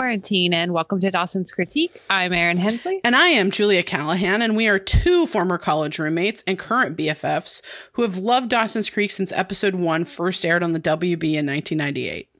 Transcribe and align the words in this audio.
quarantine 0.00 0.54
and 0.54 0.72
welcome 0.72 0.98
to 0.98 1.10
Dawson's 1.10 1.52
Critique. 1.52 2.00
I'm 2.08 2.32
Erin 2.32 2.56
Hensley. 2.56 3.02
And 3.04 3.14
I 3.14 3.26
am 3.26 3.50
Julia 3.50 3.82
Callahan, 3.82 4.40
and 4.40 4.56
we 4.56 4.66
are 4.66 4.78
two 4.78 5.26
former 5.26 5.58
college 5.58 5.98
roommates 5.98 6.42
and 6.46 6.58
current 6.58 6.96
BFFs 6.96 7.60
who 7.92 8.00
have 8.00 8.16
loved 8.16 8.48
Dawson's 8.48 8.88
Creek 8.88 9.10
since 9.10 9.30
episode 9.30 9.74
one 9.74 10.06
first 10.06 10.42
aired 10.46 10.62
on 10.62 10.72
the 10.72 10.80
WB 10.80 11.34
in 11.34 11.44
1998. 11.44 12.30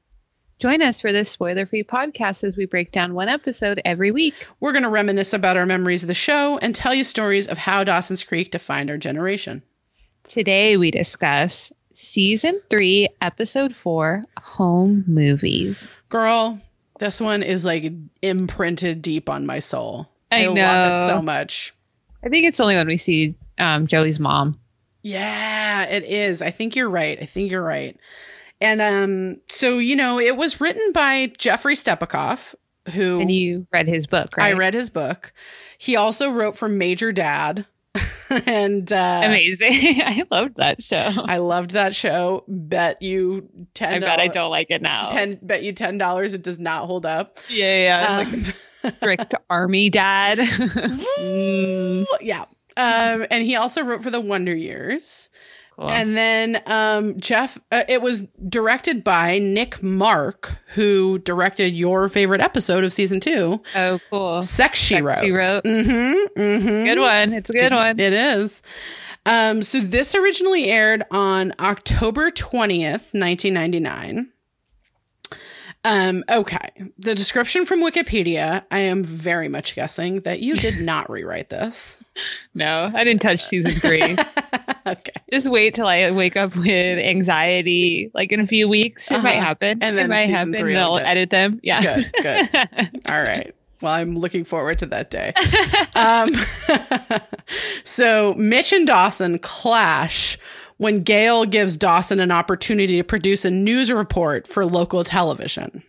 Join 0.59 0.81
us 0.81 1.03
for 1.03 1.13
this 1.13 1.29
spoiler 1.29 1.67
free 1.67 1.85
podcast 1.85 2.45
as 2.45 2.57
we 2.57 2.65
break 2.65 2.93
down 2.93 3.13
one 3.13 3.29
episode 3.29 3.83
every 3.85 4.11
week. 4.11 4.49
We're 4.59 4.73
going 4.73 4.85
to 4.85 4.89
reminisce 4.89 5.35
about 5.35 5.59
our 5.59 5.67
memories 5.67 6.03
of 6.03 6.09
the 6.09 6.15
show 6.15 6.57
and 6.63 6.75
tell 6.75 6.95
you 6.95 7.05
stories 7.05 7.47
of 7.47 7.59
how 7.59 7.85
Dawson's 7.85 8.25
Creek 8.25 8.53
defined 8.53 8.89
our 8.89 8.97
generation. 8.97 9.63
Today 10.27 10.79
we 10.79 10.91
discuss 10.91 11.71
season 11.93 12.63
three, 12.71 13.11
episode 13.21 13.77
four, 13.77 14.23
home 14.39 15.05
movies. 15.07 15.87
Girl, 16.09 16.59
this 17.01 17.21
one 17.21 17.43
is 17.43 17.65
like 17.65 17.93
imprinted 18.23 19.03
deep 19.03 19.29
on 19.29 19.47
my 19.47 19.59
soul. 19.59 20.07
I 20.31 20.47
love 20.47 20.55
know. 20.55 20.95
it 20.95 20.99
so 20.99 21.21
much. 21.21 21.75
I 22.23 22.29
think 22.29 22.47
it's 22.47 22.61
only 22.61 22.77
when 22.77 22.87
we 22.87 22.99
see 22.99 23.35
um, 23.59 23.87
Joey's 23.87 24.21
mom. 24.21 24.61
Yeah, 25.03 25.85
it 25.87 26.05
is. 26.05 26.43
I 26.43 26.51
think 26.51 26.77
you're 26.77 26.91
right. 26.91 27.19
I 27.21 27.25
think 27.25 27.51
you're 27.51 27.65
right. 27.65 27.99
And 28.61 28.83
um, 28.83 29.41
so 29.49 29.79
you 29.79 29.97
know, 29.97 30.21
it 30.21 30.37
was 30.37 30.61
written 30.61 30.93
by 30.93 31.33
Jeffrey 31.39 31.75
Stepakoff, 31.75 32.55
who 32.93 33.21
And 33.21 33.33
you 33.33 33.67
read 33.73 33.89
his 33.89 34.07
book, 34.07 34.37
right? 34.37 34.55
I 34.55 34.59
read 34.59 34.75
his 34.75 34.91
book. 34.91 35.33
He 35.79 35.97
also 35.97 36.31
wrote 36.31 36.57
for 36.57 36.69
Major 36.69 37.13
Dad, 37.13 37.65
and 38.47 38.93
uh, 38.93 39.23
Amazing. 39.25 39.71
I 40.05 40.23
loved 40.31 40.57
that 40.57 40.83
show. 40.83 41.11
I 41.17 41.39
loved 41.39 41.73
that 41.73 41.95
show. 41.95 42.45
Bet 42.47 43.03
you 43.03 43.49
ten. 43.75 43.95
I 43.95 43.99
bet 43.99 44.21
I 44.21 44.29
don't 44.29 44.51
like 44.51 44.71
it 44.71 44.83
now. 44.83 45.09
Ten, 45.09 45.39
bet 45.43 45.63
you 45.63 45.73
ten 45.73 45.99
dollars. 45.99 46.35
It 46.35 46.43
does 46.43 46.59
not 46.59 46.87
hold 46.87 47.05
up. 47.07 47.39
Yeah, 47.49 47.83
yeah. 47.83 48.21
It's 48.21 48.47
like 48.47 48.57
Um, 48.85 48.93
strict 49.01 49.35
army 49.51 49.91
dad. 49.91 50.39
Mm, 50.39 52.07
yeah. 52.21 52.45
Um, 52.77 53.27
and 53.31 53.45
he 53.45 53.57
also 53.57 53.83
wrote 53.83 54.03
for 54.03 54.11
the 54.11 54.21
Wonder 54.21 54.55
Years. 54.55 55.29
Cool. 55.81 55.91
And 55.91 56.15
then 56.15 56.63
um, 56.67 57.19
Jeff, 57.19 57.59
uh, 57.73 57.85
it 57.89 58.03
was 58.03 58.21
directed 58.47 59.03
by 59.03 59.39
Nick 59.39 59.83
Marck, 59.83 60.59
who 60.75 61.19
directed 61.21 61.75
your 61.75 62.07
favorite 62.11 62.43
episode 62.43 62.85
of 62.85 62.93
season 62.93 63.19
two, 63.19 63.63
oh, 63.75 63.99
cool. 64.11 64.43
Sex 64.43 64.79
She 64.79 65.01
Wrote. 65.01 65.25
She 65.25 65.31
wrote. 65.31 65.65
Mm-hmm. 65.65 66.39
Mm-hmm. 66.39 66.85
Good 66.85 66.99
one. 66.99 67.33
It's 67.33 67.49
a 67.49 67.55
good 67.55 67.73
one. 67.73 67.99
It 67.99 68.13
is. 68.13 68.61
Um, 69.25 69.63
so 69.63 69.81
this 69.81 70.15
originally 70.15 70.71
aired 70.71 71.03
on 71.11 71.55
October 71.59 72.29
20th, 72.29 73.15
1999. 73.15 74.29
Um, 75.83 76.25
okay. 76.29 76.69
The 76.99 77.15
description 77.15 77.65
from 77.65 77.81
Wikipedia, 77.83 78.65
I 78.71 78.81
am 78.81 79.03
very 79.03 79.49
much 79.49 79.75
guessing 79.75 80.21
that 80.21 80.41
you 80.41 80.57
did 80.57 80.81
not 80.85 81.09
rewrite 81.11 81.49
this. 81.49 82.03
No, 82.55 82.91
I 82.95 83.03
didn't 83.05 83.23
touch 83.23 83.45
season 83.47 83.73
three. 83.73 84.03
okay. 84.87 85.13
Just 85.33 85.49
wait 85.51 85.75
till 85.75 85.87
I 85.87 86.11
wake 86.11 86.37
up 86.37 86.55
with 86.55 86.69
anxiety, 86.99 88.11
like 88.13 88.31
in 88.31 88.41
a 88.41 88.47
few 88.47 88.69
weeks. 88.69 89.11
It 89.11 89.23
might 89.23 89.37
Uh-huh. 89.39 89.47
happen. 89.47 89.79
And 89.83 89.97
then 89.97 90.07
it 90.07 90.09
might 90.09 90.21
season 90.27 90.35
happen. 90.35 90.55
three 90.57 90.75
They'll 90.75 90.99
edit 90.99 91.31
them. 91.31 91.61
Yeah. 91.63 91.83
Good, 92.03 92.13
good. 92.23 93.01
All 93.07 93.23
right. 93.23 93.55
Well, 93.81 93.95
I'm 93.95 94.15
looking 94.15 94.45
forward 94.45 94.79
to 94.81 94.87
that 94.87 95.11
day. 95.11 95.33
Um, 95.95 96.35
so 97.85 98.35
Mitch 98.35 98.75
and 98.75 98.87
Dawson 98.87 99.39
clash 99.39 100.37
when 100.81 101.03
Gail 101.03 101.45
gives 101.45 101.77
Dawson 101.77 102.21
an 102.21 102.31
opportunity 102.31 102.97
to 102.97 103.05
produce 103.05 103.45
a 103.45 103.51
news 103.51 103.93
report 103.93 104.47
for 104.47 104.65
local 104.65 105.05
television. 105.05 105.83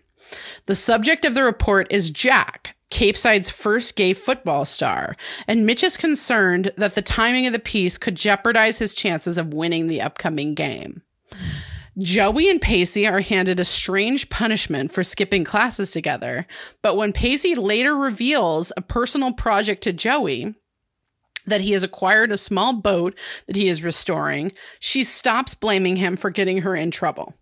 The 0.66 0.76
subject 0.76 1.24
of 1.24 1.34
the 1.34 1.46
report 1.46 1.88
is 1.90 2.12
Jack, 2.12 2.76
Capeside's 2.90 3.50
first 3.50 3.96
gay 3.96 4.12
football 4.12 4.66
star, 4.66 5.16
and 5.48 5.66
Mitch 5.66 5.82
is 5.82 5.96
concerned 5.96 6.74
that 6.76 6.96
the 6.96 7.02
timing 7.02 7.48
of 7.48 7.54
the 7.54 7.60
piece 7.60 7.98
could 7.98 8.16
jeopardize 8.16 8.80
his 8.80 8.94
chances 8.94 9.38
of 9.38 9.54
winning 9.54 9.88
the 9.88 10.02
upcoming 10.02 10.56
game. 10.56 11.02
Joey 11.98 12.50
and 12.50 12.62
Pacey 12.62 13.08
are 13.08 13.22
handed 13.22 13.62
a 13.62 13.66
strange 13.66 14.30
punishment 14.30 14.92
for 14.92 15.06
skipping 15.06 15.46
classes 15.46 15.92
together, 15.92 16.46
but 16.82 16.98
when 16.98 17.14
Pacey 17.14 17.56
later 17.56 17.96
reveals 17.96 18.74
a 18.76 18.82
personal 18.82 19.32
project 19.32 19.84
to 19.84 19.94
Joey, 19.94 20.54
that 21.46 21.62
he 21.62 21.72
has 21.72 21.84
acquired 21.84 22.32
a 22.32 22.38
small 22.38 22.74
boat 22.74 23.18
that 23.48 23.56
he 23.56 23.68
is 23.68 23.84
restoring, 23.84 24.52
she 24.80 25.04
stops 25.04 25.54
blaming 25.56 25.96
him 25.98 26.16
for 26.18 26.30
getting 26.30 26.60
her 26.60 26.76
in 26.76 26.92
trouble. 26.92 27.34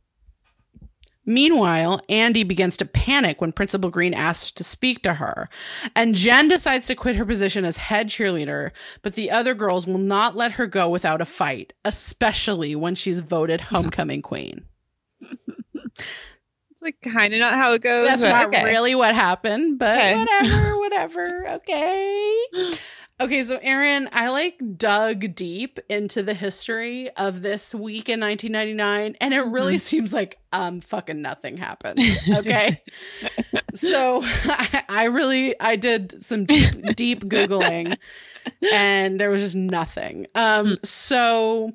Meanwhile, 1.25 2.01
Andy 2.09 2.43
begins 2.43 2.75
to 2.77 2.85
panic 2.85 3.39
when 3.39 3.51
Principal 3.51 3.91
Green 3.91 4.15
asks 4.15 4.51
to 4.53 4.63
speak 4.63 5.03
to 5.03 5.15
her, 5.15 5.47
and 5.95 6.15
Jen 6.15 6.47
decides 6.47 6.87
to 6.87 6.95
quit 6.95 7.17
her 7.17 7.25
position 7.25 7.65
as 7.65 7.77
head 7.77 8.07
cheerleader, 8.07 8.71
but 9.03 9.13
the 9.13 9.29
other 9.29 9.53
girls 9.53 9.85
will 9.85 9.99
not 9.99 10.35
let 10.35 10.53
her 10.53 10.65
go 10.65 10.89
without 10.89 11.21
a 11.21 11.25
fight, 11.25 11.73
especially 11.85 12.75
when 12.75 12.95
she's 12.95 13.19
voted 13.19 13.61
homecoming 13.61 14.23
queen. 14.23 14.65
It's 15.21 16.81
like 16.81 16.95
kind 17.01 17.33
of 17.33 17.39
not 17.39 17.55
how 17.55 17.73
it 17.73 17.81
goes. 17.83 18.07
That's 18.07 18.23
not 18.23 18.47
okay. 18.47 18.63
really 18.63 18.95
what 18.95 19.13
happened, 19.13 19.77
but 19.77 19.97
Okay. 19.99 20.17
whatever, 20.17 20.77
whatever. 20.79 21.47
Okay. 21.55 22.35
Okay, 23.21 23.43
so 23.43 23.57
Erin, 23.61 24.07
I 24.13 24.29
like 24.29 24.57
dug 24.77 25.35
deep 25.35 25.77
into 25.89 26.23
the 26.23 26.33
history 26.33 27.09
of 27.17 27.41
this 27.41 27.75
week 27.75 28.07
in 28.07 28.21
1999, 28.21 29.17
and 29.19 29.33
it 29.33 29.41
really 29.41 29.77
seems 29.77 30.13
like 30.13 30.39
um 30.53 30.79
fucking 30.79 31.21
nothing 31.21 31.57
happened. 31.57 31.99
Okay, 32.33 32.81
so 33.75 34.21
I, 34.23 34.83
I 34.89 35.03
really 35.05 35.59
I 35.59 35.75
did 35.75 36.23
some 36.23 36.45
deep 36.45 36.95
deep 36.95 37.25
googling, 37.25 37.97
and 38.71 39.19
there 39.19 39.29
was 39.29 39.41
just 39.41 39.55
nothing. 39.55 40.27
Um, 40.33 40.77
so 40.83 41.73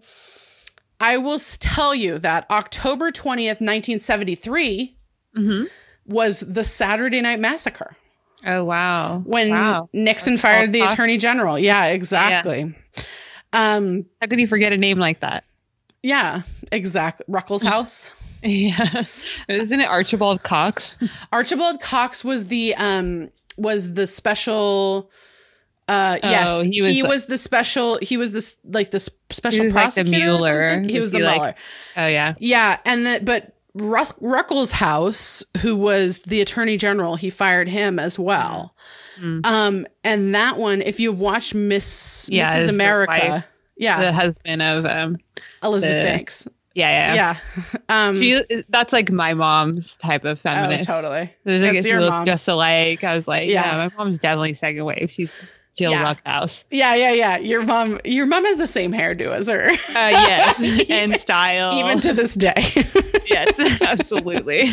I 0.99 1.19
will 1.19 1.39
tell 1.39 1.95
you 1.95 2.19
that 2.21 2.51
October 2.51 3.11
20th, 3.11 3.61
1973 3.61 4.97
Mhm. 5.37 5.69
was 6.07 6.41
the 6.41 6.63
Saturday 6.65 7.21
Night 7.21 7.41
Massacre 7.41 7.97
Oh 8.45 8.65
wow. 8.65 9.19
when 9.25 9.51
wow. 9.51 9.89
Nixon 9.93 10.35
That's 10.35 10.43
fired 10.43 10.73
the 10.73 10.81
attorney 10.83 11.19
general. 11.19 11.59
Yeah, 11.59 11.87
exactly. 11.87 12.75
Um, 13.53 14.07
How 14.21 14.27
could 14.27 14.41
you 14.41 14.49
forget 14.49 14.73
a 14.73 14.77
name 14.77 14.99
like 14.99 15.21
that? 15.21 15.45
yeah, 16.03 16.43
exactly. 16.73 17.25
Ruckles 17.29 17.63
House. 17.73 18.13
Yeah. 18.43 19.05
Isn't 19.49 19.81
it 19.81 19.89
Archibald 19.89 20.43
Cox? 20.43 20.97
Archibald 21.33 21.81
Cox 21.81 22.23
was 22.25 22.47
the 22.49 22.75
um 22.75 23.31
was 23.57 23.95
the 23.95 24.07
special 24.07 25.11
uh 25.89 26.19
Oh, 26.23 26.29
yes, 26.31 26.65
he 26.65 26.71
he 26.93 27.03
was 27.03 27.09
was, 27.09 27.25
the- 27.25 27.31
the 27.33 27.39
special 27.39 27.99
he 28.03 28.17
was 28.19 28.33
this 28.33 28.59
like 28.65 28.91
the 28.91 29.01
special 29.31 29.65
was 29.65 29.75
like 29.75 29.95
the 29.95 30.03
prosecutor 30.03 30.19
Mueller. 30.27 30.81
He 30.83 30.95
Was 30.95 31.01
was 31.03 31.11
the 31.13 31.19
he 31.19 31.25
like- 31.25 31.37
Mueller. 31.41 31.55
Oh 31.97 32.07
yeah. 32.07 32.35
Yeah, 32.39 32.79
and 32.85 33.07
that 33.07 33.25
but 33.25 33.54
Rus- 33.75 34.13
Ruckelshaus, 34.21 35.43
who 35.61 35.77
was 35.77 36.21
the 36.21 36.41
attorney 36.41 36.77
general, 36.77 37.17
he 37.17 37.31
fired 37.31 37.69
him 37.69 37.99
as 37.99 38.19
well. 38.19 38.75
Mm. 39.19 39.45
Um, 39.47 39.87
and 40.03 40.35
that 40.35 40.57
one, 40.59 40.83
if 40.83 41.01
you've 41.01 41.21
watched 41.21 41.55
Miss 41.55 42.29
Yeah, 42.31 42.55
Mrs. 42.57 42.69
America, 42.69 43.13
wife. 43.13 43.45
yeah, 43.77 44.01
The 44.01 44.13
husband 44.13 44.63
of 44.63 44.87
um 44.87 45.19
Elizabeth 45.63 45.99
the- 45.99 46.05
Banks, 46.05 46.49
yeah, 46.75 47.15
yeah. 47.15 47.37
yeah, 47.75 47.79
um, 48.09 48.21
She, 48.21 48.65
that's 48.69 48.93
like 48.93 49.11
my 49.13 49.35
mom's 49.35 49.97
type 49.97 50.25
of 50.25 50.41
feminist. 50.41 50.91
oh, 50.91 50.95
totally. 50.95 51.33
There's 51.45 51.63
like 51.63 51.73
That's 51.75 51.85
a 51.85 51.89
your 51.89 52.01
look 52.01 52.11
mom's. 52.11 52.27
just 52.27 52.49
alike. 52.49 53.05
I 53.05 53.15
was 53.15 53.29
like, 53.29 53.49
Yeah. 53.49 53.65
yeah, 53.77 53.89
my 53.89 53.97
mom's 53.97 54.19
definitely 54.19 54.55
second 54.55 54.85
wave. 54.85 55.11
She's 55.13 55.33
Jill 55.77 55.91
Yeah. 55.91 56.15
Ruckelshaus. 56.15 56.65
Yeah, 56.71 56.95
yeah, 56.95 57.13
yeah. 57.13 57.37
Your 57.39 57.63
mom, 57.63 57.99
your 58.05 58.27
mom 58.27 58.45
has 58.45 58.57
the 58.59 58.67
same 58.67 58.93
hairdo 58.93 59.33
as 59.33 59.49
her, 59.49 59.71
Uh, 59.71 59.75
yes, 59.95 60.87
and 60.89 61.19
style. 61.19 61.79
even 61.79 62.01
to 62.01 62.13
this 62.13 62.35
day. 62.35 62.55
yes, 63.27 63.81
absolutely. 63.83 64.73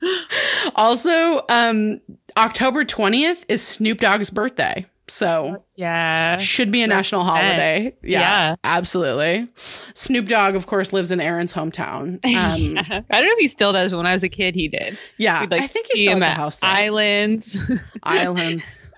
also, 0.74 1.42
um, 1.48 2.00
October 2.36 2.84
twentieth 2.84 3.44
is 3.48 3.62
Snoop 3.66 3.98
Dogg's 3.98 4.30
birthday, 4.30 4.86
so 5.08 5.64
yeah. 5.74 6.36
should 6.36 6.70
be 6.70 6.82
a 6.82 6.86
national 6.86 7.24
holiday. 7.24 7.96
Yeah, 8.02 8.20
Yeah. 8.20 8.56
absolutely. 8.62 9.48
Snoop 9.94 10.26
Dogg, 10.28 10.54
of 10.54 10.66
course, 10.66 10.92
lives 10.92 11.10
in 11.10 11.20
Erin's 11.20 11.52
hometown. 11.52 12.24
Um, 12.24 12.78
I 12.78 12.82
don't 13.00 13.26
know 13.26 13.32
if 13.32 13.38
he 13.38 13.48
still 13.48 13.72
does. 13.72 13.90
but 13.90 13.96
When 13.96 14.06
I 14.06 14.12
was 14.12 14.22
a 14.22 14.28
kid, 14.28 14.54
he 14.54 14.68
did. 14.68 14.96
yeah, 15.18 15.40
like, 15.50 15.60
I 15.60 15.66
think 15.66 15.86
he 15.92 16.04
still 16.04 16.14
has 16.20 16.22
a 16.22 16.28
house 16.30 16.58
there. 16.60 16.70
Islands 16.70 17.58
Islands. 18.02 18.90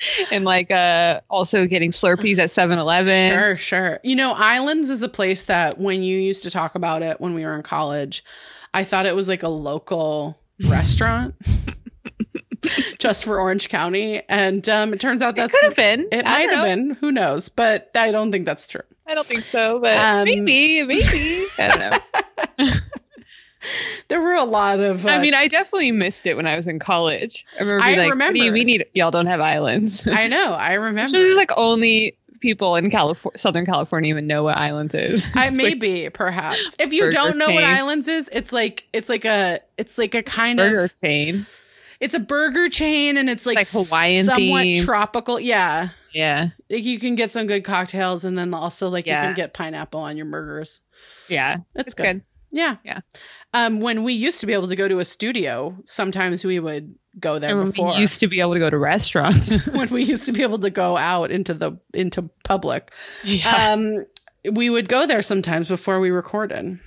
and 0.32 0.44
like 0.44 0.70
uh 0.70 1.20
also 1.28 1.66
getting 1.66 1.90
Slurpees 1.92 2.38
at 2.38 2.50
7-Eleven. 2.50 3.30
Sure, 3.30 3.56
sure. 3.56 4.00
You 4.02 4.16
know, 4.16 4.32
Islands 4.36 4.90
is 4.90 5.02
a 5.02 5.08
place 5.08 5.44
that 5.44 5.78
when 5.78 6.02
you 6.02 6.18
used 6.18 6.42
to 6.44 6.50
talk 6.50 6.74
about 6.74 7.02
it 7.02 7.20
when 7.20 7.34
we 7.34 7.44
were 7.44 7.54
in 7.54 7.62
college, 7.62 8.24
I 8.74 8.84
thought 8.84 9.06
it 9.06 9.16
was 9.16 9.28
like 9.28 9.42
a 9.42 9.48
local 9.48 10.38
restaurant 10.68 11.34
just 12.98 13.24
for 13.24 13.38
Orange 13.40 13.68
County. 13.68 14.22
And 14.28 14.68
um, 14.68 14.92
it 14.92 15.00
turns 15.00 15.22
out 15.22 15.36
that's 15.36 15.54
Could 15.58 15.64
have 15.66 15.76
been. 15.76 16.08
it 16.12 16.24
I 16.26 16.46
might 16.46 16.50
have 16.54 16.64
been. 16.64 16.90
Who 17.00 17.12
knows? 17.12 17.48
But 17.48 17.90
I 17.94 18.10
don't 18.10 18.30
think 18.32 18.46
that's 18.46 18.66
true. 18.66 18.82
I 19.06 19.14
don't 19.14 19.26
think 19.26 19.44
so, 19.44 19.78
but 19.80 19.96
Um, 19.96 20.24
maybe, 20.24 20.82
maybe. 20.82 21.44
I 21.58 21.68
don't 22.58 22.66
know. 22.66 22.74
There 24.08 24.20
were 24.20 24.34
a 24.34 24.44
lot 24.44 24.80
of. 24.80 25.06
Uh, 25.06 25.10
I 25.10 25.20
mean, 25.20 25.34
I 25.34 25.48
definitely 25.48 25.92
missed 25.92 26.26
it 26.26 26.34
when 26.34 26.46
I 26.46 26.56
was 26.56 26.66
in 26.66 26.78
college. 26.78 27.44
I 27.58 27.62
remember, 27.62 27.84
I 27.84 27.94
like, 27.96 28.10
remember. 28.10 28.38
"What 28.40 28.52
we 28.52 28.64
need 28.64 28.86
y'all 28.94 29.10
don't 29.10 29.26
have 29.26 29.40
islands. 29.40 30.06
I 30.10 30.26
know. 30.28 30.52
I 30.52 30.74
remember. 30.74 31.12
This 31.12 31.22
is 31.22 31.36
like 31.36 31.50
only 31.56 32.16
people 32.40 32.76
in 32.76 32.88
California, 32.90 33.36
Southern 33.38 33.66
California, 33.66 34.10
even 34.10 34.26
know 34.26 34.44
what 34.44 34.56
islands 34.56 34.94
is. 34.94 35.26
I 35.34 35.48
It's 35.48 35.56
like 35.62 35.80
maybe 35.80 36.08
perhaps 36.10 36.76
if 36.78 36.92
you 36.92 37.10
don't 37.10 37.36
know 37.36 37.50
what 37.50 37.64
islands 37.64 38.06
is, 38.08 38.28
it's 38.32 38.52
like 38.52 38.86
it's 38.92 39.08
like 39.08 39.24
a 39.24 39.60
it's 39.76 39.98
like 39.98 40.14
a 40.14 40.22
kind 40.22 40.56
burger 40.58 40.84
of 40.84 40.90
burger 40.90 40.94
chain. 41.02 41.46
it's 42.00 42.14
a 42.14 42.20
burger 42.20 42.68
chain 42.68 43.16
and 43.16 43.28
it's 43.28 43.44
like, 43.44 43.56
Like 43.56 43.68
Hawaiian 43.68 44.24
somewhat 44.24 44.66
themed. 44.66 44.84
tropical. 44.84 45.40
Yeah, 45.40 45.88
Yeah, 46.14 46.50
like 46.70 46.84
you 46.84 47.00
can 47.00 47.16
get 47.16 47.32
some 47.32 47.48
good 47.48 47.64
cocktails 47.64 48.24
and 48.24 48.38
then 48.38 48.54
also 48.54 48.88
like 48.88 49.06
you 49.08 49.12
can 49.14 49.34
get 49.34 49.52
pineapple 49.52 49.98
on 50.00 50.16
your 50.16 50.26
burgers. 50.26 50.80
yeah, 51.28 51.56
That's 51.74 51.86
it's 51.88 51.94
good. 51.94 52.04
good. 52.04 52.22
Yeah, 52.50 52.76
Yeah. 52.84 53.00
Um, 53.54 53.80
when 53.80 54.04
we 54.04 54.12
used 54.12 54.40
to 54.40 54.46
be 54.46 54.52
able 54.52 54.68
to 54.68 54.76
go 54.76 54.88
to 54.88 54.98
a 54.98 55.04
studio, 55.04 55.76
sometimes 55.86 56.44
we 56.44 56.60
would 56.60 56.94
go 57.18 57.38
there 57.38 57.56
before. 57.64 57.94
we 57.94 58.00
used 58.00 58.20
to 58.20 58.26
be 58.28 58.40
able 58.40 58.52
to 58.54 58.58
go 58.60 58.68
to 58.70 58.76
restaurants. 58.78 59.50
when 59.72 59.88
we 59.88 60.02
used 60.04 60.26
to 60.26 60.32
be 60.32 60.42
able 60.42 60.58
to 60.58 60.70
go 60.70 60.96
out 60.96 61.30
into 61.30 61.54
the 61.54 61.72
into 61.94 62.22
public, 62.44 62.92
yeah, 63.24 63.72
um, 63.72 64.04
we 64.52 64.68
would 64.70 64.88
go 64.88 65.06
there 65.06 65.22
sometimes 65.22 65.68
before 65.68 65.98
we 65.98 66.10
recorded. 66.10 66.78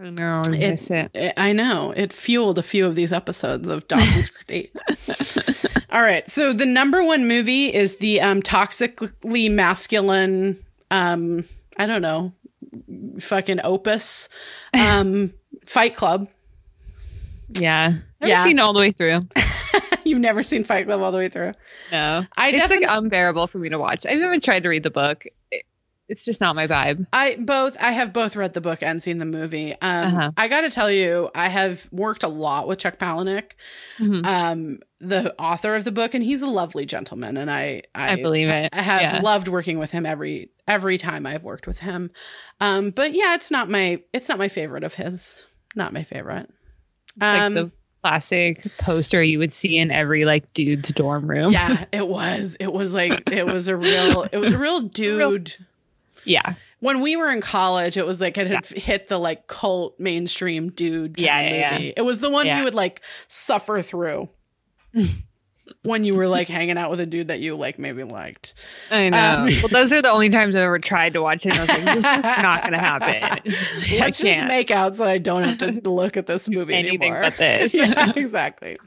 I 0.00 0.10
know. 0.10 0.42
I 0.44 0.50
it- 0.56 0.90
it. 0.90 1.10
I- 1.36 1.48
I 1.50 1.52
know 1.52 1.92
it 1.96 2.12
fueled 2.12 2.58
a 2.58 2.62
few 2.62 2.86
of 2.86 2.94
these 2.94 3.12
episodes 3.12 3.68
of 3.68 3.86
Dawson's 3.88 4.28
Creek. 4.46 4.72
All 5.90 6.02
right, 6.02 6.28
so 6.28 6.52
the 6.52 6.66
number 6.66 7.02
one 7.04 7.28
movie 7.28 7.72
is 7.72 7.96
the 7.96 8.20
um, 8.20 8.42
toxically 8.42 9.50
masculine. 9.50 10.62
Um, 10.90 11.44
I 11.78 11.86
don't 11.86 12.02
know, 12.02 12.32
fucking 13.18 13.60
opus, 13.64 14.28
um, 14.74 15.32
Fight 15.66 15.94
Club. 15.96 16.28
Yeah, 17.48 17.88
never 18.20 18.28
Yeah. 18.30 18.44
seen 18.44 18.58
all 18.58 18.72
the 18.72 18.80
way 18.80 18.90
through. 18.92 19.28
You've 20.04 20.20
never 20.20 20.42
seen 20.42 20.64
Fight 20.64 20.86
Club 20.86 21.00
all 21.00 21.12
the 21.12 21.18
way 21.18 21.28
through. 21.28 21.52
No, 21.92 22.24
I 22.36 22.50
it's 22.50 22.70
like 22.70 22.84
unbearable 22.88 23.46
for 23.48 23.58
me 23.58 23.68
to 23.68 23.78
watch. 23.78 24.06
I've 24.06 24.18
even 24.18 24.40
tried 24.40 24.62
to 24.64 24.68
read 24.68 24.82
the 24.82 24.90
book. 24.90 25.24
It, 25.50 25.64
it's 26.08 26.24
just 26.24 26.40
not 26.40 26.54
my 26.54 26.66
vibe. 26.68 27.06
I 27.12 27.36
both 27.40 27.76
I 27.82 27.90
have 27.92 28.12
both 28.12 28.36
read 28.36 28.54
the 28.54 28.60
book 28.60 28.82
and 28.82 29.02
seen 29.02 29.18
the 29.18 29.24
movie. 29.24 29.72
Um, 29.80 30.06
Uh-huh. 30.06 30.30
I 30.36 30.46
got 30.48 30.60
to 30.62 30.70
tell 30.70 30.90
you, 30.90 31.30
I 31.34 31.48
have 31.48 31.88
worked 31.92 32.22
a 32.22 32.28
lot 32.28 32.68
with 32.68 32.78
Chuck 32.78 32.98
Palahniuk, 32.98 33.52
Mhm. 33.98 34.24
um, 34.26 34.78
the 35.00 35.34
author 35.38 35.74
of 35.74 35.82
the 35.84 35.90
book, 35.92 36.14
and 36.14 36.22
he's 36.22 36.42
a 36.42 36.46
lovely 36.48 36.86
gentleman. 36.86 37.36
And 37.36 37.50
I 37.50 37.82
I, 37.94 38.12
I 38.12 38.16
believe 38.16 38.48
it. 38.48 38.70
I 38.72 38.82
have 38.82 39.02
Yeah. 39.02 39.20
loved 39.20 39.48
working 39.48 39.78
with 39.78 39.90
him 39.90 40.06
every 40.06 40.50
every 40.68 40.98
time 40.98 41.26
I've 41.26 41.42
worked 41.44 41.66
with 41.66 41.80
him. 41.80 42.10
Um, 42.60 42.90
but 42.90 43.12
yeah, 43.12 43.34
it's 43.34 43.50
not 43.50 43.68
my 43.68 44.02
it's 44.12 44.28
not 44.28 44.38
my 44.38 44.48
favorite 44.48 44.84
of 44.84 44.94
his. 44.94 45.44
Not 45.76 45.92
my 45.92 46.02
favorite. 46.02 46.50
like 47.20 47.40
Um, 47.42 47.54
the 47.54 47.70
classic 48.02 48.64
poster 48.78 49.22
you 49.22 49.38
would 49.38 49.54
see 49.54 49.76
in 49.78 49.90
every 49.92 50.24
like 50.24 50.52
dude's 50.54 50.90
dorm 50.90 51.30
room. 51.30 51.52
yeah, 51.52 51.84
it 51.92 52.08
was. 52.08 52.56
It 52.58 52.72
was 52.72 52.92
like 52.94 53.30
it 53.30 53.46
was 53.46 53.68
a 53.68 53.76
real 53.76 54.24
it 54.24 54.38
was 54.38 54.52
a 54.52 54.58
real 54.58 54.80
dude. 55.00 55.54
yeah, 56.24 56.54
when 56.80 57.00
we 57.00 57.16
were 57.16 57.30
in 57.30 57.40
college, 57.40 57.96
it 57.96 58.06
was 58.06 58.20
like 58.20 58.36
it 58.38 58.46
had 58.48 58.64
hit 58.64 59.08
the 59.08 59.18
like 59.18 59.46
cult 59.46 59.98
mainstream 60.00 60.70
dude 60.70 61.16
kind 61.16 61.24
Yeah, 61.26 61.38
of 61.40 61.54
yeah, 61.56 61.72
movie. 61.72 61.92
It 61.96 62.02
was 62.02 62.20
the 62.20 62.30
one 62.30 62.46
Yeah. 62.46 62.58
you 62.58 62.64
would 62.64 62.74
like 62.74 63.00
suffer 63.28 63.82
through 63.82 64.28
when 65.82 66.04
you 66.04 66.14
were 66.14 66.26
like 66.28 66.48
hanging 66.48 66.78
out 66.78 66.90
with 66.90 67.00
a 67.00 67.06
dude 67.06 67.28
that 67.28 67.40
you 67.40 67.56
like 67.56 67.78
maybe 67.78 68.04
liked. 68.04 68.54
I 68.90 69.08
know. 69.08 69.18
Um, 69.18 69.44
well, 69.62 69.68
those 69.68 69.92
are 69.92 70.02
the 70.02 70.10
only 70.10 70.28
times 70.28 70.54
I've 70.56 70.62
ever 70.62 70.78
tried 70.78 71.14
to 71.14 71.22
watch 71.22 71.46
it. 71.46 71.54
I 71.54 71.60
was 71.60 71.68
like, 71.68 71.82
this 71.82 71.96
is 71.96 72.02
not 72.02 72.62
going 72.62 72.72
to 72.72 72.78
happen. 72.78 73.42
Let's 73.44 73.90
just 74.18 74.20
can't. 74.20 74.48
make 74.48 74.70
out 74.70 74.96
so 74.96 75.04
I 75.04 75.18
don't 75.18 75.42
have 75.42 75.58
to 75.58 75.90
look 75.90 76.16
at 76.16 76.26
this 76.26 76.48
movie 76.48 76.74
anything 76.74 77.02
anymore. 77.02 77.20
but 77.22 77.36
this. 77.38 77.74
yeah, 77.74 78.12
exactly. 78.16 78.78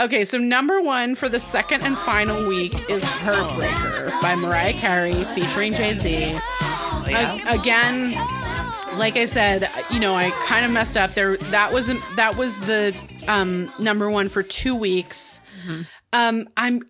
Okay, 0.00 0.24
so 0.24 0.38
number 0.38 0.80
one 0.80 1.14
for 1.14 1.28
the 1.28 1.40
second 1.40 1.82
and 1.82 1.96
final 1.98 2.48
week 2.48 2.72
is 2.90 3.02
Heartbreaker 3.04 4.20
by 4.20 4.34
Mariah 4.36 4.74
Carey 4.74 5.24
featuring 5.34 5.74
Jay 5.74 5.92
Z. 5.94 6.10
Yeah. 6.10 7.52
A- 7.52 7.58
again, 7.58 8.12
like 8.98 9.16
I 9.16 9.24
said, 9.24 9.68
you 9.90 9.98
know, 10.00 10.14
I 10.14 10.30
kind 10.46 10.64
of 10.64 10.70
messed 10.72 10.96
up 10.96 11.14
there. 11.14 11.36
That 11.36 11.72
was 11.72 11.86
that 12.16 12.36
was 12.36 12.58
the 12.60 12.94
um, 13.28 13.72
number 13.78 14.10
one 14.10 14.28
for 14.28 14.42
two 14.42 14.74
weeks. 14.74 15.40
Um, 16.12 16.48
I'm 16.56 16.82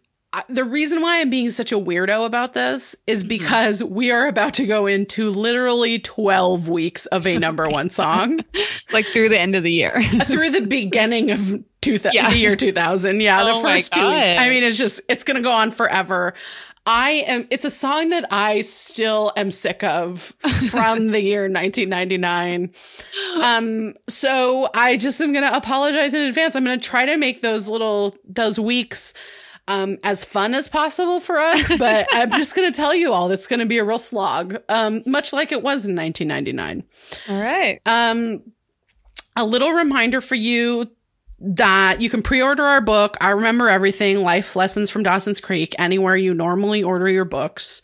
the 0.48 0.62
reason 0.64 1.00
why 1.00 1.20
I'm 1.20 1.30
being 1.30 1.48
such 1.50 1.72
a 1.72 1.78
weirdo 1.78 2.26
about 2.26 2.52
this 2.52 2.94
is 3.06 3.24
because 3.24 3.82
we 3.82 4.10
are 4.10 4.26
about 4.28 4.52
to 4.54 4.66
go 4.66 4.86
into 4.86 5.30
literally 5.30 5.98
12 5.98 6.68
weeks 6.68 7.06
of 7.06 7.26
a 7.26 7.38
number 7.38 7.68
one 7.70 7.88
song 7.90 8.40
like 8.92 9.06
through 9.06 9.30
the 9.30 9.40
end 9.40 9.56
of 9.56 9.62
the 9.62 9.72
year. 9.72 10.02
through 10.24 10.50
the 10.50 10.60
beginning 10.66 11.30
of 11.30 11.64
two 11.80 11.98
thou- 11.98 12.10
Yeah. 12.12 12.30
the 12.30 12.36
year 12.38 12.56
2000. 12.56 13.20
Yeah, 13.20 13.42
the 13.42 13.50
Oh 13.52 13.62
my 13.62 13.76
first 13.78 13.92
two 13.94 14.00
weeks. 14.06 14.30
I 14.30 14.48
mean, 14.50 14.62
it's 14.64 14.76
just 14.76 15.00
it's 15.08 15.24
going 15.24 15.36
to 15.36 15.42
go 15.42 15.52
on 15.52 15.70
forever. 15.70 16.34
I 16.86 17.24
am. 17.26 17.46
It's 17.50 17.64
a 17.64 17.70
song 17.70 18.10
that 18.10 18.26
I 18.32 18.62
still 18.62 19.32
am 19.36 19.50
sick 19.50 19.84
of 19.84 20.20
from 20.70 21.08
the 21.08 21.20
year 21.22 21.42
1999. 21.42 22.72
Um, 23.42 23.94
so 24.08 24.68
I 24.74 24.96
just 24.96 25.20
am 25.20 25.32
going 25.32 25.46
to 25.48 25.54
apologize 25.56 26.14
in 26.14 26.22
advance. 26.22 26.56
I'm 26.56 26.64
going 26.64 26.80
to 26.80 26.88
try 26.88 27.06
to 27.06 27.16
make 27.16 27.40
those 27.40 27.68
little 27.68 28.16
those 28.26 28.58
weeks 28.58 29.14
um 29.66 29.98
as 30.02 30.24
fun 30.24 30.54
as 30.54 30.68
possible 30.68 31.20
for 31.20 31.38
us, 31.38 31.70
but 31.78 32.06
I'm 32.12 32.30
just 32.30 32.56
going 32.56 32.72
to 32.72 32.76
tell 32.76 32.94
you 32.94 33.12
all 33.12 33.28
that's 33.28 33.46
going 33.46 33.60
to 33.60 33.66
be 33.66 33.78
a 33.78 33.84
real 33.84 33.98
slog. 33.98 34.62
Um, 34.68 35.02
much 35.04 35.32
like 35.32 35.52
it 35.52 35.62
was 35.62 35.84
in 35.84 35.94
1999. 35.94 36.84
All 37.28 37.42
right. 37.42 37.80
Um, 37.84 38.42
a 39.36 39.44
little 39.44 39.70
reminder 39.70 40.20
for 40.20 40.34
you 40.34 40.90
that 41.40 42.00
you 42.00 42.10
can 42.10 42.22
pre-order 42.22 42.64
our 42.64 42.80
book. 42.80 43.16
I 43.20 43.30
remember 43.30 43.68
everything. 43.68 44.18
Life 44.18 44.56
lessons 44.56 44.90
from 44.90 45.02
Dawson's 45.02 45.40
Creek. 45.40 45.74
Anywhere 45.78 46.16
you 46.16 46.34
normally 46.34 46.82
order 46.82 47.08
your 47.08 47.24
books. 47.24 47.82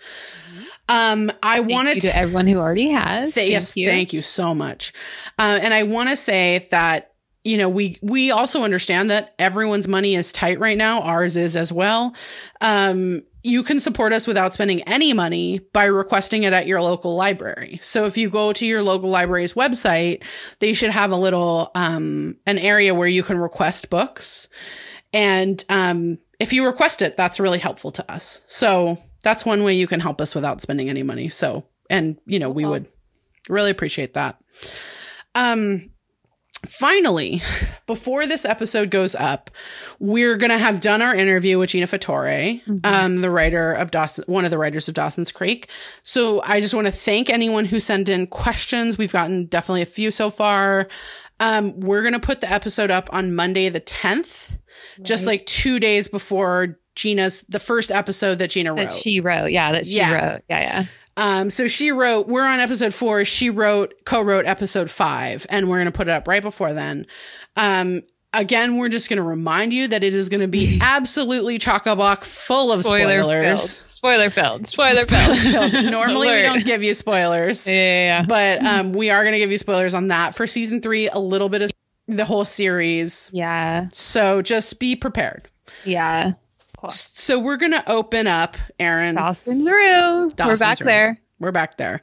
Um, 0.88 1.30
I 1.42 1.56
Thank 1.58 1.70
wanted 1.70 1.94
you 1.96 2.00
to 2.02 2.16
everyone 2.16 2.46
who 2.46 2.58
already 2.58 2.90
has. 2.90 3.34
Th- 3.34 3.50
yes, 3.50 3.75
thank 3.75 4.12
you 4.12 4.20
so 4.20 4.54
much. 4.54 4.92
Uh, 5.38 5.58
and 5.62 5.73
I 5.73 5.84
want 5.84 6.11
to 6.11 6.16
say 6.16 6.66
that 6.70 7.12
you 7.42 7.56
know 7.56 7.68
we 7.68 7.99
we 8.02 8.30
also 8.30 8.64
understand 8.64 9.11
that 9.11 9.34
everyone's 9.38 9.88
money 9.88 10.14
is 10.14 10.30
tight 10.32 10.58
right 10.58 10.76
now. 10.76 11.00
Ours 11.02 11.37
is 11.37 11.56
as 11.56 11.73
well. 11.73 12.14
Um, 12.61 13.23
you 13.44 13.62
can 13.62 13.78
support 13.78 14.14
us 14.14 14.26
without 14.26 14.54
spending 14.54 14.82
any 14.82 15.12
money 15.12 15.58
by 15.74 15.84
requesting 15.84 16.44
it 16.44 16.54
at 16.54 16.66
your 16.66 16.80
local 16.80 17.14
library. 17.14 17.78
So 17.82 18.06
if 18.06 18.16
you 18.16 18.30
go 18.30 18.54
to 18.54 18.66
your 18.66 18.82
local 18.82 19.10
library's 19.10 19.52
website, 19.52 20.24
they 20.60 20.72
should 20.72 20.90
have 20.90 21.10
a 21.10 21.16
little 21.16 21.70
um, 21.74 22.36
an 22.46 22.58
area 22.58 22.94
where 22.94 23.06
you 23.06 23.22
can 23.22 23.38
request 23.38 23.90
books. 23.90 24.48
And 25.12 25.62
um, 25.68 26.18
if 26.40 26.54
you 26.54 26.64
request 26.64 27.02
it, 27.02 27.18
that's 27.18 27.38
really 27.38 27.58
helpful 27.58 27.92
to 27.92 28.10
us. 28.10 28.42
So 28.46 28.98
that's 29.22 29.44
one 29.44 29.62
way 29.62 29.74
you 29.74 29.86
can 29.86 30.00
help 30.00 30.22
us 30.22 30.34
without 30.34 30.62
spending 30.62 30.88
any 30.88 31.02
money. 31.02 31.28
So, 31.28 31.64
and 31.90 32.18
you 32.24 32.38
know, 32.38 32.48
we 32.48 32.64
would 32.64 32.86
really 33.50 33.70
appreciate 33.70 34.14
that. 34.14 34.42
Um, 35.34 35.90
finally, 36.68 37.42
before 37.87 38.26
this 38.26 38.44
episode 38.44 38.90
goes 38.90 39.14
up, 39.14 39.50
we're 39.99 40.37
gonna 40.37 40.59
have 40.59 40.80
done 40.80 41.02
our 41.02 41.14
interview 41.14 41.59
with 41.59 41.71
Gina 41.71 41.87
Fattore, 41.87 42.61
um, 42.85 43.16
the 43.21 43.30
writer 43.30 43.73
of 43.73 43.90
Dawson, 43.90 44.25
one 44.26 44.44
of 44.44 44.50
the 44.50 44.59
writers 44.59 44.88
of 44.88 44.94
Dawson's 44.94 45.33
Creek. 45.33 45.71
So 46.02 46.42
I 46.42 46.61
just 46.61 46.75
want 46.75 46.87
to 46.87 46.92
thank 46.92 47.30
anyone 47.30 47.64
who 47.64 47.80
sent 47.80 48.09
in 48.09 48.26
questions. 48.26 48.99
We've 48.99 49.12
gotten 49.12 49.47
definitely 49.47 49.83
a 49.83 49.87
few 49.87 50.11
so 50.11 50.30
far. 50.30 50.88
Um, 51.40 51.78
we're 51.80 52.02
gonna 52.02 52.21
put 52.21 52.40
the 52.40 52.50
episode 52.50 52.90
up 52.90 53.09
on 53.12 53.35
Monday 53.35 53.68
the 53.68 53.80
tenth, 53.80 54.56
just 55.02 55.26
like 55.26 55.44
two 55.47 55.80
days 55.80 56.09
before 56.09 56.78
Gina's 56.94 57.42
the 57.49 57.59
first 57.59 57.90
episode 57.90 58.38
that 58.38 58.50
Gina 58.50 58.71
wrote. 58.73 58.90
That 58.90 58.92
she 58.92 59.18
wrote. 59.21 59.50
Yeah, 59.50 59.73
that 59.73 59.88
she 59.88 59.97
Yeah. 59.97 60.14
wrote. 60.14 60.42
Yeah, 60.49 60.61
yeah. 60.61 60.85
Um, 61.16 61.50
so 61.50 61.66
she 61.68 61.90
wrote, 61.92 62.26
we're 62.26 62.44
on 62.47 62.59
episode 62.61 62.92
four. 62.94 63.25
She 63.25 63.50
wrote, 63.50 63.94
co-wrote 64.04 64.47
episode 64.47 64.90
five, 64.90 65.47
and 65.49 65.68
we're 65.68 65.76
going 65.76 65.87
to 65.87 65.92
put 65.92 66.09
it 66.09 66.12
up 66.12 66.26
right 66.26 66.42
before 66.42 66.73
then. 66.73 67.06
Um, 67.56 68.02
again, 68.33 68.76
we're 68.78 68.88
just 68.88 69.09
going 69.09 69.18
to 69.18 69.23
remind 69.23 69.73
you 69.73 69.87
that 69.88 70.02
it 70.02 70.12
is 70.12 70.28
going 70.28 70.40
to 70.40 70.49
be 70.49 70.78
absolutely 70.83 71.59
chock-a-block 71.59 72.25
full 72.25 72.73
of 72.73 72.83
spoilers. 72.85 73.78
filled. 73.78 73.90
Spoiler 73.90 74.28
filled. 74.30 74.66
Spoiler 74.66 74.97
Spoiler 75.02 75.37
filled. 75.37 75.71
filled. 75.73 75.85
Normally 75.90 76.30
we 76.30 76.42
don't 76.42 76.64
give 76.64 76.83
you 76.83 76.92
spoilers, 76.94 77.66
Yeah, 77.66 77.73
yeah, 77.75 78.02
yeah. 78.21 78.25
but, 78.26 78.64
um, 78.64 78.92
we 78.92 79.11
are 79.11 79.23
going 79.23 79.33
to 79.35 79.38
give 79.38 79.50
you 79.52 79.59
spoilers 79.59 79.94
on 79.94 80.09
that 80.09 80.35
for 80.35 80.47
season 80.47 80.80
three, 80.83 81.09
a 81.09 81.18
little 81.18 81.49
bit 81.49 81.62
of 81.62 81.71
the 82.09 82.25
whole 82.25 82.44
series. 82.44 83.30
Yeah. 83.33 83.87
So 83.92 84.42
just 84.42 84.78
be 84.80 84.94
prepared. 84.97 85.49
Yeah. 85.85 86.33
Cool. 86.84 86.90
So 86.90 87.38
we're 87.38 87.56
going 87.56 87.72
to 87.72 87.90
open 87.90 88.26
up, 88.26 88.56
Erin. 88.78 89.14
Dawson's 89.16 89.66
room. 89.66 90.32
We're 90.38 90.56
back 90.56 90.80
Room. 90.80 90.86
there. 90.86 91.20
We're 91.38 91.52
back 91.52 91.76
there. 91.76 92.00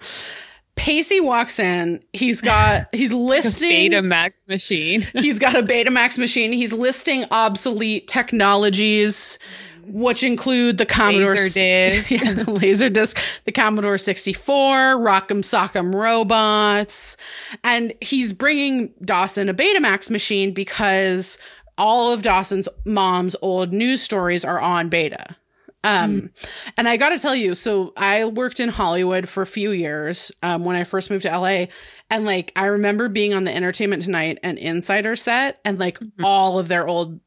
Pacey 0.75 1.19
walks 1.19 1.59
in. 1.59 2.03
He's 2.13 2.41
got 2.41 2.87
he's 2.93 3.13
listing 3.13 3.91
Betamax 3.91 4.31
machine. 4.47 5.01
he's 5.13 5.39
got 5.39 5.55
a 5.55 5.63
Betamax 5.63 6.17
machine. 6.17 6.51
He's 6.51 6.73
listing 6.73 7.25
obsolete 7.31 8.07
technologies 8.07 9.37
which 9.85 10.23
include 10.23 10.77
the 10.77 10.85
Commodore 10.85 11.35
Laser 11.35 11.59
disc. 11.59 12.11
yeah, 12.11 12.33
the 12.33 12.51
laser 12.51 12.87
disc, 12.87 13.17
the 13.45 13.51
Commodore 13.51 13.97
64, 13.97 14.97
Rock'em 14.97 15.41
Sock'em 15.41 15.93
robots, 15.93 17.17
and 17.63 17.91
he's 17.99 18.31
bringing 18.31 18.93
Dawson 19.03 19.49
a 19.49 19.53
Betamax 19.53 20.09
machine 20.09 20.53
because 20.53 21.37
all 21.77 22.13
of 22.13 22.21
Dawson's 22.21 22.69
mom's 22.85 23.35
old 23.41 23.71
news 23.71 24.01
stories 24.01 24.45
are 24.45 24.59
on 24.59 24.89
Beta. 24.89 25.35
Um, 25.83 26.29
and 26.77 26.87
I 26.87 26.97
got 26.97 27.09
to 27.09 27.19
tell 27.19 27.35
you, 27.35 27.55
so 27.55 27.93
I 27.97 28.25
worked 28.25 28.59
in 28.59 28.69
Hollywood 28.69 29.27
for 29.27 29.41
a 29.41 29.47
few 29.47 29.71
years 29.71 30.31
um, 30.43 30.63
when 30.63 30.75
I 30.75 30.83
first 30.83 31.09
moved 31.09 31.23
to 31.23 31.35
LA, 31.35 31.65
and 32.09 32.23
like 32.23 32.51
I 32.55 32.65
remember 32.65 33.09
being 33.09 33.33
on 33.33 33.45
the 33.45 33.55
Entertainment 33.55 34.03
Tonight 34.03 34.37
and 34.43 34.59
Insider 34.59 35.15
set, 35.15 35.59
and 35.65 35.79
like 35.79 35.97
all 36.23 36.59
of 36.59 36.67
their 36.67 36.87
old 36.87 37.19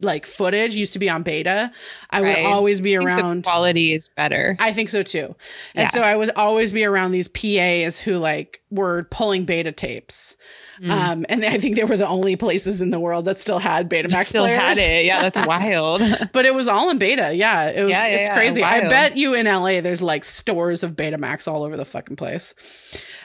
like 0.00 0.26
footage 0.26 0.74
used 0.74 0.92
to 0.94 0.98
be 0.98 1.08
on 1.08 1.22
Beta. 1.22 1.70
I 2.10 2.20
Right. 2.20 2.42
would 2.42 2.46
always 2.46 2.80
be 2.80 2.96
I 2.96 3.00
think 3.00 3.08
the 3.08 3.24
around. 3.26 3.44
quality 3.44 3.94
is 3.94 4.08
better. 4.16 4.56
I 4.58 4.72
think 4.72 4.88
so 4.90 5.02
too. 5.02 5.34
And 5.74 5.84
Yeah. 5.84 5.88
so 5.88 6.02
I 6.02 6.14
would 6.16 6.30
always 6.36 6.72
be 6.72 6.84
around 6.84 7.12
these 7.12 7.28
PAs 7.28 8.00
who 8.00 8.18
like 8.18 8.60
were 8.70 9.04
pulling 9.10 9.44
beta 9.44 9.72
tapes. 9.72 10.36
Mm. 10.82 10.90
Um, 10.90 11.26
and 11.28 11.44
I 11.44 11.58
think 11.58 11.76
they 11.76 11.84
were 11.84 11.96
the 11.96 12.08
only 12.08 12.34
places 12.36 12.82
in 12.82 12.90
the 12.90 12.98
world 12.98 13.24
that 13.26 13.38
still 13.38 13.60
had 13.60 13.88
Betamax 13.88 14.26
Still 14.26 14.42
players. 14.44 14.58
had 14.60 14.78
it. 14.78 15.04
Yeah, 15.06 15.28
that's 15.28 15.46
wild. 15.46 16.02
But 16.32 16.44
it 16.44 16.54
was 16.54 16.66
all 16.68 16.90
in 16.90 16.98
beta. 16.98 17.32
Yeah, 17.34 17.68
it 17.70 17.82
was. 17.84 17.90
Yeah, 17.92 18.06
yeah, 18.06 18.16
it's 18.16 18.28
crazy. 18.28 18.62
I 18.62 18.88
bet 18.88 19.16
you 19.16 19.34
in 19.34 19.46
LA 19.46 19.80
there's 19.80 20.02
like 20.02 20.24
stores 20.24 20.82
of 20.82 20.92
Betamax 20.96 21.46
all 21.46 21.62
over 21.62 21.76
the 21.76 21.84
fucking 21.84 22.16
place. 22.16 22.54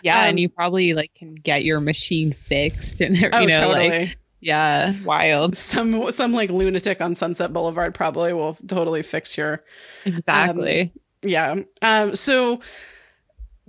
Yeah, 0.04 0.18
Um, 0.20 0.30
and 0.30 0.40
you 0.40 0.48
probably 0.50 0.94
like 0.94 1.12
can 1.16 1.34
get 1.36 1.64
your 1.66 1.80
machine 1.82 2.32
fixed 2.34 3.02
and 3.02 3.18
you 3.18 3.30
Oh, 3.34 3.46
know 3.46 3.60
totally. 3.74 3.90
like 3.90 4.18
yeah, 4.40 4.94
wild. 5.04 5.58
some 5.58 6.12
some 6.12 6.34
like 6.34 6.50
lunatic 6.50 7.02
on 7.02 7.16
Sunset 7.16 7.52
Boulevard 7.54 7.94
probably 7.94 8.34
will 8.34 8.56
totally 8.68 9.02
fix 9.02 9.38
your 9.38 9.64
Exactly. 10.06 10.92
yeah. 11.22 11.56
Um. 11.82 12.16
So 12.16 12.60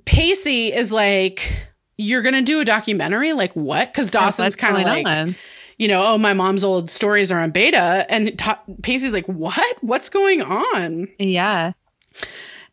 Pacey 0.05 0.73
is 0.73 0.93
like. 0.93 1.67
You're 2.03 2.23
gonna 2.23 2.41
do 2.41 2.61
a 2.61 2.65
documentary, 2.65 3.35
like 3.35 3.55
what? 3.55 3.93
Because 3.93 4.11
Dawson's 4.11 4.57
kind 4.57 4.75
of 4.75 4.85
like, 4.85 5.07
on? 5.07 5.35
you 5.77 5.87
know, 5.87 6.15
oh, 6.15 6.17
my 6.17 6.33
mom's 6.33 6.65
old 6.65 6.91
stories 6.91 7.31
are 7.31 7.39
on 7.39 7.51
beta, 7.51 8.07
and 8.09 8.39
Ta- 8.39 8.63
Pacey's 8.83 9.13
like, 9.13 9.27
what? 9.27 9.77
What's 9.83 10.09
going 10.09 10.41
on? 10.41 11.09
Yeah. 11.19 11.73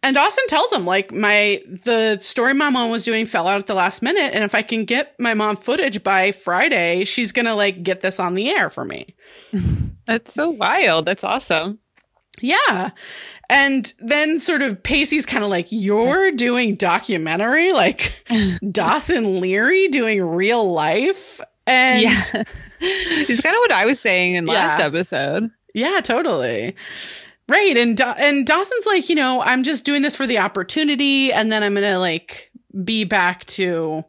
And 0.04 0.13
Dawson 0.16 0.44
tells 0.48 0.72
him, 0.72 0.86
like, 0.86 1.12
my 1.12 1.62
the 1.68 2.18
story 2.20 2.54
my 2.54 2.70
mom 2.70 2.89
was 2.89 3.04
doing 3.04 3.25
fell 3.25 3.48
out 3.48 3.60
at 3.60 3.68
the 3.68 3.74
last 3.74 4.01
minute, 4.01 4.34
and 4.34 4.44
if 4.44 4.54
I 4.56 4.62
can 4.62 4.86
get 4.86 5.20
my 5.20 5.34
mom 5.34 5.56
footage 5.56 6.04
by 6.04 6.32
Friday, 6.32 7.04
she's 7.04 7.32
gonna 7.32 7.56
like 7.56 7.84
get 7.84 8.01
this 8.01 8.20
on 8.20 8.36
the 8.36 8.50
air 8.50 8.70
for 8.70 8.86
me. 8.86 9.16
That's 10.06 10.34
so 10.34 10.51
wild. 10.51 11.06
That's 11.06 11.24
awesome. 11.24 11.80
Yeah. 12.39 12.92
And 13.50 13.92
then 14.00 14.38
sort 14.39 14.62
of 14.62 14.84
Pacey's 14.84 15.25
kind 15.25 15.44
of 15.44 15.50
like, 15.50 15.68
You're 15.72 16.32
doing 16.32 16.75
documentary? 16.75 17.74
Like 17.74 18.13
Dawson 18.72 19.42
Leary 19.42 19.88
doing 19.88 20.24
real 20.24 20.72
life? 20.72 21.42
And 21.66 22.04
yeah. 22.04 22.20
it's 22.80 23.42
kind 23.42 23.56
of 23.56 23.60
what 23.60 23.72
I 23.72 23.86
was 23.86 24.00
saying 24.00 24.36
in 24.36 24.46
last 24.46 24.80
Yeah. 24.80 24.86
episode. 24.86 25.50
Yeah, 25.74 26.00
totally. 26.01 26.75
Right. 27.50 27.77
And 27.77 28.00
and 28.01 28.46
Dawson's 28.46 28.86
like, 28.86 29.10
you 29.10 29.16
know, 29.16 29.42
I'm 29.42 29.63
just 29.63 29.86
doing 29.86 30.01
this 30.01 30.16
for 30.16 30.27
the 30.27 30.39
opportunity 30.39 31.32
and 31.32 31.51
then 31.51 31.63
I'm 31.63 31.74
going 31.74 31.88
to 31.88 32.00
like 32.00 32.51
be 32.84 33.06
back 33.06 33.46
to, 33.46 34.04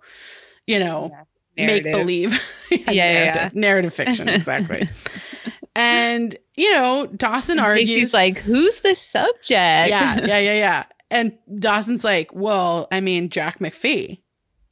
you 0.66 0.78
know, 0.78 1.12
make 1.56 1.84
believe. 1.84 2.40
Yeah, 2.70 2.90
yeah, 2.90 3.24
narrative, 3.24 3.54
narrative 3.54 3.94
fiction, 3.94 4.28
exactly. 4.28 4.88
and, 5.74 6.36
you 6.54 6.70
know, 6.74 7.06
Dawson 7.06 7.58
argues 7.58 8.12
like, 8.12 8.38
who's 8.40 8.80
the 8.80 8.94
subject? 8.94 9.40
Yeah, 9.48 9.86
yeah, 10.26 10.38
yeah, 10.38 10.52
yeah. 10.52 10.84
And 11.10 11.38
Dawson's 11.58 12.04
like, 12.04 12.34
"Well, 12.34 12.86
I 12.92 13.00
mean, 13.00 13.30
Jack 13.30 13.60
McPhee." 13.60 14.20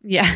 yeah. 0.03 0.31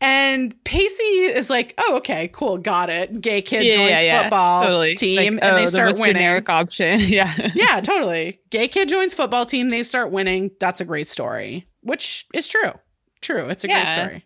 And 0.00 0.54
Pacey 0.64 1.02
is 1.04 1.50
like, 1.50 1.74
"Oh, 1.78 1.96
okay, 1.96 2.28
cool, 2.32 2.58
got 2.58 2.88
it. 2.90 3.20
Gay 3.20 3.42
kid 3.42 3.64
Yeah, 3.64 3.72
joins 3.74 3.90
yeah, 3.90 4.00
yeah. 4.00 4.22
football 4.22 4.64
totally. 4.64 4.94
team, 4.94 5.34
Like, 5.34 5.42
and 5.44 5.52
oh, 5.52 5.56
they 5.56 5.66
start 5.66 5.88
most 5.88 6.00
winning." 6.00 6.14
generic 6.16 6.48
option. 6.48 7.00
Yeah. 7.08 7.50
yeah, 7.54 7.80
totally. 7.80 8.40
Gay 8.50 8.68
kid 8.68 8.88
joins 8.88 9.12
football 9.14 9.44
team. 9.46 9.70
They 9.70 9.82
start 9.82 10.10
winning. 10.10 10.50
That's 10.60 10.80
a 10.80 10.84
great 10.84 11.08
story, 11.08 11.66
which 11.82 12.26
is 12.32 12.48
true. 12.48 12.72
True, 13.20 13.48
it's 13.48 13.64
a 13.64 13.68
great 13.68 13.88
story. 13.88 14.24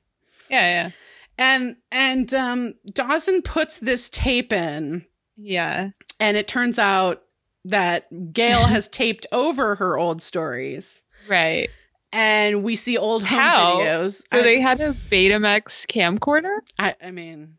Yeah, 0.49 0.69
yeah. 0.69 0.91
And 1.39 1.77
and 1.91 2.33
um, 2.35 2.75
Dawson 2.93 3.43
puts 3.43 3.79
this 3.79 4.09
tape 4.11 4.53
in, 4.53 5.07
Yeah. 5.37 5.91
and 6.21 6.37
it 6.37 6.47
turns 6.49 6.79
out 6.79 7.23
that 7.65 8.33
Gail 8.33 8.65
has 8.67 8.89
taped 8.89 9.27
over 9.33 9.77
her 9.77 9.97
old 9.99 10.21
stories, 10.23 11.03
Right. 11.29 11.71
And 12.13 12.65
we 12.65 12.75
see 12.75 12.99
old 12.99 13.23
home 13.23 13.39
How? 13.39 13.77
videos. 13.79 14.25
So 14.33 14.41
I- 14.41 14.43
they 14.43 14.61
had 14.61 14.81
a 14.81 14.91
Betamax 14.93 15.87
camcorder? 15.87 16.59
I, 16.79 16.95
I 17.03 17.11
mean, 17.13 17.59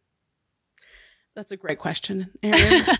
that's 1.35 1.51
a 1.51 1.57
great 1.57 1.79
question, 1.79 2.29
Erin. 2.43 2.85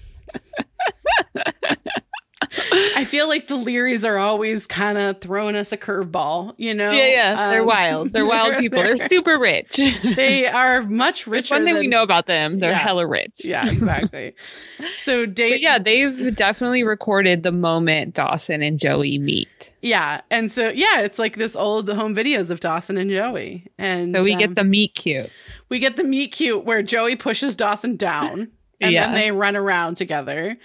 I 2.95 3.05
feel 3.05 3.27
like 3.29 3.47
the 3.47 3.55
Learys 3.55 4.07
are 4.07 4.17
always 4.17 4.67
kind 4.67 4.97
of 4.97 5.21
throwing 5.21 5.55
us 5.55 5.71
a 5.71 5.77
curveball, 5.77 6.53
you 6.57 6.73
know? 6.73 6.91
yeah, 6.91 7.07
yeah. 7.07 7.49
They're 7.51 7.61
Um, 7.61 7.67
wild. 7.67 8.11
They're 8.13 8.25
wild 8.27 8.57
people. 8.57 8.81
They're, 8.83 8.97
super 8.97 9.39
rich. 9.39 9.79
They 10.15 10.45
are 10.47 10.81
much 10.83 11.27
richer. 11.27 11.55
one 11.55 11.63
thing 11.63 11.75
we 11.75 11.87
know 11.87 12.03
about 12.03 12.25
them. 12.25 12.59
They're 12.59 12.71
Yeah. 12.71 12.77
hella 12.77 13.07
rich. 13.07 13.41
Yeah, 13.43 13.69
exactly. 13.69 14.35
so. 14.97 15.25
But 15.25 15.61
yeah, 15.61 15.79
they've 15.79 16.35
definitely 16.35 16.83
recorded 16.83 17.43
the 17.43 17.51
moment 17.51 18.15
Dawson 18.15 18.61
and 18.61 18.79
Joey 18.79 19.17
meet. 19.17 19.71
yeah, 19.81 20.21
and 20.29 20.51
so 20.51 20.69
yeah, 20.69 21.01
it's 21.01 21.19
like 21.19 21.37
this 21.37 21.55
old 21.55 21.87
home 21.89 22.13
videos 22.15 22.51
of 22.51 22.59
Dawson 22.59 22.97
and 22.97 23.09
Joey, 23.09 23.67
and 23.77 24.11
So 24.11 24.21
we 24.23 24.33
um, 24.33 24.39
get 24.39 24.55
the 24.55 24.63
meet 24.63 24.93
cute. 24.95 25.29
we 25.69 25.79
get 25.79 25.95
the 25.97 26.03
meet 26.03 26.31
cute 26.33 26.65
where 26.65 26.83
Joey 26.83 27.15
pushes 27.15 27.55
Dawson 27.55 27.95
down, 27.95 28.49
and 28.81 28.91
Yeah. 28.91 29.05
then 29.07 29.15
they 29.15 29.31
run 29.31 29.55
around 29.55 29.95
together. 29.95 30.57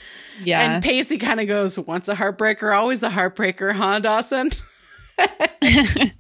Yeah. 0.43 0.61
And 0.75 0.83
Pacey 0.83 1.19
kind 1.19 1.41
of 1.41 1.47
goes, 1.47 1.79
once 1.79 2.09
a 2.09 2.15
heartbreaker, 2.15 2.75
always 2.77 3.03
a 3.03 3.11
heartbreaker, 3.11 3.73
huh, 3.73 4.01
Dawson? 4.01 4.51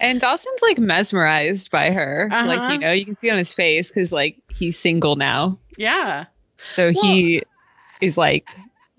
And, 0.00 0.20
Dawson's 0.20 0.60
like 0.60 0.78
mesmerized 0.78 1.70
by 1.70 1.92
her. 1.92 2.28
Uh-huh. 2.30 2.46
Like, 2.46 2.72
you 2.72 2.78
know, 2.78 2.92
you 2.92 3.06
can 3.06 3.16
see 3.16 3.30
on 3.30 3.38
his 3.38 3.54
face 3.54 3.88
because 3.88 4.12
like 4.12 4.36
he's 4.50 4.78
single 4.78 5.16
now. 5.16 5.58
yeah. 5.78 6.26
So 6.74 6.92
he 6.92 7.42
is 8.02 8.16
like, 8.18 8.46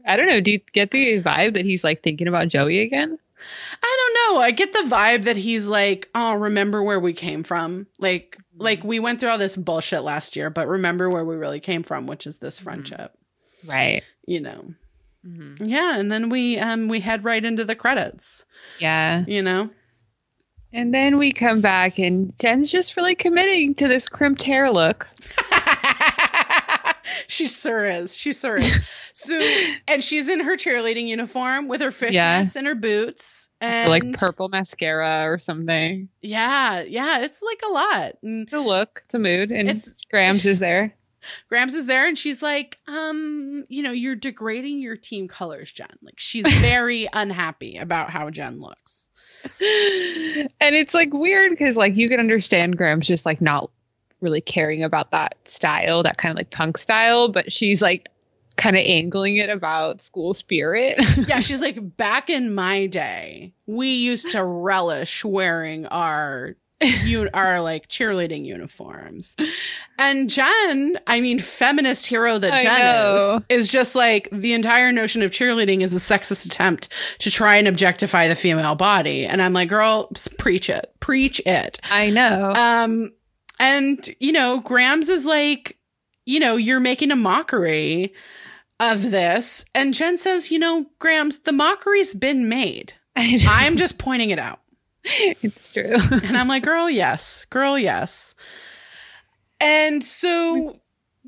I 0.08 0.18
don't 0.18 0.28
know. 0.28 0.42
Do 0.42 0.52
you 0.54 0.60
get 0.72 0.90
the 0.92 1.22
vibe 1.22 1.54
that 1.54 1.64
he's 1.66 1.84
like 1.84 2.02
thinking 2.02 2.28
about 2.28 2.48
Joey 2.48 2.80
again? 2.80 3.20
I 3.82 3.98
don't 3.98 4.36
know. 4.36 4.42
I 4.42 4.52
get 4.52 4.74
the 4.74 4.84
vibe 4.88 5.24
that 5.24 5.38
he's 5.38 5.68
like, 5.68 6.10
oh, 6.16 6.34
remember 6.34 6.84
where 6.84 7.00
we 7.00 7.14
came 7.14 7.44
from? 7.44 7.88
Like, 8.00 8.38
like 8.58 8.84
we 8.84 9.00
went 9.00 9.20
through 9.20 9.30
all 9.30 9.38
this 9.38 9.58
bullshit 9.58 10.04
last 10.04 10.36
year, 10.36 10.50
but 10.50 10.68
remember 10.68 11.10
where 11.10 11.26
we 11.26 11.36
really 11.36 11.60
came 11.60 11.84
from, 11.84 12.08
which 12.08 12.28
is 12.28 12.38
this 12.38 12.60
friendship. 12.60 13.14
Right. 13.66 14.04
You 14.28 14.42
know. 14.42 14.74
Mm-hmm. 15.26 15.66
Yeah, 15.66 15.98
and 15.98 16.12
then 16.12 16.30
we 16.30 16.58
um 16.60 16.90
we 16.90 17.00
head 17.00 17.24
right 17.24 17.44
into 17.44 17.64
the 17.64 17.76
credits. 17.76 18.46
Yeah. 18.80 19.24
You 19.28 19.42
know. 19.42 19.70
And 20.74 20.94
then 20.94 21.20
we 21.20 21.32
come 21.32 21.62
back 21.62 22.00
and 22.00 22.34
Jen's 22.40 22.72
just 22.72 22.98
really 22.98 23.14
committing 23.14 23.76
to 23.76 23.88
this 23.88 24.10
crimped 24.10 24.42
hair 24.44 24.72
look. 24.72 25.08
she 27.28 27.48
sure 27.48 27.86
is. 27.86 28.16
She 28.16 28.34
sure 28.34 28.58
is. 28.58 28.72
So, 29.14 29.40
and 29.88 30.04
she's 30.04 30.28
in 30.28 30.40
her 30.42 30.56
cheerleading 30.56 31.08
uniform 31.08 31.68
with 31.68 31.82
her 31.82 31.90
fishnets 31.90 32.12
Yeah. 32.14 32.48
and 32.56 32.68
her 32.68 32.76
boots, 32.76 33.50
and 33.62 33.90
like 33.90 34.04
purple 34.18 34.50
mascara 34.50 35.24
or 35.32 35.40
something. 35.40 36.10
yeah, 36.22 36.82
yeah, 36.82 37.20
it's 37.20 37.42
like 37.42 37.62
a 37.68 37.72
lot. 37.72 38.14
And 38.24 38.52
a 38.54 38.60
look, 38.60 39.04
a 39.14 39.20
mood. 39.20 39.52
And 39.52 39.70
It's- 39.70 39.96
Grams 40.12 40.46
is 40.46 40.60
there. 40.60 40.96
Grams 41.48 41.74
is 41.74 41.86
there, 41.86 42.06
and 42.06 42.18
she's 42.18 42.42
like, 42.44 42.78
um, 42.86 43.64
you 43.70 43.82
know, 43.82 43.92
you're 43.94 44.16
degrading 44.16 44.82
your 44.82 44.98
team 44.98 45.30
colors, 45.30 45.72
Jen. 45.72 45.88
Like, 46.02 46.20
she's 46.20 46.46
very 46.58 47.08
unhappy 47.14 47.78
about 47.78 48.10
how 48.10 48.30
Jen 48.30 48.60
looks. 48.60 49.10
and 49.60 50.50
it's 50.76 50.94
like 50.94 51.14
weird 51.14 51.52
because 51.52 51.76
like 51.76 51.96
you 51.96 52.10
can 52.10 52.20
understand 52.20 52.78
Graham's 52.78 53.08
just 53.08 53.26
like 53.26 53.42
not 53.42 53.70
really 54.24 54.42
caring 54.42 54.84
about 54.84 55.12
that 55.12 55.38
style, 55.46 56.04
that 56.04 56.18
kind 56.18 56.32
of 56.32 56.38
like 56.38 56.50
punk 56.50 56.78
style, 56.78 57.28
but 57.30 57.52
she's 57.52 57.82
like 57.82 58.10
kind 58.56 58.76
of 58.76 58.84
angling 58.86 59.38
it 59.38 59.50
about 59.50 60.02
school 60.02 60.34
spirit. 60.34 61.00
Yeah, 61.28 61.40
she's 61.40 61.62
like, 61.62 61.98
back 61.98 62.30
in 62.30 62.54
my 62.54 62.86
day, 62.88 63.54
we 63.66 63.88
used 63.88 64.32
to 64.32 64.44
relish 64.44 65.24
wearing 65.24 65.86
our 65.88 66.56
you 66.82 67.30
our 67.34 67.62
like 67.62 67.88
cheerleading 67.88 68.46
uniforms. 68.46 69.36
And 69.98 70.30
Jen, 70.30 70.98
I 71.08 71.22
mean 71.22 71.40
feminist 71.40 72.06
hero 72.06 72.38
that 72.38 72.62
Jen 72.62 73.42
is, 73.50 73.66
is 73.66 73.72
just 73.72 73.96
like 73.96 74.30
the 74.32 74.54
entire 74.54 74.92
notion 74.92 75.24
of 75.24 75.32
cheerleading 75.32 75.82
is 75.82 75.94
a 75.94 75.98
sexist 75.98 76.46
attempt 76.46 76.90
to 77.20 77.32
try 77.32 77.56
and 77.56 77.68
objectify 77.68 78.28
the 78.28 78.36
female 78.36 78.76
body. 78.76 79.26
And 79.26 79.42
I'm 79.42 79.54
like, 79.54 79.70
girl, 79.70 80.12
preach 80.38 80.70
it. 80.70 80.92
Preach 81.00 81.42
it. 81.46 81.80
I 81.92 82.10
know. 82.10 82.54
Um 82.56 83.14
and 83.60 84.10
you 84.20 84.32
know, 84.32 84.60
Grams 84.60 85.10
is 85.10 85.26
like, 85.26 85.78
you 86.26 86.40
know, 86.40 86.56
you're 86.56 86.80
making 86.80 87.12
a 87.12 87.16
mockery 87.16 88.14
of 88.80 89.12
this. 89.12 89.66
And 89.74 89.94
Jen 89.94 90.18
says, 90.18 90.52
you 90.52 90.60
know, 90.60 90.86
Grams, 91.00 91.40
the 91.40 91.52
mockery's 91.52 92.14
been 92.14 92.50
made. 92.50 92.94
I'm 93.16 93.78
just 93.78 93.98
pointing 93.98 94.32
it 94.32 94.40
out. 94.40 94.60
it's 95.04 95.72
true. 95.72 95.96
And 96.12 96.38
I'm 96.38 96.48
like, 96.48 96.64
girl, 96.64 96.90
yes. 96.90 97.46
Girl, 97.46 97.78
yes. 97.78 98.36
And 99.60 100.04
so 100.04 100.80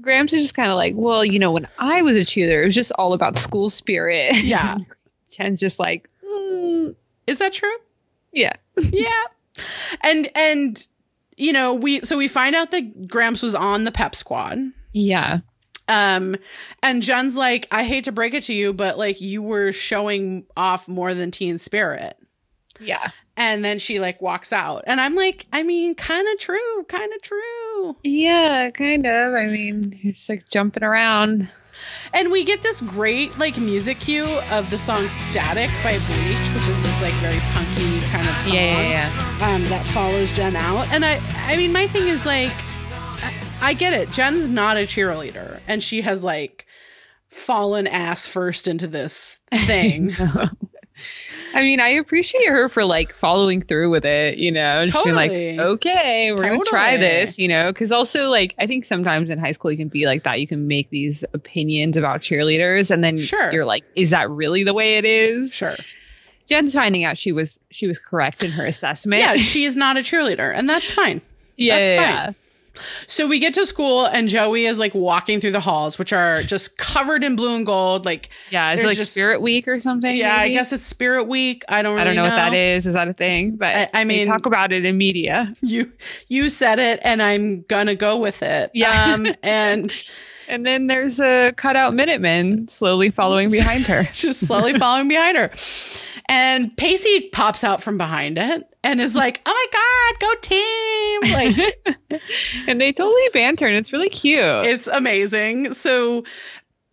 Grams 0.02 0.34
is 0.34 0.44
just 0.44 0.56
kind 0.56 0.70
of 0.72 0.76
like, 0.76 0.94
well, 0.96 1.24
you 1.24 1.40
know, 1.40 1.52
when 1.52 1.68
I 1.78 2.02
was 2.02 2.18
a 2.18 2.22
cheerleader, 2.22 2.62
it 2.64 2.66
was 2.66 2.76
just 2.76 2.92
all 2.94 3.14
about 3.14 3.38
school 3.38 3.70
spirit. 3.70 4.36
Yeah. 4.44 4.78
Jen's 5.30 5.60
just 5.60 5.80
like, 5.80 6.10
mm, 6.26 6.96
is 7.28 7.40
that 7.40 7.54
true? 7.54 7.76
yeah. 8.32 8.54
yeah. 8.78 9.24
And 10.02 10.30
and 10.36 10.88
you 11.38 11.52
know, 11.52 11.74
we 11.74 12.02
so 12.02 12.18
we 12.18 12.28
find 12.28 12.56
out 12.56 12.72
that 12.72 13.08
Gramps 13.08 13.44
was 13.44 13.56
on 13.56 13.84
the 13.84 13.92
pep 13.92 14.16
squad. 14.16 14.60
Yeah. 14.92 15.40
Um 15.88 16.36
and 16.82 17.02
Jen's 17.02 17.38
like, 17.38 17.68
I 17.72 17.84
hate 17.84 18.06
to 18.06 18.12
break 18.12 18.34
it 18.34 18.44
to 18.44 18.54
you, 18.54 18.74
but 18.74 18.98
like 18.98 19.22
you 19.22 19.42
were 19.42 19.72
showing 19.72 20.46
off 20.56 20.88
more 20.88 21.14
than 21.14 21.32
teen 21.32 21.58
spirit. 21.58 22.18
Yeah. 22.80 23.10
And 23.38 23.66
then 23.66 23.80
she 23.80 24.00
like 24.00 24.22
walks 24.22 24.54
out. 24.54 24.84
And 24.88 25.02
I'm 25.02 25.16
like, 25.16 25.46
I 25.52 25.64
mean, 25.64 25.96
kind 25.96 26.28
of 26.32 26.40
true, 26.40 26.86
kind 26.88 27.12
of 27.14 27.22
true. 27.22 27.98
Yeah, 28.04 28.70
kind 28.72 29.06
of. 29.06 29.34
I 29.34 29.48
mean, 29.48 30.00
you're 30.02 30.14
just 30.14 30.30
like 30.30 30.50
jumping 30.50 30.84
around. 30.84 31.50
And 32.14 32.32
we 32.32 32.46
get 32.46 32.64
this 32.64 32.82
great 32.82 33.38
like 33.38 33.58
music 33.58 34.00
cue 34.00 34.40
of 34.52 34.70
the 34.70 34.78
song 34.78 35.10
Static 35.10 35.70
by 35.84 35.98
Bleach, 36.08 36.50
which 36.54 36.70
is 36.70 36.82
this 36.82 37.02
like 37.02 37.14
very 37.16 37.40
punky 37.52 38.00
kind 38.16 38.28
of 38.30 38.36
song. 38.44 38.54
yeah. 38.56 39.10
um, 39.42 39.64
that 39.66 39.86
follows 39.94 40.32
Jen 40.34 40.56
out. 40.56 40.88
And 40.92 41.04
I, 41.06 41.20
I 41.48 41.58
mean, 41.58 41.72
my 41.74 41.88
thing 41.88 42.08
is 42.08 42.26
like, 42.26 42.52
I, 43.22 43.34
I 43.62 43.74
get 43.74 43.94
it. 43.94 44.12
Jen's 44.12 44.50
not 44.50 44.78
a 44.78 44.82
cheerleader, 44.82 45.60
and 45.68 45.82
she 45.84 46.02
has 46.02 46.24
like 46.24 46.66
fallen 47.30 47.88
ass 47.88 48.28
first 48.28 48.68
into 48.68 48.88
this 48.88 49.40
thing. 49.66 50.14
I 51.54 51.62
mean, 51.62 51.80
I 51.80 51.90
appreciate 51.90 52.48
her 52.50 52.68
for 52.68 52.84
like 52.84 53.14
following 53.16 53.62
through 53.62 53.90
with 53.90 54.04
it, 54.06 54.38
you 54.38 54.52
know, 54.52 54.80
being 54.80 54.88
Totally. 54.88 55.58
like, 55.58 55.66
okay, 55.66 56.32
we're 56.34 56.50
gonna 56.50 56.60
try 56.66 56.98
this, 56.98 57.38
you 57.40 57.48
know, 57.48 57.72
because 57.72 57.94
also 57.94 58.30
like 58.30 58.54
I 58.60 58.68
think 58.68 58.84
sometimes 58.84 59.30
in 59.30 59.40
high 59.40 59.52
school 59.52 59.72
you 59.72 59.78
can 59.78 59.88
be 59.88 60.06
like 60.06 60.24
that. 60.24 60.42
You 60.42 60.48
can 60.48 60.68
make 60.68 60.90
these 60.90 61.24
opinions 61.34 61.96
about 61.96 62.20
cheerleaders, 62.22 62.92
and 62.92 63.02
then 63.02 63.18
Sure. 63.18 63.54
you're 63.54 63.64
like, 63.66 63.86
is 63.96 64.10
that 64.10 64.30
really 64.30 64.66
the 64.66 64.74
way 64.74 64.98
it 64.98 65.06
is? 65.06 65.54
sure. 65.54 65.78
Jen's 66.48 66.74
finding 66.74 67.04
out 67.04 67.18
she 67.18 67.32
was 67.32 67.60
she 67.72 67.88
was 67.88 68.00
correct 68.00 68.44
in 68.44 68.52
her 68.52 68.66
assessment. 68.66 69.22
Yeah, 69.22 69.36
she 69.36 69.66
is 69.66 69.76
not 69.76 69.98
a 69.98 70.02
cheerleader, 70.02 70.54
and 70.54 70.70
that's 70.70 70.92
fine. 70.94 71.22
yeah, 71.58 71.78
that's 71.80 71.92
yeah, 71.92 72.26
fine. 72.28 72.36
So 73.08 73.26
we 73.26 73.40
get 73.40 73.54
to 73.54 73.66
school, 73.66 74.06
and 74.06 74.28
Joey 74.28 74.66
is 74.66 74.80
like 74.80 74.94
walking 74.94 75.40
through 75.40 75.54
the 75.54 75.62
halls, 75.62 75.98
which 75.98 76.12
are 76.12 76.44
just 76.44 76.78
covered 76.78 77.24
in 77.24 77.38
blue 77.38 77.56
and 77.56 77.66
gold. 77.66 78.04
Like, 78.04 78.30
yeah. 78.52 78.74
It's 78.74 78.84
like 78.84 78.98
just- 78.98 79.12
Spirit 79.14 79.42
Week 79.42 79.66
or 79.68 79.80
something. 79.80 80.14
yeah, 80.14 80.36
I 80.36 80.50
guess 80.50 80.74
it's 80.74 80.86
Spirit 80.86 81.24
Week. 81.30 81.64
I 81.70 81.82
don't. 81.82 81.94
Really 81.96 82.02
I 82.02 82.04
don't 82.04 82.16
know, 82.18 82.24
what 82.24 82.36
that 82.36 82.54
is. 82.54 82.86
Is 82.86 82.94
that 82.94 83.08
a 83.08 83.14
thing? 83.14 83.56
But 83.56 83.68
I- 83.68 84.02
I 84.02 84.04
mean- 84.04 84.28
talk 84.28 84.46
about 84.46 84.74
it 84.74 84.84
in 84.84 84.98
media. 84.98 85.54
You 85.62 85.90
you 86.28 86.50
said 86.50 86.80
it, 86.80 87.00
and 87.02 87.22
I'm 87.22 87.62
gonna 87.62 87.96
go 87.96 88.18
with 88.18 88.44
it. 88.44 88.72
Yeah. 88.74 89.14
Um, 89.14 89.28
and 89.44 90.04
And 90.48 90.66
then 90.66 90.88
there's 90.88 91.20
a 91.20 91.54
cutout 91.54 91.94
Minuteman 91.94 92.70
slowly 92.70 93.10
following 93.10 93.50
behind 93.50 93.88
her. 93.88 94.04
just 94.14 94.46
slowly 94.46 94.78
following 94.78 95.08
behind 95.08 95.38
her. 95.38 95.50
And 96.28 96.76
Pacey 96.76 97.30
pops 97.30 97.64
out 97.64 97.84
from 97.84 97.98
behind 97.98 98.38
it 98.38 98.64
and 98.84 99.00
is 99.00 99.16
like, 99.16 99.42
"Oh 99.46 99.68
my 99.72 99.80
god, 99.80 100.20
go 100.20 100.34
team!" 100.42 101.34
Like 101.34 102.22
and 102.68 102.82
they 102.82 102.92
totally 102.92 103.30
banter, 103.34 103.68
and 103.68 103.78
it's 103.78 103.94
really 103.94 104.10
cute. 104.10 104.66
it's 104.66 104.88
amazing. 104.88 105.74
So, 105.74 106.24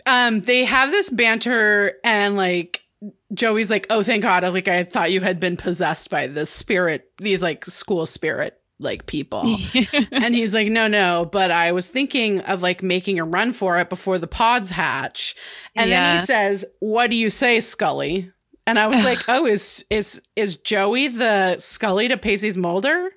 um, 0.07 0.41
they 0.41 0.65
have 0.65 0.91
this 0.91 1.09
banter, 1.09 1.95
and 2.05 2.37
like 2.37 2.83
Joey's 3.33 3.71
like, 3.71 3.87
"Oh, 3.89 4.03
thank 4.03 4.23
God! 4.23 4.45
Like 4.45 4.69
I 4.69 4.85
thought 4.85 5.13
you 5.13 5.23
had 5.23 5.41
been 5.41 5.57
possessed 5.57 6.11
by 6.11 6.27
the 6.27 6.45
spirit, 6.45 7.11
these 7.19 7.43
like 7.43 7.65
school 7.67 8.07
spirit." 8.07 8.59
Like 8.79 9.07
people, 9.07 9.43
and 10.11 10.35
he's 10.35 10.55
like, 10.57 10.67
no, 10.67 10.89
no, 10.89 11.29
but 11.31 11.53
I 11.53 11.71
was 11.71 11.87
thinking 11.87 12.41
of 12.41 12.63
like 12.63 12.83
making 12.83 13.21
a 13.21 13.25
run 13.25 13.53
for 13.53 13.79
it 13.79 13.89
before 13.89 14.19
the 14.19 14.27
pods 14.27 14.71
hatch. 14.71 15.37
And 15.77 15.89
then 15.93 16.19
he 16.19 16.27
says, 16.27 16.65
what 16.81 17.09
do 17.09 17.15
you 17.15 17.31
say, 17.31 17.61
Scully? 17.61 18.33
And 18.67 18.79
I 18.79 18.87
was 18.87 19.05
like, 19.05 19.19
oh, 19.29 19.47
is, 19.47 19.85
is, 19.91 20.23
is 20.37 20.57
Joey 20.57 21.09
the 21.09 21.59
Scully 21.59 22.09
to 22.09 22.17
Pacey's 22.17 22.57
Mulder? 22.57 23.11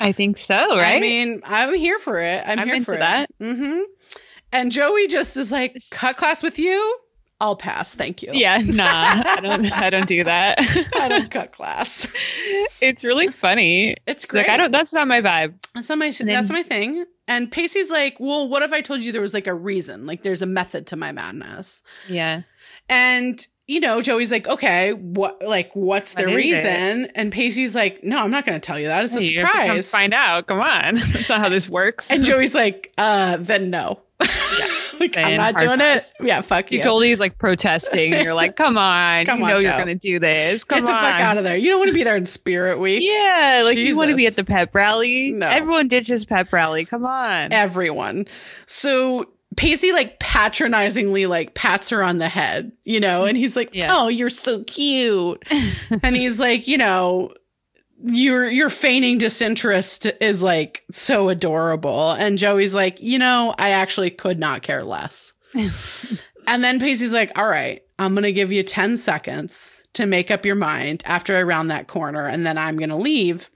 I 0.00 0.12
think 0.12 0.38
so, 0.38 0.56
right? 0.76 0.96
I 0.96 1.00
mean, 1.00 1.42
I'm 1.44 1.74
here 1.74 1.98
for 1.98 2.18
it. 2.20 2.42
I'm, 2.46 2.58
I'm 2.60 2.68
here 2.68 2.82
for 2.82 2.96
that. 2.96 3.28
Mm-hmm. 3.38 3.80
And 4.52 4.72
Joey 4.72 5.06
just 5.08 5.36
is 5.36 5.52
like, 5.52 5.76
cut 5.90 6.16
class 6.16 6.42
with 6.42 6.58
you? 6.58 6.98
I'll 7.40 7.56
pass. 7.56 7.94
Thank 7.94 8.22
you. 8.22 8.30
yeah, 8.32 8.58
nah, 8.64 8.84
I 8.86 9.38
don't. 9.40 9.72
I 9.72 9.88
don't 9.88 10.06
do 10.06 10.24
that. 10.24 10.58
I 11.00 11.08
don't 11.08 11.30
cut 11.30 11.52
class. 11.52 12.06
it's 12.82 13.02
really 13.02 13.28
funny. 13.28 13.92
It's 13.92 14.00
It's 14.06 14.24
great. 14.26 14.46
Like 14.46 14.50
I 14.50 14.56
don't. 14.58 14.70
That's 14.70 14.92
not 14.92 15.08
my 15.08 15.22
vibe. 15.22 15.54
That's 15.74 15.88
not 15.88 15.98
my 15.98 16.10
then- 16.10 16.26
that's 16.26 16.50
my 16.50 16.62
thing. 16.62 17.06
And 17.26 17.50
Pacey's 17.50 17.90
like, 17.90 18.18
well, 18.18 18.48
what 18.48 18.62
if 18.62 18.72
I 18.72 18.80
told 18.80 19.02
you 19.02 19.12
there 19.12 19.20
was 19.20 19.32
like 19.32 19.46
a 19.46 19.54
reason? 19.54 20.04
Like 20.04 20.22
there's 20.22 20.42
a 20.42 20.46
method 20.46 20.88
to 20.88 20.96
my 20.96 21.12
madness. 21.12 21.82
Yeah. 22.08 22.42
And 22.88 23.46
you 23.70 23.78
know, 23.78 24.00
Joey's 24.00 24.32
like, 24.32 24.48
okay, 24.48 24.92
what 24.92 25.42
like 25.46 25.70
what's 25.74 26.14
the 26.14 26.24
What 26.24 26.34
reason? 26.34 27.06
And 27.14 27.30
Pacey's 27.30 27.74
like, 27.76 28.02
no, 28.02 28.18
I'm 28.18 28.30
not 28.32 28.44
going 28.44 28.60
to 28.60 28.66
tell 28.66 28.78
you 28.80 28.88
that. 28.88 29.04
It's 29.04 29.16
a 29.16 29.22
You 29.22 29.38
have 29.40 29.46
to 29.46 29.52
come 29.58 29.64
surprise. 29.68 29.90
find 29.92 30.12
out. 30.12 30.48
Come 30.48 30.58
on. 30.58 30.94
That's 31.12 31.28
not 31.28 31.38
how 31.38 31.48
this 31.48 31.68
works. 31.68 32.10
And 32.10 32.24
Joey's 32.24 32.54
like, 32.54 32.92
uh, 32.98 33.36
then 33.38 33.70
no. 33.70 34.00
like 35.00 35.16
I'm 35.16 35.36
not 35.36 35.56
doing 35.56 35.78
pass. 35.78 36.12
it. 36.20 36.26
Yeah, 36.26 36.40
fuck 36.42 36.72
you 36.72 36.78
you. 36.78 36.84
totally 36.84 37.12
is 37.12 37.20
like 37.20 37.38
protesting, 37.38 38.12
and 38.12 38.22
you're 38.22 38.34
like, 38.34 38.54
"Come 38.54 38.76
on, 38.76 39.24
Come 39.24 39.38
you 39.38 39.44
on, 39.46 39.50
know 39.52 39.58
you're 39.58 39.78
gonna 39.78 39.94
do 39.94 40.18
this. 40.18 40.62
Come 40.64 40.80
Get 40.80 40.86
the 40.88 40.92
on, 40.92 41.00
fuck 41.02 41.20
out 41.22 41.38
of 41.38 41.44
there. 41.44 41.56
You 41.56 41.70
don't 41.70 41.78
want 41.78 41.88
to 41.88 41.94
be 41.94 42.02
there 42.04 42.16
in 42.16 42.26
Spirit 42.26 42.78
Week. 42.80 43.02
Yeah, 43.02 43.62
like 43.64 43.78
you 43.78 43.96
want 43.96 44.10
to 44.10 44.16
be 44.16 44.26
at 44.26 44.36
the 44.36 44.44
pep 44.44 44.74
rally. 44.74 45.32
No. 45.32 45.46
Everyone 45.46 45.88
ditches 45.88 46.26
pep 46.26 46.52
rally. 46.52 46.84
Come 46.84 47.06
on. 47.06 47.50
Everyone. 47.50 48.26
So 48.66 49.26
Pacey 49.56 49.92
like 49.92 50.18
patronizingly 50.20 51.26
like 51.26 51.54
pats 51.54 51.90
her 51.90 52.02
on 52.02 52.18
the 52.18 52.28
head, 52.28 52.72
you 52.84 53.00
know, 53.00 53.24
and 53.24 53.36
he's 53.36 53.56
like, 53.56 53.70
Yeah. 53.74 53.88
"Oh, 53.90 54.08
you're 54.08 54.30
so 54.30 54.62
cute." 54.64 55.42
and 56.02 56.16
he's 56.16 56.38
like, 56.38 56.68
you 56.68 56.78
know, 56.78 57.34
your 58.02 58.48
your 58.48 58.70
feigning 58.70 59.18
disinterest 59.18 60.06
is 60.20 60.42
like 60.42 60.84
so 60.90 61.28
adorable. 61.28 62.12
And 62.12 62.38
Joey's 62.38 62.74
like, 62.74 63.00
"You 63.02 63.18
know, 63.18 63.54
I 63.58 63.70
actually 63.70 64.10
could 64.10 64.38
not 64.38 64.62
care 64.62 64.84
less." 64.84 65.34
and 66.46 66.62
then 66.64 66.78
Pacey's 66.78 67.12
like, 67.12 67.36
"All 67.38 67.48
right, 67.48 67.82
I'm 67.98 68.14
going 68.14 68.22
to 68.22 68.32
give 68.32 68.52
you 68.52 68.62
10 68.62 68.96
seconds 68.96 69.84
to 69.94 70.06
make 70.06 70.30
up 70.30 70.46
your 70.46 70.54
mind 70.54 71.02
after 71.04 71.36
I 71.36 71.42
round 71.42 71.70
that 71.70 71.88
corner 71.88 72.26
and 72.26 72.46
then 72.46 72.56
I'm 72.56 72.76
going 72.76 72.90
to 72.90 72.96
leave." 72.96 73.50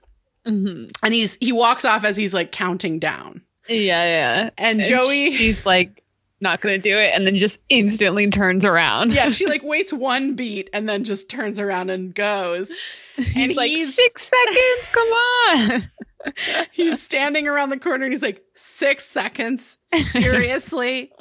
Mhm. 0.45 0.91
And 1.01 1.13
he's 1.13 1.37
he 1.37 1.51
walks 1.51 1.85
off 1.85 2.03
as 2.05 2.17
he's 2.17 2.33
like 2.33 2.51
counting 2.51 2.99
down. 2.99 3.41
Yeah, 3.67 4.03
yeah. 4.03 4.49
And 4.57 4.83
Joey 4.83 5.31
she's 5.35 5.65
like 5.65 6.03
not 6.41 6.61
gonna 6.61 6.77
do 6.77 6.97
it, 6.97 7.11
and 7.15 7.25
then 7.25 7.37
just 7.39 7.57
instantly 7.69 8.29
turns 8.29 8.65
around. 8.65 9.11
Yeah, 9.13 9.29
she 9.29 9.45
like 9.47 9.63
waits 9.63 9.91
one 9.93 10.35
beat 10.35 10.69
and 10.73 10.87
then 10.87 11.03
just 11.03 11.29
turns 11.29 11.59
around 11.59 11.89
and 11.89 12.13
goes. 12.13 12.73
he's 13.15 13.33
and 13.35 13.55
like 13.55 13.71
he's- 13.71 13.95
six 13.95 14.27
seconds. 14.27 14.91
Come 14.91 15.07
on. 15.09 15.91
He's 16.71 17.03
standing 17.03 17.47
around 17.47 17.69
the 17.69 17.77
corner 17.77 18.03
and 18.05 18.11
he's 18.11 18.23
like, 18.23 18.43
six 18.55 19.05
seconds? 19.05 19.77
Seriously? 19.93 21.11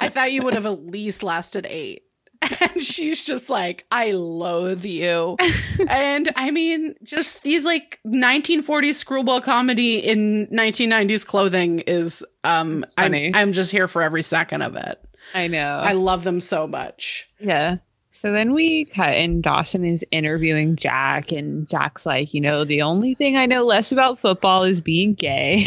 I 0.00 0.08
thought 0.08 0.32
you 0.32 0.42
would 0.42 0.54
have 0.54 0.66
at 0.66 0.84
least 0.84 1.22
lasted 1.22 1.64
eight. 1.64 2.02
And 2.60 2.82
she's 2.82 3.24
just 3.24 3.50
like, 3.50 3.84
I 3.90 4.12
loathe 4.12 4.84
you. 4.84 5.36
and 5.88 6.30
I 6.36 6.50
mean, 6.50 6.94
just 7.02 7.42
these 7.42 7.64
like 7.64 8.00
1940s 8.06 8.94
screwball 8.94 9.40
comedy 9.40 9.98
in 9.98 10.46
1990s 10.48 11.26
clothing 11.26 11.80
is 11.80 12.24
um 12.42 12.84
I'm. 12.98 13.14
I'm 13.34 13.52
just 13.52 13.70
here 13.70 13.86
for 13.88 14.02
every 14.02 14.22
second 14.22 14.62
of 14.62 14.76
it. 14.76 15.00
I 15.34 15.46
know. 15.46 15.80
I 15.82 15.92
love 15.92 16.24
them 16.24 16.40
so 16.40 16.66
much. 16.66 17.30
Yeah. 17.40 17.76
So 18.12 18.32
then 18.32 18.52
we 18.54 18.86
cut 18.86 19.10
and 19.10 19.42
Dawson 19.42 19.84
is 19.84 20.04
interviewing 20.10 20.76
Jack 20.76 21.30
and 21.32 21.68
Jack's 21.68 22.06
like, 22.06 22.32
you 22.32 22.40
know, 22.40 22.64
the 22.64 22.82
only 22.82 23.14
thing 23.14 23.36
I 23.36 23.46
know 23.46 23.64
less 23.64 23.92
about 23.92 24.18
football 24.18 24.64
is 24.64 24.80
being 24.80 25.12
gay. 25.14 25.66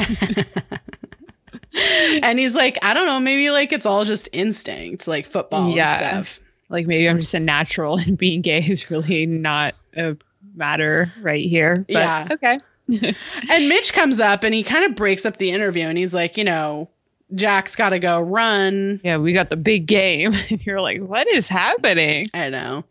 and 2.24 2.40
he's 2.40 2.56
like, 2.56 2.78
I 2.84 2.94
don't 2.94 3.06
know, 3.06 3.20
maybe 3.20 3.52
like 3.52 3.72
it's 3.72 3.86
all 3.86 4.04
just 4.06 4.30
instinct, 4.34 5.08
like 5.08 5.26
football 5.26 5.70
Yeah. 5.76 6.18
and 6.18 6.26
stuff. 6.26 6.47
Like 6.70 6.88
maybe 6.88 7.08
I'm 7.10 7.18
just 7.20 7.34
a 7.34 7.40
natural 7.40 7.98
and 8.06 8.18
being 8.18 8.42
gay 8.42 8.64
is 8.66 8.90
really 8.92 9.26
not 9.26 9.76
a 9.96 10.18
matter 10.56 11.12
right 11.22 11.46
here. 11.46 11.86
But 11.88 11.94
Yeah. 11.94 12.28
okay. 12.32 12.60
And 13.50 13.68
Mitch 13.68 13.92
comes 13.94 14.20
up 14.20 14.44
and 14.44 14.54
he 14.54 14.64
kind 14.64 14.86
of 14.86 14.96
breaks 14.96 15.26
up 15.26 15.38
the 15.38 15.52
interview 15.52 15.86
and 15.88 15.98
he's 15.98 16.16
like, 16.16 16.38
you 16.38 16.44
know, 16.46 16.90
Jack's 17.36 17.76
got 17.76 17.90
to 17.90 18.00
go 18.00 18.22
run. 18.22 19.02
Yeah, 19.04 19.18
we 19.18 19.34
got 19.34 19.50
the 19.50 19.58
big 19.58 19.86
game. 19.88 20.34
And 20.50 20.66
you're 20.66 20.80
like, 20.80 21.02
what 21.02 21.28
is 21.28 21.50
happening? 21.50 22.26
I 22.34 22.50
know. 22.50 22.86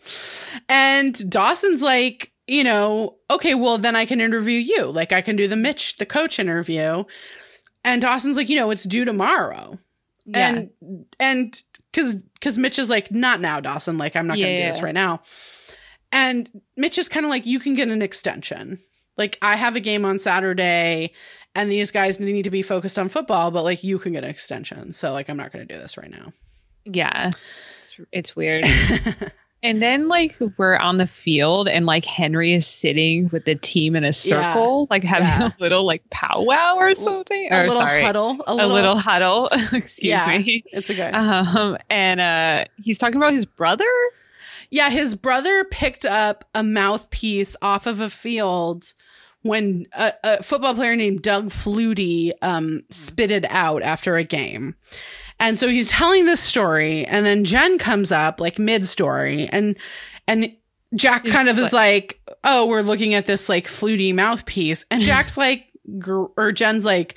And 0.68 1.30
Dawson's 1.30 1.82
like, 1.82 2.30
you 2.46 2.62
know, 2.62 3.14
okay, 3.30 3.54
well, 3.54 3.78
then 3.78 3.96
I 3.96 4.04
can 4.04 4.20
interview 4.20 4.58
you. 4.58 4.90
Like, 4.90 5.12
I 5.12 5.22
can 5.22 5.34
do 5.34 5.48
the 5.48 5.56
Mitch, 5.56 5.96
the 5.96 6.04
coach 6.06 6.38
interview. 6.38 7.04
And 7.82 8.02
Dawson's 8.02 8.36
like, 8.36 8.50
you 8.50 8.56
know, 8.56 8.70
it's 8.70 8.84
due 8.84 9.04
tomorrow. 9.06 9.78
Yeah. 10.26 10.48
And, 10.48 11.06
and 11.18 11.62
because 11.96 12.14
because 12.16 12.58
Mitch 12.58 12.78
is 12.78 12.90
like, 12.90 13.10
not 13.10 13.40
now, 13.40 13.60
Dawson. 13.60 13.96
Like, 13.96 14.14
I'm 14.16 14.26
not 14.26 14.34
gonna 14.36 14.46
do 14.48 14.52
Yeah. 14.52 14.68
this 14.70 14.82
right 14.82 14.94
now. 14.94 15.22
And 16.12 16.50
Mitch 16.76 16.98
is 16.98 17.08
kind 17.08 17.24
of 17.24 17.30
like, 17.30 17.46
you 17.46 17.58
can 17.58 17.74
get 17.74 17.88
an 17.88 18.02
extension. 18.02 18.78
Like, 19.16 19.38
I 19.40 19.56
have 19.56 19.74
a 19.76 19.80
game 19.80 20.04
on 20.04 20.18
Saturday, 20.18 21.12
and 21.54 21.72
these 21.72 21.90
guys 21.90 22.20
need 22.20 22.42
to 22.42 22.50
be 22.50 22.60
focused 22.62 22.98
on 22.98 23.08
football, 23.08 23.50
but 23.50 23.62
like, 23.64 23.82
you 23.82 23.98
can 23.98 24.12
get 24.12 24.24
an 24.24 24.30
extension. 24.30 24.92
So 24.92 25.12
like, 25.12 25.28
I'm 25.30 25.38
not 25.38 25.52
gonna 25.52 25.64
do 25.64 25.78
this 25.78 25.96
right 25.96 26.10
now. 26.10 26.32
Yeah. 26.84 27.30
It's, 27.98 28.08
it's 28.12 28.36
weird. 28.36 28.64
and 29.66 29.82
then 29.82 30.08
like 30.08 30.36
we're 30.56 30.76
on 30.76 30.96
the 30.96 31.06
field 31.06 31.68
and 31.68 31.86
like 31.86 32.04
Henry 32.04 32.54
is 32.54 32.66
sitting 32.66 33.28
with 33.32 33.44
the 33.44 33.54
team 33.54 33.96
in 33.96 34.04
a 34.04 34.12
circle, 34.12 34.86
like 34.90 35.04
having 35.04 35.26
Yeah. 35.28 35.48
a 35.48 35.62
little 35.62 35.84
like 35.84 36.08
powwow 36.10 36.76
or 36.76 36.94
something. 36.94 37.48
a 37.52 37.60
or 37.62 37.66
little 37.68 37.82
sorry, 37.82 38.02
huddle. 38.02 38.38
A 38.46 38.52
a 38.52 38.54
little, 38.54 38.72
little 38.72 38.96
huddle. 38.96 39.48
Excuse 39.52 39.98
Yeah. 40.02 40.38
me. 40.38 40.64
It's 40.72 40.90
okay. 40.90 41.10
Um, 41.10 41.76
and 41.90 42.20
uh, 42.20 42.64
he's 42.82 42.98
talking 42.98 43.16
about 43.16 43.32
his 43.34 43.46
brother. 43.46 43.84
Yeah, 44.70 44.90
his 44.90 45.14
brother 45.14 45.64
picked 45.64 46.04
up 46.04 46.44
a 46.54 46.62
mouthpiece 46.62 47.56
off 47.62 47.86
of 47.86 48.00
a 48.00 48.10
field 48.10 48.94
when 49.42 49.86
a, 49.92 50.12
a 50.24 50.42
football 50.42 50.74
player 50.74 50.96
named 50.96 51.22
Doug 51.22 51.50
Flutie 51.50 52.32
um, 52.42 52.82
spit 52.90 53.30
it 53.30 53.44
out 53.48 53.82
after 53.82 54.16
a 54.16 54.24
game. 54.24 54.74
And 55.38 55.58
so 55.58 55.68
he's 55.68 55.88
telling 55.88 56.24
this 56.24 56.40
story, 56.40 57.04
and 57.06 57.26
then 57.26 57.44
Jen 57.44 57.78
comes 57.78 58.10
up 58.10 58.40
like 58.40 58.58
mid 58.58 58.86
story, 58.86 59.48
and 59.52 59.76
and 60.26 60.50
Jack 60.94 61.24
kind 61.26 61.48
of 61.48 61.58
is 61.58 61.72
like, 61.72 62.20
"Oh, 62.44 62.66
we're 62.66 62.80
looking 62.82 63.12
at 63.14 63.26
this 63.26 63.48
like 63.48 63.64
Flutie 63.66 64.14
mouthpiece," 64.14 64.86
and 64.90 65.02
Jack's 65.02 65.36
like, 65.36 65.66
gr- 65.98 66.26
or 66.38 66.52
Jen's 66.52 66.84
like, 66.86 67.16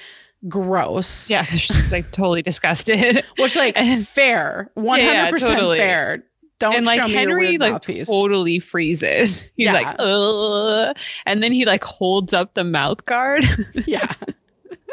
"Gross." 0.50 1.30
Yeah, 1.30 1.44
she's 1.46 1.92
like 1.92 2.12
totally 2.12 2.42
disgusted. 2.42 3.24
which 3.38 3.56
like 3.56 3.78
And- 3.78 4.06
fair, 4.06 4.70
hundred 4.78 5.32
percent 5.32 5.62
fair. 5.78 6.26
Don't 6.60 6.76
and 6.76 6.86
like 6.86 7.00
show 7.00 7.08
Henry 7.08 7.58
like 7.58 7.72
mouthpiece. 7.72 8.10
totally 8.10 8.60
freezes. 8.60 9.44
He's 9.56 9.68
Yeah. 9.68 9.72
like, 9.74 9.96
Ugh. 9.98 10.94
and 11.26 11.42
then 11.42 11.54
he 11.54 11.64
like 11.64 11.86
holds 11.86 12.34
up 12.34 12.54
the 12.54 12.66
mouth 12.66 13.06
guard 13.06 13.46
yeah. 13.88 14.12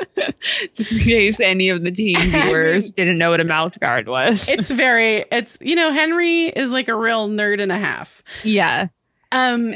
just 0.74 0.92
in 0.92 0.98
case 0.98 1.40
any 1.40 1.68
of 1.68 1.82
the 1.82 1.90
team 1.90 2.16
viewers 2.18 2.92
didn't 2.92 3.18
know 3.18 3.30
what 3.30 3.40
a 3.40 3.44
mouth 3.44 3.78
guard 3.80 4.08
was. 4.08 4.48
it's 4.48 4.70
very 4.70 5.24
it's 5.32 5.58
you 5.60 5.74
know 5.74 5.90
henry 5.90 6.44
is 6.44 6.72
like 6.72 6.88
a 6.88 6.94
real 6.94 7.28
nerd 7.28 7.60
and 7.60 7.72
a 7.72 7.78
half 7.78 8.22
yeah, 8.44 8.88
um 9.32 9.74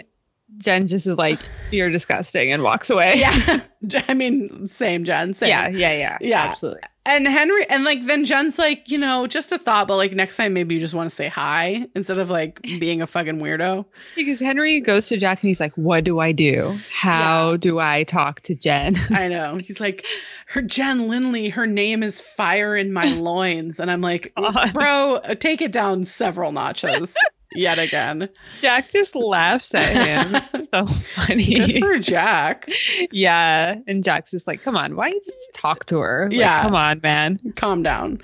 Jen 0.59 0.89
just 0.89 1.07
is 1.07 1.17
like, 1.17 1.39
"You're 1.71 1.91
disgusting," 1.91 2.53
and 2.53 2.63
walks 2.63 2.91
away. 2.91 3.15
yeah 3.17 3.61
i 4.09 4.15
mean 4.15 4.67
same 4.67 5.05
jen 5.05 5.33
same 5.33 5.49
yeah, 5.49 5.69
yeah, 5.69 5.93
yeah, 5.93 6.19
Yeah. 6.21 6.43
absolutely. 6.51 6.83
and 7.07 7.27
henry 7.27 7.65
and 7.71 7.83
like 7.83 8.05
then 8.05 8.27
jen's 8.27 8.59
like 8.59 8.91
you 8.91 8.99
know 8.99 9.27
just 9.27 9.51
a 9.53 9.59
thought 9.59 9.89
but 9.89 9.97
like 9.97 10.13
next 10.13 10.37
time 10.37 10.53
maybe 10.53 10.75
you 10.75 10.81
just 10.83 10.93
want 10.93 11.09
to 11.09 11.17
say 11.17 11.29
hi 11.29 11.87
instead 11.97 12.19
of 12.19 12.29
like 12.29 12.61
being 12.79 13.01
a 13.01 13.07
fucking 13.07 13.39
weirdo 13.41 13.87
Because 14.17 14.39
Henry 14.39 14.81
goes 14.83 15.07
to 15.09 15.17
Jack 15.17 15.43
and 15.43 15.49
he's 15.49 15.61
like, 15.61 15.73
"What 15.79 16.05
do 16.05 16.19
I 16.19 16.33
do? 16.33 16.79
How 16.93 17.57
do 17.57 17.79
I 17.79 18.05
talk 18.05 18.43
to 18.43 18.55
Jen?" 18.55 18.97
i 19.11 19.29
know 19.29 19.57
he's 19.57 19.81
like 19.81 20.05
her 20.49 20.61
jen 20.61 21.09
lindley 21.09 21.49
her 21.49 21.67
name 21.67 22.03
is 22.03 22.21
fire 22.21 22.77
in 22.77 22.93
my 22.93 23.07
loins 23.07 23.81
and 23.81 23.91
i'm 23.91 24.03
like 24.03 24.31
bro 24.75 25.21
take 25.39 25.63
it 25.63 25.73
down 25.73 26.05
several 26.05 26.53
notches 26.53 27.17
yet 27.55 27.79
again 27.79 28.29
Jack 28.61 28.91
just 28.93 29.15
laughs 29.15 29.75
at 29.75 30.33
him. 30.33 30.43
So 30.71 30.85
good 30.85 31.03
funny. 31.17 31.81
for 31.81 31.97
jack 31.97 32.69
yeah, 33.11 33.75
and 33.89 34.05
Jack's 34.05 34.31
just 34.31 34.47
like, 34.47 34.63
"Come 34.63 34.77
on, 34.77 34.95
why 34.95 35.11
don't 35.11 35.17
you 35.17 35.33
just 35.33 35.53
talk 35.53 35.87
to 35.87 35.99
her? 35.99 36.29
Like, 36.31 36.39
Yeah. 36.39 36.63
come 36.63 36.77
on, 36.77 37.01
man." 37.03 37.41
calm 37.57 37.83
down. 37.83 38.21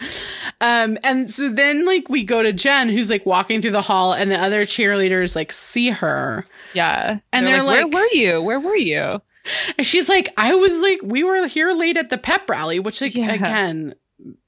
Um, 0.60 0.96
and 1.02 1.28
so 1.28 1.48
then 1.48 1.84
like 1.84 2.08
we 2.08 2.22
go 2.22 2.44
to 2.44 2.52
Jen, 2.52 2.88
who's 2.88 3.10
like 3.10 3.26
walking 3.26 3.60
through 3.62 3.72
the 3.72 3.82
hall, 3.82 4.12
and 4.12 4.30
the 4.30 4.38
other 4.40 4.62
cheerleaders 4.62 5.34
like 5.34 5.50
see 5.50 5.90
her, 5.90 6.44
Yeah, 6.72 7.18
And 7.32 7.46
they're 7.48 7.64
like, 7.64 7.90
"Where 7.92 8.02
were 8.02 8.08
you? 8.12 8.40
Where 8.42 8.60
were 8.60 8.76
you?" 8.76 9.20
and 9.76 9.84
she's 9.86 10.08
like, 10.08 10.28
"I 10.36 10.54
was 10.54 10.80
like, 10.82 11.00
we 11.02 11.24
were 11.24 11.46
here 11.48 11.72
late 11.72 11.96
at 11.96 12.10
the 12.10 12.18
pep 12.18 12.48
rally," 12.48 12.78
which 12.78 13.00
like 13.00 13.14
Yeah. 13.16 13.32
again, 13.34 13.94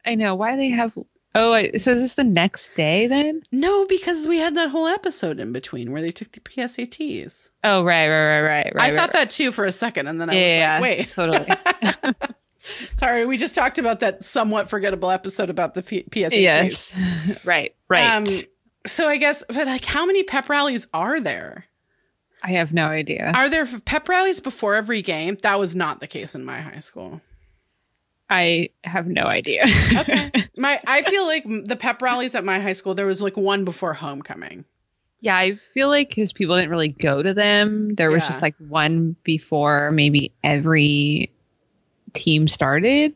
I 0.04 0.14
know. 0.14 0.36
Why 0.36 0.52
do 0.52 0.58
they 0.58 0.70
have? 0.70 0.96
Oh, 1.34 1.52
I- 1.52 1.72
so 1.76 1.92
is 1.92 2.00
this 2.00 2.14
the 2.14 2.24
next 2.24 2.74
day 2.74 3.06
then? 3.06 3.42
no, 3.52 3.84
because 3.86 4.26
we 4.26 4.38
had 4.38 4.54
that 4.56 4.70
whole 4.70 4.86
episode 4.86 5.38
in 5.38 5.52
between 5.52 5.92
where 5.92 6.00
they 6.02 6.10
took 6.10 6.32
the 6.32 6.40
PSATs. 6.40 7.50
Oh, 7.64 7.82
right, 7.84 8.08
right, 8.08 8.40
right, 8.40 8.42
right. 8.42 8.72
right 8.74 8.84
I 8.92 8.96
thought 8.96 9.08
right, 9.08 9.12
that 9.12 9.30
too 9.30 9.52
for 9.52 9.64
a 9.64 9.72
second, 9.72 10.06
and 10.08 10.20
then 10.20 10.30
I 10.30 10.34
Yeah, 10.34 10.80
was 10.80 10.88
like, 10.88 10.98
wait, 10.98 11.10
totally. 11.12 12.14
sorry, 12.96 13.26
we 13.26 13.36
just 13.36 13.54
talked 13.54 13.78
about 13.78 14.00
that 14.00 14.24
somewhat 14.24 14.68
forgettable 14.68 15.10
episode 15.10 15.50
about 15.50 15.74
the 15.74 15.82
P- 15.82 16.04
PSATs. 16.10 16.40
yes, 16.40 16.98
right, 17.44 17.74
right. 17.88 18.14
Um, 18.16 18.26
so 18.86 19.06
I 19.08 19.16
guess, 19.16 19.44
but 19.48 19.66
like, 19.66 19.84
how 19.84 20.06
many 20.06 20.22
pep 20.22 20.48
rallies 20.48 20.86
are 20.94 21.20
there? 21.20 21.66
I 22.42 22.52
have 22.52 22.72
no 22.72 22.86
idea. 22.86 23.32
Are 23.34 23.48
there 23.50 23.66
pep 23.66 24.08
rallies 24.08 24.40
before 24.40 24.76
every 24.76 25.02
game? 25.02 25.36
That 25.42 25.58
was 25.58 25.74
not 25.76 26.00
the 26.00 26.06
case 26.06 26.34
in 26.34 26.44
my 26.44 26.60
high 26.60 26.78
school. 26.78 27.20
I 28.30 28.70
have 28.84 29.06
no 29.06 29.22
idea. 29.22 29.64
Okay. 30.00 30.30
My 30.56 30.80
I 30.86 31.02
feel 31.02 31.24
like 31.26 31.44
the 31.64 31.76
pep 31.76 32.02
rallies 32.02 32.34
at 32.34 32.44
my 32.44 32.58
high 32.60 32.72
school 32.74 32.94
there 32.94 33.06
was 33.06 33.22
like 33.22 33.36
one 33.36 33.64
before 33.64 33.94
homecoming. 33.94 34.64
yeah, 35.20 35.36
I 35.36 35.58
feel 35.74 35.88
like 35.88 36.10
because 36.10 36.32
people 36.32 36.56
didn't 36.56 36.70
really 36.70 36.88
go 36.88 37.22
to 37.22 37.32
them, 37.34 37.94
there 37.94 38.10
was 38.10 38.22
Yeah. 38.22 38.28
just 38.28 38.42
like 38.42 38.54
one 38.58 39.16
before 39.24 39.90
maybe 39.92 40.32
every 40.44 41.30
team 42.12 42.48
started. 42.48 43.14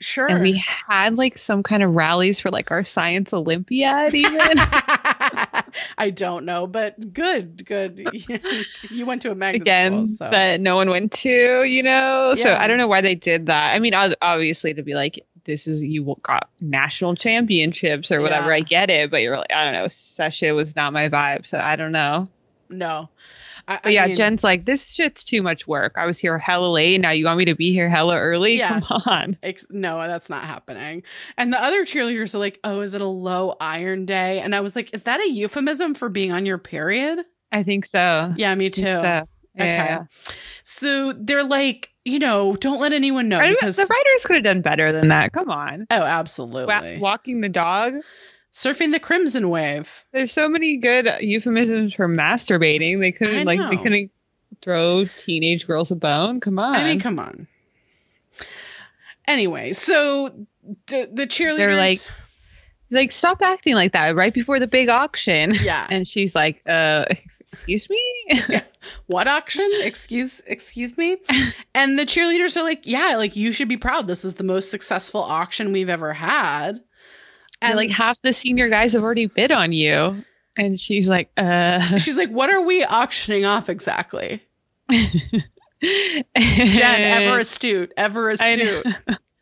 Sure. 0.00 0.28
And 0.28 0.40
we 0.42 0.62
had 0.88 1.16
like 1.18 1.36
some 1.36 1.62
kind 1.62 1.82
of 1.82 1.94
rallies 1.94 2.40
for 2.40 2.50
like 2.50 2.70
our 2.70 2.84
science 2.84 3.32
Olympiad, 3.34 4.14
even. 4.14 4.40
I 5.98 6.10
don't 6.10 6.44
know, 6.44 6.66
but 6.66 7.12
good, 7.12 7.64
good. 7.64 8.06
you 8.90 9.06
went 9.06 9.22
to 9.22 9.30
a 9.30 9.34
magnet 9.34 9.62
Again, 9.62 10.06
school, 10.06 10.28
so 10.28 10.30
that 10.30 10.60
no 10.60 10.76
one 10.76 10.90
went 10.90 11.12
to, 11.12 11.64
you 11.64 11.82
know? 11.82 12.34
So 12.36 12.54
I 12.54 12.66
don't 12.66 12.78
know 12.78 12.88
why 12.88 13.00
they 13.00 13.14
did 13.14 13.46
that. 13.46 13.74
I 13.74 13.78
mean, 13.78 13.94
obviously 13.94 14.74
to 14.74 14.82
be 14.82 14.94
like, 14.94 15.24
this 15.44 15.66
is, 15.66 15.82
you 15.82 16.16
got 16.22 16.50
national 16.60 17.14
championships 17.14 18.12
or 18.12 18.20
whatever. 18.20 18.48
Yeah. 18.48 18.56
I 18.56 18.60
get 18.60 18.90
it. 18.90 19.10
But 19.10 19.22
you're 19.22 19.36
like, 19.38 19.52
I 19.52 19.64
don't 19.64 19.72
know. 19.74 19.88
That 20.16 20.34
shit 20.34 20.54
was 20.54 20.76
not 20.76 20.92
my 20.92 21.08
vibe. 21.08 21.46
So 21.46 21.58
I 21.58 21.76
don't 21.76 21.92
know. 21.92 22.28
no. 22.68 23.08
I, 23.70 23.78
But 23.84 23.92
yeah, 23.92 24.08
Jen's 24.08 24.42
like, 24.42 24.64
this 24.64 24.92
shit's 24.92 25.22
too 25.22 25.42
much 25.42 25.66
work. 25.66 25.92
I 25.96 26.04
was 26.06 26.18
here 26.18 26.36
hella 26.38 26.66
late. 26.66 27.00
Now 27.00 27.12
you 27.12 27.24
want 27.24 27.38
me 27.38 27.44
to 27.46 27.54
be 27.54 27.72
here 27.72 27.88
hella 27.88 28.18
early? 28.18 28.58
Yeah. 28.58 28.80
Come 28.80 29.02
on. 29.06 29.36
Ex- 29.42 29.66
no, 29.70 29.98
that's 30.06 30.28
not 30.28 30.42
happening. 30.44 31.04
And 31.38 31.52
the 31.52 31.62
other 31.62 31.84
cheerleaders 31.84 32.34
are 32.34 32.38
like, 32.38 32.58
"Oh, 32.64 32.80
is 32.80 32.94
it 32.94 33.00
a 33.00 33.06
low 33.06 33.56
iron 33.60 34.06
day?" 34.06 34.40
And 34.40 34.54
I 34.54 34.60
was 34.60 34.74
like, 34.74 34.92
"Is 34.92 35.02
that 35.04 35.20
a 35.20 35.30
euphemism 35.30 35.94
for 35.94 36.08
being 36.08 36.32
on 36.32 36.46
your 36.46 36.58
period?" 36.58 37.24
I 37.52 37.62
think 37.62 37.86
so. 37.86 38.32
Yeah, 38.36 38.54
me 38.56 38.70
too. 38.70 38.82
So. 38.82 39.28
Okay. 39.58 39.98
So 40.62 41.12
they're 41.12 41.44
like, 41.44 41.90
you 42.04 42.18
know, 42.18 42.54
don't 42.54 42.80
let 42.80 42.92
anyone 42.92 43.28
know 43.28 43.40
because 43.46 43.76
the 43.76 43.86
writers 43.88 44.24
could 44.24 44.36
have 44.36 44.44
done 44.44 44.62
better 44.62 44.92
than 44.92 45.08
that. 45.08 45.32
Come 45.32 45.50
on. 45.50 45.86
oh, 45.90 46.00
Wa- 46.00 46.06
absolutely. 46.06 46.98
walking 46.98 47.40
the 47.40 47.48
dog. 47.48 47.94
Surfing 48.52 48.90
the 48.92 48.98
crimson 49.00 49.48
wave. 49.48 50.04
There's 50.12 50.32
so 50.32 50.48
many 50.48 50.76
good 50.78 51.08
euphemisms 51.20 51.94
for 51.94 52.08
masturbating. 52.08 53.00
They 53.00 53.12
couldn't 53.12 53.44
like 53.46 53.60
they 53.70 53.76
couldn't 53.76 54.10
throw 54.62 55.04
teenage 55.18 55.66
girls 55.66 55.90
a 55.92 55.96
bone. 55.96 56.40
Come 56.40 56.58
on. 56.58 56.74
I 56.74 56.84
mean, 56.84 56.98
come 57.00 57.18
on. 57.18 57.46
Anyway, 59.28 59.72
so 59.72 60.30
the 60.86 61.08
the 61.12 61.26
cheerleaders 61.26 61.56
They're 61.58 61.76
like- 61.76 61.98
like 62.92 63.12
stop 63.12 63.40
acting 63.40 63.74
like 63.76 63.92
that 63.92 64.16
right 64.16 64.34
before 64.34 64.58
the 64.58 64.66
big 64.66 64.88
auction. 64.88 65.54
yeah. 65.62 65.86
And 65.92 66.08
she's 66.08 66.34
like, 66.34 66.60
uh, 66.68 67.04
excuse 67.52 67.88
me. 67.88 68.32
what 69.06 69.28
auction? 69.28 69.70
Excuse 69.82 70.40
excuse 70.46 70.96
me. 70.98 71.18
And 71.74 71.96
the 71.96 72.02
cheerleaders 72.04 72.56
are 72.56 72.64
like, 72.64 72.80
yeah, 72.88 73.14
like 73.16 73.36
you 73.36 73.52
should 73.52 73.68
be 73.68 73.76
proud. 73.76 74.08
This 74.08 74.24
is 74.24 74.34
the 74.34 74.44
most 74.44 74.72
successful 74.72 75.22
auction 75.22 75.70
we've 75.70 75.88
ever 75.88 76.12
had. 76.12 76.80
And 77.62 77.76
like 77.76 77.90
half 77.90 78.20
the 78.22 78.32
senior 78.32 78.68
guys 78.68 78.92
have 78.94 79.02
already 79.02 79.26
bid 79.26 79.52
on 79.52 79.72
you. 79.72 80.24
And 80.56 80.78
she's 80.80 81.08
like, 81.08 81.30
uh, 81.36 81.98
she's 81.98 82.18
like, 82.18 82.30
what 82.30 82.50
are 82.50 82.60
we 82.60 82.84
auctioning 82.84 83.44
off 83.44 83.68
exactly? 83.68 84.42
Jen, 84.90 86.24
ever 86.36 87.38
astute, 87.38 87.92
ever 87.96 88.28
astute. 88.30 88.86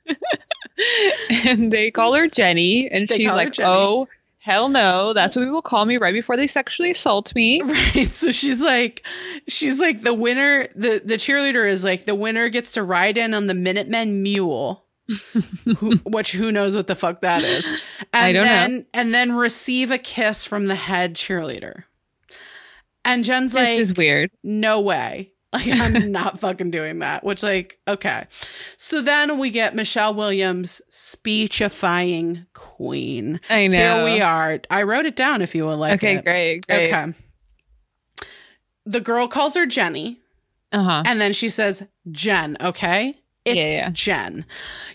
and 1.30 1.72
they 1.72 1.90
call 1.90 2.14
her 2.14 2.28
Jenny, 2.28 2.88
and 2.88 3.08
They 3.08 3.16
she's 3.16 3.26
like, 3.26 3.52
Jenny. 3.52 3.68
"Oh, 3.68 4.08
hell 4.38 4.68
no! 4.68 5.12
That's 5.12 5.34
what 5.34 5.44
people 5.44 5.62
call 5.62 5.84
me 5.84 5.96
right 5.96 6.14
before 6.14 6.36
they 6.36 6.46
sexually 6.46 6.92
assault 6.92 7.34
me." 7.34 7.62
Right. 7.64 8.08
So 8.08 8.30
she's 8.30 8.62
like, 8.62 9.04
she's 9.48 9.80
like 9.80 10.02
the 10.02 10.14
winner. 10.14 10.68
The 10.76 11.02
the 11.04 11.14
cheerleader 11.14 11.68
is 11.68 11.82
like 11.84 12.04
the 12.04 12.14
winner 12.14 12.48
gets 12.48 12.72
to 12.72 12.82
ride 12.82 13.18
in 13.18 13.34
on 13.34 13.46
the 13.46 13.54
Minutemen 13.54 14.22
mule. 14.22 14.84
Who, 15.78 15.96
which 16.04 16.32
who 16.32 16.52
knows 16.52 16.76
what 16.76 16.86
the 16.86 16.94
fuck 16.94 17.20
that 17.22 17.42
is? 17.44 17.72
And 18.12 18.24
I 18.24 18.32
don't 18.32 18.42
know. 18.42 18.48
then, 18.48 18.86
And 18.94 19.14
then 19.14 19.32
receive 19.32 19.90
a 19.90 19.98
kiss 19.98 20.44
from 20.46 20.66
the 20.66 20.74
head 20.74 21.14
cheerleader. 21.14 21.84
And 23.04 23.24
Jen's 23.24 23.52
This 23.52 23.62
like, 23.68 23.78
is 23.78 23.94
weird. 23.94 24.30
no 24.42 24.80
way. 24.80 25.32
Like, 25.50 25.66
I'm 25.68 26.12
not 26.12 26.38
fucking 26.40 26.70
doing 26.70 26.98
that. 26.98 27.24
Which, 27.24 27.42
like, 27.42 27.78
okay. 27.88 28.26
So 28.76 29.00
then 29.00 29.38
we 29.38 29.48
get 29.48 29.74
Michelle 29.74 30.12
Williams, 30.14 30.82
speechifying 30.90 32.44
queen. 32.52 33.40
I 33.48 33.66
know. 33.68 34.04
Here 34.04 34.14
we 34.14 34.20
are. 34.20 34.60
I 34.70 34.82
wrote 34.82 35.06
it 35.06 35.16
down 35.16 35.40
if 35.40 35.54
you 35.54 35.64
would 35.64 35.76
like 35.76 35.94
okay, 35.94 36.16
it. 36.16 36.24
great, 36.24 36.66
great. 36.66 36.92
Okay. 36.92 37.14
The 38.84 39.00
girl 39.00 39.26
calls 39.26 39.54
her 39.54 39.64
Jenny, 39.64 40.20
Uh 40.70 40.82
huh. 40.82 41.02
and 41.06 41.18
then 41.18 41.32
she 41.32 41.48
says, 41.48 41.82
Jen, 42.10 42.58
okay? 42.60 43.18
It's 43.48 43.70
Yeah, 43.70 43.78
yeah. 43.78 43.90
Jen. 43.92 44.44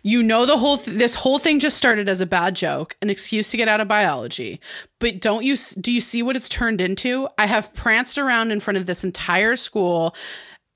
You 0.02 0.24
know 0.24 0.46
the 0.46 0.58
whole 0.58 0.78
th- 0.78 0.98
this 0.98 1.16
whole 1.16 1.40
thing 1.40 1.60
just 1.60 1.78
started 1.78 2.08
as 2.10 2.22
a 2.22 2.26
bad 2.26 2.56
joke, 2.56 2.96
an 3.02 3.10
excuse 3.10 3.52
to 3.52 3.58
get 3.58 3.68
out 3.68 3.82
of 3.82 3.88
biology. 3.88 4.60
But 5.00 5.20
don't 5.22 5.44
you 5.44 5.56
do 5.80 5.92
you 5.92 6.02
see 6.02 6.24
what 6.24 6.36
it's 6.36 6.50
turned 6.50 6.82
into? 6.82 7.28
I 7.38 7.46
have 7.48 7.74
pranced 7.74 8.18
around 8.18 8.52
in 8.52 8.60
front 8.60 8.78
of 8.78 8.86
this 8.86 9.04
entire 9.04 9.56
school 9.56 10.16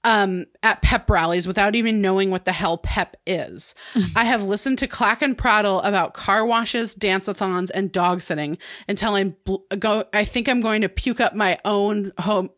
um 0.03 0.45
at 0.61 0.81
pep 0.83 1.09
rallies 1.09 1.47
without 1.47 1.75
even 1.75 2.01
knowing 2.01 2.29
what 2.29 2.45
the 2.45 2.51
hell 2.51 2.77
pep 2.77 3.17
is. 3.25 3.73
I 4.15 4.25
have 4.25 4.43
listened 4.43 4.77
to 4.79 4.87
clack 4.87 5.21
and 5.21 5.37
prattle 5.37 5.81
about 5.81 6.13
car 6.13 6.45
washes, 6.45 6.93
dance-a-thons 6.93 7.71
and 7.71 7.91
dog 7.91 8.21
sitting 8.21 8.57
until 8.87 9.15
I'm 9.15 9.35
bl- 9.43 9.57
go 9.77 10.05
I 10.13 10.23
think 10.23 10.47
I'm 10.47 10.61
going 10.61 10.81
to 10.81 10.89
puke 10.89 11.19
up 11.19 11.35
my 11.35 11.57
own 11.65 12.13
home 12.19 12.51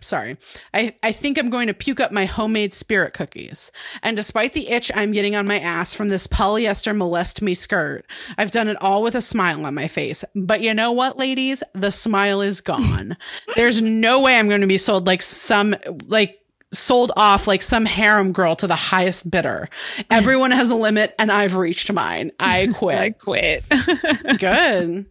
sorry. 0.00 0.36
I, 0.74 0.94
I 1.02 1.12
think 1.12 1.38
I'm 1.38 1.50
going 1.50 1.66
to 1.66 1.74
puke 1.74 2.00
up 2.00 2.12
my 2.12 2.24
homemade 2.24 2.74
spirit 2.74 3.14
cookies. 3.14 3.72
And 4.02 4.16
despite 4.16 4.52
the 4.52 4.68
itch 4.68 4.90
I'm 4.94 5.12
getting 5.12 5.36
on 5.36 5.46
my 5.46 5.58
ass 5.58 5.94
from 5.94 6.08
this 6.08 6.26
polyester 6.26 6.96
molest 6.96 7.42
me 7.42 7.54
skirt, 7.54 8.04
I've 8.38 8.50
done 8.50 8.68
it 8.68 8.80
all 8.80 9.02
with 9.02 9.14
a 9.14 9.22
smile 9.22 9.64
on 9.66 9.74
my 9.74 9.88
face. 9.88 10.24
But 10.34 10.60
you 10.60 10.74
know 10.74 10.92
what, 10.92 11.18
ladies? 11.18 11.62
The 11.74 11.90
smile 11.90 12.40
is 12.40 12.60
gone. 12.60 13.16
There's 13.56 13.82
no 13.82 14.22
way 14.22 14.38
I'm 14.38 14.48
going 14.48 14.60
to 14.62 14.66
be 14.66 14.78
sold 14.78 15.06
like 15.06 15.22
some, 15.22 15.76
like, 16.06 16.36
sold 16.72 17.10
off 17.16 17.48
like 17.48 17.62
some 17.62 17.84
harem 17.84 18.32
girl 18.32 18.54
to 18.56 18.66
the 18.66 18.76
highest 18.76 19.30
bidder. 19.30 19.68
Everyone 20.10 20.52
has 20.52 20.70
a 20.70 20.76
limit 20.76 21.14
and 21.18 21.30
I've 21.30 21.56
reached 21.56 21.92
mine. 21.92 22.30
I 22.38 22.68
quit. 22.68 22.96
I 22.98 23.10
quit. 23.10 23.64
quit. 23.68 24.38
Good. 24.38 25.06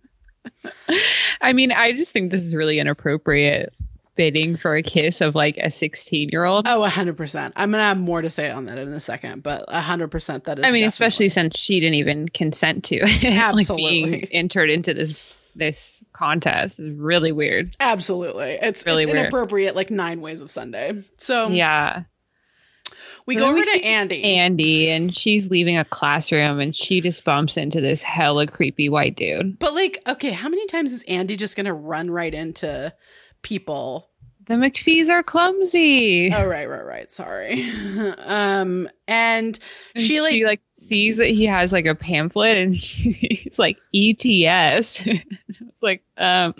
I 1.41 1.53
mean, 1.53 1.71
I 1.71 1.91
just 1.91 2.13
think 2.13 2.31
this 2.31 2.41
is 2.41 2.55
really 2.55 2.79
inappropriate 2.79 3.73
bidding 4.19 4.57
for 4.57 4.75
a 4.75 4.83
kiss 4.83 5.21
of 5.21 5.33
like 5.33 5.55
a 5.55 5.71
16 5.71 6.27
year 6.29 6.43
old. 6.43 6.67
Oh, 6.67 6.81
100%. 6.85 7.53
I'm 7.55 7.71
going 7.71 7.79
to 7.79 7.85
have 7.85 7.97
more 7.97 8.21
to 8.21 8.29
say 8.29 8.49
on 8.51 8.65
that 8.65 8.77
in 8.77 8.89
a 8.89 8.99
second, 8.99 9.43
but 9.43 9.65
100% 9.69 10.43
that 10.43 10.59
is. 10.59 10.65
I 10.65 10.71
mean, 10.71 10.83
especially 10.83 11.29
since 11.29 11.57
she 11.57 11.79
didn't 11.79 11.95
even 11.95 12.27
consent 12.27 12.83
to 12.85 12.97
it. 12.97 13.23
like 13.23 13.33
Absolutely. 13.33 14.01
being 14.01 14.25
entered 14.25 14.69
into 14.69 14.93
this 14.93 15.35
this 15.55 16.03
contest 16.11 16.79
is 16.79 16.89
really 16.91 17.31
weird. 17.31 17.75
Absolutely. 17.79 18.57
It's 18.61 18.85
Really 18.85 19.03
it's 19.03 19.11
weird. 19.13 19.25
inappropriate 19.27 19.73
like 19.75 19.89
nine 19.89 20.19
ways 20.19 20.41
of 20.41 20.51
Sunday. 20.51 21.01
So 21.17 21.47
Yeah. 21.47 22.03
we 23.25 23.35
So 23.35 23.39
go 23.41 23.45
over 23.47 23.55
we 23.55 23.63
to 23.63 23.83
Andy. 23.83 24.23
Andy 24.37 24.89
and 24.91 25.15
she's 25.15 25.49
leaving 25.49 25.77
a 25.77 25.85
classroom 25.85 26.59
and 26.59 26.75
she 26.75 26.99
just 27.01 27.23
bumps 27.23 27.57
into 27.57 27.79
this 27.81 28.03
hella 28.03 28.47
creepy 28.47 28.89
white 28.89 29.15
dude. 29.15 29.59
but 29.59 29.73
like, 29.73 30.01
okay, 30.07 30.31
how 30.31 30.49
many 30.49 30.65
times 30.67 30.91
is 30.91 31.03
Andy 31.07 31.35
just 31.35 31.55
gonna 31.57 31.73
run 31.73 32.11
right 32.11 32.33
into 32.33 32.93
people? 33.41 34.09
The 34.45 34.55
McPhees 34.55 35.09
are 35.09 35.21
clumsy. 35.21 36.33
Oh 36.33 36.45
right, 36.47 36.67
right, 36.67 36.85
right. 36.85 37.11
Sorry. 37.11 37.69
um 38.25 38.89
and, 39.07 39.59
And 39.95 40.03
she 40.03 40.21
like 40.21 40.41
like 40.43 40.61
sees 40.69 41.17
that 41.17 41.27
he 41.27 41.45
has 41.45 41.71
like 41.71 41.85
a 41.85 41.93
pamphlet 41.93 42.57
and 42.57 42.75
she's 42.81 43.57
like 43.59 43.77
ETS. 43.93 45.03
like, 45.81 46.01
um, 46.17 46.55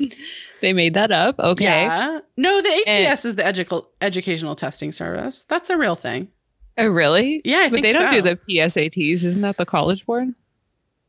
they 0.61 0.71
made 0.73 0.93
that 0.93 1.11
up. 1.11 1.39
Okay. 1.39 1.63
Yeah. 1.63 2.19
No, 2.37 2.61
the 2.61 2.83
And- 2.87 3.11
is 3.11 3.35
the 3.35 3.45
educal 3.45 3.89
educational 4.01 4.55
testing 4.55 4.91
service. 4.91 5.43
That's 5.45 5.69
a 5.71 5.77
real 5.77 5.95
thing. 5.95 6.27
Oh, 6.77 6.87
really? 6.87 7.41
Yeah, 7.43 7.57
I 7.57 7.69
but 7.69 7.81
think 7.81 7.87
they 7.87 7.93
don't 7.93 8.11
so. 8.11 8.17
do 8.17 8.21
the 8.21 8.35
PSATs. 8.47 9.23
Isn't 9.23 9.41
that 9.41 9.57
the 9.57 9.65
college 9.65 10.05
board? 10.05 10.29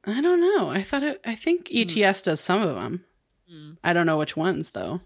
I 0.05 0.21
don't 0.23 0.41
know. 0.41 0.71
I 0.71 0.83
thought 0.83 1.03
it 1.03 1.21
I 1.27 1.35
think 1.35 1.69
ETS 1.73 2.23
does 2.23 2.41
some 2.41 2.63
of 2.63 2.75
them. 2.75 3.05
Hmm. 3.49 3.73
I 3.85 3.93
don't 3.93 4.07
know 4.07 4.17
which 4.19 4.35
ones 4.37 4.71
though. 4.71 5.03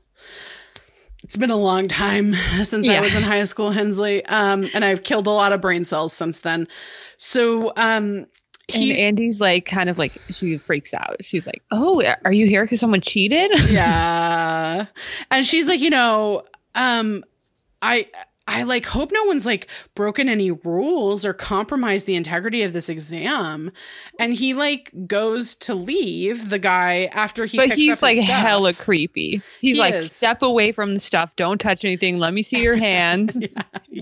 It's 1.24 1.38
been 1.38 1.50
a 1.50 1.56
long 1.56 1.88
time 1.88 2.34
since 2.62 2.86
I 2.86 3.00
was 3.00 3.14
in 3.14 3.22
high 3.22 3.44
school, 3.44 3.70
Hensley. 3.70 4.24
Um, 4.26 4.68
and 4.74 4.84
I've 4.84 5.02
killed 5.02 5.26
a 5.26 5.30
lot 5.30 5.52
of 5.52 5.60
brain 5.60 5.84
cells 5.84 6.12
since 6.12 6.40
then. 6.40 6.68
So, 7.16 7.72
um, 7.76 8.26
he, 8.68 8.92
and 8.92 9.00
Andy's 9.00 9.40
like, 9.40 9.64
kind 9.64 9.88
of 9.88 9.98
like, 9.98 10.12
she 10.30 10.58
freaks 10.58 10.94
out. 10.94 11.16
She's 11.22 11.46
like, 11.46 11.62
"Oh, 11.70 12.02
are 12.24 12.32
you 12.32 12.46
here 12.46 12.64
because 12.64 12.80
someone 12.80 13.02
cheated?" 13.02 13.50
yeah. 13.70 14.86
And 15.30 15.44
she's 15.44 15.68
like, 15.68 15.80
you 15.80 15.90
know, 15.90 16.44
um, 16.74 17.24
I, 17.82 18.06
I 18.46 18.64
like 18.64 18.84
hope 18.84 19.10
no 19.10 19.24
one's 19.24 19.46
like 19.46 19.68
broken 19.94 20.28
any 20.28 20.50
rules 20.50 21.24
or 21.24 21.32
compromised 21.32 22.06
the 22.06 22.14
integrity 22.14 22.62
of 22.62 22.74
this 22.74 22.88
exam. 22.90 23.72
And 24.18 24.34
he 24.34 24.52
like 24.52 24.92
goes 25.06 25.54
to 25.56 25.74
leave 25.74 26.50
the 26.50 26.58
guy 26.58 27.06
after 27.12 27.46
he 27.46 27.56
but 27.56 27.64
picks 27.70 27.76
he's 27.76 27.96
up 27.96 28.02
like 28.02 28.16
his 28.16 28.24
stuff. 28.26 28.40
hella 28.42 28.74
creepy. 28.74 29.40
He's 29.60 29.76
He 29.76 29.80
like, 29.80 29.94
is. 29.94 30.12
"Step 30.12 30.42
away 30.42 30.72
from 30.72 30.94
the 30.94 31.00
stuff. 31.00 31.30
Don't 31.36 31.58
touch 31.58 31.84
anything. 31.86 32.18
Let 32.18 32.34
me 32.34 32.42
see 32.42 32.62
your 32.62 32.76
hands." 32.90 33.36
Yeah. 33.40 33.48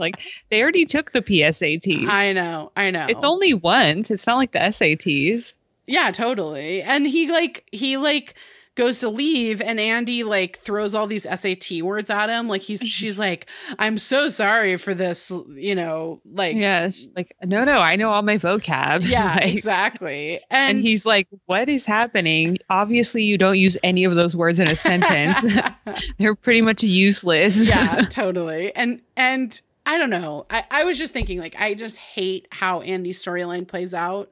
Like 0.01 0.17
they 0.51 0.61
already 0.61 0.87
took 0.87 1.13
the 1.13 1.23
PSATs. 1.23 2.09
I 2.09 2.33
know, 2.33 2.73
I 2.77 2.91
know. 2.91 3.07
It's 3.09 3.25
only 3.25 3.55
once. 3.55 4.11
It's 4.11 4.27
not 4.27 4.37
like 4.39 4.53
the 4.53 4.59
SATs. 4.59 5.55
Yeah, 5.87 6.11
totally. 6.11 6.83
And 6.83 7.07
he 7.07 7.31
like 7.31 7.65
he 7.71 7.97
like 7.97 8.35
goes 8.75 9.01
to 9.01 9.09
leave 9.11 9.61
and 9.61 9.79
Andy 9.79 10.25
like 10.25 10.59
throws 10.59 10.95
all 10.95 11.07
these 11.07 11.25
SAT 11.25 11.83
words 11.83 12.09
at 12.09 12.29
him. 12.31 12.49
Like 12.49 12.63
he's 12.63 12.81
she's 12.89 13.19
like, 13.19 13.49
I'm 13.79 13.99
so 13.99 14.29
sorry 14.29 14.77
for 14.77 14.95
this, 14.95 15.31
you 15.51 15.75
know, 15.75 16.21
like 16.25 16.57
Yeah, 16.57 16.89
she's 16.91 17.11
like, 17.15 17.35
no, 17.45 17.65
no, 17.65 17.81
I 17.81 17.97
know 17.97 18.11
all 18.11 18.23
my 18.23 18.39
vocab. 18.39 19.03
Yeah, 19.09 19.35
Like, 19.35 19.53
exactly. 19.53 20.41
And 20.51 20.79
And, 20.79 20.81
he's 20.87 21.05
like, 21.05 21.29
what 21.47 21.69
is 21.69 21.85
happening? 21.85 22.57
Obviously, 22.71 23.25
you 23.25 23.37
don't 23.37 23.59
use 23.59 23.77
any 23.83 24.05
of 24.05 24.15
those 24.15 24.35
words 24.35 24.59
in 24.61 24.69
a 24.69 24.77
sentence. 24.77 25.59
They're 26.19 26.35
pretty 26.35 26.63
much 26.63 26.83
useless. 26.83 27.69
yeah, 27.69 28.07
totally. 28.09 28.75
And 28.75 29.03
and 29.17 29.61
I 29.85 29.99
don't 29.99 30.11
know. 30.11 30.47
I, 30.49 30.65
I 30.71 30.85
was 30.85 30.97
just 30.97 31.13
thinking, 31.13 31.39
like, 31.41 31.61
I 31.61 31.75
just 31.75 31.97
hate 31.99 32.47
how 32.51 32.81
Andy's 32.83 33.23
storyline 33.23 33.67
plays 33.67 33.93
out. 33.95 34.31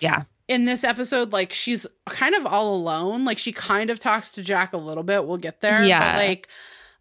yeah. 0.00 0.22
In 0.48 0.64
this 0.64 0.84
episode, 0.84 1.32
like 1.32 1.52
she's 1.52 1.86
kind 2.08 2.34
of 2.34 2.46
all 2.46 2.74
alone. 2.74 3.24
Like 3.24 3.38
she 3.38 3.52
kind 3.52 3.90
of 3.90 3.98
talks 3.98 4.30
to 4.32 4.42
Jack 4.42 4.72
a 4.72 4.78
little 4.78 5.02
bit. 5.02 5.24
We'll 5.26 5.38
get 5.38 5.60
there. 5.60 5.82
Yeah. 5.84 6.12
But 6.12 6.18
like 6.24 6.48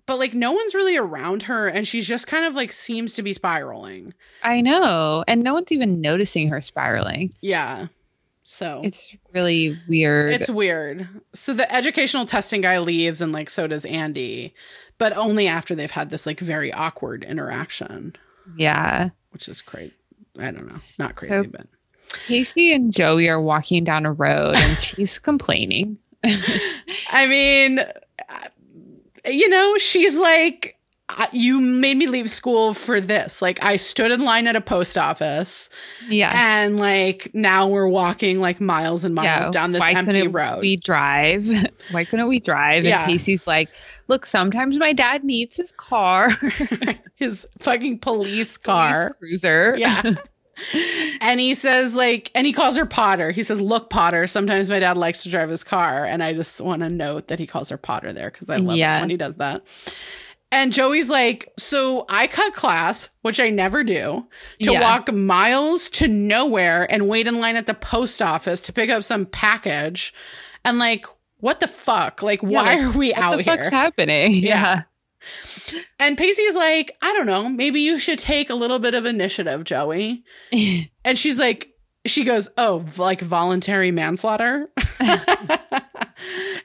but 0.07 0.19
like 0.19 0.33
no 0.33 0.51
one's 0.51 0.73
really 0.75 0.97
around 0.97 1.43
her 1.43 1.67
and 1.67 1.87
she's 1.87 2.07
just 2.07 2.27
kind 2.27 2.45
of 2.45 2.55
like 2.55 2.71
seems 2.71 3.13
to 3.15 3.23
be 3.23 3.33
spiraling. 3.33 4.13
I 4.43 4.61
know. 4.61 5.23
And 5.27 5.43
no 5.43 5.53
one's 5.53 5.71
even 5.71 6.01
noticing 6.01 6.49
her 6.49 6.61
spiraling. 6.61 7.31
Yeah. 7.41 7.87
So 8.43 8.81
It's 8.83 9.09
really 9.33 9.77
weird. 9.87 10.31
It's 10.33 10.49
weird. 10.49 11.07
So 11.33 11.53
the 11.53 11.71
educational 11.73 12.25
testing 12.25 12.61
guy 12.61 12.77
leaves 12.79 13.19
and 13.21 13.31
like 13.31 13.49
so 13.49 13.65
does 13.67 13.85
Andy, 13.85 14.53
but 14.99 15.15
only 15.17 15.47
after 15.47 15.73
they've 15.73 15.89
had 15.89 16.11
this 16.11 16.25
like 16.27 16.39
very 16.39 16.71
awkward 16.71 17.23
interaction, 17.23 18.15
yeah. 18.55 19.09
which 19.31 19.49
is 19.49 19.61
crazy. 19.63 19.97
I 20.37 20.51
don't 20.51 20.67
know. 20.67 20.79
Not 20.99 21.15
So- 21.15 21.19
crazy, 21.27 21.47
but 21.47 21.67
Pacey 22.27 22.73
and 22.73 22.93
Joey 22.93 23.27
are 23.29 23.41
walking 23.41 23.83
down 23.83 24.05
a 24.05 24.11
road 24.13 24.55
and 24.57 24.77
she's 24.79 25.19
complaining. 25.19 25.97
I 26.23 27.27
mean, 27.27 27.79
you 29.25 29.49
know, 29.49 29.77
she's 29.77 30.17
like 30.17 30.75
you 31.31 31.61
made 31.61 31.95
me 31.97 32.07
leave 32.07 32.29
school 32.29 32.73
for 32.73 32.99
this. 32.99 33.41
Like 33.41 33.63
I 33.63 33.75
stood 33.75 34.09
in 34.11 34.23
line 34.23 34.47
at 34.47 34.55
a 34.55 34.61
post 34.61 34.97
office 34.97 35.69
Yeah. 36.09 36.31
and 36.33 36.77
like 36.79 37.29
now 37.33 37.67
we're 37.67 37.87
walking 37.87 38.39
like 38.41 38.59
miles 38.59 39.05
and 39.05 39.13
miles 39.13 39.51
down 39.51 39.71
this 39.71 39.81
Why 39.81 39.91
empty 39.91 40.27
road. 40.27 40.59
We 40.61 40.77
drive. 40.77 41.47
Why 41.91 42.05
couldn't 42.05 42.27
we 42.27 42.39
drive? 42.39 42.85
Yeah. 42.85 43.03
And 43.03 43.11
Pacey's 43.11 43.45
like, 43.45 43.69
look, 44.07 44.25
sometimes 44.25 44.79
my 44.79 44.93
dad 44.93 45.23
needs 45.23 45.57
his 45.57 45.71
car. 45.73 46.29
His 47.17 47.47
fucking 47.59 47.99
police 47.99 48.57
car. 48.57 49.13
Police 49.19 49.41
cruiser. 49.41 49.75
Yeah. 49.77 50.15
And 51.21 51.39
he 51.39 51.53
says 51.55 51.95
like 51.95 52.31
and 52.35 52.45
he 52.47 52.53
calls 52.53 52.77
her 52.77 52.85
Potter. 52.85 53.31
He 53.31 53.43
says, 53.43 53.59
"Look, 53.61 53.89
Potter, 53.89 54.27
sometimes 54.27 54.69
my 54.69 54.79
dad 54.79 54.97
likes 54.97 55.23
to 55.23 55.29
drive 55.29 55.49
his 55.49 55.63
car." 55.63 56.05
And 56.05 56.23
I 56.23 56.33
just 56.33 56.61
want 56.61 56.81
to 56.81 56.89
note 56.89 57.27
that 57.27 57.39
he 57.39 57.47
calls 57.47 57.69
her 57.69 57.77
Potter 57.77 58.13
there 58.13 58.31
cuz 58.31 58.49
I 58.49 58.57
love 58.57 58.77
Yeah. 58.77 58.97
it 58.97 59.01
when 59.01 59.09
he 59.09 59.17
does 59.17 59.35
that. 59.37 59.61
And 60.51 60.71
Joey's 60.71 61.09
like, 61.09 61.51
"So 61.57 62.05
I 62.07 62.27
cut 62.27 62.53
class, 62.53 63.09
which 63.23 63.39
I 63.39 63.49
never 63.49 63.83
do, 63.83 64.25
to 64.63 64.71
Yeah. 64.71 64.81
walk 64.81 65.11
miles 65.11 65.89
to 65.89 66.07
nowhere 66.07 66.89
and 66.91 67.07
wait 67.09 67.27
in 67.27 67.39
line 67.39 67.55
at 67.57 67.65
the 67.65 67.73
post 67.73 68.21
office 68.21 68.61
to 68.61 68.73
pick 68.73 68.89
up 68.89 69.03
some 69.03 69.25
package." 69.25 70.13
And 70.63 70.79
like, 70.79 71.05
what 71.39 71.59
the 71.59 71.67
fuck? 71.67 72.23
Like, 72.23 72.41
Yeah, 72.41 72.49
why 72.49 72.75
like, 72.75 72.81
are 72.81 72.97
we 72.97 73.09
what 73.11 73.17
out 73.21 73.37
the 73.37 73.43
here? 73.43 73.57
fuck's 73.57 73.69
happening? 73.69 74.33
Yeah. 74.35 74.83
And 75.99 76.17
Pacey's 76.17 76.55
like, 76.55 76.95
I 77.01 77.13
don't 77.13 77.25
know, 77.25 77.49
maybe 77.49 77.79
you 77.81 77.97
should 77.99 78.19
take 78.19 78.49
a 78.49 78.55
little 78.55 78.79
bit 78.79 78.93
of 78.93 79.05
initiative, 79.05 79.63
Joey. 79.63 80.23
And 81.05 81.19
she's 81.19 81.37
like, 81.39 81.69
she 82.07 82.23
goes, 82.23 82.49
oh, 82.57 82.83
like 82.97 83.21
voluntary 83.21 83.91
manslaughter. 83.91 84.69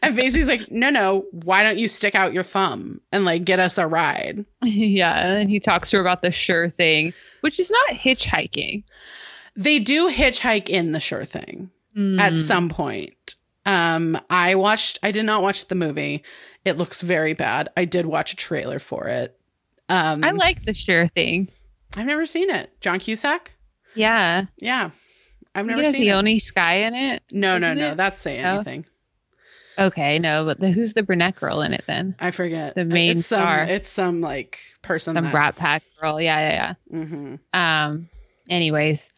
and 0.02 0.16
Pacey's 0.16 0.48
like, 0.48 0.70
no, 0.70 0.90
no, 0.90 1.24
why 1.32 1.62
don't 1.62 1.78
you 1.78 1.88
stick 1.88 2.14
out 2.14 2.32
your 2.32 2.42
thumb 2.42 3.00
and 3.12 3.24
like 3.24 3.44
get 3.44 3.60
us 3.60 3.78
a 3.78 3.86
ride? 3.86 4.44
yeah, 4.62 5.26
and 5.26 5.50
he 5.50 5.60
talks 5.60 5.90
to 5.90 5.96
her 5.96 6.00
about 6.02 6.22
the 6.22 6.30
sure 6.30 6.70
thing, 6.70 7.12
which 7.42 7.58
is 7.60 7.70
not 7.70 7.98
hitchhiking. 7.98 8.84
They 9.56 9.78
do 9.78 10.10
hitchhike 10.10 10.68
in 10.68 10.92
the 10.92 11.00
sure 11.00 11.24
thing 11.24 11.70
Mm. 11.96 12.20
at 12.20 12.36
some 12.36 12.68
point. 12.68 13.34
Um, 13.66 14.16
I 14.30 14.54
watched, 14.54 15.00
I 15.02 15.10
did 15.10 15.24
not 15.24 15.42
watch 15.42 15.66
the 15.66 15.74
movie. 15.74 16.22
It 16.64 16.76
looks 16.76 17.00
very 17.00 17.32
bad. 17.34 17.68
I 17.76 17.84
did 17.84 18.06
watch 18.06 18.32
a 18.32 18.36
trailer 18.36 18.78
for 18.78 19.06
it. 19.06 19.38
Um, 19.88 20.22
I 20.22 20.30
like 20.32 20.62
the 20.64 20.74
sure 20.74 21.08
thing. 21.08 21.48
I've 21.96 22.06
never 22.06 22.26
seen 22.26 22.50
it. 22.50 22.70
John 22.80 23.00
Cusack? 23.00 23.52
Yeah. 23.94 24.44
Yeah. 24.58 24.90
I've 25.54 25.66
never 25.66 25.82
think 25.82 25.82
it 25.82 25.86
has 25.86 25.96
seen 25.96 26.08
it. 26.08 26.12
Ione 26.12 26.38
Skye 26.38 26.74
in 26.74 26.94
it. 26.94 27.22
No, 27.32 27.58
no, 27.58 27.74
no. 27.74 27.92
it? 27.92 27.96
That's 27.96 28.18
say 28.18 28.40
No? 28.40 28.56
anything. 28.56 28.84
Okay, 29.78 30.18
no, 30.18 30.44
but 30.44 30.60
the, 30.60 30.70
who's 30.70 30.92
the 30.92 31.02
brunette 31.02 31.36
girl 31.36 31.62
in 31.62 31.72
it 31.72 31.84
then? 31.86 32.14
I 32.20 32.32
forget. 32.32 32.74
The 32.74 32.84
main 32.84 33.18
it's 33.18 33.26
some, 33.26 33.40
star. 33.40 33.62
It's 33.64 33.88
some 33.88 34.20
like 34.20 34.58
person. 34.82 35.14
Some 35.14 35.24
that, 35.24 35.32
Brat 35.32 35.56
Pack 35.56 35.82
girl. 36.00 36.20
Yeah, 36.20 36.74
yeah, 36.90 37.06
yeah. 37.52 37.84
Um. 37.86 38.08
Anyways, 38.50 39.08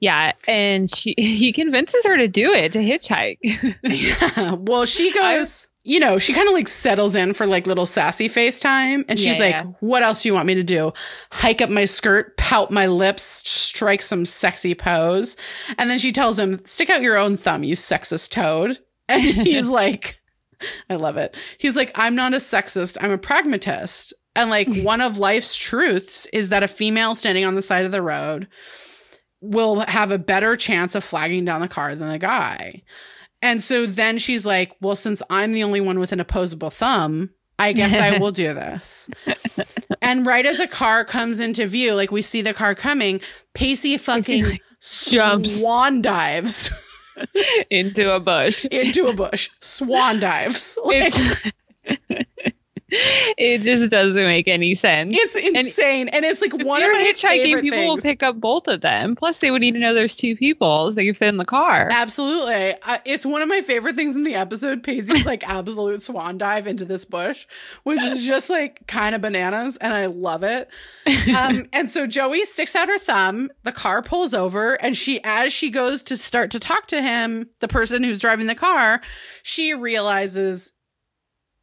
yeah, 0.00 0.32
and 0.48 0.92
she 0.92 1.14
he 1.18 1.52
convinces 1.52 2.04
her 2.04 2.16
to 2.16 2.26
do 2.26 2.52
it 2.52 2.72
to 2.72 2.80
hitchhike. 2.80 3.38
Yeah. 3.82 4.54
Well, 4.58 4.86
she 4.86 5.12
goes, 5.12 5.68
you 5.88 5.98
know, 5.98 6.18
she 6.18 6.34
kind 6.34 6.46
of 6.46 6.52
like 6.54 6.68
settles 6.68 7.16
in 7.16 7.32
for 7.32 7.46
like 7.46 7.66
little 7.66 7.86
sassy 7.86 8.28
face 8.28 8.60
time. 8.60 9.06
And 9.08 9.18
she's 9.18 9.38
Yeah, 9.38 9.44
like, 9.44 9.54
yeah. 9.54 9.62
what 9.80 10.02
else 10.02 10.22
do 10.22 10.28
you 10.28 10.34
want 10.34 10.46
me 10.46 10.54
to 10.56 10.62
do? 10.62 10.92
Hike 11.32 11.62
up 11.62 11.70
my 11.70 11.86
skirt, 11.86 12.36
pout 12.36 12.70
my 12.70 12.86
lips, 12.86 13.22
strike 13.22 14.02
some 14.02 14.26
sexy 14.26 14.74
pose. 14.74 15.36
And 15.78 15.88
then 15.88 15.98
she 15.98 16.12
tells 16.12 16.38
him, 16.38 16.62
stick 16.66 16.90
out 16.90 17.00
your 17.00 17.16
own 17.16 17.38
thumb, 17.38 17.64
you 17.64 17.74
sexist 17.74 18.30
toad. 18.30 18.78
And 19.10 19.22
he's 19.22 19.70
like, 19.70 20.20
I 20.90 20.96
love 20.96 21.16
it. 21.16 21.34
He's 21.56 21.74
like, 21.76 21.90
I'm 21.98 22.14
not 22.14 22.34
a 22.34 22.36
sexist, 22.36 22.98
I'm 23.00 23.10
a 23.10 23.16
pragmatist. 23.16 24.12
And 24.36 24.50
like, 24.50 24.68
one 24.82 25.00
of 25.00 25.16
life's 25.16 25.56
truths 25.56 26.26
is 26.26 26.50
that 26.50 26.62
a 26.62 26.68
female 26.68 27.14
standing 27.14 27.46
on 27.46 27.54
the 27.54 27.62
side 27.62 27.86
of 27.86 27.92
the 27.92 28.02
road 28.02 28.48
will 29.40 29.80
have 29.80 30.10
a 30.10 30.18
better 30.18 30.56
chance 30.56 30.94
of 30.94 31.02
flagging 31.04 31.46
down 31.46 31.62
the 31.62 31.68
car 31.68 31.94
than 31.94 32.10
the 32.10 32.18
guy. 32.18 32.82
And 33.40 33.62
so 33.62 33.86
then 33.86 34.18
she's 34.18 34.44
like, 34.44 34.72
well, 34.80 34.96
since 34.96 35.22
I'm 35.30 35.52
the 35.52 35.62
only 35.62 35.80
one 35.80 35.98
with 35.98 36.12
an 36.12 36.20
opposable 36.20 36.70
thumb, 36.70 37.30
I 37.58 37.72
guess 37.72 37.98
I 37.98 38.18
will 38.18 38.30
do 38.30 38.54
this. 38.54 39.10
and 40.02 40.24
right 40.26 40.46
as 40.46 40.60
a 40.60 40.68
car 40.68 41.04
comes 41.04 41.40
into 41.40 41.66
view, 41.66 41.94
like 41.94 42.12
we 42.12 42.22
see 42.22 42.42
the 42.42 42.54
car 42.54 42.74
coming, 42.74 43.20
Pacey 43.54 43.96
fucking 43.96 44.44
like, 44.44 44.62
jumps. 44.80 45.60
swan 45.60 46.00
dives 46.00 46.70
into 47.70 48.14
a 48.14 48.20
bush. 48.20 48.64
into 48.66 49.06
a 49.08 49.12
bush, 49.12 49.50
swan 49.60 50.20
dives. 50.20 50.78
Like, 50.84 51.14
it 52.90 53.62
just 53.62 53.90
doesn't 53.90 54.14
make 54.14 54.48
any 54.48 54.74
sense. 54.74 55.14
it's 55.14 55.36
insane. 55.36 56.08
And, 56.08 56.24
it's 56.24 56.40
like 56.40 56.52
one 56.52 56.82
of 56.82 56.90
my 56.90 57.04
hitchhiking, 57.12 57.60
people 57.60 57.86
will 57.86 57.98
pick 57.98 58.22
up 58.22 58.40
both 58.40 58.66
of 58.68 58.80
them. 58.80 59.14
Plus, 59.14 59.38
they 59.38 59.50
would 59.50 59.60
need 59.60 59.74
to 59.74 59.78
know 59.78 59.94
there's 59.94 60.16
two 60.16 60.36
people 60.36 60.90
so 60.90 60.94
they 60.94 61.04
can 61.04 61.14
fit 61.14 61.28
in 61.28 61.36
the 61.36 61.44
car. 61.44 61.88
Absolutely. 61.90 62.74
Uh, 62.82 62.98
it's 63.04 63.26
one 63.26 63.42
of 63.42 63.48
my 63.48 63.60
favorite 63.60 63.94
things 63.94 64.16
in 64.16 64.22
the 64.22 64.34
episode. 64.34 64.82
Pacey's 64.82 65.26
like 65.26 65.42
absolute 65.48 66.02
swan 66.02 66.38
dive 66.38 66.66
into 66.66 66.84
this 66.84 67.04
bush, 67.04 67.46
which 67.82 68.00
is 68.00 68.26
just 68.26 68.48
like 68.48 68.86
kind 68.86 69.14
of 69.14 69.20
bananas. 69.20 69.76
And 69.78 69.92
I 69.92 70.06
love 70.06 70.42
it. 70.42 70.68
Um, 71.36 71.68
and 71.72 71.90
so 71.90 72.06
Joey 72.06 72.44
sticks 72.44 72.74
out 72.74 72.88
her 72.88 72.98
thumb. 72.98 73.50
The 73.64 73.72
car 73.72 74.02
pulls 74.02 74.32
over. 74.32 74.74
And 74.74 74.96
she, 74.96 75.20
as 75.24 75.52
she 75.52 75.70
goes 75.70 76.02
to 76.04 76.16
start 76.16 76.50
to 76.52 76.60
talk 76.60 76.86
to 76.88 77.02
him, 77.02 77.50
the 77.60 77.68
person 77.68 78.02
who's 78.02 78.20
driving 78.20 78.46
the 78.46 78.54
car, 78.54 79.00
she 79.42 79.74
realizes 79.74 80.72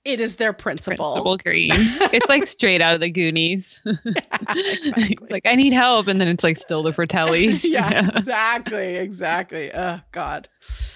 it 0.05 0.21
is 0.21 0.35
their 0.35 0.53
principal. 0.53 1.13
Principal 1.13 1.37
Green. 1.37 1.71
it's 1.73 2.29
like 2.29 2.45
straight 2.45 2.81
out 2.81 2.93
of 2.93 3.01
the 3.01 3.09
Goonies. 3.09 3.81
exactly. 4.05 5.27
like, 5.29 5.45
I 5.45 5.55
need 5.55 5.73
help. 5.73 6.07
And 6.07 6.21
then 6.21 6.27
it's 6.27 6.43
like 6.43 6.57
still 6.57 6.83
the 6.83 6.91
Fratellis. 6.91 7.63
yeah, 7.67 8.09
exactly, 8.15 8.95
exactly. 8.95 9.71
Oh 9.73 9.99
God, 10.11 10.47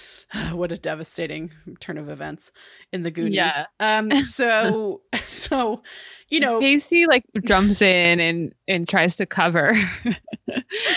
what 0.51 0.71
a 0.71 0.77
devastating 0.77 1.51
turn 1.79 1.97
of 1.97 2.09
events 2.09 2.51
in 2.93 3.01
the 3.01 3.11
Goonies. 3.11 3.35
Yeah. 3.35 3.65
Um. 3.79 4.11
So, 4.11 5.01
so, 5.15 5.81
you 6.29 6.39
know, 6.39 6.59
Pacey 6.59 7.07
like 7.07 7.25
jumps 7.43 7.81
in 7.81 8.19
and 8.19 8.53
and 8.67 8.87
tries 8.87 9.15
to 9.17 9.25
cover. 9.25 9.73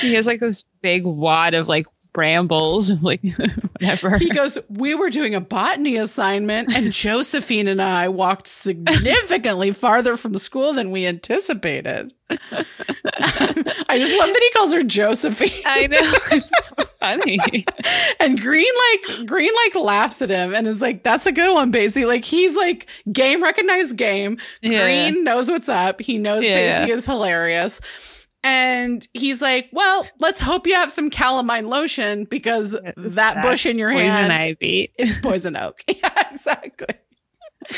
he 0.01 0.15
has 0.15 0.27
like 0.27 0.41
this 0.41 0.67
big 0.83 1.07
wad 1.07 1.55
of 1.55 1.67
like 1.67 1.87
brambles, 2.13 2.93
like 3.03 3.21
whatever. 3.79 4.19
he 4.19 4.31
goes, 4.31 4.59
"We 4.69 4.95
were 4.95 5.11
doing 5.11 5.35
a 5.35 5.41
botany 5.41 5.97
assignment, 5.97 6.73
and 6.75 6.93
Josephine 6.93 7.69
and 7.69 7.81
I 7.83 8.09
walked 8.09 8.47
significantly 8.47 9.71
farther 9.73 10.17
from 10.17 10.35
school 10.37 10.73
than 10.73 10.91
we 10.91 11.07
anticipated." 11.07 12.13
I 12.31 13.99
just 13.99 14.19
love 14.19 14.29
that 14.29 14.41
he 14.41 14.51
calls 14.59 14.73
her 14.73 14.83
Josephine. 14.83 15.63
I 15.67 15.87
know. 15.87 16.01
It's 16.33 16.49
so 16.67 16.85
funny. 17.01 17.67
And 18.21 18.41
Green 18.41 18.73
like 18.91 19.27
Green 19.27 19.51
like 19.67 19.75
laughs 19.85 20.23
at 20.23 20.31
him 20.31 20.55
and 20.55 20.67
is 20.67 20.81
like, 20.81 21.03
"That's 21.03 21.27
a 21.27 21.33
good 21.33 21.53
one, 21.53 21.73
Pacey." 21.73 22.05
Like 22.07 22.25
he's 22.25 22.57
like 22.57 22.87
game 23.13 23.43
recognized 23.43 23.97
game. 23.97 24.39
Yeah. 24.63 24.83
Green 24.85 25.25
knows 25.25 25.51
what's 25.51 25.69
up. 25.69 26.01
He 26.01 26.17
knows 26.19 26.45
Yeah. 26.47 26.79
Pacey 26.81 26.93
is 26.93 27.05
hilarious. 27.05 27.81
And 28.45 29.07
he's 29.15 29.41
like, 29.41 29.69
"Well, 29.73 30.07
let's 30.19 30.41
hope 30.41 30.67
you 30.67 30.75
have 30.75 30.91
some 30.91 31.11
calamine 31.11 31.69
lotion 31.69 32.25
because 32.25 32.73
that 32.73 32.95
That's 32.97 33.47
bush 33.47 33.67
in 33.67 33.79
your 33.79 33.93
Poison 33.93 34.11
hand 34.11 34.33
ivy. 34.33 34.93
is 34.99 35.17
poison 35.23 35.57
oak." 35.57 35.83
yeah, 35.89 36.29
exactly. 36.31 36.89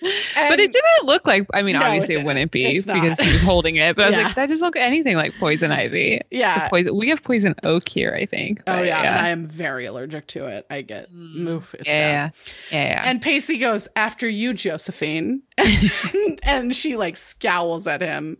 but 0.00 0.58
it 0.58 0.72
didn't 0.72 1.04
look 1.04 1.26
like. 1.26 1.46
I 1.52 1.60
mean, 1.62 1.74
No, 1.74 1.82
obviously 1.84 2.06
it, 2.14 2.18
didn't. 2.18 2.26
wouldn't 2.26 2.50
be 2.50 2.64
It's 2.64 2.86
not. 2.86 2.94
because 3.02 3.20
he 3.20 3.30
was 3.30 3.42
holding 3.42 3.76
it. 3.76 3.94
But 3.94 4.04
I 4.04 4.06
was 4.06 4.16
Yeah. 4.16 4.22
like, 4.22 4.34
that 4.36 4.46
doesn't 4.48 4.64
look 4.64 4.76
anything 4.76 5.16
like 5.16 5.34
poison 5.38 5.70
ivy. 5.70 6.22
Yeah. 6.30 6.68
Poison. 6.70 6.96
We 6.96 7.10
have 7.10 7.22
poison 7.22 7.54
oak 7.62 7.86
here, 7.86 8.14
I 8.18 8.24
think. 8.24 8.62
Oh 8.66 8.80
yeah, 8.82 9.00
and 9.00 9.18
I 9.18 9.28
am 9.28 9.44
very 9.44 9.84
allergic 9.84 10.26
to 10.28 10.46
it. 10.46 10.64
I 10.70 10.80
get 10.80 11.12
Mm. 11.12 11.46
oof, 11.48 11.74
it's 11.74 11.84
yeah, 11.86 11.92
yeah, 12.10 12.30
yeah, 12.70 12.88
yeah. 12.88 13.02
And 13.04 13.20
Pacey 13.20 13.58
goes, 13.58 13.86
after 13.96 14.26
you, 14.26 14.54
Josephine. 14.54 15.42
and 16.42 16.74
she 16.74 16.96
like 16.96 17.18
scowls 17.18 17.86
at 17.86 18.00
him. 18.00 18.38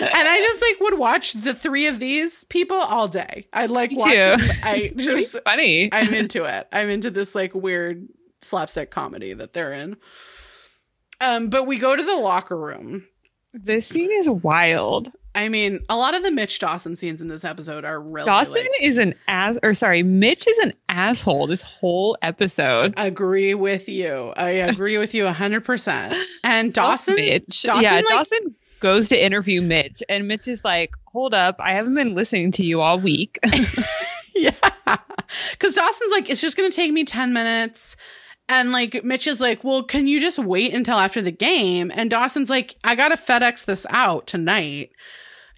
And 0.00 0.28
I 0.28 0.38
just 0.40 0.62
like 0.62 0.80
would 0.80 0.98
watch 0.98 1.32
the 1.34 1.54
three 1.54 1.86
of 1.86 1.98
these 1.98 2.44
people 2.44 2.76
all 2.76 3.08
day. 3.08 3.46
I 3.52 3.66
like 3.66 3.90
Me 3.90 3.96
watching. 3.98 4.38
too. 4.46 4.52
I 4.62 4.74
It's 4.76 5.04
just 5.04 5.38
funny. 5.44 5.88
I'm 5.92 6.12
into 6.14 6.44
it. 6.44 6.68
I'm 6.72 6.88
into 6.90 7.10
this 7.10 7.34
like 7.34 7.54
weird 7.54 8.08
slapstick 8.40 8.90
comedy 8.90 9.32
that 9.34 9.52
they're 9.52 9.72
in. 9.72 9.96
Um, 11.20 11.48
but 11.50 11.64
we 11.66 11.78
go 11.78 11.94
to 11.94 12.02
the 12.02 12.16
locker 12.16 12.56
room. 12.56 13.06
this 13.52 13.86
scene 13.86 14.10
is 14.12 14.28
wild. 14.28 15.10
I 15.34 15.48
mean, 15.48 15.80
a 15.88 15.96
lot 15.96 16.14
of 16.14 16.22
the 16.22 16.30
Mitch 16.30 16.58
Dawson 16.58 16.94
scenes 16.94 17.22
in 17.22 17.28
this 17.28 17.42
episode 17.42 17.86
are 17.86 17.98
really 17.98 18.26
Dawson 18.26 18.52
like, 18.60 18.70
is 18.82 18.98
an 18.98 19.14
ass, 19.28 19.56
or 19.62 19.72
sorry, 19.72 20.02
Mitch 20.02 20.46
is 20.46 20.58
an 20.58 20.74
asshole 20.90 21.46
this 21.46 21.62
whole 21.62 22.18
episode. 22.20 22.92
agree 22.98 23.54
with 23.54 23.88
you. 23.88 24.34
I 24.36 24.50
agree 24.50 24.98
with 24.98 25.14
you 25.14 25.26
hundred 25.28 25.64
percent. 25.64 26.12
And 26.44 26.74
Dawson, 26.74 27.14
Mitch. 27.14 27.62
Dawson, 27.62 27.82
yeah, 27.82 27.94
like- 27.94 28.08
Dawson 28.08 28.54
goes 28.82 29.08
to 29.08 29.24
interview 29.24 29.62
Mitch, 29.62 30.02
and 30.10 30.28
Mitch 30.28 30.46
is 30.46 30.62
like, 30.62 30.90
"Hold 31.06 31.32
up, 31.32 31.56
I 31.58 31.72
haven't 31.72 31.94
been 31.94 32.14
listening 32.14 32.52
to 32.52 32.64
you 32.64 32.82
all 32.82 33.00
week." 33.00 33.38
Yeah. 34.34 34.52
Cause 35.58 35.74
Dawson's 35.74 36.10
like, 36.10 36.30
it's 36.30 36.40
just 36.40 36.56
going 36.56 36.70
to 36.70 36.74
take 36.74 36.90
me 36.90 37.04
10 37.04 37.34
minutes. 37.34 37.96
And 38.48 38.72
like, 38.72 39.04
Mitch 39.04 39.26
is 39.26 39.42
like, 39.42 39.62
well, 39.62 39.82
can 39.82 40.06
you 40.06 40.20
just 40.20 40.38
wait 40.38 40.72
until 40.72 40.96
after 40.98 41.20
the 41.20 41.30
game? 41.30 41.92
And 41.94 42.08
Dawson's 42.10 42.48
like, 42.48 42.74
I 42.82 42.94
got 42.94 43.10
to 43.10 43.16
FedEx 43.16 43.66
this 43.66 43.86
out 43.90 44.26
tonight, 44.26 44.90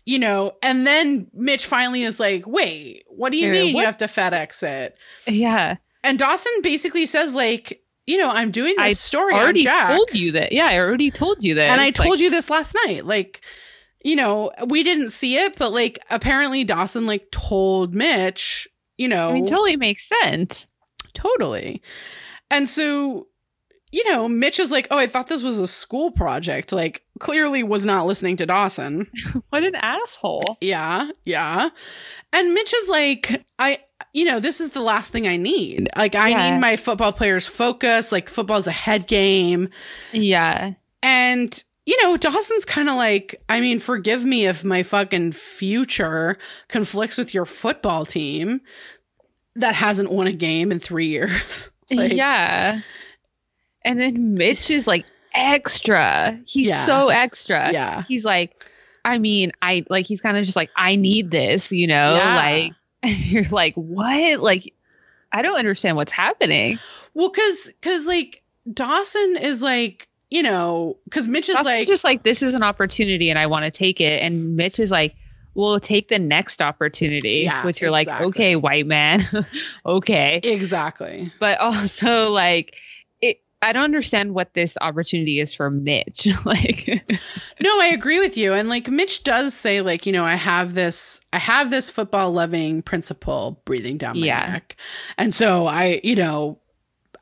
you 0.05 0.19
know? 0.19 0.53
And 0.61 0.85
then 0.85 1.29
Mitch 1.33 1.67
finally 1.67 2.03
is 2.03 2.19
like, 2.19 2.49
wait, 2.49 3.05
what 3.09 3.31
do 3.31 3.39
you 3.39 3.47
Yeah, 3.47 3.53
mean 3.53 3.75
what- 3.75 3.81
you 3.83 3.87
have 3.87 3.99
to 3.99 4.07
FedEx 4.07 4.63
it? 4.65 4.99
yeah, 5.29 5.77
And 6.03 6.19
Dawson 6.19 6.53
basically 6.63 7.07
says, 7.07 7.33
like, 7.35 7.81
you 8.07 8.19
know, 8.19 8.31
I'm 8.31 8.51
doing 8.51 8.75
this 8.77 8.85
I 8.85 8.93
story 8.93 9.35
I 9.35 9.43
already 9.43 9.65
told 9.65 10.15
you 10.15 10.33
that. 10.33 10.53
Yeah, 10.53 10.67
I 10.67 10.79
already 10.79 11.11
told 11.11 11.43
you 11.43 11.55
that. 11.57 11.71
and 11.71 11.81
I 11.81 11.91
told 11.91 12.11
like, 12.11 12.21
you 12.21 12.31
this 12.31 12.51
last 12.51 12.77
night. 12.87 13.07
Like, 13.07 13.41
you 14.03 14.17
know, 14.17 14.53
we 14.67 14.83
didn't 14.83 15.11
see 15.11 15.37
it, 15.37 15.57
but 15.57 15.73
like, 15.73 15.99
apparently 16.11 16.65
Dawson 16.65 17.07
like 17.07 17.31
told 17.31 17.95
Mitch, 17.95 18.69
you 18.99 19.09
know, 19.09 19.31
I 19.31 19.35
mean, 19.35 19.47
totally 19.47 19.77
makes 19.77 20.09
sense. 20.09 20.67
Totally. 21.15 21.83
And 22.51 22.69
so, 22.69 23.29
you 23.91 24.11
know, 24.11 24.29
Mitch 24.29 24.61
is 24.61 24.71
like, 24.71 24.89
oh, 24.91 24.99
I 24.99 25.07
thought 25.07 25.29
this 25.29 25.43
was 25.43 25.59
a 25.59 25.67
school 25.67 26.11
project. 26.11 26.73
Like, 26.73 27.03
clearly 27.21 27.63
was 27.63 27.87
not 27.87 28.07
listening 28.07 28.37
to 28.39 28.47
Dawson. 28.47 29.11
What 29.51 29.63
an 29.63 29.77
asshole. 29.77 30.59
Yeah, 30.61 31.11
yeah. 31.25 31.71
And 32.33 32.55
Mitch 32.55 32.75
is 32.75 32.89
like, 32.89 33.45
I, 33.57 33.79
you 34.13 34.25
know, 34.25 34.41
this 34.41 34.61
is 34.61 34.69
the 34.71 34.81
last 34.81 35.13
thing 35.13 35.27
I 35.27 35.37
need. 35.37 35.89
Like, 35.97 36.15
I 36.15 36.29
Yeah. 36.31 36.51
need 36.55 36.61
my 36.61 36.77
football 36.77 37.13
players 37.13 37.47
focus. 37.47 38.13
Like, 38.13 38.29
football's 38.29 38.67
a 38.67 38.73
head 38.73 39.07
game. 39.07 39.69
Yeah, 40.13 40.73
And, 41.03 41.63
you 41.87 42.03
know, 42.03 42.17
Dawson's 42.17 42.65
kind 42.65 42.89
of 42.89 42.97
like, 42.97 43.35
I 43.49 43.61
mean, 43.61 43.79
forgive 43.79 44.25
me 44.25 44.47
if 44.47 44.65
my 44.65 44.83
fucking 44.83 45.33
future 45.33 46.39
conflicts 46.69 47.19
with 47.19 47.35
your 47.35 47.45
football 47.45 48.07
team 48.07 48.61
that 49.57 49.75
hasn't 49.75 50.11
won 50.11 50.27
a 50.27 50.33
game 50.33 50.73
in 50.73 50.79
three 50.81 51.07
years. 51.07 51.71
Like, 51.91 52.13
yeah. 52.15 52.81
And 53.85 54.01
then 54.01 54.35
Mitch 54.35 54.71
is 54.71 54.87
like 54.87 55.05
extra. 55.35 56.41
He's 56.47 56.69
Yeah. 56.69 56.85
so 56.85 57.09
extra. 57.11 57.71
Yeah. 57.73 58.03
He's 58.09 58.25
like, 58.25 58.65
I 59.05 59.19
mean, 59.19 59.53
I 59.61 59.85
like 59.91 60.07
he's 60.07 60.23
kind 60.23 60.37
of 60.39 60.45
just 60.45 60.57
like, 60.57 60.71
I 60.75 60.97
need 60.97 61.31
this, 61.31 61.71
you 61.71 61.87
know? 61.87 62.15
Yeah. 62.17 62.37
Like 62.37 62.73
and 63.09 63.27
you're 63.27 63.45
like, 63.45 63.75
what? 63.75 64.41
Like, 64.41 64.73
I 65.31 65.43
don't 65.43 65.57
understand 65.59 65.97
what's 65.97 66.13
happening. 66.13 66.79
Well, 67.13 67.31
cause, 67.31 67.71
cause 67.83 68.07
like 68.07 68.43
Dawson 68.73 69.37
is 69.37 69.63
like, 69.63 70.09
you 70.31 70.43
know, 70.43 70.97
cause 71.11 71.29
Mitch 71.29 71.49
is 71.49 71.57
Dawson's 71.57 71.75
like, 71.75 71.87
just 71.87 72.05
like, 72.05 72.23
this 72.23 72.43
is 72.43 72.55
an 72.55 72.63
opportunity 72.63 73.31
and 73.31 73.39
I 73.39 73.47
want 73.47 73.67
to 73.67 73.71
take 73.71 74.01
it. 74.01 74.23
And 74.23 74.57
Mitch 74.57 74.79
is 74.79 74.91
like, 74.91 75.15
we'll 75.55 75.81
take 75.81 76.09
the 76.09 76.19
next 76.19 76.63
opportunity. 76.63 77.43
Yeah, 77.45 77.65
which 77.65 77.81
you're 77.81 77.95
exactly. 77.95 78.27
like, 78.27 78.35
okay, 78.35 78.57
white 78.57 78.87
man. 78.87 79.27
okay. 79.87 80.41
exactly. 80.43 81.33
but 81.39 81.59
also 81.59 82.31
like 82.31 82.77
I 83.65 83.73
don't 83.73 83.85
understand 83.85 84.35
what 84.35 84.53
this 84.55 84.77
opportunity 84.81 85.41
is 85.41 85.55
for 85.55 85.71
Mitch. 85.71 86.29
like 86.45 86.87
No, 87.61 87.71
I 87.81 87.91
agree 87.93 88.19
with 88.21 88.37
you. 88.37 88.53
And 88.53 88.69
like 88.69 88.89
Mitch 88.89 89.25
does 89.25 89.55
say, 89.55 89.81
like, 89.81 90.07
you 90.07 90.13
know, 90.13 90.25
I 90.25 90.35
have 90.35 90.75
this, 90.75 91.21
I 91.33 91.39
have 91.39 91.71
this 91.71 91.91
football 91.91 92.31
loving 92.33 92.83
principle 92.83 93.61
breathing 93.65 93.97
down 93.97 94.21
my 94.21 94.27
Yeah. 94.27 94.47
neck. 94.53 94.77
And 95.19 95.33
so 95.33 95.67
I, 95.67 96.01
you 96.05 96.15
know, 96.15 96.59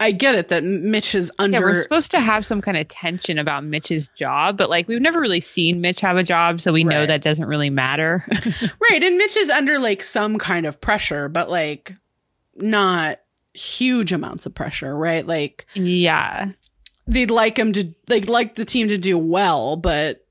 I 0.01 0.11
get 0.11 0.34
it 0.34 0.49
that 0.49 0.64
Mitch 0.64 1.14
is 1.14 1.30
under. 1.38 1.59
yeah, 1.59 1.62
we're 1.64 1.74
supposed 1.76 2.11
to 2.11 2.18
have 2.20 2.45
some 2.45 2.61
kind 2.61 2.76
of 2.76 2.88
tension 2.88 3.38
about 3.38 3.62
Mitch's 3.62 4.09
job, 4.09 4.57
but 4.57 4.68
like 4.68 4.88
we've 4.88 5.01
never 5.01 5.20
really 5.20 5.40
seen 5.40 5.80
Mitch 5.80 6.01
have 6.01 6.16
a 6.16 6.24
job, 6.24 6.61
so 6.61 6.72
we 6.72 6.82
know 6.82 7.07
that 7.07 7.22
doesn't 7.22 7.47
really 7.47 7.70
matter. 7.70 8.24
right. 8.90 9.01
And 9.05 9.16
Mitch 9.16 9.36
is 9.36 9.49
under 9.49 9.78
like 9.78 10.03
some 10.03 10.38
kind 10.38 10.66
of 10.66 10.80
pressure, 10.80 11.28
but 11.28 11.49
like 11.49 11.95
not 12.57 13.20
huge 13.55 14.12
amounts 14.12 14.46
of 14.46 14.55
pressure, 14.55 14.96
right? 14.96 15.26
Like 15.26 15.66
yeah. 15.74 16.50
they'd 17.07 17.30
like 17.30 17.59
him 17.59 17.72
to, 17.72 17.94
like, 18.09 18.28
like 18.28 18.55
the 18.55 18.64
team 18.64 18.88
to 18.88 18.98
do 18.98 19.18
well, 19.18 19.76
but 19.76 20.24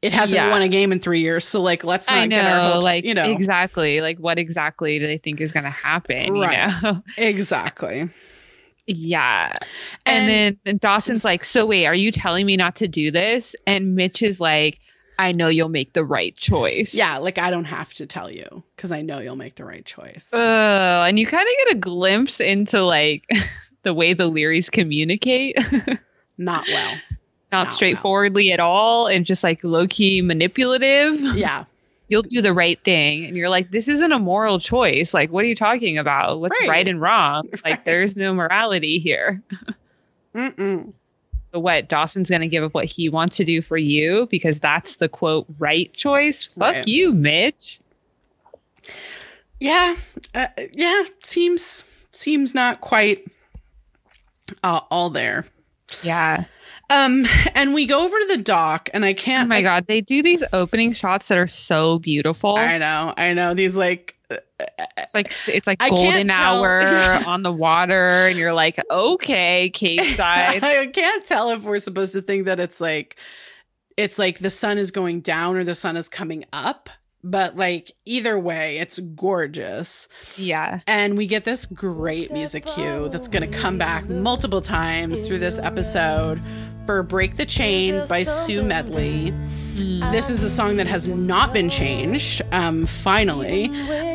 it 0.00 0.12
hasn't 0.12 0.36
Yeah. 0.40 0.50
won 0.50 0.62
a 0.62 0.68
game 0.68 0.92
in 0.92 1.00
three 1.00 1.20
years. 1.20 1.44
So 1.44 1.60
like, 1.60 1.82
let's 1.84 2.08
not 2.08 2.18
I 2.18 2.26
get 2.28 2.46
our 2.46 2.72
hopes, 2.72 2.84
like 2.84 3.04
you 3.04 3.14
know, 3.14 3.30
exactly. 3.30 4.00
Like 4.00 4.18
what 4.18 4.38
exactly 4.38 4.98
do 4.98 5.06
they 5.06 5.18
think 5.18 5.40
is 5.40 5.52
gonna 5.52 5.70
happen? 5.70 6.32
Right. 6.34 6.68
You 6.68 6.82
know? 6.92 7.02
exactly. 7.16 8.08
yeah. 8.86 9.52
And- 10.06 10.16
And, 10.16 10.28
then 10.28 10.58
and 10.66 10.80
Dawson's 10.80 11.24
like, 11.24 11.44
So 11.44 11.66
wait, 11.66 11.86
are 11.86 11.94
you 11.94 12.12
telling 12.12 12.46
me 12.46 12.56
not 12.56 12.76
to 12.76 12.88
do 12.88 13.10
this? 13.10 13.56
And 13.66 13.94
Mitch 13.96 14.22
is 14.22 14.38
like, 14.40 14.78
I 15.18 15.32
know 15.32 15.48
you'll 15.48 15.68
make 15.68 15.92
the 15.94 16.04
right 16.04 16.34
choice. 16.36 16.94
Yeah, 16.94 17.18
like 17.18 17.38
I 17.38 17.50
don't 17.50 17.64
have 17.64 17.92
to 17.94 18.06
tell 18.06 18.30
you 18.30 18.62
because 18.76 18.92
I 18.92 19.02
know 19.02 19.18
you'll 19.18 19.34
make 19.36 19.56
the 19.56 19.64
right 19.64 19.84
choice. 19.84 20.30
Oh, 20.32 20.38
and 21.02 21.18
you 21.18 21.26
kind 21.26 21.46
of 21.46 21.66
get 21.66 21.76
a 21.76 21.80
glimpse 21.80 22.40
into 22.40 22.82
like 22.84 23.28
the 23.82 23.92
way 23.92 24.14
the 24.14 24.30
Learys 24.30 24.70
communicate. 24.70 25.56
Not 26.38 26.64
well. 26.68 26.94
Not 27.50 27.64
No, 27.64 27.70
straightforwardly 27.70 28.52
at 28.52 28.60
all, 28.60 29.08
and 29.08 29.26
just 29.26 29.42
like 29.42 29.64
low 29.64 29.86
key 29.88 30.22
manipulative. 30.22 31.18
Yeah, 31.20 31.64
You'll 32.10 32.22
do 32.22 32.40
the 32.40 32.54
right 32.54 32.82
thing, 32.82 33.26
and 33.26 33.36
you're 33.36 33.50
like, 33.50 33.70
"This 33.70 33.88
isn't 33.88 34.12
a 34.12 34.18
moral 34.18 34.58
choice. 34.60 35.12
Like, 35.12 35.30
what 35.30 35.44
are 35.44 35.48
you 35.48 35.54
talking 35.54 35.98
about? 35.98 36.40
What's 36.40 36.58
Right. 36.60 36.68
right, 36.70 36.88
and 36.88 37.00
wrong? 37.02 37.48
Right. 37.52 37.64
Like, 37.64 37.84
there's 37.84 38.16
no 38.16 38.32
morality 38.32 38.98
here." 38.98 39.42
Mm-mm. 40.34 40.92
So 41.50 41.58
what? 41.60 41.88
Dawson's 41.88 42.28
gonna 42.30 42.48
give 42.48 42.62
up 42.64 42.74
what 42.74 42.84
he 42.84 43.08
wants 43.08 43.38
to 43.38 43.44
do 43.44 43.62
for 43.62 43.78
you 43.78 44.26
because 44.30 44.58
that's 44.58 44.96
the 44.96 45.08
quote 45.08 45.46
right 45.58 45.92
choice. 45.94 46.44
Fuck 46.44 46.74
Right. 46.74 46.86
you, 46.88 47.12
Mitch. 47.12 47.80
yeah, 49.60 49.96
uh, 50.34 50.48
yeah. 50.72 51.04
Seems 51.22 51.84
seems 52.10 52.54
not 52.54 52.80
quite 52.80 53.26
uh, 54.62 54.80
all 54.90 55.10
there. 55.10 55.46
Yeah. 56.02 56.44
Um, 56.90 57.26
and 57.54 57.74
we 57.74 57.86
go 57.86 58.04
over 58.04 58.18
to 58.18 58.26
the 58.28 58.42
dock, 58.42 58.88
and 58.94 59.04
I 59.04 59.12
can't. 59.12 59.44
Oh 59.46 59.48
my 59.48 59.62
god, 59.62 59.86
they 59.86 60.00
do 60.00 60.22
these 60.22 60.42
opening 60.52 60.92
shots 60.94 61.28
that 61.28 61.36
are 61.38 61.46
so 61.46 61.98
beautiful. 61.98 62.56
I 62.56 62.78
know, 62.78 63.12
I 63.16 63.34
know. 63.34 63.52
These 63.54 63.76
like, 63.76 64.16
It's 64.30 65.14
like 65.14 65.26
it's 65.48 65.66
like 65.66 65.82
I 65.82 65.90
golden 65.90 66.30
hour 66.30 66.80
Yeah. 66.82 67.24
on 67.26 67.42
the 67.42 67.52
water, 67.52 68.26
and 68.26 68.38
you're 68.38 68.54
like, 68.54 68.82
okay, 68.90 69.70
Cape 69.70 70.04
side. 70.16 70.64
I 70.64 70.86
can't 70.86 71.24
tell 71.24 71.50
if 71.50 71.62
we're 71.62 71.78
supposed 71.78 72.14
to 72.14 72.22
think 72.22 72.46
that 72.46 72.58
it's 72.58 72.80
like, 72.80 73.16
it's 73.98 74.18
like 74.18 74.38
the 74.38 74.50
sun 74.50 74.78
is 74.78 74.90
going 74.90 75.20
down 75.20 75.56
or 75.56 75.64
the 75.64 75.74
sun 75.74 75.96
is 75.96 76.08
coming 76.08 76.44
up. 76.54 76.88
But 77.30 77.56
like 77.56 77.92
either 78.06 78.38
way, 78.38 78.78
it's 78.78 78.98
gorgeous. 78.98 80.08
yeah, 80.36 80.80
And 80.86 81.16
we 81.18 81.26
get 81.26 81.44
this 81.44 81.66
great 81.66 82.32
music 82.32 82.64
cue 82.66 83.08
that's 83.10 83.28
going 83.28 83.48
to 83.50 83.58
come 83.58 83.76
back 83.78 84.08
multiple 84.08 84.60
times 84.60 85.20
through 85.20 85.38
this 85.38 85.58
episode 85.58 86.40
for 86.86 87.02
Break 87.02 87.36
the 87.36 87.44
Chain 87.44 88.02
by 88.08 88.22
Sue 88.22 88.62
Medley. 88.62 89.34
This 89.76 90.30
is 90.30 90.42
a 90.42 90.50
song 90.50 90.76
that 90.76 90.86
has 90.86 91.08
not 91.08 91.52
been 91.52 91.68
changed, 91.68 92.42
um, 92.50 92.86
finally. 92.86 93.64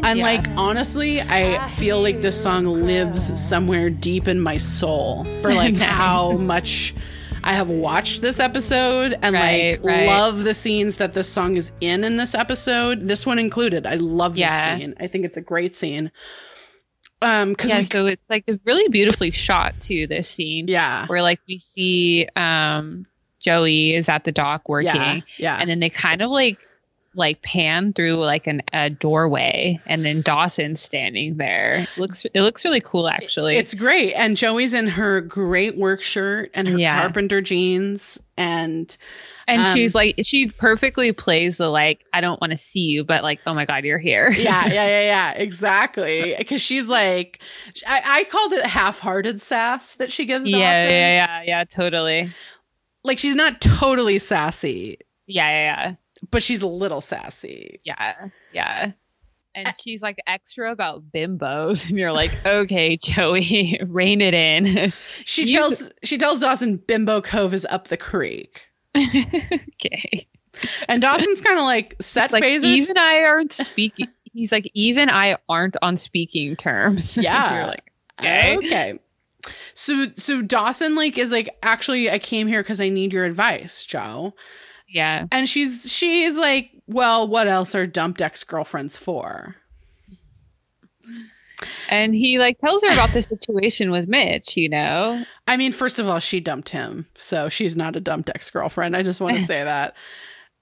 And 0.04 0.18
Yeah. 0.20 0.24
like, 0.24 0.48
honestly, 0.58 1.22
I 1.22 1.68
feel 1.70 2.02
like 2.02 2.22
this 2.22 2.42
song 2.42 2.66
lives 2.66 3.40
somewhere 3.40 3.90
deep 3.90 4.28
in 4.28 4.40
my 4.42 4.58
soul 4.58 5.26
for 5.42 5.54
like 5.54 5.76
how 6.00 6.32
much. 6.32 6.96
I 7.44 7.54
have 7.54 7.70
watched 7.70 8.22
this 8.22 8.40
episode 8.40 9.18
and 9.22 9.36
Right, 9.36 9.78
like 9.82 9.84
right. 9.84 10.08
love 10.08 10.44
the 10.44 10.54
scenes 10.54 10.98
that 10.98 11.14
this 11.14 11.28
song 11.28 11.56
is 11.56 11.72
in 11.82 12.04
in 12.04 12.18
this 12.18 12.34
episode. 12.36 13.02
This 13.02 13.26
one 13.26 13.40
included. 13.40 13.86
I 13.86 13.96
love 13.96 14.36
this 14.36 14.54
scene. 14.64 14.96
I 15.00 15.08
think 15.08 15.26
it's 15.26 15.38
a 15.38 15.42
great 15.42 15.76
scene. 15.76 16.12
Um, 17.22 17.50
because 17.50 17.72
yeah. 17.72 17.78
we, 17.78 17.84
So 17.84 18.06
it's 18.08 18.30
like 18.30 18.46
really 18.66 18.90
beautifully 18.90 19.32
shot 19.32 19.80
too. 19.80 20.08
This 20.08 20.30
scene, 20.30 20.68
yeah, 20.68 21.06
where 21.08 21.22
like 21.22 21.40
we 21.48 21.58
see 21.58 22.28
um 22.36 23.06
Joey 23.40 23.94
is 23.94 24.10
at 24.10 24.24
the 24.24 24.32
dock 24.32 24.68
working, 24.68 24.92
yeah, 24.94 25.22
yeah, 25.38 25.58
and 25.60 25.70
then 25.70 25.80
they 25.80 25.90
kind 25.90 26.22
of 26.22 26.30
like 26.30 26.58
like 27.16 27.42
pan 27.42 27.94
through 27.94 28.16
like 28.16 28.48
an 28.48 28.62
a 28.74 28.90
doorway, 28.90 29.80
and 29.86 30.04
then 30.04 30.22
Dawson's 30.22 30.82
standing 30.82 31.38
there. 31.38 31.76
It 31.84 31.98
looks 31.98 32.26
it 32.26 32.42
looks 32.42 32.66
really 32.66 32.82
cool 32.82 33.08
actually. 33.08 33.56
it's 33.58 33.74
great. 33.74 34.14
And 34.14 34.36
Joey's 34.36 34.74
in 34.74 34.88
her 34.88 35.22
great 35.22 35.78
work 35.78 36.02
shirt 36.02 36.50
and 36.54 36.68
her 36.68 36.78
Yeah. 36.78 37.00
carpenter 37.02 37.42
jeans, 37.42 38.20
and 38.38 38.96
and 39.48 39.62
um, 39.62 39.76
she's 39.76 39.94
like 39.94 40.16
she 40.24 40.48
perfectly 40.48 41.12
plays 41.12 41.58
the 41.58 41.70
like 41.70 42.04
I 42.14 42.22
don't 42.22 42.40
want 42.42 42.52
to 42.54 42.58
see 42.58 42.80
you, 42.82 43.04
but 43.04 43.22
like 43.24 43.40
oh 43.46 43.54
my 43.54 43.66
god 43.66 43.84
you're 43.84 44.00
here. 44.00 44.32
yeah, 44.32 44.68
yeah, 44.68 44.74
yeah, 44.88 45.02
yeah, 45.02 45.32
exactly. 45.34 46.34
Because 46.38 46.62
she's 46.62 46.88
like, 46.88 47.42
I, 47.86 48.02
I 48.06 48.24
called 48.26 48.54
it 48.54 48.66
half-hearted 48.66 49.40
sass 49.42 49.96
that 49.96 50.12
she 50.12 50.26
gives 50.26 50.50
yeah, 50.50 50.58
Dawson. 50.84 50.92
yeah, 50.96 51.26
yeah, 51.28 51.42
yeah, 51.46 51.64
totally. 51.66 52.30
Like 53.04 53.20
she's 53.20 53.36
not 53.36 53.60
totally 53.62 54.18
sassy, 54.18 54.98
Yeah, 55.28 55.50
Yeah, 55.50 55.84
yeah, 55.90 55.96
but 56.32 56.42
she's 56.44 56.62
a 56.62 56.68
little 56.68 57.02
sassy. 57.02 57.80
yeah, 57.84 58.30
yeah. 58.52 58.92
And 59.56 59.68
eh. 59.68 59.74
she's 59.80 60.02
like 60.02 60.18
extra 60.26 60.72
about 60.72 61.04
bimbos, 61.12 61.86
and 61.90 61.98
you're 62.00 62.12
like, 62.12 62.32
okay, 62.46 62.98
Joey, 62.98 63.80
rein 63.88 64.20
it 64.22 64.34
in. 64.34 64.92
She 65.26 65.44
You- 65.44 65.60
tells 65.60 65.92
she 66.04 66.18
tells 66.18 66.40
Dawson 66.40 66.78
Bimbo 66.78 67.22
Cove 67.22 67.54
is 67.54 67.66
up 67.70 67.88
the 67.90 67.98
creek. 67.98 68.68
okay, 68.96 70.28
And 70.88 71.02
Dawson's 71.02 71.42
kind 71.42 71.58
of 71.60 71.66
like 71.66 71.96
set 72.02 72.32
like 72.32 72.44
phasers. 72.44 72.66
even 72.66 72.98
I 72.98 73.24
aren't 73.24 73.54
speaking. 73.54 74.08
He's 74.24 74.52
like, 74.52 74.70
even 74.74 75.10
I 75.10 75.38
aren't 75.48 75.78
on 75.82 75.98
speaking 75.98 76.56
terms. 76.56 77.18
Yeah. 77.18 77.56
you're 77.58 77.68
like, 77.68 77.92
okay. 78.20 78.58
Okay. 78.58 79.00
So 79.76 80.08
so 80.16 80.42
Dawson 80.42 80.96
like 80.96 81.18
is 81.18 81.32
like 81.32 81.50
actually 81.62 82.10
I 82.10 82.18
came 82.20 82.48
here 82.48 82.62
because 82.64 82.80
I 82.82 82.90
need 82.90 83.14
your 83.14 83.26
advice, 83.26 83.86
Joe. 83.86 84.34
Yeah, 84.94 85.26
And 85.32 85.50
she's 85.50 85.92
she's 85.92 86.38
like, 86.38 86.70
well, 86.88 87.28
what 87.28 87.48
else 87.48 87.74
are 87.76 87.88
dumped 87.88 88.22
ex 88.22 88.44
girlfriends 88.44 88.96
for? 88.96 89.56
and 91.90 92.14
he 92.14 92.40
like 92.40 92.58
tells 92.58 92.84
her 92.84 92.94
about 92.94 93.12
the 93.14 93.22
situation 93.22 93.90
with 93.92 94.08
Mitch. 94.08 94.56
You 94.56 94.70
know, 94.70 95.24
I 95.48 95.58
mean, 95.58 95.72
first 95.72 96.00
of 96.00 96.08
all, 96.08 96.20
she 96.20 96.40
dumped 96.40 96.70
him, 96.70 97.08
so 97.16 97.50
she's 97.50 97.76
not 97.76 97.96
a 97.96 98.00
dumped 98.00 98.30
ex 98.30 98.50
girlfriend. 98.50 98.96
I 98.96 99.04
just 99.04 99.20
want 99.22 99.36
to 99.38 99.42
say 99.46 99.64
that. 99.64 99.96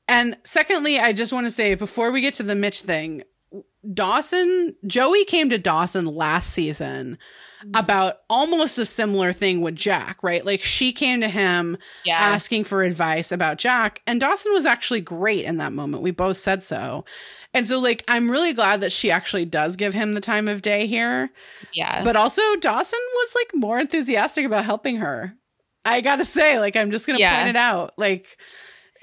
And 0.07 0.37
secondly, 0.43 0.99
I 0.99 1.13
just 1.13 1.33
want 1.33 1.45
to 1.45 1.51
say 1.51 1.75
before 1.75 2.11
we 2.11 2.21
get 2.21 2.33
to 2.35 2.43
the 2.43 2.55
Mitch 2.55 2.81
thing, 2.81 3.23
Dawson, 3.93 4.75
Joey 4.85 5.25
came 5.25 5.49
to 5.49 5.57
Dawson 5.57 6.05
last 6.05 6.51
season 6.51 7.17
Mm-hmm. 7.61 7.75
about 7.75 8.15
almost 8.29 8.79
a 8.79 8.85
similar 8.85 9.33
thing 9.33 9.61
with 9.61 9.75
Jack, 9.75 10.23
right? 10.23 10.43
Like 10.43 10.61
she 10.61 10.91
came 10.93 11.21
to 11.21 11.27
him 11.27 11.77
yeah, 12.03 12.17
asking 12.17 12.63
for 12.63 12.81
advice 12.81 13.31
about 13.31 13.59
Jack. 13.59 14.01
And 14.07 14.19
Dawson 14.19 14.51
was 14.53 14.65
actually 14.65 15.01
great 15.01 15.45
in 15.45 15.57
that 15.57 15.71
moment. 15.71 16.01
We 16.01 16.09
both 16.11 16.37
said 16.37 16.63
so. 16.63 17.05
And 17.53 17.67
so, 17.67 17.79
like, 17.79 18.03
I'm 18.07 18.31
really 18.31 18.53
glad 18.53 18.81
that 18.81 18.91
she 18.91 19.11
actually 19.11 19.45
does 19.45 19.75
give 19.75 19.93
him 19.93 20.13
the 20.13 20.21
time 20.21 20.47
of 20.47 20.61
day 20.61 20.87
here. 20.87 21.29
yeah. 21.73 22.03
But 22.03 22.15
also, 22.15 22.41
Dawson 22.61 22.99
was 23.13 23.35
like 23.35 23.51
more 23.61 23.79
enthusiastic 23.79 24.45
about 24.45 24.65
helping 24.65 24.95
her. 24.97 25.33
I 25.85 26.01
gotta 26.01 26.25
say, 26.25 26.59
like, 26.59 26.75
I'm 26.75 26.89
just 26.91 27.05
gonna 27.05 27.19
Yeah. 27.19 27.37
point 27.37 27.49
it 27.49 27.55
out. 27.57 27.93
Like, 27.97 28.37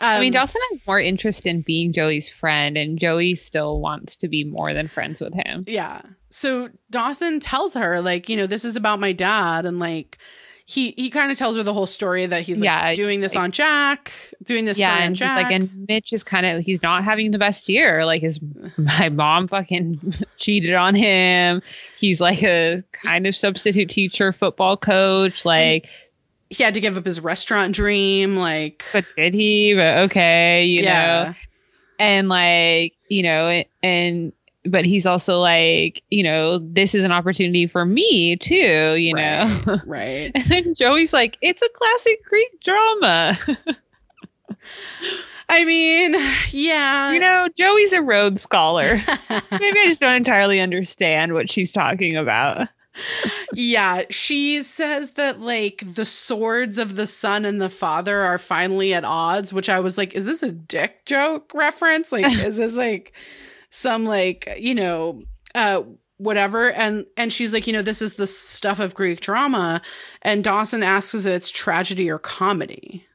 um, 0.01 0.09
I 0.09 0.21
mean, 0.21 0.33
Dawson 0.33 0.61
has 0.71 0.87
more 0.87 1.01
interest 1.01 1.47
in 1.47 1.63
being 1.63 1.93
Joey's 1.93 2.29
friend, 2.29 2.77
and 2.77 2.99
Joey 2.99 3.35
still 3.35 3.81
wants 3.81 4.17
to 4.17 4.29
be 4.29 4.45
more 4.45 4.73
than 4.75 4.89
friends 4.89 5.21
with 5.21 5.35
him. 5.35 5.65
Yeah. 5.67 6.01
So 6.31 6.69
Dawson 6.91 7.41
tells 7.41 7.75
her, 7.75 8.01
like, 8.01 8.29
you 8.29 8.37
know, 8.37 8.47
this 8.47 8.65
is 8.65 8.77
about 8.77 9.01
my 9.01 9.13
dad, 9.13 9.67
and 9.67 9.79
like, 9.79 10.19
he 10.67 10.93
he 10.99 11.09
kind 11.09 11.33
of 11.33 11.39
tells 11.39 11.57
her 11.57 11.63
the 11.63 11.73
whole 11.73 11.87
story 11.87 12.27
that 12.27 12.43
he's 12.43 12.61
like 12.61 12.67
Yeah, 12.67 12.93
doing 12.95 13.21
this 13.21 13.35
like- 13.35 13.43
on 13.45 13.51
Jack, 13.53 14.13
doing 14.45 14.67
this 14.67 14.79
yeah, 14.79 14.93
on 14.97 14.99
and 15.03 15.11
he's 15.13 15.19
Jack. 15.19 15.37
like, 15.45 15.51
and 15.51 15.87
Mitch 15.89 16.13
is 16.13 16.23
kind 16.23 16.45
of 16.45 16.63
he's 16.63 16.83
not 16.83 17.05
having 17.05 17.31
the 17.31 17.39
best 17.39 17.71
year. 17.71 18.05
Like 18.05 18.21
his 18.21 18.39
my 18.77 19.09
mom 19.09 19.49
fucking 19.49 20.15
cheated 20.37 20.75
on 20.75 20.95
him. 20.95 21.63
He's 21.99 22.21
like 22.21 22.43
a 22.43 22.85
kind 22.93 23.27
of 23.27 23.35
substitute 23.35 23.89
teacher, 23.89 24.31
football 24.35 24.77
coach. 24.77 25.47
Like, 25.47 25.87
he 26.51 26.63
had 26.63 26.75
to 26.75 26.81
give 26.81 26.97
up 26.97 27.05
his 27.05 27.21
restaurant 27.21 27.75
dream. 27.75 28.37
Like, 28.37 28.85
but 28.93 29.05
did 29.17 29.35
he? 29.35 29.75
But 29.75 29.99
okay, 30.05 30.65
you 30.65 30.83
know. 30.83 30.89
yeah, 30.89 31.35
and 31.99 32.29
like 32.29 32.95
you 33.09 33.23
know 33.23 33.63
and 33.83 34.33
but 34.65 34.85
he's 34.85 35.07
also 35.07 35.39
like 35.41 36.03
you 36.11 36.23
know 36.23 36.59
this 36.59 36.95
is 36.95 37.05
an 37.05 37.13
opportunity 37.13 37.67
for 37.67 37.85
me 37.85 38.37
too 38.37 38.95
you 38.95 39.15
know 39.15 39.61
right, 39.67 39.83
right. 39.87 40.33
and 40.35 40.45
then 40.45 40.75
joey's 40.75 41.13
like 41.13 41.37
it's 41.41 41.63
a 41.63 41.69
classic 41.69 42.25
greek 42.25 42.61
drama 42.63 43.39
I 45.51 45.65
mean, 45.65 46.15
yeah, 46.51 47.13
you 47.13 47.21
know 47.21 47.49
joey's 47.57 47.93
a 47.93 48.03
rhodes 48.03 48.43
scholar 48.43 49.01
maybe 49.51 49.79
i 49.81 49.85
just 49.87 50.01
don't 50.01 50.15
entirely 50.15 50.61
understand 50.61 51.33
what 51.33 51.51
she's 51.51 51.73
talking 51.73 52.17
about 52.17 52.69
yeah. 53.53 54.05
She 54.11 54.63
says 54.63 55.13
that 55.13 55.41
like 55.41 55.83
the 55.95 56.05
swords 56.05 56.79
of 56.79 56.97
the 56.97 57.07
son 57.07 57.45
and 57.45 57.61
the 57.61 57.69
father 57.69 58.23
are 58.23 58.39
finally 58.39 58.95
at 58.95 59.05
odds, 59.05 59.53
which 59.53 59.69
I 59.69 59.81
was 59.81 59.99
like, 59.99 60.15
is 60.15 60.25
this 60.25 60.43
a 60.43 60.53
dick 60.53 61.05
joke 61.07 61.53
reference? 61.55 62.13
Like, 62.13 62.27
is 62.45 62.57
this 62.57 62.77
like 62.77 63.13
some 63.71 64.05
like 64.05 64.49
you 64.59 64.75
know, 64.75 65.23
uh, 65.55 65.83
whatever? 66.17 66.71
And 66.73 67.07
and 67.17 67.33
she's 67.33 67.53
like, 67.55 67.67
you 67.67 67.73
know, 67.73 67.83
this 67.83 68.03
is 68.03 68.15
the 68.15 68.27
stuff 68.27 68.81
of 68.81 68.95
Greek 68.95 69.21
drama, 69.21 69.81
and 70.23 70.45
Dawson 70.45 70.83
asks 70.83 71.15
if 71.15 71.27
it's 71.27 71.51
tragedy 71.51 72.11
or 72.11 72.19
comedy. 72.19 73.07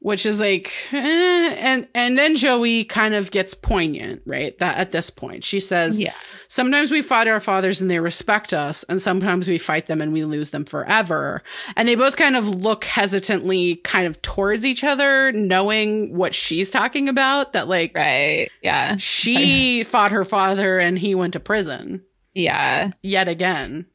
which 0.00 0.24
is 0.24 0.38
like 0.38 0.72
eh, 0.92 1.54
and 1.58 1.88
and 1.94 2.16
then 2.16 2.36
joey 2.36 2.84
kind 2.84 3.14
of 3.14 3.30
gets 3.30 3.54
poignant 3.54 4.22
right 4.24 4.56
that 4.58 4.78
at 4.78 4.92
this 4.92 5.10
point 5.10 5.42
she 5.42 5.58
says 5.58 5.98
yeah 5.98 6.14
sometimes 6.48 6.90
we 6.90 7.02
fight 7.02 7.28
our 7.28 7.40
fathers 7.40 7.80
and 7.80 7.90
they 7.90 8.00
respect 8.00 8.52
us 8.52 8.84
and 8.84 9.00
sometimes 9.00 9.48
we 9.48 9.58
fight 9.58 9.86
them 9.86 10.00
and 10.00 10.12
we 10.12 10.24
lose 10.24 10.50
them 10.50 10.64
forever. 10.64 11.42
And 11.76 11.88
they 11.88 11.94
both 11.94 12.16
kind 12.16 12.36
of 12.36 12.48
look 12.48 12.84
hesitantly 12.84 13.76
kind 13.76 14.06
of 14.06 14.20
towards 14.22 14.64
each 14.64 14.84
other 14.84 15.32
knowing 15.32 16.16
what 16.16 16.34
she's 16.34 16.70
talking 16.70 17.08
about 17.08 17.52
that 17.52 17.68
like 17.68 17.92
right. 17.94 18.50
Yeah. 18.62 18.96
she 18.98 19.82
fought 19.84 20.12
her 20.12 20.24
father 20.24 20.78
and 20.78 20.98
he 20.98 21.14
went 21.14 21.34
to 21.34 21.40
prison. 21.40 22.02
Yeah. 22.34 22.90
Yet 23.02 23.28
again. 23.28 23.86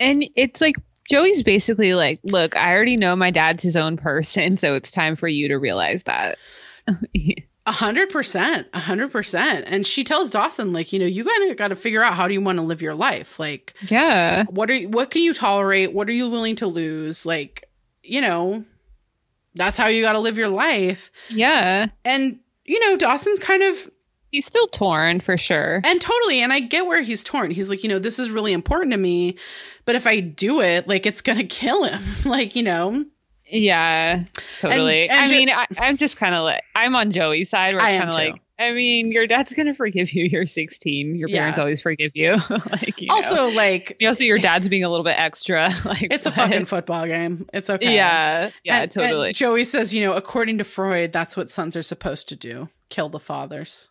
And 0.00 0.24
it's 0.36 0.60
like 0.60 0.76
joey's 1.08 1.42
basically 1.42 1.92
like 1.92 2.18
look 2.24 2.56
i 2.56 2.72
already 2.72 2.96
know 2.96 3.14
my 3.14 3.30
dad's 3.30 3.62
his 3.62 3.76
own 3.76 3.98
person 3.98 4.56
so 4.56 4.74
it's 4.74 4.90
time 4.90 5.16
for 5.16 5.28
you 5.28 5.48
to 5.48 5.56
realize 5.56 6.02
that 6.04 6.38
A 7.66 7.72
hundred 7.72 8.10
percent, 8.10 8.66
a 8.74 8.80
hundred 8.80 9.10
percent. 9.10 9.64
And 9.66 9.86
she 9.86 10.04
tells 10.04 10.30
Dawson, 10.30 10.74
like, 10.74 10.92
you 10.92 10.98
know, 10.98 11.06
you 11.06 11.24
kind 11.24 11.50
of 11.50 11.56
got 11.56 11.68
to 11.68 11.76
figure 11.76 12.02
out 12.02 12.12
how 12.12 12.28
do 12.28 12.34
you 12.34 12.40
want 12.42 12.58
to 12.58 12.64
live 12.64 12.82
your 12.82 12.94
life. 12.94 13.38
Like, 13.38 13.72
yeah 13.88 14.44
what 14.50 14.70
are 14.70 14.78
what 14.82 15.10
can 15.10 15.22
you 15.22 15.32
tolerate? 15.32 15.92
What 15.92 16.08
are 16.08 16.12
you 16.12 16.28
willing 16.28 16.56
to 16.56 16.66
lose? 16.66 17.24
Like, 17.24 17.68
you 18.02 18.20
know, 18.20 18.64
that's 19.54 19.78
how 19.78 19.86
you 19.86 20.02
got 20.02 20.12
to 20.12 20.18
live 20.20 20.36
your 20.36 20.48
life. 20.48 21.10
yeah 21.30 21.86
And 22.04 22.38
you 22.66 22.80
know, 22.80 22.96
Dawson's 22.96 23.38
kind 23.38 23.62
of 23.62 23.90
he's 24.30 24.46
still 24.46 24.66
torn 24.66 25.20
for 25.20 25.36
sure 25.36 25.80
and 25.84 26.00
totally, 26.00 26.40
and 26.40 26.52
I 26.52 26.60
get 26.60 26.86
where 26.86 27.00
he's 27.02 27.24
torn. 27.24 27.50
He's 27.50 27.70
like, 27.70 27.82
you 27.82 27.88
know, 27.88 27.98
this 27.98 28.18
is 28.18 28.30
really 28.30 28.52
important 28.52 28.92
to 28.92 28.98
me, 28.98 29.36
but 29.86 29.94
if 29.96 30.06
I 30.06 30.20
do 30.20 30.60
it, 30.60 30.86
like, 30.88 31.06
it's 31.06 31.20
gonna 31.22 31.44
kill 31.44 31.84
him. 31.84 32.02
like, 32.24 32.56
you 32.56 32.62
know, 32.62 33.04
Yeah, 33.46 34.24
totally. 34.60 35.08
and 35.08 35.20
I 35.20 35.26
Jo- 35.26 35.32
mean, 35.32 35.50
I, 35.50 35.66
I'm 35.78 35.96
just 35.96 36.16
kind 36.16 36.34
of 36.34 36.44
like 36.44 36.62
I'm 36.74 36.96
on 36.96 37.10
Joey's 37.12 37.50
side. 37.50 37.74
Where 37.74 37.84
I 37.84 37.98
kind 37.98 38.08
of 38.10 38.14
like, 38.14 38.40
I 38.58 38.72
mean, 38.72 39.12
your 39.12 39.26
dad's 39.26 39.52
gonna 39.54 39.74
forgive 39.74 40.12
you. 40.12 40.24
You're 40.30 40.46
16. 40.46 41.16
Your 41.16 41.28
parents 41.28 41.56
Yeah. 41.56 41.60
always 41.62 41.80
forgive 41.80 42.12
you. 42.14 42.38
like, 42.70 43.00
you 43.00 43.08
know. 43.08 43.14
also 43.14 43.48
like 43.50 43.96
also 44.06 44.24
your 44.24 44.38
dad's 44.48 44.68
being 44.68 44.84
a 44.84 44.88
little 44.88 45.04
bit 45.04 45.18
extra. 45.18 45.70
Like, 45.84 46.08
it's 46.10 46.26
a 46.26 46.32
fucking 46.32 46.64
football 46.64 47.06
game. 47.06 47.46
It's 47.52 47.68
okay. 47.68 47.94
Yeah, 47.94 48.50
yeah, 48.64 48.74
And- 48.74 48.82
and 48.84 48.90
totally. 48.92 49.32
Joey 49.32 49.64
says, 49.64 49.94
you 49.94 50.00
know, 50.02 50.14
according 50.14 50.58
to 50.58 50.64
Freud, 50.64 51.12
that's 51.12 51.36
what 51.36 51.50
sons 51.50 51.76
are 51.76 51.82
supposed 51.82 52.28
to 52.30 52.36
do 52.36 52.68
kill 52.90 53.08
the 53.08 53.18
fathers. 53.20 53.88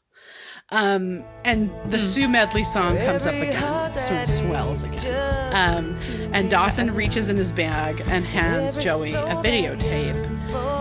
Um, 0.74 1.24
and 1.46 1.70
the 1.86 1.98
Hmm. 2.00 2.04
Sue 2.04 2.28
Medley 2.30 2.64
song 2.64 2.98
comes 3.00 3.26
up 3.28 3.34
again, 3.36 3.94
sort 3.94 4.24
of 4.24 4.30
swells 4.30 4.84
again. 4.84 5.54
Um, 5.54 5.96
and 6.34 6.50
Dawson 6.50 6.96
reaches 6.96 7.30
in 7.30 7.36
his 7.38 7.52
bag 7.52 8.02
and 8.08 8.26
hands 8.26 8.78
Joey 8.78 9.14
a 9.14 9.36
videotape. 9.44 10.16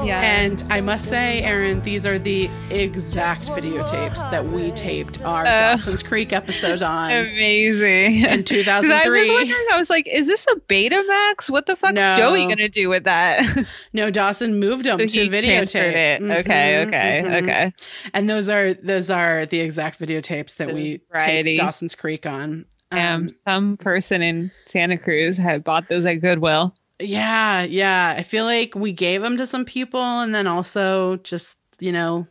yeah, 0.06 0.20
And 0.22 0.62
I 0.70 0.80
must 0.80 1.06
say, 1.08 1.42
Erin, 1.42 1.82
these 1.82 2.06
are 2.06 2.18
the 2.18 2.48
exact 2.70 3.42
videotapes 3.48 4.30
that 4.30 4.44
we 4.46 4.70
taped 4.70 5.20
our 5.24 5.44
Uh, 5.44 5.58
Dawson's 5.58 6.02
Creek 6.02 6.32
episode 6.32 6.80
on 6.82 7.10
amazing. 7.10 8.22
in 8.24 8.44
'Cause 8.44 8.66
I 8.68 8.78
was 8.78 8.86
2003. 8.88 9.30
wondering, 9.30 9.64
I 9.72 9.78
was 9.78 9.90
like, 9.90 10.06
is 10.06 10.26
this 10.26 10.46
a 10.50 10.56
Betamax? 10.60 11.50
What 11.50 11.66
the 11.66 11.76
fuck's 11.76 11.94
No. 11.94 12.16
Joey 12.16 12.46
gonna 12.46 12.68
do 12.68 12.88
with 12.88 13.04
that? 13.04 13.42
No, 13.92 14.10
Dawson 14.10 14.58
moved 14.58 14.86
them 14.86 15.00
So 15.00 15.06
to 15.06 15.24
he 15.24 15.28
transferred 15.28 15.92
videotape. 15.94 16.20
it. 16.30 16.40
Okay, 16.40 16.84
okay, 16.86 17.22
mhm. 17.26 17.42
okay. 17.42 17.72
And 18.14 18.30
those 18.30 18.48
are 18.48 18.72
those 18.74 19.10
are 19.10 19.44
the 19.44 19.60
exact 19.60 19.81
videotapes 19.90 20.56
that 20.56 20.72
we 20.72 21.00
variety. 21.10 21.50
taped 21.56 21.60
Dawson's 21.60 21.94
Creek 21.94 22.26
on. 22.26 22.64
Um, 22.90 23.30
some 23.30 23.76
person 23.78 24.20
in 24.22 24.50
Santa 24.66 24.98
Cruz 24.98 25.36
had 25.38 25.64
bought 25.64 25.88
those 25.88 26.04
at 26.04 26.16
Goodwill. 26.16 26.74
yeah, 26.98 27.62
yeah. 27.62 28.14
I 28.16 28.22
feel 28.22 28.44
like 28.44 28.74
we 28.74 28.92
gave 28.92 29.22
them 29.22 29.36
to 29.38 29.46
some 29.46 29.64
people, 29.64 30.00
and 30.00 30.34
then 30.34 30.46
also 30.46 31.16
just 31.18 31.56
you 31.80 31.90
know 31.90 32.26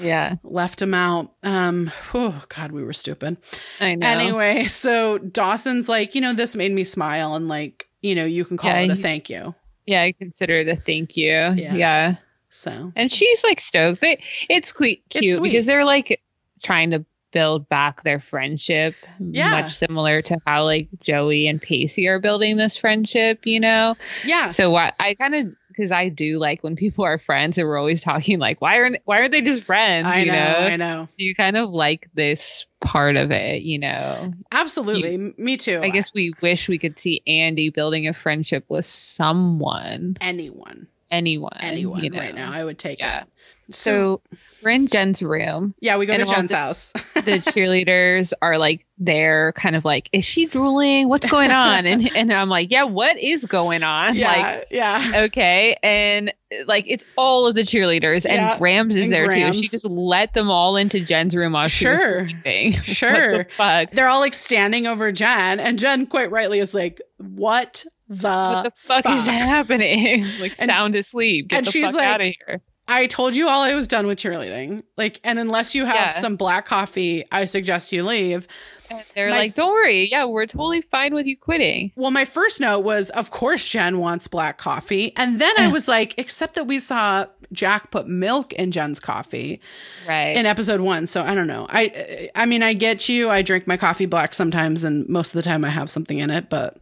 Yeah, 0.00 0.36
left 0.44 0.78
them 0.78 0.94
out. 0.94 1.32
Um, 1.42 1.90
oh 2.14 2.44
God, 2.48 2.70
we 2.70 2.84
were 2.84 2.92
stupid. 2.92 3.36
I 3.80 3.96
know. 3.96 4.06
Anyway, 4.06 4.64
so 4.68 5.18
Dawson's 5.18 5.88
like, 5.88 6.14
you 6.14 6.20
know, 6.20 6.32
this 6.32 6.54
made 6.54 6.70
me 6.72 6.84
smile, 6.84 7.34
and 7.34 7.48
like, 7.48 7.88
you 8.00 8.14
know, 8.14 8.24
you 8.24 8.44
can 8.44 8.56
call 8.56 8.70
Yeah, 8.70 8.80
it 8.82 8.90
a 8.90 8.94
thank 8.96 9.28
you. 9.28 9.54
Yeah, 9.84 10.02
I 10.02 10.12
consider 10.12 10.60
it 10.60 10.68
a 10.68 10.76
thank 10.76 11.16
you. 11.16 11.26
Yeah. 11.28 11.74
Yeah. 11.74 12.14
So 12.50 12.92
And 12.94 13.10
she's 13.10 13.42
like 13.42 13.58
stoked. 13.58 14.00
They, 14.00 14.22
it's 14.48 14.70
cute, 14.72 15.00
It's 15.12 15.40
because 15.40 15.66
they're 15.66 15.84
like 15.84 16.22
trying 16.64 16.90
to 16.90 17.04
build 17.30 17.68
back 17.68 18.02
their 18.04 18.20
friendship. 18.20 18.94
Yeah. 19.18 19.50
Much 19.50 19.76
similar 19.76 20.22
to 20.22 20.38
how 20.46 20.64
like 20.64 20.88
Joey 21.00 21.48
and 21.48 21.60
Pacey 21.60 22.06
are 22.06 22.20
building 22.20 22.56
this 22.56 22.76
friendship, 22.76 23.44
you 23.44 23.58
know? 23.58 23.96
yeah, 24.24 24.50
So 24.52 24.70
what 24.70 24.94
I 25.00 25.14
kind 25.14 25.34
of, 25.34 25.56
because 25.68 25.90
I 25.90 26.10
do 26.10 26.38
like 26.38 26.62
when 26.62 26.76
people 26.76 27.04
are 27.04 27.18
friends 27.18 27.58
and 27.58 27.66
we're 27.66 27.76
always 27.76 28.02
talking 28.02 28.38
like, 28.38 28.60
why 28.60 28.78
aren't, 28.78 28.98
why 29.04 29.18
aren't 29.18 29.32
they 29.32 29.40
just 29.40 29.64
friends? 29.64 30.06
I 30.06 30.20
you 30.20 30.26
know, 30.26 30.32
know? 30.32 30.58
I 30.58 30.76
know, 30.76 31.08
You 31.16 31.34
kind 31.34 31.56
of 31.56 31.70
like 31.70 32.08
this 32.14 32.66
part 32.80 33.16
of 33.16 33.32
it, 33.32 33.62
you 33.62 33.80
know? 33.80 34.32
absolutely. 34.52 35.14
M- 35.14 35.34
me 35.36 35.56
too. 35.56 35.80
I 35.82 35.88
guess 35.90 36.14
we 36.14 36.34
wish 36.40 36.68
we 36.68 36.78
could 36.78 37.00
see 37.00 37.20
Andy 37.26 37.70
building 37.70 38.06
a 38.06 38.14
friendship 38.14 38.64
with 38.68 38.84
someone, 38.86 40.16
anyone, 40.20 40.86
anyone, 41.14 41.56
anyone 41.60 42.02
you 42.02 42.10
know? 42.10 42.18
right 42.18 42.34
now, 42.34 42.52
I 42.52 42.64
would 42.64 42.78
take 42.78 42.98
Yeah. 42.98 43.22
it. 43.22 43.28
So 43.70 44.20
we're 44.62 44.70
in 44.72 44.88
Jen's 44.88 45.22
room. 45.22 45.74
yeah, 45.80 45.96
we 45.96 46.04
go 46.04 46.18
to 46.18 46.24
Jen's 46.26 46.50
the- 46.50 46.56
house. 46.56 46.92
The 47.14 47.40
cheerleaders 47.40 48.34
are 48.42 48.58
like 48.58 48.84
there, 48.98 49.52
kind 49.56 49.74
of 49.74 49.86
like, 49.86 50.10
is 50.12 50.22
she 50.26 50.44
drooling? 50.44 51.08
What's 51.08 51.26
going 51.26 51.50
on? 51.50 51.86
And 51.86 52.10
and 52.16 52.30
I'm 52.30 52.50
like, 52.50 52.70
yeah, 52.70 52.82
what 52.82 53.18
is 53.18 53.46
going 53.46 53.82
on? 53.82 54.16
yeah, 54.16 54.28
Like, 54.58 54.66
yeah. 54.70 55.12
okay, 55.24 55.78
and 55.82 56.30
like 56.66 56.84
it's 56.88 57.06
all 57.16 57.46
of 57.46 57.54
the 57.54 57.62
cheerleaders, 57.62 58.26
and 58.26 58.34
Yeah, 58.34 58.58
Grams 58.58 58.96
is 58.96 59.04
and 59.04 59.12
there 59.14 59.30
too. 59.32 59.54
She 59.54 59.68
just 59.68 59.86
let 59.86 60.34
them 60.34 60.50
all 60.50 60.76
into 60.76 61.00
Jen's 61.00 61.34
room 61.34 61.54
while 61.54 61.66
she 61.68 61.84
Sure. 61.86 62.24
was 62.24 62.30
sleeping. 62.32 62.72
Sure. 62.82 63.38
the 63.38 63.46
fuck? 63.48 63.92
They're 63.92 64.08
all 64.08 64.20
like 64.20 64.34
standing 64.34 64.86
over 64.86 65.10
Jen, 65.10 65.58
and 65.58 65.78
Jen 65.78 66.06
quite 66.06 66.30
rightly 66.30 66.58
is 66.60 66.74
like, 66.74 67.00
"What 67.16 67.86
the 68.08 68.28
What 68.28 68.62
the 68.64 68.70
fuck, 68.76 69.06
is 69.06 69.26
happening? 69.26 70.26
like 70.40 70.54
And- 70.58 70.68
sound 70.68 70.96
asleep. 70.96 71.48
Get 71.48 71.56
and 71.58 71.66
the 71.66 71.70
she's 71.70 71.86
fuck 71.86 71.96
like- 71.96 72.06
out 72.06 72.20
of 72.20 72.26
here. 72.26 72.62
I 72.86 73.06
told 73.06 73.34
you 73.34 73.48
all 73.48 73.62
I 73.62 73.72
was 73.74 73.88
done 73.88 74.06
with 74.06 74.18
cheerleading. 74.18 74.82
Like, 74.98 75.18
and 75.24 75.38
unless 75.38 75.74
you 75.74 75.86
have 75.86 75.94
Yeah. 75.96 76.08
some 76.10 76.36
black 76.36 76.66
coffee, 76.66 77.24
I 77.32 77.46
suggest 77.46 77.92
you 77.92 78.02
leave." 78.02 78.46
And 78.90 79.02
they're 79.14 79.30
my- 79.30 79.38
like, 79.38 79.54
don't 79.54 79.72
worry. 79.72 80.10
Yeah, 80.10 80.26
we're 80.26 80.44
totally 80.44 80.82
fine 80.82 81.14
with 81.14 81.24
you 81.24 81.34
quitting. 81.38 81.92
Well, 81.96 82.10
my 82.10 82.26
first 82.26 82.60
note 82.60 82.80
was, 82.80 83.08
of 83.08 83.30
course, 83.30 83.66
Jen 83.66 84.00
wants 84.00 84.28
black 84.28 84.58
coffee, 84.58 85.14
and 85.16 85.40
then 85.40 85.54
I 85.56 85.72
was 85.72 85.88
like, 85.88 86.12
except 86.18 86.56
that 86.56 86.66
we 86.66 86.78
saw 86.78 87.24
Jack 87.54 87.90
put 87.90 88.06
milk 88.06 88.52
in 88.52 88.70
Jen's 88.70 89.00
coffee 89.00 89.62
Right. 90.06 90.36
in 90.36 90.44
episode 90.44 90.82
one. 90.82 91.06
So 91.06 91.22
I 91.22 91.34
don't 91.34 91.46
know. 91.46 91.66
I, 91.70 92.28
I 92.34 92.44
mean, 92.44 92.62
I 92.62 92.74
get 92.74 93.08
you. 93.08 93.30
I 93.30 93.40
drink 93.40 93.66
my 93.66 93.78
coffee 93.78 94.04
black 94.04 94.34
sometimes, 94.34 94.84
and 94.84 95.08
most 95.08 95.28
of 95.28 95.42
the 95.42 95.42
time 95.48 95.64
I 95.64 95.70
have 95.70 95.88
something 95.88 96.18
in 96.18 96.28
it. 96.28 96.50
But 96.50 96.76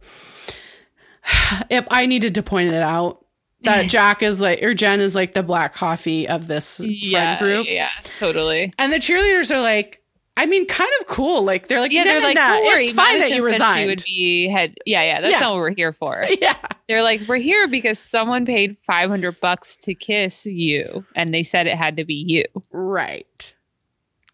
if 1.69 1.85
I 1.89 2.05
needed 2.05 2.35
to 2.35 2.43
point 2.43 2.71
it 2.71 2.81
out 2.81 3.25
that 3.61 3.87
Jack 3.89 4.21
is 4.21 4.41
like, 4.41 4.61
or 4.61 4.73
Jen 4.73 4.99
is 4.99 5.15
like 5.15 5.33
the 5.33 5.43
black 5.43 5.73
coffee 5.73 6.27
of 6.27 6.47
this 6.47 6.79
yeah, 6.83 7.37
friend 7.37 7.39
group, 7.39 7.67
Yeah, 7.69 7.89
totally. 8.19 8.73
and 8.77 8.91
the 8.91 8.97
cheerleaders 8.97 9.55
are 9.55 9.61
like, 9.61 10.01
I 10.35 10.47
mean, 10.47 10.65
kind 10.65 10.89
of 10.99 11.05
cool. 11.05 11.43
Like 11.43 11.67
they're 11.67 11.79
like, 11.79 11.91
Yeah, 11.91 12.03
they're 12.05 12.19
like, 12.21 12.35
don't 12.35 12.65
worry, 12.65 12.85
it's 12.85 12.93
fine 12.93 13.19
that 13.19 13.31
you 13.31 13.45
resigned. 13.45 13.87
Would 13.87 14.03
be 14.03 14.47
head. 14.47 14.73
Yeah, 14.85 15.03
yeah, 15.03 15.21
that's 15.21 15.31
Yeah. 15.33 15.39
not 15.39 15.51
what 15.51 15.59
we're 15.59 15.75
here 15.75 15.93
for. 15.93 16.25
yeah, 16.41 16.55
They're 16.89 17.03
like, 17.03 17.21
we're 17.27 17.37
here 17.37 17.67
because 17.67 17.99
someone 17.99 18.45
paid 18.45 18.75
five 18.87 19.09
hundred 19.11 19.39
bucks 19.39 19.77
to 19.83 19.93
kiss 19.93 20.45
you, 20.45 21.05
and 21.15 21.31
they 21.33 21.43
said 21.43 21.67
it 21.67 21.77
had 21.77 21.97
to 21.97 22.03
be 22.05 22.15
you. 22.15 22.45
right, 22.71 23.55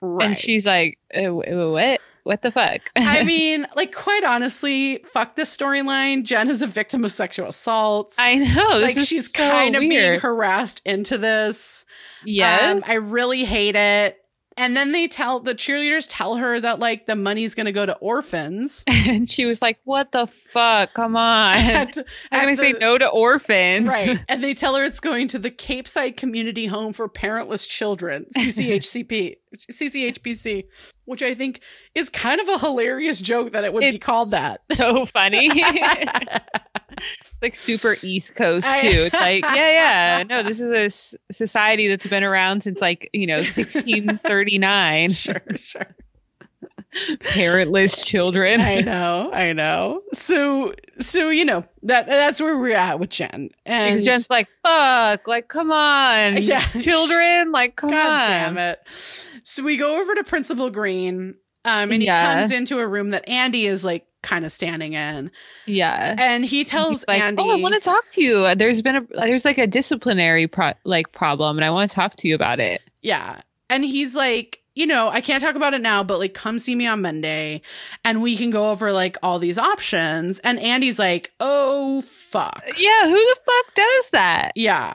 right. 0.02 0.26
And 0.30 0.40
she's 0.40 0.66
like, 0.66 0.98
uh, 1.14 1.24
what? 1.34 2.00
What 2.30 2.44
the 2.44 2.52
fuck? 2.52 2.92
I 2.96 3.24
mean, 3.26 3.66
like, 3.76 3.92
quite 3.92 4.24
honestly, 4.24 5.00
fuck 5.04 5.36
this 5.36 5.58
storyline. 5.58 6.24
Jen 6.24 6.48
is 6.52 6.62
a 6.62 6.68
victim 6.68 7.04
of 7.04 7.12
sexual 7.12 7.48
assault. 7.48 8.14
I 8.20 8.36
know. 8.36 8.80
Like 8.82 9.00
she's 9.00 9.34
so 9.34 9.40
kind 9.50 9.76
of 9.76 9.80
being 9.80 10.20
harassed 10.20 10.84
into 10.86 11.18
this. 11.18 11.86
yes. 12.24 12.84
Um, 12.86 12.92
I 12.92 12.98
really 12.98 13.46
hate 13.46 13.76
it. 13.76 14.18
And 14.60 14.76
then 14.76 14.92
they 14.92 15.08
tell 15.08 15.40
the 15.40 15.56
cheerleaders 15.56 16.06
tell 16.10 16.36
her 16.36 16.60
that 16.60 16.80
like 16.80 17.06
the 17.06 17.16
money's 17.16 17.56
going 17.56 17.66
to 17.68 17.72
go 17.72 17.86
to 17.86 17.96
orphans. 17.96 18.84
and 18.88 19.32
she 19.32 19.46
was 19.46 19.62
like, 19.62 19.80
"What 19.86 20.12
the 20.12 20.28
fuck? 20.28 20.94
Come 20.94 21.16
on! 21.16 21.56
At- 21.58 21.98
I'm 22.30 22.44
gonna 22.44 22.58
say 22.58 22.74
no 22.74 22.98
to 22.98 23.08
orphans." 23.08 23.88
Right. 23.88 24.20
And 24.30 24.44
they 24.44 24.54
tell 24.54 24.76
her 24.76 24.84
it's 24.84 25.00
going 25.00 25.30
to 25.30 25.40
the 25.40 25.50
Capeside 25.50 26.18
Community 26.18 26.66
Home 26.66 26.92
for 26.92 27.08
Parentless 27.08 27.68
Children, 27.68 28.26
CCHCP, 28.36 29.38
CCHPC, 29.72 30.66
which 31.06 31.24
I 31.24 31.34
think 31.34 31.62
is 31.96 32.10
kind 32.10 32.42
of 32.42 32.50
a 32.50 32.60
hilarious 32.60 33.22
joke 33.22 33.52
that 33.54 33.64
it 33.64 33.72
would 33.74 33.82
be 33.82 33.98
called 33.98 34.32
that. 34.32 34.60
So 34.74 35.06
funny. 35.06 35.50
Like 37.42 37.56
super 37.56 37.96
East 38.04 38.36
Coast 38.36 38.68
too. 38.80 38.88
It's 38.88 39.14
like, 39.14 39.44
yeah, 39.44 39.56
yeah. 40.20 40.24
No, 40.30 40.44
this 40.44 40.60
is 40.62 40.72
a 40.72 41.34
society 41.34 41.88
that's 41.88 42.08
been 42.08 42.24
around 42.24 42.64
since 42.64 42.82
like 42.82 43.10
you 43.14 43.28
know 43.28 43.38
1639. 43.38 45.12
sure, 45.14 45.42
sure. 45.58 45.96
Parentless 47.20 48.04
children. 48.04 48.62
I 48.62 48.82
know, 48.82 49.30
I 49.32 49.54
know. 49.54 50.02
So, 50.14 50.74
so 51.00 51.30
you 51.30 51.46
know 51.46 51.64
that 51.84 52.08
that's 52.08 52.42
where 52.42 52.58
we're 52.58 52.76
at 52.76 53.00
with 53.00 53.12
Jen. 53.12 53.52
And 53.66 53.96
It's 53.96 54.06
just 54.06 54.30
like 54.30 54.48
fuck. 54.64 55.28
Like, 55.28 55.48
come 55.48 55.72
on, 55.72 56.38
Yeah. 56.38 56.62
children. 56.62 57.52
Like, 57.52 57.76
come 57.76 57.92
God 57.92 58.24
on. 58.24 58.26
damn 58.26 58.58
it. 58.58 58.80
So 59.44 59.64
we 59.64 59.78
go 59.78 60.02
over 60.02 60.16
to 60.16 60.24
Principal 60.24 60.70
Green, 60.70 61.36
um, 61.64 61.92
and 61.92 62.02
he 62.02 62.08
Yeah. 62.08 62.36
comes 62.36 62.52
into 62.52 62.80
a 62.80 62.88
room 62.88 63.12
that 63.12 63.30
Andy 63.30 63.66
is 63.68 63.86
like 63.86 64.06
kind 64.22 64.46
of 64.46 64.52
standing 64.52 64.94
in, 64.94 65.32
Yeah. 65.66 66.16
and 66.18 66.44
he 66.46 66.64
tells 66.66 67.02
He's 67.02 67.06
like, 67.08 67.22
Andy, 67.22 67.42
"Oh, 67.42 67.50
I 67.52 67.56
want 67.62 67.76
to 67.76 67.80
talk 67.82 68.10
to 68.12 68.22
you. 68.22 68.56
There's 68.56 68.82
been 68.82 68.96
a 68.98 69.02
there's 69.14 69.46
like 69.46 69.58
a 69.58 69.68
disciplinary 69.68 70.48
pro- 70.48 70.74
like 70.84 71.12
problem, 71.12 71.58
and 71.58 71.66
I 71.66 71.70
want 71.72 71.90
to 71.90 71.96
talk 71.96 72.16
to 72.18 72.28
you 72.28 72.36
about 72.36 72.60
it." 72.60 72.82
yeah, 73.02 73.42
and 73.70 73.84
he's 73.86 74.16
like, 74.16 74.62
you 74.76 74.86
know, 74.88 75.10
I 75.10 75.22
can't 75.22 75.42
talk 75.44 75.56
about 75.56 75.74
it 75.74 75.82
now, 75.82 76.04
but 76.04 76.20
like, 76.20 76.34
come 76.34 76.60
see 76.60 76.76
me 76.76 76.86
on 76.88 77.02
Monday, 77.02 77.62
and 78.06 78.22
we 78.22 78.36
can 78.38 78.50
go 78.50 78.72
over 78.72 78.92
like 78.92 79.18
all 79.24 79.40
these 79.40 79.58
options. 79.58 80.40
And 80.40 80.60
Andy's 80.60 81.00
like, 81.00 81.32
oh 81.40 82.02
fuck, 82.02 82.64
Yeah, 82.78 83.08
who 83.08 83.14
the 83.16 83.38
fuck 83.46 83.76
does 83.76 84.10
that? 84.12 84.52
yeah, 84.56 84.94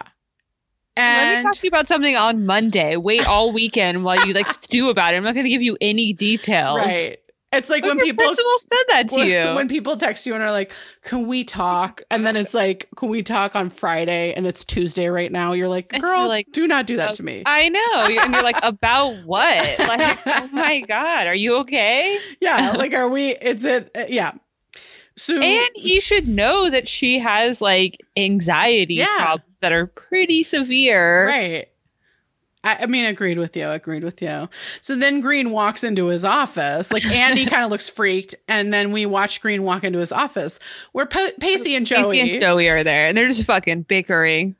Let 0.96 1.28
me 1.28 1.34
and 1.34 1.44
talk 1.44 1.54
to 1.54 1.60
you 1.64 1.68
about 1.68 1.88
something 1.88 2.16
on 2.16 2.46
Monday. 2.46 2.96
Wait 2.96 3.26
all 3.26 3.52
weekend 3.52 4.04
while 4.04 4.24
you 4.26 4.32
like 4.32 4.48
stew 4.52 4.90
about 4.90 5.12
it. 5.14 5.16
I'm 5.18 5.24
not 5.24 5.34
going 5.34 5.44
to 5.44 5.50
give 5.50 5.62
you 5.62 5.76
any 5.80 6.12
details. 6.12 6.78
right. 6.78 7.18
It's 7.56 7.70
like 7.70 7.82
when 7.84 7.96
your 7.98 8.06
people 8.06 8.24
principal 8.24 8.58
said 8.58 8.84
that 8.90 9.08
to 9.10 9.16
when, 9.16 9.28
you. 9.28 9.54
when 9.54 9.68
people 9.68 9.96
text 9.96 10.26
you 10.26 10.34
and 10.34 10.42
are 10.42 10.50
like, 10.50 10.72
"Can 11.02 11.26
we 11.26 11.44
talk?" 11.44 12.02
and 12.10 12.26
then 12.26 12.36
it's 12.36 12.54
like, 12.54 12.88
"Can 12.96 13.08
we 13.08 13.22
talk 13.22 13.54
on 13.56 13.70
Friday?" 13.70 14.32
and 14.34 14.46
it's 14.46 14.64
Tuesday 14.64 15.08
right 15.08 15.30
now. 15.32 15.52
You're 15.52 15.68
like, 15.68 15.88
"Girl, 16.00 16.20
you're 16.20 16.28
like, 16.28 16.48
do 16.52 16.66
not 16.66 16.86
do 16.86 16.96
that 16.96 17.10
uh, 17.10 17.14
to 17.14 17.22
me." 17.22 17.42
I 17.46 17.68
know, 17.68 18.22
and 18.22 18.34
you're 18.34 18.42
like, 18.42 18.58
about 18.62 19.24
what? 19.24 19.78
Like, 19.78 20.18
oh 20.26 20.48
my 20.52 20.80
god, 20.80 21.26
are 21.26 21.34
you 21.34 21.56
okay? 21.60 22.18
yeah, 22.40 22.72
like, 22.72 22.92
are 22.94 23.08
we? 23.08 23.30
It's 23.36 23.64
it. 23.64 23.90
uh, 23.96 24.04
Yeah. 24.08 24.32
So 25.16 25.40
And 25.40 25.68
he 25.76 26.00
should 26.00 26.26
know 26.26 26.70
that 26.70 26.88
she 26.88 27.20
has 27.20 27.60
like 27.60 27.98
anxiety 28.16 28.94
Yeah. 28.94 29.06
problems 29.16 29.60
that 29.60 29.70
are 29.72 29.86
pretty 29.86 30.42
severe. 30.42 31.26
right. 31.28 31.68
I, 32.64 32.78
I 32.80 32.86
mean, 32.86 33.04
agreed 33.04 33.38
with 33.38 33.56
you. 33.56 33.68
Agreed 33.68 34.02
with 34.02 34.20
you. 34.22 34.48
So 34.80 34.96
then 34.96 35.20
Green 35.20 35.50
walks 35.50 35.84
into 35.84 36.06
his 36.06 36.24
office. 36.24 36.92
Like 36.92 37.04
Andy 37.04 37.46
kind 37.46 37.64
of 37.64 37.70
looks 37.70 37.88
freaked, 37.88 38.34
and 38.48 38.72
then 38.72 38.90
we 38.90 39.06
watch 39.06 39.40
Green 39.40 39.62
walk 39.62 39.84
into 39.84 39.98
his 39.98 40.10
office 40.10 40.58
where 40.92 41.06
pa- 41.06 41.30
Pacey 41.38 41.76
and 41.76 41.86
Joey. 41.86 42.18
Pacey 42.20 42.32
and 42.34 42.42
Joey 42.42 42.68
are 42.70 42.82
there, 42.82 43.08
and 43.08 43.16
they're 43.16 43.28
just 43.28 43.44
fucking 43.44 43.82
bickering. 43.82 44.56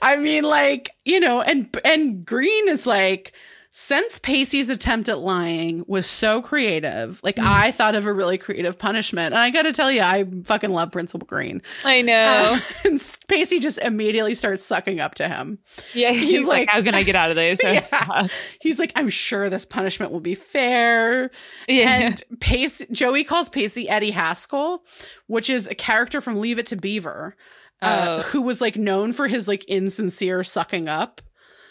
I 0.00 0.16
mean, 0.16 0.44
like, 0.44 0.90
you 1.04 1.20
know, 1.20 1.42
and 1.42 1.68
and 1.84 2.24
Green 2.24 2.68
is 2.68 2.86
like, 2.86 3.32
since 3.72 4.18
Pacey's 4.18 4.68
attempt 4.68 5.08
at 5.08 5.18
lying 5.20 5.84
was 5.86 6.04
so 6.06 6.42
creative, 6.42 7.20
like 7.22 7.38
I 7.38 7.70
thought 7.70 7.94
of 7.94 8.06
a 8.06 8.12
really 8.12 8.36
creative 8.36 8.78
punishment. 8.78 9.32
And 9.32 9.38
I 9.40 9.50
gotta 9.50 9.72
tell 9.72 9.92
you, 9.92 10.00
I 10.00 10.24
fucking 10.44 10.70
love 10.70 10.90
Principal 10.90 11.26
Green. 11.26 11.62
I 11.84 12.02
know. 12.02 12.58
Uh, 12.58 12.60
and 12.84 13.18
Pacey 13.28 13.60
just 13.60 13.78
immediately 13.78 14.34
starts 14.34 14.64
sucking 14.64 14.98
up 14.98 15.14
to 15.16 15.28
him. 15.28 15.58
yeah, 15.94 16.10
he's, 16.10 16.28
he's 16.30 16.46
like, 16.48 16.66
like- 16.66 16.70
"How 16.70 16.82
can 16.82 16.94
I 16.96 17.04
get 17.04 17.14
out 17.14 17.30
of 17.30 17.36
this?" 17.36 17.58
Yeah. 17.64 18.26
He's 18.60 18.78
like, 18.78 18.92
I'm 18.96 19.08
sure 19.08 19.48
this 19.48 19.64
punishment 19.64 20.10
will 20.12 20.20
be 20.20 20.34
fair. 20.34 21.30
yeah. 21.68 21.90
And 22.06 22.22
Pace 22.40 22.84
Joey 22.90 23.22
calls 23.24 23.48
Pacey 23.48 23.88
Eddie 23.88 24.10
Haskell, 24.10 24.84
which 25.28 25.48
is 25.48 25.68
a 25.68 25.74
character 25.74 26.20
from 26.20 26.40
Leave 26.40 26.58
It 26.58 26.66
to 26.66 26.76
Beaver. 26.76 27.36
Uh, 27.82 28.06
Oh. 28.20 28.22
who 28.24 28.42
was 28.42 28.60
like 28.60 28.76
known 28.76 29.10
for 29.12 29.26
his 29.26 29.48
like 29.48 29.64
insincere 29.64 30.44
sucking 30.44 30.86
up. 30.86 31.22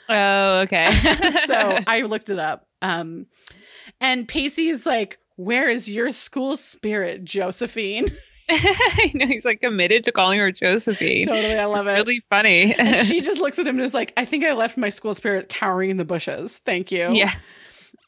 Oh, 0.10 0.60
okay. 0.62 0.86
so 1.46 1.80
I 1.88 2.02
looked 2.02 2.30
it 2.30 2.40
up. 2.40 2.66
Um, 2.82 3.28
and 4.02 4.28
Pacey's 4.28 4.86
like, 4.86 5.20
"Where 5.36 5.70
is 5.70 5.90
your 5.90 6.12
school 6.12 6.58
spirit, 6.58 7.24
Josephine?" 7.24 8.08
I 8.50 9.12
know 9.14 9.28
he's 9.28 9.46
like 9.46 9.62
committed 9.62 10.06
to 10.06 10.12
calling 10.12 10.40
her 10.40 10.52
Josephine. 10.52 11.26
totally, 11.26 11.54
I 11.58 11.64
It's 11.64 11.72
love 11.72 11.88
it. 11.88 11.94
Really 11.94 12.22
funny. 12.30 12.74
and 12.74 12.98
she 12.98 13.22
just 13.22 13.40
looks 13.40 13.60
at 13.60 13.68
him 13.68 13.76
and 13.76 13.86
is 13.86 13.94
like, 13.94 14.12
"I 14.18 14.26
think 14.26 14.44
I 14.44 14.54
left 14.54 14.78
my 14.78 14.90
school 14.90 15.14
spirit 15.14 15.50
cowering 15.50 15.90
in 15.92 15.98
the 15.98 16.06
bushes. 16.06 16.60
Thank 16.66 16.92
you." 16.92 17.10
yeah. 17.14 17.32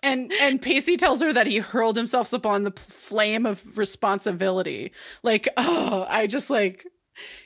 And 0.04 0.34
and 0.40 0.60
Pacey 0.60 0.98
tells 0.98 1.22
her 1.22 1.32
that 1.32 1.46
he 1.46 1.60
hurled 1.60 1.96
himself 1.96 2.34
upon 2.34 2.64
the 2.64 2.72
flame 2.72 3.46
of 3.46 3.78
responsibility. 3.78 4.94
Like, 5.22 5.48
oh, 5.58 6.06
I 6.10 6.26
just 6.28 6.50
like. 6.50 6.86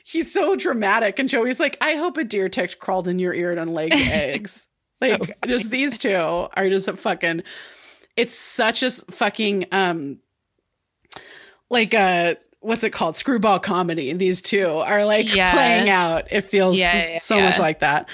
He's 0.04 0.32
so 0.32 0.56
dramatic, 0.56 1.18
and 1.18 1.28
Joey's 1.28 1.58
like, 1.60 1.76
"I 1.80 1.96
hope 1.96 2.16
a 2.16 2.24
deer 2.24 2.48
tick 2.48 2.78
crawled 2.78 3.08
in 3.08 3.18
your 3.18 3.34
ear 3.34 3.52
and 3.52 3.72
laid 3.72 3.92
eggs." 3.94 4.68
So 4.94 5.08
like, 5.08 5.18
funny. 5.18 5.32
just 5.52 5.70
these 5.70 5.98
two 5.98 6.14
are 6.14 6.68
just 6.68 6.88
a 6.88 6.96
fucking. 6.96 7.42
It's 8.16 8.32
such 8.34 8.82
a 8.82 8.90
fucking 8.90 9.66
um, 9.72 10.18
like 11.70 11.94
a 11.94 12.36
what's 12.60 12.82
it 12.82 12.90
called 12.92 13.14
screwball 13.14 13.60
comedy. 13.60 14.12
These 14.12 14.42
two 14.42 14.66
are 14.78 15.04
like 15.04 15.32
Yeah. 15.32 15.52
playing 15.52 15.88
out. 15.88 16.28
It 16.32 16.42
feels 16.42 16.76
Yeah, 16.78 17.10
yeah, 17.10 17.16
so 17.18 17.40
much 17.40 17.58
like 17.60 17.80
that. 17.80 18.08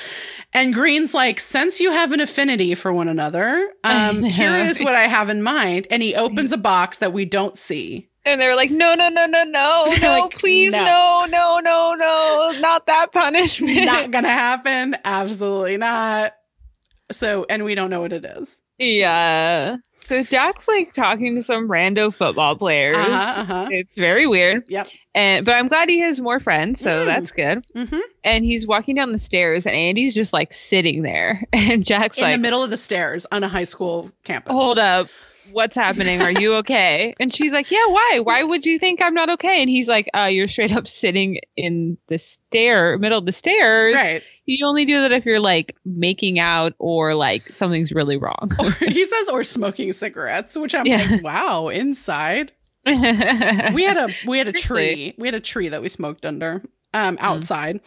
And 0.53 0.75
Green's 0.75 1.15
like, 1.15 1.41
since 1.41 1.81
you 1.81 1.91
have 1.91 2.13
an 2.13 2.21
affinity 2.21 2.75
for 2.75 2.93
one 2.93 3.09
another, 3.09 3.67
um, 3.85 4.23
here 4.25 4.59
is 4.59 4.79
what 4.81 4.95
I 4.95 5.07
have 5.07 5.31
in 5.31 5.43
mind. 5.43 5.87
And 5.91 6.03
he 6.03 6.15
opens 6.15 6.53
a 6.53 6.59
box 6.59 6.99
that 6.99 7.15
we 7.15 7.25
don't 7.25 7.57
see. 7.57 8.11
And 8.25 8.41
they're 8.41 8.55
like, 8.57 8.71
no, 8.71 8.95
no, 8.95 9.09
no, 9.09 9.27
no, 9.27 9.45
no, 9.45 9.95
no, 10.01 10.21
like, 10.23 10.33
please, 10.33 10.73
no. 10.73 10.79
no, 10.79 11.27
no, 11.29 11.61
no, 11.61 11.95
no, 11.99 12.61
not 12.61 12.87
that 12.87 13.13
punishment. 13.13 13.85
Not 13.85 14.11
gonna 14.11 14.29
happen. 14.29 14.97
Absolutely 15.05 15.77
not. 15.77 16.33
So, 17.11 17.45
and 17.51 17.65
we 17.65 17.75
don't 17.75 17.91
know 17.91 18.01
what 18.01 18.13
it 18.13 18.25
is. 18.25 18.63
yeah. 18.79 19.77
So 20.07 20.23
Jack's 20.25 20.67
like 20.67 20.93
talking 20.93 21.37
to 21.37 21.45
some 21.45 21.69
rando 21.69 22.13
football 22.13 22.57
players. 22.57 22.97
Uh-huh, 22.97 23.41
uh-huh. 23.41 23.69
It's 23.71 23.97
very 23.97 24.27
weird. 24.27 24.65
Yep. 24.69 24.89
And 25.15 25.47
but 25.47 25.55
I'm 25.55 25.69
glad 25.69 25.89
he 25.89 26.01
has 26.01 26.21
more 26.21 26.41
friends, 26.41 26.81
so 26.83 27.03
Mm. 27.03 27.07
that's 27.07 27.31
good. 27.31 27.65
hmm 27.73 27.99
And 28.25 28.45
he's 28.45 28.67
walking 28.67 28.97
down 28.97 29.13
the 29.13 29.19
stairs, 29.19 29.65
and 29.65 29.77
Andy's 29.77 30.13
just 30.13 30.33
like 30.33 30.53
sitting 30.53 31.03
there, 31.03 31.45
and 31.53 31.85
Jack's 31.87 32.19
In 32.19 32.25
like, 32.25 32.35
the 32.35 32.39
middle 32.43 32.65
of 32.65 32.71
the 32.71 32.77
stairs 32.77 33.27
on 33.31 33.45
a 33.45 33.49
high 33.49 33.63
school 33.65 34.11
campus. 34.25 34.53
hold 34.53 34.79
up 34.79 35.07
what's 35.51 35.75
happening? 35.75 36.23
Are 36.23 36.31
you 36.31 36.55
okay? 36.57 37.15
And 37.19 37.35
she's 37.35 37.53
like 37.53 37.71
yeah 37.71 37.87
why? 37.87 38.21
Why 38.23 38.43
would 38.43 38.65
you 38.65 38.79
think 38.79 39.03
i'm 39.03 39.15
not 39.15 39.31
okay? 39.31 39.61
And 39.63 39.69
he's 39.69 39.89
like 39.89 40.09
uh 40.15 40.29
you're 40.31 40.49
straight 40.49 40.73
up 40.73 40.87
sitting 40.89 41.39
in 41.57 41.99
the 42.09 42.19
stair 42.19 42.99
middle 42.99 43.19
of 43.19 43.27
the 43.27 43.33
stairs. 43.33 43.95
Right. 43.95 44.23
you 44.47 44.67
only 44.67 44.85
do 44.85 45.01
that 45.03 45.13
if 45.13 45.25
you're 45.27 45.41
like 45.41 45.77
making 45.85 46.39
out 46.39 46.75
or 46.79 47.15
like 47.15 47.49
something's 47.57 47.93
really 47.93 48.17
wrong. 48.17 48.51
Or, 48.59 48.71
he 48.71 49.05
says, 49.05 49.29
or 49.29 49.43
smoking 49.45 49.93
cigarettes, 49.93 50.57
which 50.57 50.75
I'm 50.75 50.87
Yeah. 50.87 51.07
like, 51.11 51.23
wow, 51.23 51.69
inside. 51.69 52.53
we 52.87 52.95
had 53.85 53.97
a 53.97 54.09
we 54.27 54.39
had 54.39 54.49
a 54.49 54.53
tree. 54.53 55.15
We 55.19 55.29
had 55.29 55.35
a 55.35 55.41
tree 55.41 55.69
that 55.69 55.83
we 55.83 55.89
smoked 55.89 56.27
under 56.27 56.63
um 56.95 57.17
outside. 57.21 57.81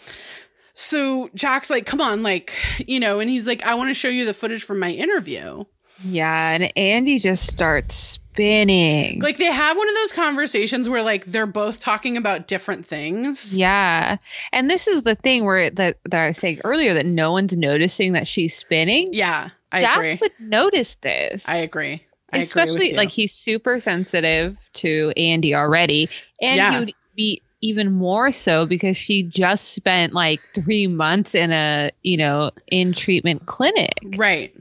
So 0.74 1.30
jack's 1.34 1.70
like 1.70 1.86
come 1.86 2.02
on 2.02 2.22
like 2.24 2.54
you 2.86 3.00
know 3.00 3.20
and 3.22 3.30
he's 3.30 3.48
like 3.48 3.64
i 3.64 3.74
want 3.76 3.90
to 3.90 3.94
show 3.94 4.10
you 4.10 4.26
the 4.26 4.34
footage 4.34 4.64
from 4.64 4.80
my 4.80 4.92
interview 4.92 5.64
yeah 6.04 6.52
and 6.52 6.72
andy 6.76 7.20
just 7.20 7.46
starts 7.48 7.96
spinning 7.96 9.22
like 9.22 9.38
they 9.38 9.46
have 9.46 9.78
one 9.78 9.88
of 9.88 9.96
those 9.96 10.12
conversations 10.12 10.90
where 10.90 11.02
like 11.04 11.26
they're 11.26 11.46
both 11.46 11.80
talking 11.80 12.18
about 12.18 12.48
different 12.48 12.86
things 12.86 13.58
yeah 13.58 14.18
and 14.52 14.70
this 14.70 14.88
is 14.88 15.04
the 15.04 15.16
thing 15.16 15.46
where 15.46 15.70
that, 15.72 15.98
that 16.06 16.24
i 16.24 16.28
was 16.28 16.38
saying 16.38 16.60
earlier 16.64 16.94
that 16.96 17.06
no 17.06 17.32
one's 17.32 17.56
noticing 17.56 18.14
that 18.14 18.28
she's 18.28 18.56
spinning 18.56 19.10
yeah 19.14 19.50
i 19.72 19.80
Jack 19.82 19.98
agree 19.98 20.18
would 20.22 20.34
notice 20.40 20.96
this 21.02 21.44
i 21.48 21.58
agree 21.58 22.02
I 22.34 22.40
especially 22.40 22.90
you. 22.92 22.98
like 22.98 23.10
he's 23.10 23.32
super 23.32 23.80
sensitive 23.80 24.58
to 24.74 25.14
Andy 25.16 25.56
already, 25.56 26.10
and 26.42 26.58
Yeah. 26.58 26.74
he 26.74 26.80
would 26.80 26.92
be 27.16 27.42
even 27.62 27.92
more 27.94 28.32
so 28.32 28.66
because 28.66 28.98
she 28.98 29.24
just 29.24 29.74
spent 29.74 30.12
like 30.12 30.42
three 30.54 30.88
months 30.88 31.36
in 31.36 31.52
a 31.54 31.92
you 32.02 32.18
know 32.18 32.52
in 32.68 32.92
treatment 32.94 33.46
clinic. 33.46 33.94
Right. 34.18 34.54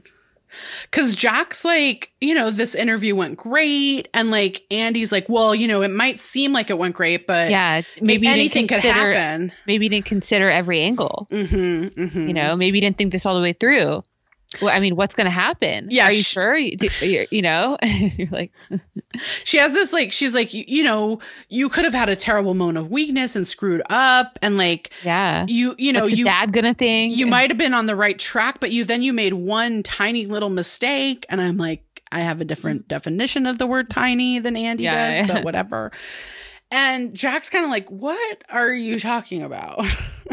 Cause 0.91 1.15
Jack's 1.15 1.65
like, 1.65 2.11
you 2.21 2.33
know, 2.33 2.51
this 2.51 2.75
interview 2.75 3.15
went 3.15 3.37
great. 3.37 4.07
And 4.13 4.31
like 4.31 4.63
Andy's 4.71 5.11
like, 5.11 5.27
well, 5.29 5.53
you 5.55 5.67
know, 5.67 5.81
it 5.81 5.91
might 5.91 6.19
seem 6.19 6.53
like 6.53 6.69
it 6.69 6.77
went 6.77 6.95
great, 6.95 7.27
but 7.27 7.49
Yeah, 7.49 7.81
maybe 8.01 8.27
anything 8.27 8.67
could 8.67 8.79
happen. 8.79 9.51
Maybe 9.67 9.85
you 9.85 9.89
didn't 9.89 10.05
consider 10.05 10.49
every 10.49 10.81
angle. 10.81 11.27
Mm-hmm, 11.31 12.01
mm-hmm. 12.01 12.27
You 12.27 12.33
know, 12.33 12.55
maybe 12.55 12.77
you 12.77 12.81
didn't 12.81 12.97
think 12.97 13.11
this 13.11 13.25
all 13.25 13.35
the 13.35 13.41
way 13.41 13.53
through. 13.53 14.03
Well, 14.61 14.75
I 14.75 14.79
mean, 14.79 14.95
what's 14.95 15.15
going 15.15 15.25
to 15.25 15.31
happen? 15.31 15.87
Yeah, 15.91 16.05
are 16.05 16.11
you 16.11 16.21
sh- 16.23 16.27
sure? 16.27 16.55
You, 16.57 16.77
you're- 17.01 17.27
you 17.29 17.41
know, 17.41 17.77
you're 17.83 18.29
like, 18.31 18.51
She 19.43 19.57
has 19.57 19.71
this 19.73 19.91
like, 19.93 20.11
she's 20.11 20.33
like, 20.35 20.53
you, 20.53 20.63
you 20.67 20.83
know, 20.83 21.19
you 21.49 21.69
could 21.69 21.85
have 21.85 21.93
had 21.93 22.09
a 22.09 22.15
terrible 22.15 22.53
moment 22.53 22.77
of 22.77 22.89
weakness 22.91 23.35
and 23.35 23.45
screwed 23.47 23.81
up. 23.89 24.37
And 24.41 24.57
like, 24.57 24.91
yeah. 25.03 25.45
you, 25.47 25.73
you 25.77 25.93
know, 25.93 26.01
what's 26.03 26.15
you, 26.17 26.25
dad 26.25 26.51
gonna 26.53 26.73
think? 26.73 27.15
you 27.15 27.25
might 27.27 27.49
have 27.49 27.57
been 27.57 27.73
on 27.73 27.85
the 27.85 27.95
right 27.95 28.17
track, 28.19 28.59
but 28.59 28.71
you 28.71 28.83
then 28.83 29.01
you 29.03 29.13
made 29.13 29.33
one 29.33 29.83
tiny 29.83 30.25
little 30.25 30.49
mistake. 30.49 31.25
And 31.29 31.39
I'm 31.41 31.57
like, 31.57 31.83
I 32.11 32.21
have 32.21 32.39
a 32.41 32.45
different 32.45 32.87
definition 32.87 33.45
of 33.45 33.57
the 33.57 33.67
word 33.67 33.89
tiny 33.89 34.39
than 34.39 34.55
Andy 34.55 34.83
Yeah. 34.85 35.21
does, 35.21 35.31
but 35.31 35.43
whatever. 35.45 35.91
And 36.71 37.13
Jack's 37.13 37.49
kind 37.49 37.63
of 37.63 37.71
like, 37.71 37.89
what 37.89 38.43
are 38.49 38.71
you 38.71 38.99
talking 38.99 39.43
about? 39.43 39.85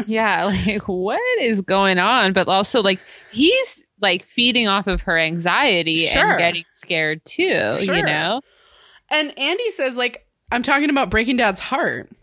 yeah, 0.07 0.45
like 0.45 0.83
what 0.87 1.21
is 1.41 1.61
going 1.61 1.99
on? 1.99 2.33
But 2.33 2.47
also, 2.47 2.81
like 2.81 2.99
he's 3.31 3.82
like 4.03 4.25
feeding 4.27 4.67
off 4.67 4.85
of 4.85 5.01
her 5.01 5.17
anxiety 5.17 6.05
Sure. 6.05 6.29
and 6.31 6.37
getting 6.39 6.65
scared 6.75 7.25
too. 7.25 7.73
Sure. 7.83 7.95
You 7.95 8.03
know, 8.03 8.41
and 9.09 9.35
Andy 9.39 9.71
says, 9.71 9.97
like, 9.97 10.27
I'm 10.51 10.61
talking 10.61 10.91
about 10.91 11.09
breaking 11.09 11.37
dad's 11.37 11.59
heart. 11.59 12.09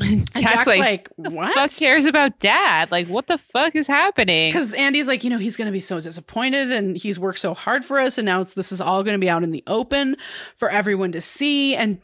And 0.00 0.30
Jack's 0.32 0.52
Jack's, 0.52 0.66
like, 0.66 0.78
like, 0.78 1.08
fuck 1.32 1.32
what? 1.56 1.76
cares 1.76 2.04
about 2.04 2.38
dad? 2.38 2.90
Like, 2.92 3.08
what 3.08 3.26
the 3.26 3.38
fuck 3.38 3.74
is 3.74 3.86
happening? 3.86 4.50
Because 4.50 4.74
Andy's 4.74 5.08
like, 5.08 5.24
you 5.24 5.30
know, 5.30 5.38
he's 5.38 5.56
going 5.56 5.66
to 5.66 5.72
be 5.72 5.80
so 5.80 5.98
disappointed 5.98 6.70
and 6.70 6.96
he's 6.96 7.18
worked 7.18 7.38
so 7.38 7.52
hard 7.54 7.84
for 7.84 7.98
us. 7.98 8.16
And 8.18 8.26
now 8.26 8.42
it's, 8.42 8.54
this 8.54 8.70
is 8.70 8.80
all 8.82 9.02
going 9.02 9.14
to 9.14 9.18
be 9.18 9.30
out 9.30 9.42
in 9.42 9.50
the 9.50 9.64
open 9.66 10.16
for 10.56 10.70
everyone 10.70 11.12
to 11.12 11.20
see. 11.22 11.74
And 11.74 12.00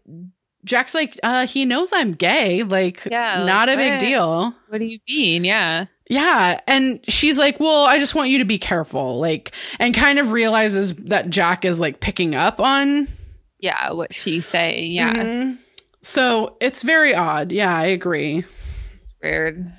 Jack's 0.64 0.94
like, 0.94 1.20
uh, 1.22 1.46
he 1.46 1.66
knows 1.66 1.92
I'm 1.92 2.12
gay. 2.12 2.62
Like, 2.64 3.04
Yeah, 3.08 3.36
like, 3.40 3.46
not 3.46 3.68
a 3.68 3.76
big 3.76 3.92
what? 3.92 4.00
deal. 4.00 4.54
What 4.70 4.78
do 4.78 4.86
you 4.86 4.98
mean? 5.06 5.44
Yeah. 5.44 5.84
Yeah. 6.08 6.60
And 6.66 7.00
she's 7.08 7.38
like, 7.38 7.58
well, 7.60 7.86
I 7.86 7.98
just 7.98 8.14
want 8.14 8.28
you 8.30 8.38
to 8.38 8.44
be 8.44 8.58
careful. 8.58 9.18
Like, 9.18 9.54
and 9.78 9.94
kind 9.94 10.18
of 10.18 10.32
realizes 10.32 10.94
that 10.94 11.30
Jack 11.30 11.64
is 11.64 11.80
like 11.80 12.00
picking 12.00 12.34
up 12.34 12.60
on. 12.60 13.08
Yeah, 13.58 13.92
what 13.92 14.14
she's 14.14 14.46
saying. 14.46 14.92
Yeah, 14.92 15.14
Mhm. 15.14 15.58
So 16.02 16.56
it's 16.60 16.82
very 16.82 17.14
odd. 17.14 17.50
Yeah, 17.52 17.74
I 17.74 17.86
agree. 17.86 18.38
it's 19.02 19.14
weird. 19.22 19.72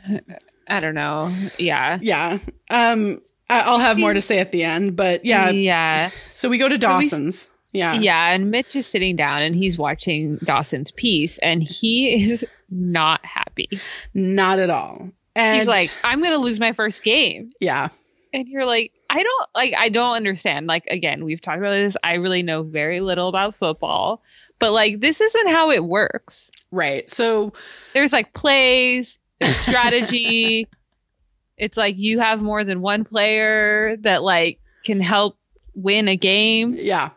I 0.67 0.79
don't 0.79 0.95
know. 0.95 1.31
Yeah. 1.59 1.99
Yeah. 2.01 2.39
Um, 2.71 3.21
I'll 3.47 3.77
have 3.77 3.99
more 3.99 4.15
to 4.15 4.21
say 4.21 4.39
at 4.39 4.51
the 4.51 4.63
end, 4.63 4.95
but 4.95 5.23
yeah. 5.23 5.51
Yeah. 5.51 6.09
So 6.31 6.49
we 6.49 6.57
go 6.57 6.67
to 6.67 6.81
So 6.81 6.97
we- 6.97 7.03
Dawson's. 7.03 7.51
yeah. 7.73 7.93
Yeah. 7.93 8.31
And 8.33 8.49
Mitch 8.49 8.75
is 8.75 8.87
sitting 8.87 9.15
down 9.15 9.43
and 9.43 9.53
he's 9.53 9.77
watching 9.77 10.37
Dawson's 10.43 10.89
piece 10.89 11.37
and 11.37 11.61
he 11.61 12.23
is 12.23 12.43
not 12.71 13.23
happy. 13.23 13.69
Not 14.15 14.57
at 14.57 14.71
all. 14.71 15.11
And 15.35 15.57
he's 15.57 15.67
like, 15.67 15.91
I'm 16.03 16.21
going 16.21 16.33
to 16.33 16.39
lose 16.39 16.59
my 16.59 16.71
first 16.71 17.03
game. 17.03 17.51
yeah. 17.59 17.89
And 18.33 18.49
you're 18.49 18.65
like, 18.65 18.91
I 19.09 19.23
don't 19.23 19.49
like, 19.55 19.73
I 19.77 19.87
don't 19.87 20.15
understand. 20.15 20.67
Like, 20.67 20.85
again, 20.87 21.23
we've 21.23 21.41
talked 21.41 21.59
about 21.59 21.71
this. 21.71 21.95
I 22.03 22.15
really 22.15 22.43
know 22.43 22.63
very 22.63 22.99
little 22.99 23.29
about 23.29 23.55
football, 23.55 24.21
but 24.59 24.73
like, 24.73 24.99
this 24.99 25.21
isn't 25.21 25.47
how 25.47 25.71
it 25.71 25.85
works. 25.85 26.51
Right. 26.69 27.09
So 27.09 27.53
There's 27.93 28.11
like 28.11 28.33
plays, 28.33 29.17
there's 29.39 29.55
strategy. 29.55 30.67
it's 31.57 31.77
like 31.77 31.97
you 31.97 32.19
have 32.19 32.41
more 32.41 32.65
than 32.65 32.81
one 32.81 33.05
player 33.05 33.95
that 34.01 34.21
like 34.21 34.59
can 34.83 34.99
help 34.99 35.37
win 35.73 36.09
a 36.09 36.17
game. 36.17 36.73
yeah, 36.73 37.11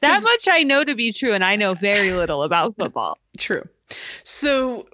That 0.00 0.22
much 0.24 0.48
I 0.50 0.64
know 0.64 0.82
to 0.82 0.96
be 0.96 1.12
true, 1.12 1.32
and 1.32 1.44
I 1.44 1.54
know 1.54 1.74
very 1.74 2.12
little 2.12 2.42
about 2.42 2.74
football. 2.76 3.18
true. 3.38 3.68
So 4.24 4.86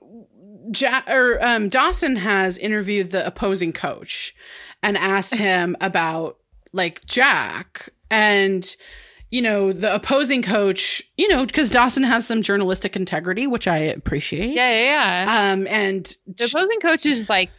ja- 0.74 1.02
or 1.08 1.44
um, 1.44 1.68
Dawson 1.68 2.16
has 2.16 2.58
interviewed 2.58 3.10
the 3.10 3.26
opposing 3.26 3.72
coach 3.72 4.34
and 4.82 4.96
asked 4.96 5.34
him 5.38 5.76
about 5.80 6.38
like 6.72 7.04
Jack 7.06 7.88
and 8.10 8.76
you 9.30 9.42
know 9.42 9.72
the 9.72 9.92
opposing 9.94 10.40
coach 10.42 11.02
you 11.16 11.26
know 11.28 11.44
because 11.44 11.68
Dawson 11.70 12.02
has 12.04 12.26
some 12.26 12.42
journalistic 12.42 12.94
integrity 12.96 13.46
which 13.46 13.66
I 13.66 13.78
appreciate 13.78 14.54
Yeah, 14.54 14.70
yeah, 14.70 15.24
yeah. 15.24 15.52
um 15.52 15.66
and 15.66 16.16
the 16.26 16.44
opposing 16.44 16.78
coach 16.80 17.06
is 17.06 17.28
like, 17.28 17.50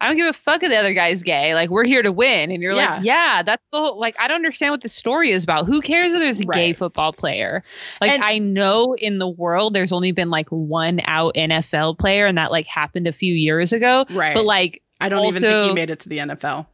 I 0.00 0.08
don't 0.08 0.16
give 0.16 0.26
a 0.26 0.32
fuck 0.34 0.62
if 0.62 0.70
the 0.70 0.76
other 0.76 0.92
guy's 0.92 1.22
gay. 1.22 1.54
Like, 1.54 1.70
we're 1.70 1.86
here 1.86 2.02
to 2.02 2.12
win. 2.12 2.50
And 2.50 2.62
you're 2.62 2.74
Yeah. 2.74 2.96
like, 2.96 3.04
yeah, 3.04 3.42
that's 3.42 3.62
the 3.72 3.78
whole, 3.78 3.98
like, 3.98 4.14
I 4.20 4.28
don't 4.28 4.36
understand 4.36 4.72
what 4.72 4.82
the 4.82 4.88
story 4.90 5.30
is 5.30 5.42
about. 5.44 5.64
Who 5.66 5.80
cares 5.80 6.12
if 6.12 6.20
there's 6.20 6.40
a 6.40 6.44
gay 6.44 6.74
football 6.74 7.12
player? 7.14 7.64
Like, 8.00 8.12
And- 8.12 8.22
I 8.22 8.38
know 8.38 8.94
in 8.98 9.18
the 9.18 9.28
world 9.28 9.72
there's 9.74 9.92
only 9.92 10.12
been 10.12 10.28
like 10.30 10.48
one 10.50 11.00
out 11.04 11.34
NFL 11.36 11.98
player, 11.98 12.26
and 12.26 12.36
that 12.36 12.50
like 12.50 12.66
happened 12.66 13.06
a 13.06 13.12
few 13.12 13.32
years 13.34 13.72
ago. 13.72 14.04
right 14.10 14.34
But 14.34 14.44
like, 14.44 14.82
I 15.00 15.08
don't 15.08 15.24
even 15.24 15.40
think 15.40 15.52
also- 15.52 15.68
he 15.68 15.74
made 15.74 15.90
it 15.90 16.00
to 16.00 16.08
the 16.08 16.18
NFL 16.18 16.66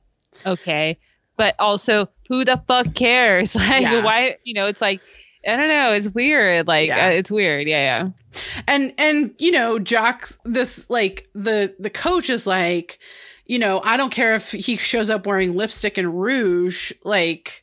okay. 0.46 0.98
But 1.36 1.54
also, 1.58 2.08
who 2.28 2.44
the 2.44 2.62
fuck 2.68 2.94
cares? 2.94 3.54
Like, 3.56 3.82
Yeah. 3.82 4.04
why, 4.04 4.36
you 4.44 4.54
know, 4.54 4.66
it's 4.66 4.80
like, 4.80 5.00
I 5.46 5.56
don't 5.56 5.68
know. 5.68 5.92
It's 5.92 6.08
weird. 6.08 6.66
Like, 6.68 6.88
Yeah. 6.88 7.06
uh, 7.06 7.10
it's 7.10 7.30
weird. 7.30 7.66
Yeah, 7.68 8.10
yeah. 8.34 8.62
and 8.68 8.92
and 8.98 9.34
you 9.38 9.50
know 9.50 9.78
Jack's 9.78 10.38
this 10.44 10.88
like 10.90 11.28
the 11.34 11.74
the 11.78 11.90
coach 11.90 12.30
is 12.30 12.46
like 12.46 12.98
you 13.46 13.58
know 13.58 13.80
I 13.84 13.96
don't 13.96 14.12
care 14.12 14.34
if 14.34 14.52
he 14.52 14.76
shows 14.76 15.10
up 15.10 15.26
wearing 15.26 15.54
lipstick 15.56 15.98
and 15.98 16.20
rouge 16.20 16.92
like 17.04 17.62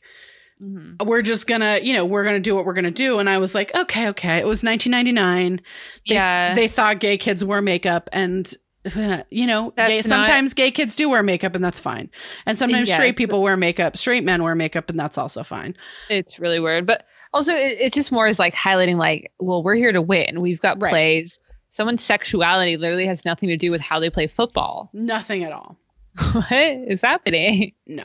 Mhm. 0.62 1.02
we're 1.06 1.22
just 1.22 1.46
gonna 1.46 1.78
you 1.82 1.94
know 1.94 2.04
we're 2.04 2.22
gonna 2.24 2.38
do 2.38 2.54
what 2.54 2.66
we're 2.66 2.74
gonna 2.74 2.90
do 2.90 3.18
and 3.18 3.30
I 3.30 3.38
was 3.38 3.54
like 3.54 3.74
okay 3.74 4.08
okay 4.08 4.36
it 4.38 4.46
was 4.46 4.62
1999 4.62 5.62
they, 6.06 6.14
Yeah. 6.14 6.54
they 6.54 6.68
thought 6.68 7.00
gay 7.00 7.16
kids 7.16 7.42
wear 7.42 7.62
makeup 7.62 8.10
and 8.12 8.52
you 9.30 9.46
know 9.46 9.70
gay, 9.76 9.96
not- 9.96 10.04
sometimes 10.04 10.52
gay 10.52 10.70
kids 10.70 10.94
do 10.94 11.08
wear 11.08 11.22
makeup 11.22 11.54
and 11.54 11.64
that's 11.64 11.80
fine 11.80 12.10
and 12.44 12.58
sometimes 12.58 12.88
Yes. 12.88 12.96
straight 12.98 13.16
people 13.16 13.40
wear 13.42 13.56
makeup 13.56 13.96
straight 13.96 14.22
men 14.22 14.42
wear 14.42 14.54
makeup 14.54 14.90
and 14.90 15.00
that's 15.00 15.16
also 15.16 15.42
fine 15.42 15.74
It's 16.10 16.38
really 16.38 16.60
weird. 16.60 16.84
But 16.86 17.06
also, 17.32 17.54
it, 17.54 17.80
it 17.80 17.92
just 17.92 18.12
more 18.12 18.26
is 18.26 18.38
like 18.38 18.54
highlighting, 18.54 18.96
like, 18.96 19.32
well, 19.38 19.62
we're 19.62 19.74
here 19.76 19.92
to 19.92 20.02
win. 20.02 20.40
We've 20.40 20.60
got 20.60 20.80
Right. 20.80 20.90
plays. 20.90 21.38
Someone's 21.70 22.02
sexuality 22.02 22.76
literally 22.76 23.06
has 23.06 23.24
nothing 23.24 23.48
to 23.50 23.56
do 23.56 23.70
with 23.70 23.80
how 23.80 24.00
they 24.00 24.10
play 24.10 24.26
football. 24.26 24.90
nothing 24.92 25.44
at 25.44 25.52
all 25.52 25.76
what 26.32 26.50
is 26.52 27.02
happening? 27.02 27.72
No. 27.86 28.04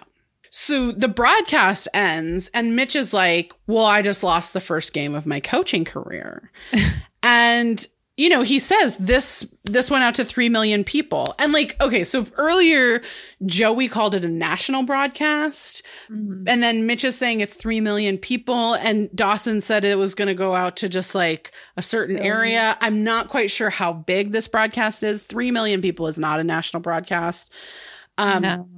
So 0.51 0.91
the 0.91 1.07
broadcast 1.07 1.87
ends, 1.93 2.49
and 2.53 2.75
Mitch 2.75 2.95
is 2.95 3.13
like, 3.13 3.51
Well, 3.67 3.85
I 3.85 4.01
just 4.03 4.23
lost 4.23 4.53
the 4.53 4.61
first 4.61 4.93
game 4.93 5.13
of 5.15 5.25
my 5.25 5.39
coaching 5.39 5.83
career. 5.83 6.51
and 7.23 7.85
you 8.17 8.29
know, 8.29 8.43
he 8.43 8.59
says 8.59 8.95
this 8.97 9.45
this 9.65 9.91
went 9.91 10.03
out 10.03 10.15
to 10.15 10.23
three 10.23 10.47
million 10.47 10.83
people. 10.85 11.35
And 11.37 11.51
like, 11.51 11.75
okay, 11.81 12.03
so 12.05 12.25
earlier 12.37 13.01
Joey 13.45 13.87
called 13.89 14.15
it 14.15 14.23
a 14.23 14.29
national 14.29 14.83
broadcast, 14.83 15.83
and 16.09 16.45
then 16.63 16.85
Mitch 16.85 17.03
is 17.03 17.17
saying 17.17 17.41
it's 17.41 17.53
three 17.53 17.81
million 17.81 18.17
people, 18.17 18.75
and 18.75 19.13
Dawson 19.15 19.59
said 19.59 19.83
it 19.83 19.97
was 19.97 20.15
gonna 20.15 20.33
go 20.33 20.53
out 20.55 20.77
to 20.77 20.87
just 20.89 21.13
like 21.13 21.51
a 21.75 21.81
certain 21.81 22.15
Really? 22.15 22.27
area. 22.27 22.77
I'm 22.79 23.03
not 23.03 23.27
quite 23.29 23.51
sure 23.51 23.69
how 23.69 23.91
big 23.91 24.31
this 24.31 24.47
broadcast 24.47 25.03
is. 25.03 25.21
Three 25.21 25.51
million 25.51 25.81
people 25.81 26.07
is 26.07 26.17
not 26.17 26.39
a 26.39 26.43
national 26.43 26.81
broadcast. 26.81 27.51
Um 28.17 28.41
no. 28.43 28.69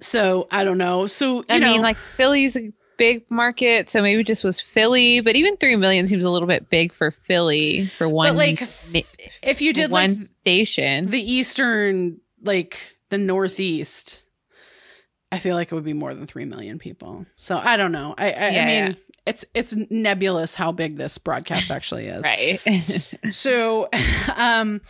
so 0.00 0.46
I 0.52 0.62
don't 0.62 0.78
know. 0.78 1.06
So 1.06 1.38
you 1.38 1.44
I 1.48 1.58
know, 1.58 1.72
mean, 1.72 1.82
like, 1.82 1.96
Philly's 1.96 2.56
big 2.96 3.30
market, 3.30 3.90
so 3.90 4.02
maybe 4.02 4.24
just 4.24 4.44
was 4.44 4.60
Philly, 4.60 5.20
but 5.20 5.36
even 5.36 5.56
3 5.56 5.76
million 5.76 6.08
seems 6.08 6.24
a 6.24 6.30
little 6.30 6.48
bit 6.48 6.70
big 6.70 6.92
for 6.92 7.10
Philly 7.10 7.86
for 7.86 8.08
one, 8.08 8.28
but 8.28 8.36
like 8.36 8.60
na- 8.60 9.00
if 9.42 9.60
you 9.60 9.72
did 9.72 9.90
one 9.90 10.18
like 10.18 10.28
station. 10.28 11.10
the 11.10 11.20
eastern, 11.20 12.20
like 12.42 12.96
the 13.10 13.18
northeast, 13.18 14.26
I 15.32 15.38
feel 15.38 15.56
like 15.56 15.72
it 15.72 15.74
would 15.74 15.84
be 15.84 15.92
more 15.92 16.14
than 16.14 16.26
three 16.26 16.44
million 16.44 16.78
people. 16.78 17.26
So 17.36 17.60
I 17.62 17.76
don't 17.76 17.92
know. 17.92 18.14
I 18.16 18.30
I, 18.32 18.46
I 18.46 18.50
mean, 18.50 18.86
yeah. 18.86 18.92
it's 19.26 19.44
it's 19.54 19.76
nebulous 19.90 20.54
how 20.54 20.72
big 20.72 20.96
this 20.96 21.18
broadcast 21.18 21.70
actually 21.70 22.06
is. 22.06 22.24
right. 22.24 23.14
So, 23.30 23.88
um, 24.36 24.80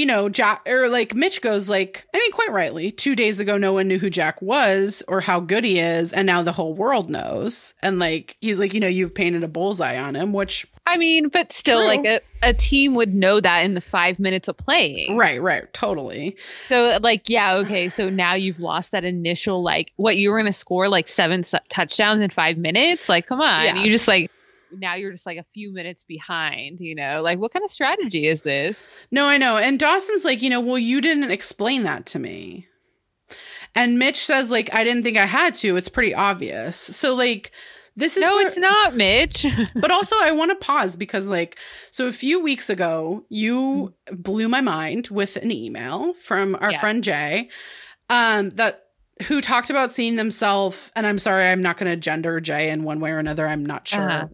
you 0.00 0.06
know, 0.06 0.30
Jack 0.30 0.66
or 0.66 0.88
like 0.88 1.14
Mitch 1.14 1.42
goes 1.42 1.68
like, 1.68 2.06
I 2.14 2.18
mean, 2.18 2.32
quite 2.32 2.50
rightly, 2.50 2.90
two 2.90 3.14
days 3.14 3.38
ago, 3.38 3.58
no 3.58 3.74
one 3.74 3.86
knew 3.86 3.98
who 3.98 4.08
Jack 4.08 4.40
was 4.40 5.02
or 5.06 5.20
how 5.20 5.40
good 5.40 5.62
he 5.62 5.78
is. 5.78 6.14
And 6.14 6.26
now 6.26 6.42
the 6.42 6.52
whole 6.52 6.72
world 6.72 7.10
knows. 7.10 7.74
And 7.82 7.98
like, 7.98 8.38
he's 8.40 8.58
like, 8.58 8.72
you 8.72 8.80
know, 8.80 8.88
you've 8.88 9.14
painted 9.14 9.44
a 9.44 9.48
bullseye 9.48 9.98
on 9.98 10.16
him, 10.16 10.32
which. 10.32 10.66
I 10.86 10.96
mean, 10.96 11.28
but 11.28 11.52
still, 11.52 11.80
True. 11.80 11.86
like 11.86 12.06
a, 12.06 12.20
a 12.42 12.54
team 12.54 12.94
would 12.94 13.14
know 13.14 13.38
that 13.42 13.58
in 13.66 13.74
the 13.74 13.82
five 13.82 14.18
minutes 14.18 14.48
of 14.48 14.56
playing. 14.56 15.18
Right, 15.18 15.40
right. 15.40 15.70
Totally. 15.70 16.38
So, 16.68 16.98
like, 17.02 17.28
yeah, 17.28 17.56
okay. 17.56 17.90
So 17.90 18.08
now 18.08 18.34
you've 18.34 18.58
lost 18.58 18.92
that 18.92 19.04
initial, 19.04 19.62
like, 19.62 19.92
what 19.96 20.16
you 20.16 20.30
were 20.30 20.38
going 20.38 20.50
to 20.50 20.52
score 20.54 20.88
like 20.88 21.08
seven 21.08 21.40
s- 21.40 21.54
touchdowns 21.68 22.22
in 22.22 22.30
five 22.30 22.56
minutes? 22.56 23.06
Like, 23.10 23.26
come 23.26 23.42
on. 23.42 23.64
Yeah. 23.66 23.82
You 23.82 23.90
just 23.90 24.08
like, 24.08 24.30
now 24.72 24.94
you're 24.94 25.10
just 25.12 25.26
like 25.26 25.38
a 25.38 25.44
few 25.54 25.72
minutes 25.72 26.02
behind, 26.04 26.80
you 26.80 26.94
know? 26.94 27.22
Like, 27.22 27.38
what 27.38 27.52
kind 27.52 27.64
of 27.64 27.70
strategy 27.70 28.26
is 28.28 28.42
this? 28.42 28.88
No, 29.10 29.26
I 29.26 29.36
know. 29.38 29.56
And 29.56 29.78
Dawson's 29.78 30.24
like, 30.24 30.42
you 30.42 30.50
know, 30.50 30.60
well, 30.60 30.78
you 30.78 31.00
didn't 31.00 31.30
explain 31.30 31.82
that 31.84 32.06
to 32.06 32.18
me. 32.18 32.66
And 33.74 33.98
Mitch 33.98 34.24
says, 34.24 34.50
like, 34.50 34.74
I 34.74 34.82
didn't 34.84 35.04
think 35.04 35.16
I 35.16 35.26
had 35.26 35.54
to. 35.56 35.76
It's 35.76 35.88
pretty 35.88 36.14
obvious. 36.14 36.76
So, 36.76 37.14
like, 37.14 37.52
this 37.96 38.16
is 38.16 38.22
no, 38.26 38.36
where- 38.36 38.46
it's 38.46 38.56
not, 38.58 38.96
Mitch. 38.96 39.46
but 39.74 39.90
also 39.90 40.16
I 40.20 40.32
want 40.32 40.50
to 40.50 40.54
pause 40.64 40.96
because 40.96 41.28
like 41.30 41.58
so 41.90 42.06
a 42.06 42.12
few 42.12 42.40
weeks 42.40 42.70
ago 42.70 43.24
you 43.28 43.92
blew 44.12 44.48
my 44.48 44.60
mind 44.60 45.08
with 45.08 45.36
an 45.36 45.50
email 45.50 46.14
from 46.14 46.56
our 46.60 46.70
Yeah. 46.70 46.80
friend 46.80 47.02
Jay 47.04 47.50
um 48.08 48.50
that 48.50 48.84
who 49.24 49.40
talked 49.40 49.70
about 49.70 49.90
seeing 49.92 50.16
themselves 50.16 50.90
and 50.96 51.04
I'm 51.06 51.18
sorry 51.18 51.48
I'm 51.48 51.60
not 51.62 51.76
going 51.76 51.90
to 51.90 51.96
gender 51.96 52.40
Jay 52.40 52.70
in 52.70 52.84
one 52.84 53.00
way 53.00 53.10
or 53.10 53.18
another 53.18 53.46
I'm 53.46 53.66
not 53.66 53.86
sure 53.88 54.08
Uh-huh. 54.08 54.28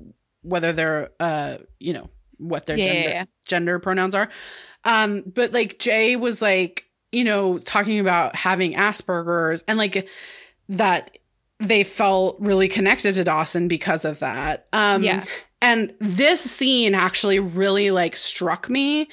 Whether 0.46 0.72
they're 0.72 1.10
uh 1.20 1.58
you 1.80 1.92
know 1.92 2.08
what 2.38 2.66
their 2.66 2.76
Yeah, 2.76 2.84
gender 2.84 3.08
yeah, 3.10 3.24
gender 3.46 3.78
pronouns 3.78 4.14
are 4.14 4.28
um 4.84 5.22
but 5.26 5.52
like 5.52 5.78
Jay 5.78 6.16
was 6.16 6.40
like 6.42 6.84
you 7.12 7.24
know 7.24 7.58
talking 7.58 7.98
about 7.98 8.36
having 8.36 8.74
Asperger's 8.74 9.64
and 9.66 9.78
like 9.78 10.08
that 10.68 11.16
they 11.58 11.82
felt 11.84 12.36
really 12.40 12.68
connected 12.68 13.14
to 13.14 13.24
Dawson 13.24 13.68
because 13.68 14.04
of 14.04 14.18
that. 14.18 14.66
Um 14.72 15.02
Yeah. 15.02 15.24
and 15.62 15.94
this 16.00 16.40
scene 16.40 16.94
actually 16.94 17.38
really 17.40 17.90
like 17.90 18.16
struck 18.16 18.68
me 18.68 19.08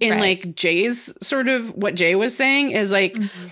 in 0.00 0.10
Right. 0.12 0.20
like 0.44 0.54
Jay's 0.56 1.14
sort 1.22 1.46
of 1.48 1.72
what 1.74 1.94
Jay 1.94 2.14
was 2.16 2.36
saying 2.36 2.72
is 2.72 2.90
like 2.90 3.14
Mm-hmm. 3.14 3.46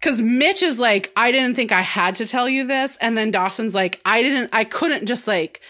cuz 0.00 0.22
Mitch 0.22 0.62
is 0.62 0.78
like 0.78 1.10
I 1.16 1.32
didn't 1.32 1.56
think 1.56 1.72
I 1.72 1.80
had 1.80 2.14
to 2.16 2.26
tell 2.26 2.48
you 2.48 2.66
this 2.66 2.96
and 2.98 3.18
then 3.18 3.32
Dawson's 3.32 3.74
like 3.74 4.00
I 4.04 4.22
didn't 4.22 4.50
I 4.52 4.62
couldn't 4.64 5.06
just 5.06 5.26
like 5.26 5.60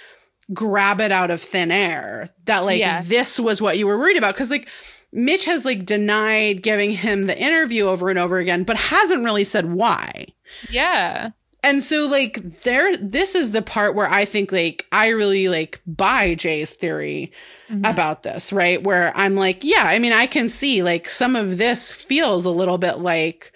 grab 0.53 1.01
it 1.01 1.13
out 1.13 1.31
of 1.31 1.41
thin 1.41 1.71
air 1.71 2.31
that 2.47 2.65
like 2.65 2.81
Yeah. 2.81 3.03
this 3.05 3.39
was 3.39 3.63
what 3.63 3.79
you 3.79 3.87
were 3.87 3.99
worried 3.99 4.17
about 4.17 4.35
cuz 4.37 4.51
like 4.51 4.69
Mitch 5.13 5.45
has 5.47 5.65
like 5.65 5.85
denied 5.85 6.63
giving 6.63 6.91
him 6.93 7.23
the 7.23 7.37
interview 7.39 7.87
over 7.87 8.11
and 8.11 8.19
over 8.19 8.39
again 8.39 8.65
but 8.65 8.77
hasn't 8.77 9.25
really 9.25 9.45
said 9.45 9.73
why. 9.73 10.27
yeah. 10.71 11.31
And 11.63 11.83
so 11.83 12.07
like 12.07 12.37
there 12.63 12.97
this 12.97 13.35
is 13.35 13.51
the 13.53 13.61
part 13.61 13.95
where 13.95 14.09
I 14.11 14.25
think 14.25 14.51
like 14.51 14.87
I 14.93 15.09
really 15.09 15.49
like 15.49 15.81
buy 15.87 16.35
Jay's 16.35 16.71
theory 16.73 17.33
Mhm. 17.71 17.89
about 17.89 18.23
this, 18.23 18.51
right? 18.53 18.83
Where 18.83 19.13
I'm 19.15 19.35
like, 19.37 19.63
yeah, 19.63 19.85
I 19.85 19.99
mean 19.99 20.13
I 20.15 20.27
can 20.27 20.49
see 20.49 20.83
like 20.83 21.09
some 21.09 21.37
of 21.37 21.59
this 21.59 21.93
feels 21.93 22.47
a 22.47 22.51
little 22.51 22.79
bit 22.79 22.99
like 22.99 23.53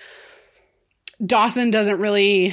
Dawson 1.25 1.71
doesn't 1.71 1.99
really 1.99 2.53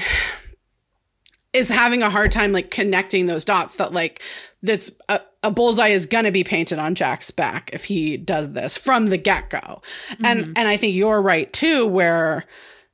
is 1.53 1.69
having 1.69 2.01
a 2.01 2.09
hard 2.09 2.31
time 2.31 2.51
like 2.51 2.71
connecting 2.71 3.25
those 3.25 3.43
dots 3.43 3.75
that 3.75 3.91
like 3.91 4.21
that's 4.63 4.91
a, 5.09 5.19
a 5.43 5.51
bullseye 5.51 5.89
is 5.89 6.05
going 6.05 6.25
to 6.25 6.31
be 6.31 6.43
painted 6.43 6.79
on 6.79 6.95
Jack's 6.95 7.31
back 7.31 7.71
if 7.73 7.83
he 7.83 8.15
does 8.15 8.53
this 8.53 8.77
from 8.77 9.07
the 9.07 9.17
get-go. 9.17 9.81
And 10.23 10.41
mm-hmm. 10.41 10.53
and 10.55 10.67
I 10.67 10.77
think 10.77 10.95
you're 10.95 11.21
right 11.21 11.51
too 11.51 11.87
where 11.87 12.45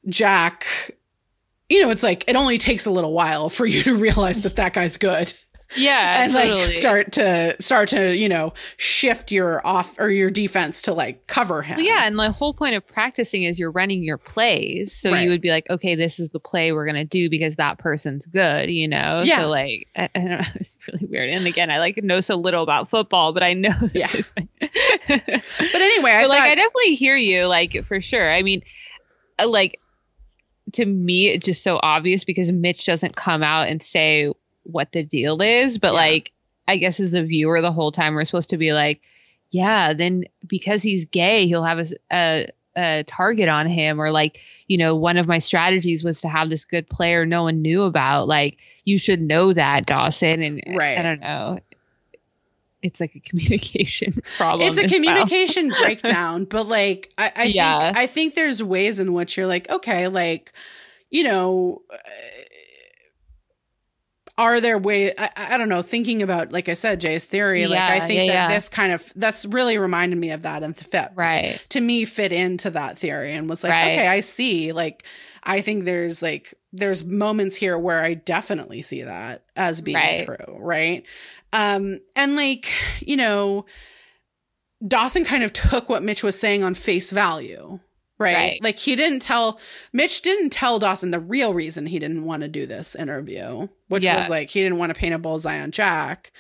Jack 0.08 0.66
you 1.70 1.82
know, 1.82 1.90
it's 1.90 2.04
like 2.04 2.24
it 2.28 2.36
only 2.36 2.58
takes 2.58 2.86
a 2.86 2.92
little 2.92 3.14
while 3.14 3.50
for 3.50 3.66
you 3.66 3.84
to 3.84 3.96
realize 3.96 4.42
that 4.42 4.56
that 4.56 4.74
guy's 4.74 4.98
good 4.98 5.34
Yeah. 5.76 6.24
and 6.24 6.32
totally. 6.32 6.60
like 6.60 6.66
start 6.68 7.12
to 7.14 7.56
start 7.60 7.90
to 7.90 8.16
you 8.16 8.30
know 8.30 8.54
shift 8.78 9.32
your 9.32 9.66
off 9.68 10.00
or 10.00 10.10
your 10.10 10.30
defense 10.30 10.84
to 10.84 10.94
like 10.94 11.28
cover 11.28 11.62
him. 11.62 11.78
Well, 11.78 11.86
yeah, 11.86 12.08
and 12.08 12.18
the 12.18 12.32
whole 12.32 12.54
point 12.54 12.76
of 12.76 12.88
practicing 12.88 13.44
is 13.44 13.60
you're 13.60 13.72
running 13.72 14.02
your 14.04 14.18
plays. 14.18 14.94
So 14.98 15.12
Right. 15.12 15.24
you 15.24 15.30
would 15.30 15.42
be 15.42 15.50
like, 15.50 15.70
okay, 15.70 15.96
this 15.96 16.20
is 16.20 16.30
the 16.30 16.40
play 16.40 16.72
we're 16.72 16.86
gonna 16.86 17.04
do 17.06 17.30
because 17.30 17.58
that 17.58 17.80
person's 17.80 18.26
good, 18.26 18.70
you 18.70 18.88
know. 18.88 19.22
Yeah. 19.26 19.42
So 19.42 19.50
like, 19.50 19.88
I, 19.96 20.10
I 20.16 20.20
don't 20.20 20.30
know, 20.30 20.42
it's 20.56 20.70
really 20.92 21.06
weird. 21.10 21.30
And 21.32 21.46
again, 21.46 21.70
I 21.70 21.80
like 21.80 21.98
know 22.04 22.22
so 22.22 22.36
little 22.38 22.64
about 22.64 22.90
football, 22.90 23.34
but 23.34 23.44
I 23.44 23.54
know. 23.54 23.76
Yeah. 23.94 24.12
But 24.60 25.82
anyway, 25.82 26.12
I 26.12 26.24
but 26.24 26.30
like, 26.30 26.40
thought, 26.40 26.50
I 26.50 26.56
definitely 26.56 26.96
hear 26.96 27.16
you, 27.16 27.46
like 27.46 27.86
for 27.86 28.02
sure. 28.02 28.32
I 28.32 28.42
mean, 28.44 28.62
uh, 29.40 29.48
like 29.48 29.80
to 30.74 30.86
me, 30.86 31.30
it's 31.30 31.46
just 31.46 31.64
so 31.64 31.80
obvious 31.82 32.24
because 32.24 32.52
Mitch 32.52 32.86
doesn't 32.86 33.16
come 33.16 33.42
out 33.44 33.68
and 33.70 33.82
say 33.82 34.32
what 34.68 34.92
the 34.92 35.04
deal 35.04 35.42
is, 35.42 35.78
but 35.78 35.94
Yeah. 35.94 36.00
like, 36.02 36.32
I 36.68 36.78
guess 36.78 37.00
as 37.00 37.14
a 37.14 37.24
viewer, 37.24 37.62
the 37.62 37.72
whole 37.72 37.92
time 37.92 38.14
we're 38.14 38.26
supposed 38.26 38.50
to 38.52 38.58
be 38.58 38.74
like, 38.74 39.02
yeah, 39.52 39.94
then 39.94 40.26
because 40.46 40.84
he's 40.84 41.06
gay, 41.06 41.48
he'll 41.48 41.64
have 41.64 41.92
a 42.12 42.48
a 42.76 43.04
target 43.08 43.50
on 43.50 43.66
him, 43.68 44.00
or 44.00 44.12
like, 44.12 44.40
you 44.68 44.78
know, 44.78 44.96
one 44.96 45.18
of 45.18 45.26
my 45.28 45.40
strategies 45.40 46.04
was 46.04 46.22
to 46.22 46.28
have 46.30 46.50
this 46.50 46.64
good 46.66 46.88
player 46.88 47.26
no 47.26 47.42
one 47.44 47.62
knew 47.64 47.82
about. 47.84 48.28
Like, 48.28 48.58
you 48.86 49.00
should 49.00 49.20
know 49.20 49.52
that, 49.54 49.88
Dawson. 49.88 50.44
And 50.44 50.62
Right. 50.68 51.00
I 51.00 51.02
don't 51.02 51.20
know. 51.22 51.60
It's 52.84 53.00
like 53.00 53.16
a 53.16 53.20
communication 53.28 54.22
problem. 54.38 54.70
it's 54.70 54.78
a 54.78 54.84
as 54.84 54.92
well. 54.92 55.00
communication 55.00 55.72
breakdown, 55.82 56.46
but 56.46 56.68
like 56.68 57.12
I, 57.18 57.32
I 57.36 57.52
Yeah. 57.52 57.80
think 57.80 57.98
I 57.98 58.08
think 58.08 58.36
there's 58.36 58.62
ways 58.62 59.00
in 59.00 59.14
which 59.14 59.38
you're 59.38 59.48
like, 59.48 59.70
okay, 59.70 60.08
like 60.08 60.54
you 61.10 61.24
know. 61.24 61.82
Uh, 61.92 61.98
Are 64.38 64.62
there 64.62 64.78
ways? 64.78 65.14
I, 65.18 65.30
I 65.36 65.58
don't 65.58 65.70
know. 65.70 65.82
Thinking 65.82 66.22
about, 66.22 66.52
like 66.52 66.70
I 66.70 66.76
said, 66.76 67.00
Jay's 67.00 67.26
theory, 67.26 67.66
like 67.66 67.80
I 67.80 68.00
think 68.02 68.20
yeah, 68.20 68.28
that 68.28 68.50
yeah. 68.50 68.56
this 68.56 68.70
kind 68.70 68.92
of 68.92 69.12
that's 69.16 69.46
really 69.48 69.78
reminded 69.80 70.20
me 70.20 70.30
of 70.32 70.44
that 70.44 70.62
and 70.62 70.78
fit 70.78 71.10
Right. 71.16 71.64
to 71.70 71.82
me 71.82 72.06
fit 72.06 72.32
into 72.32 72.70
that 72.70 73.00
theory 73.00 73.34
and 73.34 73.50
was 73.50 73.64
like, 73.64 73.72
Right. 73.72 73.94
okay, 73.94 74.08
I 74.08 74.20
see. 74.20 74.74
Like, 74.74 75.04
I 75.44 75.62
think 75.62 75.86
there's 75.86 76.22
like 76.22 76.54
there's 76.72 77.04
moments 77.04 77.56
here 77.56 77.78
where 77.80 78.04
I 78.04 78.14
definitely 78.14 78.84
see 78.84 79.02
that 79.04 79.44
as 79.56 79.82
being 79.82 79.98
Right. 79.98 80.26
true, 80.26 80.58
right? 80.60 81.04
Um, 81.54 82.02
and 82.16 82.36
like, 82.36 82.72
you 83.00 83.18
know, 83.18 83.66
Dawson 84.88 85.26
kind 85.26 85.44
of 85.44 85.54
took 85.54 85.90
what 85.90 86.04
Mitch 86.04 86.24
was 86.24 86.40
saying 86.40 86.64
on 86.64 86.76
face 86.76 87.10
value. 87.10 87.80
Right? 88.20 88.36
Right. 88.36 88.60
Like 88.64 88.80
he 88.80 88.96
didn't 88.96 89.20
tell 89.22 89.60
Mitch 89.94 90.22
didn't 90.24 90.50
tell 90.52 90.80
Dawson 90.80 91.12
the 91.12 91.20
real 91.20 91.54
reason 91.54 91.86
he 91.86 92.00
didn't 92.00 92.24
want 92.26 92.42
to 92.42 92.48
do 92.48 92.66
this 92.66 92.96
interview, 92.96 93.68
which 93.90 94.04
Yeah. 94.04 94.18
was 94.18 94.30
like 94.30 94.50
he 94.50 94.62
didn't 94.64 94.78
want 94.80 94.94
to 94.94 95.00
paint 95.00 95.14
a 95.14 95.20
bullseye 95.20 95.60
on 95.62 95.72
Jack. 95.72 96.32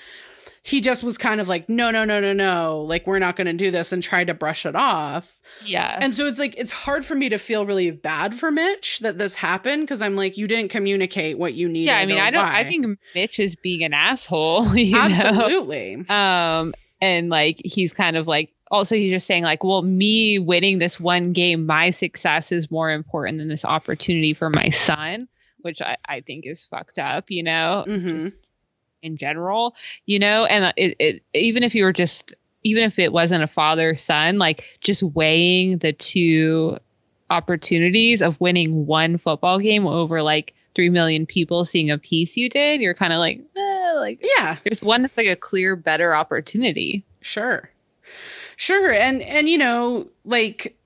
He 0.63 0.81
just 0.81 1.01
was 1.01 1.17
kind 1.17 1.39
of 1.39 1.47
like, 1.47 1.69
no, 1.69 1.91
no, 1.91 2.03
no, 2.03 2.19
no, 2.19 2.33
no. 2.33 2.81
Like, 2.81 3.07
we're 3.07 3.19
not 3.19 3.37
going 3.37 3.47
to 3.47 3.53
do 3.53 3.71
this 3.71 3.93
and 3.93 4.03
tried 4.03 4.27
to 4.27 4.33
brush 4.33 4.65
it 4.65 4.75
off. 4.75 5.33
Yeah. 5.63 5.95
And 5.97 6.13
so 6.13 6.27
it's 6.27 6.39
like, 6.39 6.55
it's 6.57 6.73
hard 6.73 7.05
for 7.05 7.15
me 7.15 7.29
to 7.29 7.37
feel 7.37 7.65
really 7.65 7.89
bad 7.89 8.35
for 8.35 8.51
Mitch 8.51 8.99
that 8.99 9.17
this 9.17 9.33
happened 9.35 9.83
because 9.83 10.01
I'm 10.01 10.17
like, 10.17 10.35
you 10.37 10.45
didn't 10.45 10.69
communicate 10.69 11.37
what 11.37 11.53
you 11.53 11.69
needed. 11.69 11.91
yeah, 11.91 11.99
I 11.99 12.05
mean, 12.05 12.19
I 12.19 12.31
don't. 12.31 12.43
why. 12.43 12.59
I 12.59 12.63
think 12.65 12.99
Mitch 13.15 13.39
is 13.39 13.55
being 13.55 13.81
an 13.85 13.93
asshole. 13.93 14.65
You 14.75 14.91
Know? 14.91 14.99
absolutely. 15.03 16.03
Um, 16.09 16.73
and 16.99 17.29
like 17.29 17.61
he's 17.63 17.93
kind 17.93 18.17
of 18.17 18.27
like 18.27 18.49
also 18.69 18.95
he's 18.95 19.11
just 19.11 19.25
saying 19.27 19.43
like, 19.43 19.63
well, 19.63 19.81
me 19.81 20.39
winning 20.39 20.79
this 20.79 20.99
one 20.99 21.33
game, 21.33 21.65
my 21.65 21.91
success 21.91 22.51
is 22.51 22.69
more 22.71 22.91
important 22.91 23.37
than 23.37 23.47
this 23.47 23.65
opportunity 23.65 24.33
for 24.33 24.49
my 24.49 24.69
son, 24.69 25.27
which 25.61 25.81
I 25.81 25.97
I 26.05 26.21
think 26.21 26.45
is 26.45 26.65
fucked 26.65 26.99
up. 26.99 27.31
You 27.31 27.43
know, 27.43 27.85
Mhm. 27.87 28.19
just 28.19 28.37
in 29.01 29.17
general, 29.17 29.75
you 30.05 30.19
know, 30.19 30.45
and 30.45 30.73
it, 30.75 30.95
it 30.99 31.23
even 31.33 31.63
if 31.63 31.75
you 31.75 31.83
were 31.83 31.93
just 31.93 32.33
even 32.63 32.83
if 32.83 32.99
it 32.99 33.13
wasn't 33.13 33.43
a 33.43 33.47
father 33.47 33.95
son, 33.95 34.37
like 34.39 34.63
just 34.81 35.03
weighing 35.03 35.77
the 35.77 35.93
two 35.93 36.77
opportunities 37.29 38.21
of 38.21 38.39
winning 38.41 38.85
one 38.85 39.17
football 39.17 39.59
game 39.59 39.85
over 39.85 40.21
like 40.21 40.53
three 40.75 40.89
million 40.89 41.25
people 41.25 41.65
seeing 41.65 41.91
a 41.91 41.97
piece 41.97 42.37
you 42.37 42.49
did, 42.49 42.81
you're 42.81 42.93
kind 42.93 43.13
of 43.13 43.19
like, 43.19 43.41
eh, 43.55 43.93
like 43.95 44.19
Yeah, 44.37 44.57
there's 44.63 44.81
one 44.83 45.01
that's 45.03 45.17
like 45.17 45.27
a 45.27 45.35
clear 45.35 45.75
better 45.75 46.13
opportunity. 46.15 47.03
sure. 47.21 47.69
Sure. 48.57 48.91
And, 48.91 49.21
and, 49.21 49.47
you 49.47 49.57
know, 49.57 50.07
like, 50.25 50.77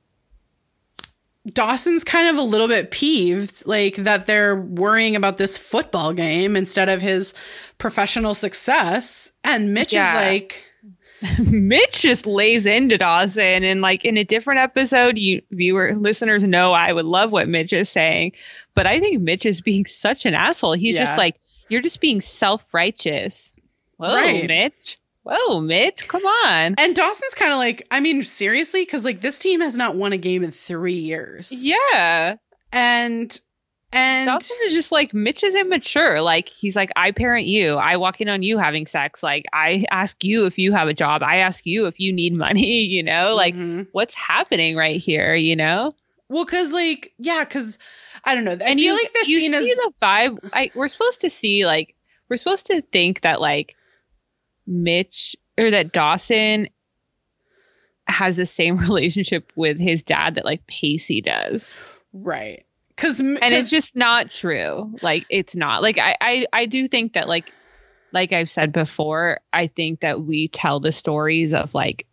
Dawson's 1.47 2.03
kind 2.03 2.29
of 2.29 2.37
a 2.37 2.43
little 2.43 2.67
bit 2.67 2.91
peeved, 2.91 3.65
like 3.65 3.95
that 3.95 4.27
they're 4.27 4.55
worrying 4.55 5.15
about 5.15 5.37
this 5.37 5.57
football 5.57 6.13
game 6.13 6.55
instead 6.55 6.87
of 6.89 7.01
his 7.01 7.33
professional 7.79 8.35
success. 8.35 9.31
And 9.43 9.73
Mitch 9.73 9.93
Yeah. 9.93 10.19
is 10.19 10.27
like, 10.27 10.65
Mitch 11.39 12.01
just 12.01 12.27
lays 12.27 12.65
into 12.67 12.97
Dawson 12.97 13.63
and 13.63 13.81
like 13.81 14.05
in 14.05 14.17
a 14.17 14.23
different 14.23 14.59
episode, 14.59 15.17
you 15.17 15.41
viewer 15.49 15.95
listeners 15.95 16.43
know 16.43 16.73
I 16.73 16.93
would 16.93 17.05
love 17.05 17.31
what 17.31 17.47
Mitch 17.49 17.73
is 17.73 17.89
saying. 17.89 18.33
But 18.75 18.85
I 18.85 18.99
think 18.99 19.21
Mitch 19.21 19.45
is 19.47 19.61
being 19.61 19.85
such 19.87 20.25
an 20.27 20.35
asshole. 20.35 20.73
He's 20.73 20.95
Yeah. 20.95 21.05
just 21.05 21.17
like, 21.17 21.37
you're 21.69 21.81
just 21.81 22.01
being 22.01 22.21
self 22.21 22.63
righteous. 22.73 23.53
Whoa, 23.97 24.13
Right. 24.13 24.45
Mitch. 24.45 24.99
Whoa, 25.23 25.59
Mitch, 25.61 26.07
come 26.07 26.25
on. 26.25 26.75
And 26.77 26.95
Dawson's 26.95 27.35
kind 27.35 27.51
of 27.51 27.57
like, 27.57 27.85
I 27.91 27.99
mean, 27.99 28.23
seriously, 28.23 28.81
because 28.83 29.05
like 29.05 29.21
this 29.21 29.39
team 29.39 29.61
has 29.61 29.75
not 29.75 29.95
won 29.95 30.13
a 30.13 30.17
game 30.17 30.43
in 30.43 30.51
three 30.51 30.97
years. 30.99 31.51
Yeah. 31.63 32.35
And 32.71 33.39
and 33.93 34.25
Dawson 34.27 34.55
is 34.65 34.73
just 34.73 34.91
like 34.93 35.13
Mitch 35.13 35.43
is 35.43 35.53
immature. 35.53 36.21
Like 36.21 36.47
he's 36.47 36.75
like, 36.77 36.91
I 36.95 37.11
parent 37.11 37.45
you. 37.45 37.75
I 37.75 37.97
walk 37.97 38.21
in 38.21 38.29
on 38.29 38.41
you 38.41 38.57
having 38.57 38.87
sex. 38.87 39.21
Like 39.21 39.45
I 39.51 39.83
ask 39.91 40.23
you 40.23 40.45
if 40.45 40.57
you 40.57 40.71
have 40.71 40.87
a 40.87 40.93
job. 40.93 41.23
I 41.23 41.37
ask 41.37 41.65
you 41.65 41.87
if 41.87 41.99
you 41.99 42.13
need 42.13 42.33
money. 42.33 42.61
You 42.91 43.03
know, 43.03 43.35
like 43.35 43.55
Mhm. 43.55 43.87
what's 43.91 44.15
happening 44.15 44.75
right 44.77 44.99
here? 44.99 45.33
You 45.35 45.55
know, 45.57 45.93
well, 46.29 46.45
because 46.45 46.71
like 46.71 47.11
yeah, 47.17 47.43
because 47.43 47.77
I 48.23 48.33
don't 48.33 48.43
know. 48.45 48.51
I 48.51 48.53
and 48.53 48.79
feel 48.79 48.79
you 48.79 48.93
like 48.93 49.11
this 49.13 49.27
you 49.27 49.41
scene 49.41 49.51
see 49.51 49.57
is 49.57 49.77
the 49.77 49.91
vibe. 50.01 50.49
I 50.53 50.71
we're 50.73 50.87
supposed 50.87 51.21
to 51.21 51.29
see 51.29 51.65
like 51.65 51.93
we're 52.29 52.37
supposed 52.37 52.67
to 52.67 52.81
think 52.81 53.21
that 53.21 53.41
like 53.41 53.75
Mitch 54.71 55.35
or 55.57 55.69
that 55.71 55.91
Dawson 55.91 56.67
has 58.07 58.37
the 58.37 58.45
same 58.45 58.77
relationship 58.77 59.51
with 59.55 59.79
his 59.79 60.03
dad 60.03 60.35
that 60.35 60.45
like 60.45 60.65
Pacey 60.67 61.21
does. 61.21 61.71
right. 62.13 62.65
Because 62.89 63.19
and 63.19 63.39
it's 63.41 63.71
just 63.71 63.95
not 63.95 64.29
true 64.29 64.93
like 65.01 65.25
it's 65.29 65.55
not 65.55 65.81
like 65.81 65.97
I, 65.97 66.15
I 66.21 66.45
i 66.53 66.65
do 66.67 66.87
think 66.87 67.13
that 67.13 67.27
like 67.27 67.51
like 68.11 68.31
i've 68.31 68.49
said 68.49 68.71
before 68.71 69.39
i 69.51 69.65
think 69.65 70.01
that 70.01 70.21
we 70.21 70.49
tell 70.49 70.79
the 70.79 70.91
stories 70.91 71.51
of 71.55 71.73
like 71.73 72.05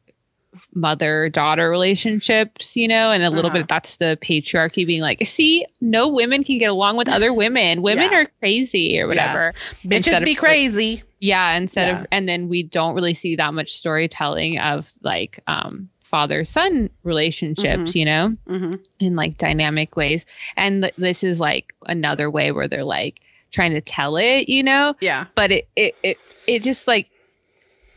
mother 0.74 1.28
daughter 1.28 1.68
relationships 1.68 2.76
you 2.76 2.88
know 2.88 3.10
and 3.10 3.22
a 3.22 3.30
little 3.30 3.50
Uh-huh. 3.50 3.58
bit 3.60 3.68
that's 3.68 3.96
the 3.96 4.18
patriarchy 4.20 4.86
being 4.86 5.02
like 5.02 5.24
see 5.26 5.64
no 5.80 6.08
women 6.08 6.42
can 6.42 6.58
get 6.58 6.70
along 6.70 6.96
with 6.96 7.08
other 7.08 7.32
women 7.32 7.82
women 7.90 8.10
Yeah. 8.10 8.18
are 8.22 8.26
crazy 8.40 8.98
or 9.00 9.06
whatever 9.06 9.52
bitches 9.84 9.96
instead 9.96 10.24
be 10.24 10.32
of, 10.32 10.36
like, 10.36 10.38
crazy. 10.38 11.02
yeah 11.20 11.54
instead 11.56 11.88
Yeah. 11.88 12.00
of 12.00 12.06
and 12.10 12.28
then 12.28 12.48
we 12.48 12.62
don't 12.62 12.94
really 12.94 13.14
see 13.14 13.36
that 13.36 13.52
much 13.54 13.72
storytelling 13.74 14.58
of 14.58 14.88
like 15.02 15.40
um 15.46 15.90
father 16.04 16.42
son 16.44 16.88
relationships 17.02 17.94
you 17.94 18.06
know 18.06 18.32
hmm 18.46 18.76
in 19.00 19.14
like 19.14 19.36
dynamic 19.38 19.94
ways. 19.96 20.24
And 20.56 20.82
th- 20.82 20.94
this 20.96 21.22
is 21.22 21.38
like 21.38 21.74
another 21.86 22.28
way 22.30 22.50
where 22.50 22.66
they're 22.66 22.82
like 22.82 23.20
trying 23.52 23.72
to 23.74 23.80
tell 23.80 24.16
it, 24.16 24.48
you 24.48 24.62
know, 24.64 24.94
Yeah. 25.00 25.26
but 25.36 25.52
it, 25.52 25.68
it, 25.76 25.94
it, 26.02 26.16
it 26.46 26.62
just 26.64 26.88
like, 26.88 27.08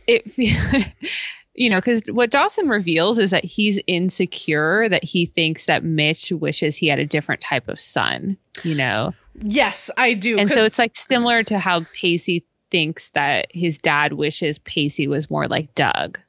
it, 0.07 0.31
fe- 0.33 0.93
you 1.53 1.69
know, 1.69 1.77
because 1.77 2.01
what 2.07 2.29
Dawson 2.31 2.69
reveals 2.69 3.19
is 3.19 3.31
that 3.31 3.43
he's 3.43 3.79
insecure, 3.87 4.87
that 4.89 5.03
he 5.03 5.25
thinks 5.25 5.65
that 5.65 5.83
Mitch 5.83 6.31
wishes 6.31 6.77
he 6.77 6.87
had 6.87 6.99
a 6.99 7.05
different 7.05 7.41
type 7.41 7.67
of 7.67 7.79
son, 7.79 8.37
you 8.63 8.75
know, 8.75 9.13
Yes, 9.41 9.89
I 9.97 10.13
do. 10.13 10.37
and 10.37 10.49
so 10.51 10.63
it's 10.65 10.77
like 10.79 10.95
similar 10.95 11.41
to 11.43 11.57
how 11.57 11.85
Pacey 11.93 12.45
thinks 12.69 13.09
that 13.11 13.47
his 13.51 13.77
dad 13.77 14.13
wishes 14.13 14.59
Pacey 14.59 15.07
was 15.07 15.29
more 15.29 15.47
like 15.47 15.73
Doug. 15.75 16.19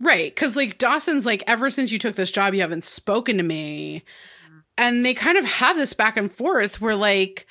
Right. 0.00 0.34
Cause 0.36 0.56
like 0.56 0.76
Dawson's 0.78 1.24
like, 1.26 1.42
ever 1.46 1.70
since 1.70 1.90
you 1.92 1.98
took 1.98 2.16
this 2.16 2.30
job, 2.32 2.52
you 2.54 2.60
haven't 2.60 2.84
spoken 2.84 3.38
to 3.38 3.42
me. 3.42 4.02
And 4.76 5.04
they 5.04 5.14
kind 5.14 5.38
of 5.38 5.44
have 5.44 5.76
this 5.76 5.92
back 5.94 6.16
and 6.16 6.30
forth 6.30 6.80
where 6.80 6.96
like 6.96 7.46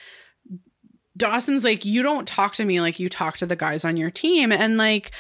Dawson's 1.15 1.63
like, 1.63 1.85
you 1.85 2.01
don't 2.03 2.27
talk 2.27 2.55
to 2.55 2.65
me 2.65 2.81
like 2.81 2.99
you 2.99 3.07
talk 3.07 3.37
to 3.37 3.45
the 3.45 3.55
guys 3.55 3.85
on 3.85 3.97
your 3.97 4.11
team. 4.11 4.51
And 4.51 4.77
like, 4.77 5.11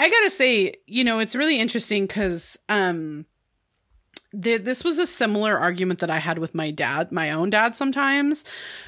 I 0.00 0.08
gotta 0.10 0.30
say, 0.30 0.74
you 0.86 1.04
know, 1.04 1.18
it's 1.18 1.36
really 1.36 1.60
interesting 1.60 2.06
because 2.06 2.56
um 2.68 3.26
th- 4.42 4.62
this 4.62 4.84
was 4.84 4.98
a 4.98 5.06
similar 5.06 5.58
argument 5.58 6.00
that 6.00 6.10
I 6.10 6.18
had 6.18 6.38
with 6.38 6.54
my 6.54 6.70
dad, 6.70 7.12
my 7.12 7.32
own 7.32 7.50
dad 7.50 7.76
sometimes. 7.76 8.44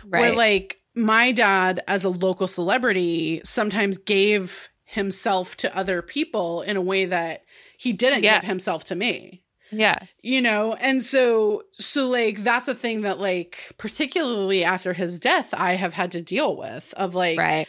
right. 0.06 0.20
Where 0.20 0.32
like 0.34 0.80
my 0.94 1.32
dad 1.32 1.82
as 1.88 2.04
a 2.04 2.08
local 2.10 2.46
celebrity 2.46 3.40
sometimes 3.44 3.98
gave 3.98 4.68
himself 4.84 5.56
to 5.56 5.74
other 5.76 6.02
people 6.02 6.60
in 6.62 6.76
a 6.76 6.82
way 6.82 7.06
that 7.06 7.42
he 7.78 7.92
didn't 7.94 8.22
Yeah. 8.24 8.40
give 8.40 8.48
himself 8.48 8.84
to 8.84 8.94
me 8.94 9.42
yeah. 9.70 10.00
you 10.22 10.42
know 10.42 10.74
and 10.74 11.02
so 11.02 11.62
so 11.72 12.06
like 12.08 12.36
that's 12.44 12.68
a 12.68 12.74
thing 12.74 13.00
that 13.00 13.18
like 13.18 13.72
particularly 13.78 14.64
after 14.64 14.92
his 14.92 15.18
death 15.18 15.54
i 15.56 15.72
have 15.76 15.94
had 15.94 16.12
to 16.12 16.20
deal 16.20 16.58
with 16.58 16.92
of 16.94 17.14
like 17.14 17.38
Right. 17.38 17.66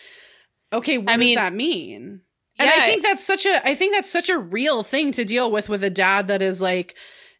okay 0.73 0.97
what 0.97 1.07
I 1.07 1.13
does 1.13 1.19
mean- 1.21 1.35
that 1.35 1.53
mean 1.53 2.21
and 2.59 2.69
Yeah. 2.69 2.83
i 2.83 2.85
think 2.87 3.01
that's 3.03 3.23
such 3.23 3.45
a 3.45 3.67
i 3.67 3.75
think 3.75 3.93
that's 3.93 4.11
such 4.11 4.29
a 4.29 4.37
real 4.37 4.83
thing 4.83 5.11
to 5.13 5.25
deal 5.25 5.51
with 5.51 5.69
with 5.69 5.83
a 5.83 5.89
dad 5.89 6.27
that 6.27 6.41
is 6.41 6.61
like 6.61 6.95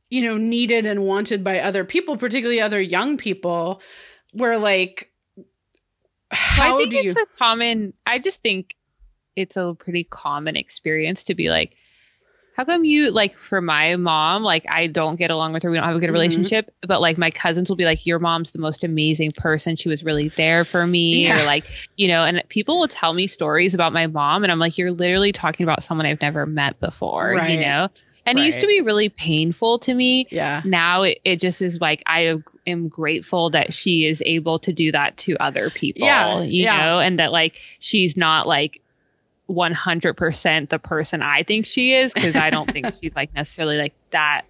you 0.10 0.22
know 0.22 0.38
needed 0.38 0.86
and 0.86 1.04
wanted 1.06 1.44
by 1.44 1.60
other 1.60 1.84
people 1.84 2.18
particularly 2.18 2.62
other 2.62 2.82
young 2.82 3.18
people 3.18 3.82
where 4.32 4.58
like 4.58 5.12
how 6.34 6.76
I 6.76 6.78
think 6.80 6.92
do 6.92 6.98
you 6.98 7.12
a 7.12 7.38
common. 7.38 7.94
I 8.06 8.20
just 8.20 8.42
think 8.42 8.76
it's 9.36 9.58
a 9.58 9.76
pretty 9.78 10.04
common 10.04 10.56
experience 10.56 11.26
to 11.26 11.36
be 11.36 11.50
like, 11.50 11.76
how 12.56 12.66
come 12.66 12.84
you 12.86 13.12
like 13.12 13.36
for 13.36 13.62
my 13.62 13.96
mom, 13.96 14.44
like 14.44 14.66
I 14.70 14.88
don't 14.88 15.18
get 15.18 15.32
along 15.32 15.54
with 15.54 15.64
her, 15.64 15.72
we 15.72 15.78
don't 15.78 15.86
have 15.86 15.96
a 15.96 16.00
good 16.00 16.10
Mhm. 16.10 16.14
relationship, 16.14 16.72
but 16.88 17.02
like 17.02 17.18
my 17.18 17.32
cousins 17.32 17.68
will 17.70 17.76
be 17.76 17.86
like, 17.86 18.06
your 18.06 18.20
mom's 18.20 18.52
the 18.52 18.60
most 18.60 18.84
amazing 18.84 19.32
person. 19.32 19.76
She 19.76 19.90
was 19.90 20.04
really 20.04 20.30
there 20.38 20.64
for 20.64 20.86
me, 20.86 21.24
Yeah. 21.24 21.40
or 21.40 21.44
like 21.46 21.66
you 21.98 22.08
know, 22.08 22.24
and 22.24 22.44
people 22.50 22.80
will 22.80 22.88
tell 22.88 23.14
me 23.14 23.28
stories 23.28 23.74
about 23.74 23.92
my 23.94 24.08
mom, 24.08 24.44
and 24.44 24.52
I'm 24.52 24.60
like, 24.60 24.78
you're 24.78 24.92
literally 24.92 25.32
talking 25.32 25.64
about 25.64 25.84
someone 25.84 26.06
I've 26.06 26.22
never 26.22 26.46
met 26.46 26.80
before, 26.80 27.34
Right. 27.34 27.52
you 27.52 27.60
know. 27.66 27.90
And 28.26 28.40
it 28.40 28.44
used 28.44 28.62
to 28.62 28.68
be 28.68 28.80
really 28.80 29.10
painful 29.10 29.80
to 29.80 29.94
me 29.94 30.28
yeah 30.32 30.62
now 30.64 31.02
it, 31.02 31.20
it 31.26 31.42
just 31.42 31.62
is 31.62 31.82
like 31.82 32.02
I 32.06 32.36
am 32.66 32.88
grateful 32.88 33.50
that 33.50 33.74
she 33.74 34.06
is 34.08 34.24
able 34.26 34.60
to 34.60 34.72
do 34.72 34.94
that 34.94 35.18
to 35.18 35.36
other 35.42 35.70
people, 35.70 36.08
Yeah, 36.08 36.42
you 36.44 36.64
yeah. 36.64 36.78
know, 36.86 37.00
and 37.00 37.20
that 37.20 37.34
like 37.34 37.58
she's 37.80 38.16
not 38.16 38.48
like 38.48 38.80
100% 39.54 40.70
the 40.70 40.80
person 40.80 41.22
I 41.22 41.44
think 41.44 41.66
she 41.66 41.94
is 41.94 42.14
because 42.14 42.36
I 42.36 42.50
don't 42.50 42.70
think 42.70 42.94
she's 43.02 43.16
like 43.16 43.34
necessarily 43.34 43.78
like 43.78 43.94
that. 44.12 44.44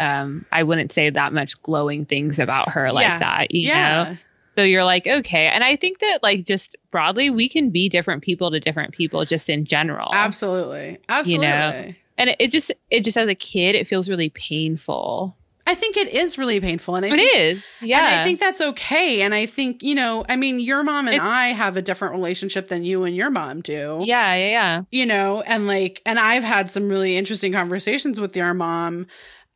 Um, 0.00 0.44
I 0.50 0.64
wouldn't 0.64 0.92
say 0.92 1.10
that 1.10 1.32
much 1.32 1.60
glowing 1.62 2.04
things 2.04 2.38
about 2.38 2.70
her 2.70 2.92
like 2.92 3.06
Yeah. 3.06 3.18
that, 3.20 3.54
you 3.54 3.68
yeah 3.68 4.04
know. 4.04 4.16
So 4.56 4.62
you're 4.62 4.84
like, 4.84 5.06
okay, 5.06 5.46
and 5.48 5.64
I 5.64 5.76
think 5.76 5.98
that 5.98 6.20
like 6.22 6.46
just 6.46 6.76
broadly, 6.92 7.28
we 7.30 7.48
can 7.48 7.70
be 7.70 7.88
different 7.88 8.22
people 8.22 8.52
to 8.52 8.60
different 8.60 8.92
people 8.94 9.24
just 9.24 9.48
in 9.48 9.64
general, 9.64 10.10
absolutely 10.12 10.98
absolutely 11.08 11.96
and 12.16 12.30
it, 12.30 12.36
it 12.38 12.50
just 12.52 12.72
it 12.90 13.00
just 13.04 13.16
as 13.18 13.28
a 13.28 13.34
kid, 13.34 13.74
it 13.74 13.88
feels 13.88 14.08
really 14.08 14.30
painful. 14.30 15.36
I 15.66 15.74
think 15.74 15.96
it 15.96 16.08
is 16.08 16.36
really 16.38 16.60
painful 16.60 16.94
and 16.96 17.04
i 17.06 17.08
It 17.08 17.16
think 17.16 17.36
is, 17.36 17.78
yeah. 17.80 17.98
And 17.98 18.20
I 18.20 18.24
think 18.24 18.38
that's 18.40 18.60
okay. 18.60 19.22
And 19.22 19.34
I 19.34 19.46
think, 19.46 19.82
you 19.82 19.94
know, 19.94 20.24
I 20.28 20.36
mean, 20.36 20.60
your 20.60 20.82
mom 20.82 21.06
and 21.06 21.16
It's- 21.16 21.28
I 21.28 21.46
have 21.48 21.76
a 21.76 21.82
different 21.82 22.14
relationship 22.14 22.68
than 22.68 22.84
you 22.84 23.04
and 23.04 23.14
your 23.16 23.30
mom 23.30 23.60
do. 23.62 24.00
yeah, 24.04 24.34
yeah, 24.34 24.48
yeah. 24.48 24.82
You 24.90 25.06
know, 25.06 25.42
and 25.42 25.66
like, 25.66 26.02
and 26.04 26.18
I've 26.18 26.44
had 26.44 26.70
some 26.70 26.88
really 26.88 27.16
interesting 27.16 27.52
conversations 27.52 28.20
with 28.20 28.36
your 28.36 28.52
mom. 28.54 29.06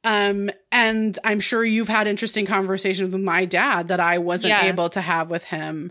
Um, 0.05 0.51
and 0.73 1.19
I'm 1.25 1.41
sure 1.41 1.65
you've 1.65 1.89
had 1.89 2.07
interesting 2.07 2.47
conversations 2.47 3.13
with 3.13 3.21
my 3.23 3.45
dad 3.45 3.89
that 3.89 4.01
I 4.01 4.19
wasn't 4.19 4.51
Yeah. 4.51 4.67
able 4.67 4.89
to 4.91 5.01
have 5.01 5.29
with 5.29 5.45
him. 5.45 5.91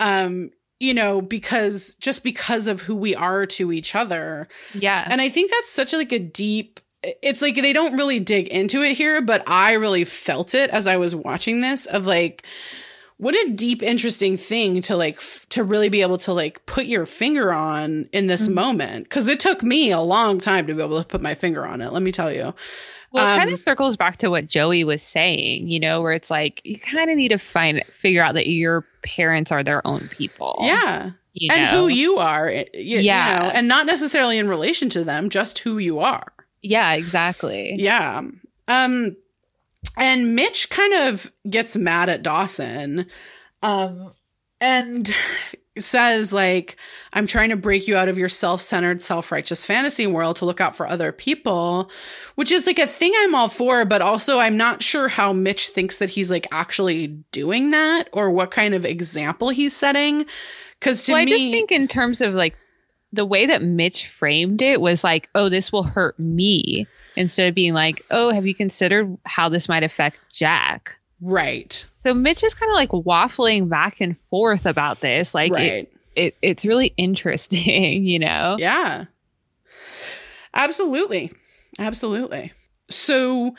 Um, 0.00 0.50
you 0.80 0.92
know, 0.92 1.22
because 1.22 1.94
just 2.00 2.24
because 2.24 2.66
of 2.66 2.82
who 2.82 2.96
we 2.96 3.14
are 3.14 3.46
to 3.46 3.72
each 3.72 3.94
other. 3.94 4.48
Yeah. 4.74 5.06
And 5.08 5.20
I 5.20 5.28
think 5.28 5.50
that's 5.50 5.70
such 5.70 5.92
like 5.92 6.12
a 6.12 6.18
deep 6.18 6.80
it's 7.22 7.42
like 7.42 7.54
they 7.56 7.72
don't 7.72 7.96
really 7.96 8.20
dig 8.20 8.48
into 8.48 8.82
it 8.82 8.94
here, 8.96 9.20
but 9.22 9.48
I 9.48 9.72
really 9.72 10.04
felt 10.04 10.54
it 10.54 10.70
as 10.70 10.86
I 10.86 10.96
was 10.96 11.14
watching 11.14 11.60
this 11.60 11.86
of 11.86 12.06
like 12.06 12.44
what 13.16 13.34
a 13.36 13.50
deep 13.52 13.80
interesting 13.82 14.36
thing 14.36 14.82
to 14.82 14.96
like 14.96 15.16
f- 15.18 15.46
to 15.50 15.62
really 15.62 15.88
be 15.88 16.02
able 16.02 16.18
to 16.18 16.32
like 16.32 16.66
put 16.66 16.86
your 16.86 17.06
finger 17.06 17.52
on 17.52 18.08
in 18.12 18.26
this 18.26 18.48
Mhm. 18.48 18.54
moment 18.54 19.08
cuz 19.08 19.28
it 19.28 19.38
took 19.38 19.62
me 19.62 19.92
a 19.92 20.00
long 20.00 20.40
time 20.40 20.66
to 20.66 20.74
be 20.74 20.82
able 20.82 21.00
to 21.00 21.06
put 21.08 21.22
my 21.22 21.34
finger 21.34 21.64
on 21.64 21.80
it, 21.80 21.92
let 21.92 22.02
me 22.02 22.10
tell 22.12 22.32
you. 22.32 22.52
well, 23.12 23.24
it 23.32 23.36
kind 23.38 23.48
um, 23.48 23.54
of 23.54 23.60
circles 23.60 23.96
back 23.96 24.16
to 24.16 24.28
what 24.28 24.48
Joey 24.48 24.82
was 24.82 25.00
saying, 25.00 25.68
you 25.68 25.78
know, 25.78 26.02
where 26.02 26.12
it's 26.12 26.32
like 26.32 26.60
you 26.64 26.76
kind 26.80 27.08
of 27.08 27.16
need 27.16 27.28
to 27.28 27.38
find 27.38 27.84
figure 28.00 28.24
out 28.24 28.34
that 28.34 28.48
your 28.48 28.84
parents 29.04 29.52
are 29.52 29.62
their 29.62 29.86
own 29.86 30.08
people. 30.10 30.58
Yeah. 30.62 31.10
You 31.32 31.50
And 31.52 31.62
know? 31.62 31.70
who 31.82 31.88
you 31.88 32.16
are, 32.18 32.46
y- 32.46 32.66
you 32.74 32.98
Yeah. 32.98 33.38
know, 33.38 33.44
and 33.50 33.68
not 33.68 33.86
necessarily 33.86 34.36
in 34.38 34.48
relation 34.48 34.88
to 34.90 35.04
them, 35.04 35.30
just 35.30 35.60
who 35.60 35.78
you 35.78 36.00
are. 36.00 36.32
Yeah, 36.64 36.94
exactly. 36.94 37.76
Yeah. 37.78 38.22
Um 38.68 39.16
and 39.96 40.34
Mitch 40.34 40.70
kind 40.70 40.94
of 40.94 41.30
gets 41.48 41.76
mad 41.76 42.08
at 42.08 42.22
Dawson 42.22 43.06
um 43.62 44.12
and 44.60 45.14
says 45.78 46.32
like 46.32 46.76
I'm 47.12 47.26
trying 47.26 47.50
to 47.50 47.56
break 47.56 47.86
you 47.86 47.96
out 47.96 48.08
of 48.08 48.16
your 48.16 48.30
self-centered 48.30 49.02
self-righteous 49.02 49.66
fantasy 49.66 50.06
world 50.06 50.36
to 50.36 50.46
look 50.46 50.60
out 50.60 50.74
for 50.74 50.86
other 50.86 51.12
people 51.12 51.90
which 52.36 52.50
is 52.50 52.66
like 52.66 52.78
a 52.78 52.86
thing 52.86 53.12
I'm 53.18 53.34
all 53.34 53.48
for 53.48 53.84
but 53.84 54.00
also 54.00 54.38
I'm 54.38 54.56
not 54.56 54.82
sure 54.82 55.08
how 55.08 55.34
Mitch 55.34 55.68
thinks 55.68 55.98
that 55.98 56.10
he's 56.10 56.30
like 56.30 56.46
actually 56.50 57.08
doing 57.30 57.70
that 57.70 58.08
or 58.12 58.30
what 58.30 58.50
kind 58.50 58.72
of 58.72 58.86
example 58.86 59.50
he's 59.50 59.76
setting 59.76 60.24
cuz 60.80 61.04
to 61.04 61.12
well, 61.12 61.24
me 61.24 61.34
I 61.34 61.36
just 61.36 61.50
think 61.50 61.72
in 61.72 61.88
terms 61.88 62.22
of 62.22 62.32
like 62.32 62.56
the 63.14 63.24
way 63.24 63.46
that 63.46 63.62
Mitch 63.62 64.08
framed 64.08 64.62
it 64.62 64.80
was 64.80 65.04
like, 65.04 65.28
oh, 65.34 65.48
this 65.48 65.72
will 65.72 65.82
hurt 65.82 66.18
me, 66.18 66.86
instead 67.16 67.48
of 67.48 67.54
being 67.54 67.74
like, 67.74 68.04
oh, 68.10 68.32
have 68.32 68.46
you 68.46 68.54
considered 68.54 69.16
how 69.24 69.48
this 69.48 69.68
might 69.68 69.82
affect 69.82 70.18
Jack? 70.32 70.98
right 71.20 71.86
So 71.98 72.12
Mitch 72.12 72.42
is 72.42 72.54
kind 72.54 72.70
of 72.70 72.74
like 72.74 72.90
waffling 72.90 73.68
back 73.68 74.00
and 74.00 74.16
forth 74.28 74.66
about 74.66 75.00
this. 75.00 75.32
Like, 75.32 75.52
it, 75.52 75.54
right 75.54 75.88
it, 76.16 76.36
it's 76.42 76.64
really 76.64 76.92
interesting, 76.96 78.04
you 78.06 78.18
know? 78.18 78.56
yeah 78.58 79.06
Absolutely. 80.54 81.32
Absolutely. 81.78 82.52
So 82.88 83.56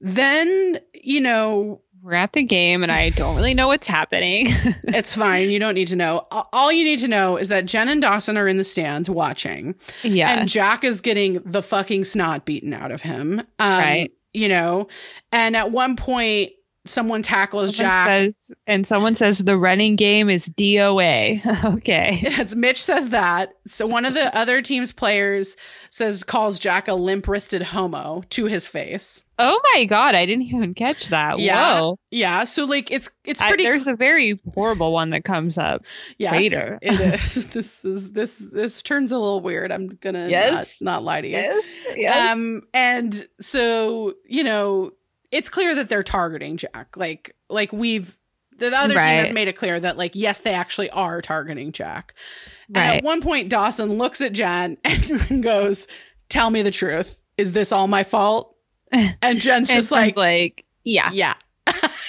then, 0.00 0.78
you 0.92 1.20
know, 1.20 1.80
We're 2.04 2.12
at 2.12 2.34
the 2.34 2.42
game 2.42 2.82
and 2.82 2.92
I 2.92 3.08
don't 3.08 3.34
really 3.34 3.54
know 3.54 3.68
what's 3.68 3.88
happening. 3.88 4.48
it's 4.84 5.14
fine. 5.14 5.50
You 5.50 5.58
don't 5.58 5.72
need 5.74 5.88
to 5.88 5.96
know. 5.96 6.26
All 6.30 6.70
you 6.70 6.84
need 6.84 6.98
to 6.98 7.08
know 7.08 7.38
is 7.38 7.48
that 7.48 7.64
Jen 7.64 7.88
and 7.88 8.02
Dawson 8.02 8.36
are 8.36 8.46
in 8.46 8.58
the 8.58 8.64
stands 8.64 9.08
watching, 9.08 9.74
yeah. 10.02 10.30
and 10.38 10.46
Jack 10.46 10.84
is 10.84 11.00
getting 11.00 11.40
the 11.46 11.62
fucking 11.62 12.04
snot 12.04 12.44
beaten 12.44 12.74
out 12.74 12.92
of 12.92 13.00
him. 13.00 13.40
Um, 13.40 13.46
Right. 13.58 14.12
You 14.34 14.48
know, 14.50 14.88
and 15.32 15.56
at 15.56 15.70
one 15.70 15.96
point, 15.96 16.50
someone 16.84 17.22
tackles 17.22 17.74
Someone 17.76 17.90
Jack. 17.90 18.08
says- 18.08 18.52
and 18.66 18.86
someone 18.86 19.16
says 19.16 19.38
the 19.38 19.56
running 19.56 19.96
game 19.96 20.28
is 20.28 20.46
DOA. 20.48 21.64
okay. 21.76 22.18
Yes, 22.22 22.54
Mitch 22.54 22.82
says 22.82 23.08
that. 23.10 23.54
So 23.66 23.86
one 23.86 24.04
of 24.04 24.12
the 24.12 24.36
other 24.36 24.60
team's 24.60 24.92
players 24.92 25.56
says 25.88 26.22
calls 26.22 26.58
Jack 26.58 26.86
a 26.88 26.94
limp 26.94 27.26
wristed 27.28 27.62
homo 27.62 28.22
to 28.30 28.44
his 28.44 28.66
face. 28.66 29.22
Oh 29.38 29.60
my 29.74 29.84
god, 29.84 30.14
I 30.14 30.26
didn't 30.26 30.44
even 30.44 30.74
catch 30.74 31.08
that. 31.08 31.38
Yeah. 31.40 31.80
Whoa. 31.80 31.98
Yeah, 32.10 32.44
so 32.44 32.64
like 32.64 32.90
it's 32.90 33.10
it's 33.24 33.40
I- 33.40 33.48
pretty 33.48 33.64
there's 33.64 33.86
a 33.86 33.96
very 33.96 34.38
horrible 34.54 34.92
one 34.92 35.10
that 35.10 35.24
comes 35.24 35.58
up. 35.58 35.84
yes, 36.18 36.32
later. 36.32 36.78
it 36.80 37.00
is. 37.24 37.46
This 37.52 37.84
is 37.84 38.12
this 38.12 38.38
this 38.38 38.82
turns 38.82 39.10
a 39.12 39.18
little 39.18 39.40
weird. 39.40 39.72
I'm 39.72 39.88
gonna 40.00 40.28
Yes. 40.28 40.80
not, 40.80 40.92
not 40.92 41.04
lie 41.04 41.20
to 41.20 41.26
you. 41.26 41.34
Yes. 41.34 41.66
yes. 41.96 42.30
Um, 42.30 42.62
and 42.72 43.26
so 43.40 44.14
you 44.28 44.44
know, 44.44 44.92
it's 45.32 45.48
clear 45.48 45.74
that 45.74 45.88
they're 45.88 46.02
targeting 46.04 46.56
Jack. 46.56 46.96
Like, 46.96 47.34
like 47.50 47.72
we've 47.72 48.16
the 48.56 48.68
other 48.68 48.94
team 48.94 49.02
has 49.02 49.32
made 49.32 49.48
it 49.48 49.56
clear 49.56 49.80
that 49.80 49.96
like 49.96 50.12
yes, 50.14 50.40
they 50.40 50.54
actually 50.54 50.90
are 50.90 51.20
targeting 51.20 51.72
Jack. 51.72 52.14
And 52.68 52.76
right. 52.76 52.96
at 52.98 53.04
one 53.04 53.20
point, 53.20 53.48
Dawson 53.50 53.98
looks 53.98 54.20
at 54.20 54.32
Jen 54.32 54.78
and 54.84 55.42
goes, 55.42 55.88
"Tell 56.28 56.50
me 56.50 56.62
the 56.62 56.70
truth. 56.70 57.20
Is 57.36 57.50
this 57.50 57.72
all 57.72 57.88
my 57.88 58.04
fault?" 58.04 58.53
And 59.22 59.40
Jen's 59.40 59.68
just 59.68 59.90
like, 59.92 60.16
like, 60.16 60.64
yeah, 60.84 61.10
"Yeah." 61.12 61.34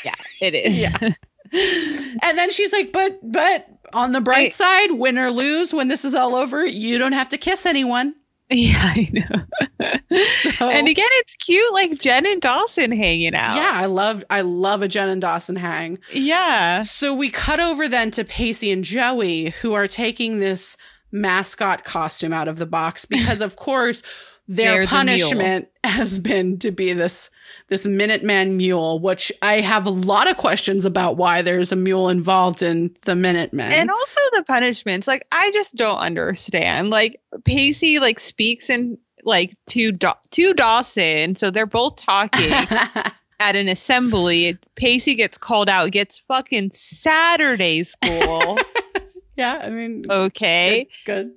yeah, 0.03 0.15
it 0.41 0.53
is. 0.55 0.77
Yeah. 0.79 0.97
and 2.21 2.37
then 2.37 2.49
she's 2.51 2.73
like, 2.73 2.91
"But, 2.91 3.19
but." 3.23 3.67
On 3.93 4.11
the 4.11 4.19
bright 4.19 4.47
I- 4.47 4.49
side, 4.49 4.91
win 4.91 5.17
or 5.17 5.31
lose, 5.31 5.73
when 5.73 5.87
this 5.87 6.03
is 6.03 6.15
all 6.15 6.35
over, 6.35 6.65
you 6.65 6.97
don't 6.97 7.13
have 7.13 7.29
to 7.29 7.37
kiss 7.37 7.65
anyone. 7.65 8.13
yeah, 8.49 8.73
I 8.77 9.09
know. 9.13 10.19
So- 10.41 10.51
And 10.69 10.87
again, 10.89 11.07
it's 11.11 11.35
cute, 11.35 11.71
like 11.73 11.97
Jen 11.99 12.25
and 12.27 12.41
Dawson 12.41 12.91
hanging 12.91 13.35
out. 13.35 13.55
Yeah, 13.55 13.71
I 13.73 13.85
love 13.85 14.23
I 14.29 14.41
love 14.41 14.81
a 14.81 14.87
Jen 14.87 15.07
and 15.09 15.21
Dawson 15.21 15.55
hang. 15.55 15.99
Yeah. 16.11 16.81
So 16.81 17.13
we 17.13 17.29
cut 17.29 17.59
over 17.59 17.87
then 17.87 18.11
to 18.11 18.25
Pacey 18.25 18.71
and 18.71 18.83
Joey 18.83 19.51
who 19.61 19.73
are 19.73 19.87
taking 19.87 20.39
this 20.39 20.75
mascot 21.11 21.85
costume 21.85 22.33
out 22.33 22.47
of 22.49 22.57
the 22.57 22.65
box 22.65 23.05
because 23.05 23.39
of 23.41 23.55
course 23.55 24.03
their 24.47 24.73
They're 24.73 24.81
the 24.81 24.87
punishment 24.87 25.69
has 25.83 26.19
been 26.19 26.59
to 26.59 26.71
be 26.71 26.93
this 26.93 27.29
this 27.67 27.87
Minuteman 27.87 28.55
mule, 28.55 28.99
which 28.99 29.31
I 29.41 29.61
have 29.61 29.87
a 29.87 29.91
lot 29.91 30.29
of 30.29 30.37
questions 30.37 30.85
about 30.85 31.17
why 31.17 31.41
there's 31.41 31.71
a 31.71 31.75
mule 31.75 32.09
involved 32.09 32.61
in 32.61 32.95
the 33.05 33.15
Minutemen. 33.15 33.71
And 33.71 33.89
also 33.89 34.19
the 34.33 34.43
punishments, 34.43 35.07
like 35.07 35.25
I 35.31 35.51
just 35.51 35.75
don't 35.75 35.97
understand. 35.97 36.91
Like 36.91 37.21
Pacey, 37.43 37.99
like 37.99 38.19
speaks 38.19 38.69
in 38.69 38.99
like 39.23 39.55
to 39.67 39.91
da- 39.91 40.13
to 40.31 40.53
Dawson, 40.53 41.35
so 41.35 41.49
they're 41.49 41.65
both 41.65 41.97
talking 41.97 42.51
at 43.39 43.55
an 43.55 43.67
assembly. 43.67 44.57
Pacey 44.75 45.15
gets 45.15 45.37
called 45.37 45.69
out, 45.69 45.91
gets 45.91 46.19
fucking 46.19 46.71
Saturday 46.73 47.83
school. 47.83 48.59
yeah, 49.35 49.59
I 49.63 49.69
mean 49.69 50.05
okay, 50.09 50.87
good. 51.05 51.33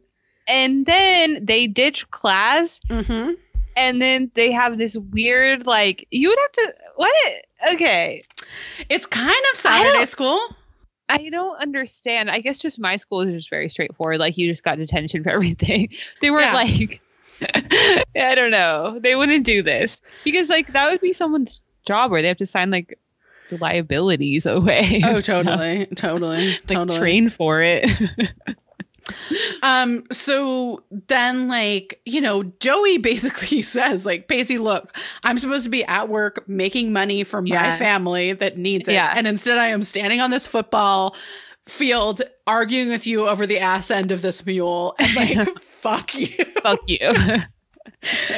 And 0.48 0.86
then 0.86 1.44
they 1.44 1.66
ditch 1.66 2.10
class. 2.10 2.80
Mm-hmm. 2.90 3.32
and 3.76 4.02
then 4.02 4.30
they 4.34 4.50
have 4.50 4.76
this 4.78 4.96
weird 4.96 5.66
like 5.66 6.06
you 6.10 6.28
would 6.28 6.38
have 6.38 6.52
to 6.52 6.74
what? 6.96 7.34
Okay, 7.74 8.24
It's 8.88 9.06
kind 9.06 9.44
of 9.52 9.58
Saturday 9.58 9.98
don't- 9.98 10.08
school. 10.08 10.40
I 11.10 11.30
don't 11.30 11.60
understand. 11.62 12.30
I 12.30 12.40
guess 12.40 12.58
just 12.58 12.78
my 12.78 12.96
school 12.96 13.22
is 13.22 13.32
just 13.32 13.48
very 13.50 13.70
straightforward. 13.70 14.18
Like 14.18 14.36
you 14.36 14.46
just 14.46 14.62
got 14.62 14.76
detention 14.76 15.22
for 15.24 15.30
everything. 15.38 15.88
They 16.20 16.30
weren't 16.30 16.46
Yeah. 16.46 16.54
like 16.54 17.00
I 18.16 18.34
don't 18.34 18.50
know. 18.50 18.98
They 19.00 19.14
wouldn't 19.14 19.46
do 19.46 19.62
this 19.62 20.02
because 20.24 20.48
like 20.50 20.72
that 20.72 20.90
would 20.90 21.00
be 21.00 21.12
someone's 21.12 21.60
job 21.86 22.10
where 22.10 22.20
they 22.20 22.28
have 22.28 22.36
to 22.38 22.46
sign 22.46 22.70
like 22.70 22.98
the 23.48 23.56
liabilities 23.58 24.44
away. 24.58 25.00
Oh, 25.04 25.20
totally, 25.20 25.86
totally, 25.94 26.50
Like 26.50 26.66
totally. 26.66 26.98
train 26.98 27.28
for 27.30 27.62
it. 27.62 27.86
Um, 29.62 30.04
so 30.12 30.84
then 31.08 31.48
like, 31.48 32.00
you 32.04 32.20
know, 32.20 32.42
Joey 32.60 32.98
basically 33.10 33.62
says, 33.62 34.06
like, 34.06 34.28
Pacey, 34.28 34.58
look, 34.58 34.96
I'm 35.22 35.38
supposed 35.38 35.64
to 35.64 35.70
be 35.70 35.84
at 35.84 36.08
work 36.08 36.48
making 36.48 36.92
money 36.92 37.24
for 37.24 37.42
my 37.42 37.48
Yeah. 37.48 37.76
family 37.76 38.32
that 38.32 38.56
needs 38.58 38.88
it. 38.88 38.92
Yeah. 38.92 39.12
And 39.14 39.26
instead 39.26 39.58
I 39.58 39.68
am 39.68 39.82
standing 39.82 40.20
on 40.20 40.30
this 40.30 40.46
football 40.46 41.16
field 41.66 42.22
arguing 42.46 42.88
with 42.88 43.06
you 43.06 43.28
over 43.28 43.46
the 43.46 43.58
ass 43.58 43.90
end 43.90 44.10
of 44.12 44.22
this 44.22 44.44
mule 44.46 44.94
and 44.98 45.14
like 45.14 45.48
fuck 45.60 46.14
you. 46.14 46.28
Fuck 46.62 46.80
you. 46.88 46.98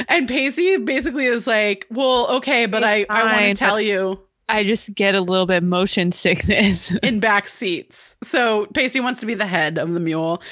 And 0.09 0.27
Pacey 0.27 0.79
basically 0.79 1.27
is 1.27 1.47
like, 1.47 1.87
well, 1.91 2.37
okay, 2.37 2.65
but 2.67 2.83
I, 2.83 3.05
I 3.11 3.25
want 3.25 3.35
to 3.35 3.45
Fine, 3.45 3.55
tell 3.57 3.81
you 3.81 4.21
I 4.55 4.65
just 4.65 4.95
get 4.95 5.15
a 5.15 5.21
little 5.21 5.47
bit 5.47 5.63
motion 5.63 6.13
sickness. 6.13 6.93
in 7.03 7.21
back 7.21 7.49
seats. 7.49 8.17
So 8.23 8.67
Pacey 8.67 9.01
wants 9.01 9.21
to 9.21 9.27
be 9.27 9.35
the 9.35 9.47
head 9.47 9.79
of 9.79 9.93
the 9.93 10.01
mule, 10.01 10.43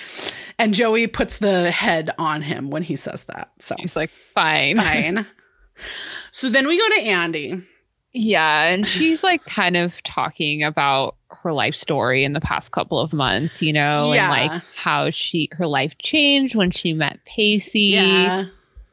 and 0.59 0.73
Joey 0.75 1.07
puts 1.07 1.39
the 1.39 1.71
head 1.71 2.11
on 2.19 2.43
him 2.43 2.71
when 2.71 2.83
he 2.83 2.97
says 2.97 3.25
that. 3.25 3.51
So 3.61 3.75
He's 3.79 3.97
like, 3.97 4.11
fine. 4.11 4.77
fine. 4.77 5.27
so 6.33 6.49
then 6.49 6.67
we 6.67 6.79
go 6.79 6.97
to 6.97 7.03
Andy. 7.03 7.63
Yeah, 8.13 8.73
and 8.73 8.87
she's 8.87 9.23
like 9.23 9.45
kind 9.45 9.77
of 9.77 10.03
talking 10.03 10.65
about 10.65 11.17
her 11.31 11.53
life 11.53 11.75
story 11.77 12.25
in 12.25 12.33
the 12.33 12.41
past 12.41 12.73
couple 12.73 12.99
of 12.99 13.13
months, 13.13 13.61
you 13.63 13.73
know, 13.75 14.13
Yeah. 14.15 14.33
and 14.33 14.53
like 14.53 14.63
how 14.75 15.11
she 15.11 15.51
her 15.53 15.67
life 15.67 15.97
changed 15.99 16.55
when 16.55 16.71
she 16.71 16.95
met 16.95 17.25
Pacey. 17.27 17.81
Yeah. 17.93 18.47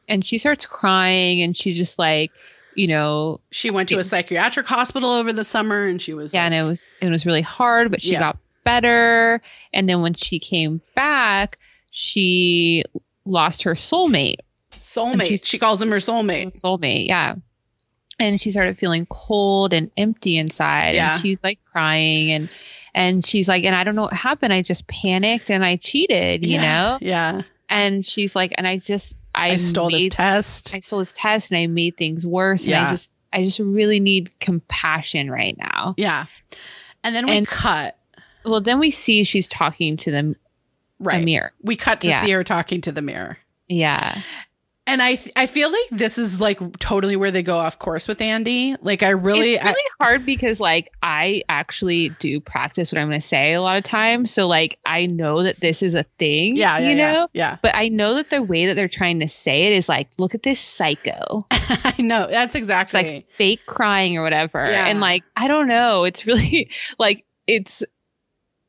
And 0.08 0.24
she 0.24 0.38
starts 0.38 0.66
crying 0.66 1.42
and 1.42 1.56
she 1.56 1.72
just 1.74 1.98
like, 1.98 2.30
you 2.76 2.86
know, 2.86 3.40
She 3.50 3.70
went 3.70 3.88
to 3.88 3.98
a 3.98 4.04
psychiatric 4.04 4.66
hospital 4.66 5.10
over 5.10 5.32
the 5.32 5.44
summer 5.44 5.84
and 5.86 6.00
she 6.00 6.14
was 6.14 6.32
yeah, 6.34 6.44
and 6.44 6.54
it 6.54 6.62
was 6.62 6.92
it 7.00 7.08
was 7.08 7.26
really 7.26 7.42
hard, 7.42 7.90
but 7.90 8.02
she 8.02 8.12
Yeah. 8.12 8.20
got 8.20 8.38
better. 8.64 9.40
And 9.72 9.88
then 9.88 10.02
when 10.02 10.14
she 10.14 10.38
came 10.38 10.80
back, 10.94 11.58
she 11.90 12.84
lost 13.24 13.62
her 13.64 13.72
soulmate. 13.74 14.36
soulmate. 14.72 15.44
She 15.46 15.58
calls 15.58 15.80
him 15.80 15.90
her 15.90 15.96
soulmate. 15.96 16.60
soulmate, 16.60 17.06
yeah. 17.08 17.36
And 18.18 18.40
she 18.40 18.50
started 18.50 18.78
feeling 18.78 19.06
cold 19.06 19.72
and 19.74 19.90
empty 19.96 20.36
inside. 20.38 20.94
Yeah. 20.94 21.12
And 21.14 21.20
she's 21.20 21.42
like 21.42 21.58
crying 21.70 22.30
and 22.32 22.48
and 22.94 23.24
she's 23.26 23.46
like, 23.48 23.64
and 23.64 23.74
I 23.74 23.84
don't 23.84 23.94
know 23.94 24.02
what 24.02 24.12
happened. 24.14 24.52
I 24.54 24.62
just 24.62 24.86
panicked 24.86 25.50
and 25.50 25.64
I 25.64 25.76
cheated, 25.76 26.46
you 26.46 26.54
yeah. 26.54 26.60
know? 26.62 26.98
Yeah. 27.02 27.42
And 27.68 28.06
she's 28.06 28.34
like, 28.34 28.54
and 28.56 28.66
I 28.66 28.78
just 28.78 29.16
I, 29.36 29.50
I, 29.50 29.56
stole 29.56 29.90
this 29.90 30.08
test. 30.08 30.74
I 30.74 30.80
stole 30.80 31.00
this 31.00 31.12
test 31.12 31.50
and 31.50 31.58
I 31.58 31.66
made 31.66 31.96
things 31.96 32.26
worse. 32.26 32.62
And 32.64 32.70
Yeah. 32.70 32.88
I 32.88 32.90
just 32.90 33.12
I 33.32 33.44
just 33.44 33.58
really 33.58 34.00
need 34.00 34.38
compassion 34.40 35.30
right 35.30 35.56
now. 35.58 35.94
yeah. 35.98 36.26
And 37.04 37.14
then 37.14 37.26
we 37.26 37.32
And- 37.36 37.46
cut. 37.46 37.98
Well, 38.44 38.60
then 38.60 38.78
we 38.78 38.90
see 38.90 39.24
she's 39.24 39.48
talking 39.48 39.96
to 39.98 40.10
the 40.10 40.36
Right. 40.98 41.24
mirror. 41.24 41.52
We 41.62 41.76
cut 41.76 42.00
to 42.02 42.08
Yeah. 42.08 42.22
see 42.22 42.30
her 42.30 42.42
talking 42.44 42.80
to 42.82 42.92
the 42.92 43.02
mirror. 43.02 43.38
Yeah. 43.68 44.16
And 44.88 45.02
I 45.02 45.16
th- 45.16 45.32
I 45.34 45.46
feel 45.46 45.68
like 45.70 45.88
this 45.90 46.16
is 46.16 46.40
like 46.40 46.60
totally 46.78 47.16
where 47.16 47.32
they 47.32 47.42
go 47.42 47.56
off 47.56 47.76
course 47.78 48.06
with 48.06 48.20
Andy. 48.20 48.76
Like 48.80 49.02
I 49.02 49.08
really, 49.10 49.54
it's 49.54 49.64
really 49.64 49.82
hard 50.00 50.24
because 50.24 50.60
like 50.60 50.90
I 51.02 51.42
actually 51.48 52.10
do 52.20 52.38
practice 52.40 52.92
what 52.92 53.00
I'm 53.00 53.08
going 53.08 53.20
to 53.20 53.26
say 53.26 53.54
a 53.54 53.60
lot 53.60 53.76
of 53.78 53.82
times. 53.82 54.32
So 54.32 54.46
like 54.46 54.78
I 54.86 55.06
know 55.06 55.42
that 55.42 55.58
this 55.58 55.82
is 55.82 55.94
a 55.94 56.04
thing. 56.20 56.54
Yeah, 56.54 56.78
yeah, 56.78 56.88
you 56.88 56.94
know. 56.94 57.28
yeah. 57.32 57.56
But 57.62 57.74
I 57.74 57.88
know 57.88 58.14
that 58.14 58.30
the 58.30 58.40
way 58.42 58.66
that 58.66 58.74
they're 58.74 58.86
trying 58.86 59.20
to 59.20 59.28
say 59.28 59.64
it 59.64 59.72
is 59.72 59.88
like, 59.88 60.08
look 60.18 60.36
at 60.36 60.44
this 60.44 60.60
psycho. 60.60 61.46
I 61.50 61.96
know 61.98 62.28
that's 62.28 62.54
It's 62.54 62.56
exactly. 62.56 63.02
like 63.02 63.26
fake 63.32 63.66
crying 63.66 64.16
or 64.16 64.22
whatever. 64.22 64.64
Yeah. 64.70 64.86
And 64.86 65.00
like 65.00 65.24
I 65.34 65.48
don't 65.48 65.66
know. 65.66 66.04
It's 66.04 66.26
really 66.26 66.70
like 66.98 67.24
it's. 67.48 67.82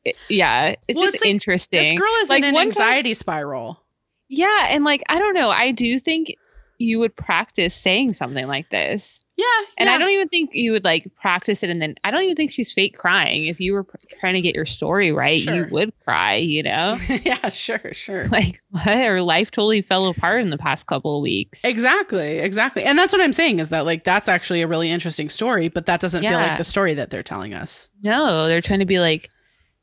it- 0.03 0.15
yeah, 0.29 0.73
it's 0.87 0.95
Well, 0.97 1.05
just 1.05 1.15
it's 1.15 1.23
like, 1.25 1.29
interesting. 1.31 1.79
this 1.83 1.99
girl 1.99 2.11
is 2.21 2.29
like 2.29 2.39
in 2.39 2.45
an 2.45 2.53
time- 2.55 2.61
anxiety 2.67 3.13
spiral. 3.13 3.83
Yeah, 4.29 4.67
and 4.69 4.83
like 4.83 5.03
I 5.09 5.19
don't 5.19 5.33
know. 5.33 5.49
I 5.49 5.71
do 5.71 5.99
think 5.99 6.35
you 6.77 6.99
would 6.99 7.15
practice 7.15 7.73
saying 7.75 8.13
something 8.13 8.45
like 8.47 8.69
this. 8.69 9.19
Yeah, 9.35 9.45
And 9.77 9.87
yeah. 9.87 9.93
I 9.93 9.97
don't 9.99 10.09
even 10.09 10.29
think 10.29 10.49
you 10.53 10.71
would 10.71 10.83
like 10.83 11.07
practice 11.15 11.61
it. 11.61 11.69
And 11.69 11.79
then 11.79 11.93
I 12.03 12.09
don't 12.09 12.23
even 12.23 12.35
think 12.35 12.51
she's 12.51 12.71
fake 12.71 12.97
crying. 12.97 13.45
If 13.45 13.59
you 13.59 13.73
were 13.73 13.83
pr- 13.83 13.97
trying 14.19 14.33
to 14.33 14.41
get 14.41 14.55
your 14.55 14.65
story 14.65 15.11
right, 15.11 15.39
Sure. 15.41 15.53
you 15.55 15.67
would 15.69 15.91
cry, 16.05 16.35
you 16.37 16.63
know? 16.63 16.97
yeah, 17.23 17.49
sure, 17.49 17.93
sure. 17.93 18.27
like, 18.31 18.59
what? 18.71 18.83
Her 18.83 19.21
life 19.21 19.51
totally 19.51 19.83
fell 19.83 20.07
apart 20.07 20.41
in 20.41 20.49
the 20.49 20.57
past 20.57 20.87
couple 20.87 21.17
of 21.17 21.21
weeks. 21.21 21.63
Exactly, 21.63 22.39
exactly. 22.39 22.83
And 22.83 22.97
that's 22.97 23.13
what 23.13 23.21
I'm 23.21 23.33
saying 23.33 23.59
is 23.59 23.69
that 23.69 23.85
like 23.85 24.03
that's 24.03 24.27
actually 24.27 24.63
a 24.63 24.67
really 24.67 24.89
interesting 24.89 25.29
story, 25.29 25.67
but 25.67 25.85
that 25.85 25.99
doesn't 25.99 26.23
feel 26.23 26.31
like 26.39 26.57
the 26.57 26.63
story 26.63 26.95
that 26.95 27.11
they're 27.11 27.21
telling 27.23 27.53
us. 27.53 27.89
No, 28.03 28.47
they're 28.47 28.61
trying 28.61 28.79
to 28.79 28.85
be 28.85 28.99
like, 28.99 29.29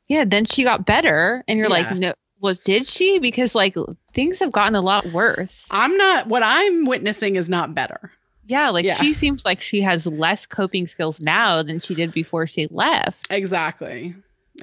yeah, 0.09 0.25
then 0.25 0.43
she 0.45 0.63
got 0.65 0.85
better. 0.85 1.43
And 1.47 1.57
you're 1.57 1.67
Yeah. 1.69 1.73
like, 1.89 1.91
no, 1.97 2.13
Well, 2.45 2.55
did 2.63 2.85
she? 2.85 3.17
Because 3.19 3.55
like 3.55 3.75
things 4.13 4.39
have 4.39 4.51
gotten 4.51 4.75
a 4.75 4.81
lot 4.81 5.05
worse. 5.07 5.67
I'm 5.71 5.97
not. 5.97 6.27
What 6.27 6.43
I'm 6.45 6.85
witnessing 6.85 7.35
is 7.37 7.49
not 7.49 7.73
better. 7.73 8.11
Yeah, 8.45 8.69
like 8.69 8.85
Yeah. 8.85 8.95
she 8.95 9.13
seems 9.15 9.43
like 9.43 9.61
she 9.61 9.81
has 9.81 10.05
less 10.05 10.45
coping 10.45 10.85
skills 10.85 11.19
now 11.19 11.63
than 11.63 11.79
she 11.79 11.95
did 11.95 12.11
before 12.13 12.45
she 12.45 12.67
left. 12.69 13.27
Exactly. 13.31 14.13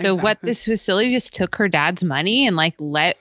So 0.01 0.15
what 0.15 0.19
Exactly. 0.39 0.47
this 0.51 0.65
facility 0.65 1.11
just 1.11 1.35
took 1.35 1.57
her 1.57 1.67
dad's 1.69 2.05
money 2.05 2.47
and 2.47 2.55
like 2.55 2.75
let 2.79 3.19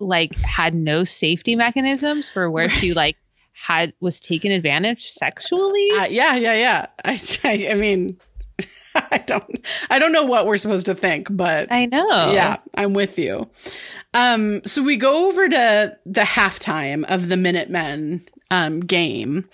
like 0.00 0.34
had 0.34 0.74
no 0.74 1.04
safety 1.04 1.54
mechanisms 1.54 2.28
for 2.28 2.50
where 2.50 2.68
she 2.68 2.92
like 3.02 3.16
had 3.52 3.92
was 4.00 4.18
taken 4.18 4.50
advantage 4.50 5.06
sexually. 5.08 5.88
Uh, 5.92 6.06
yeah, 6.10 6.34
yeah, 6.34 6.54
yeah. 6.54 6.86
I, 7.04 7.12
I, 7.44 7.68
I 7.70 7.74
mean, 7.74 8.18
I 9.14 9.18
don't, 9.18 9.66
I 9.90 9.98
don't 9.98 10.12
know 10.12 10.24
what 10.24 10.46
we're 10.46 10.56
supposed 10.56 10.86
to 10.86 10.94
think, 10.94 11.28
but 11.30 11.70
I 11.70 11.86
know. 11.86 12.32
yeah, 12.32 12.56
I'm 12.74 12.94
with 12.94 13.18
you. 13.18 13.48
Um, 14.12 14.64
so 14.64 14.82
we 14.82 14.96
go 14.96 15.28
over 15.28 15.48
to 15.48 15.96
the 16.06 16.20
halftime 16.22 17.04
of 17.08 17.28
the 17.28 17.36
Minutemen 17.36 18.26
um, 18.50 18.80
game. 18.80 19.48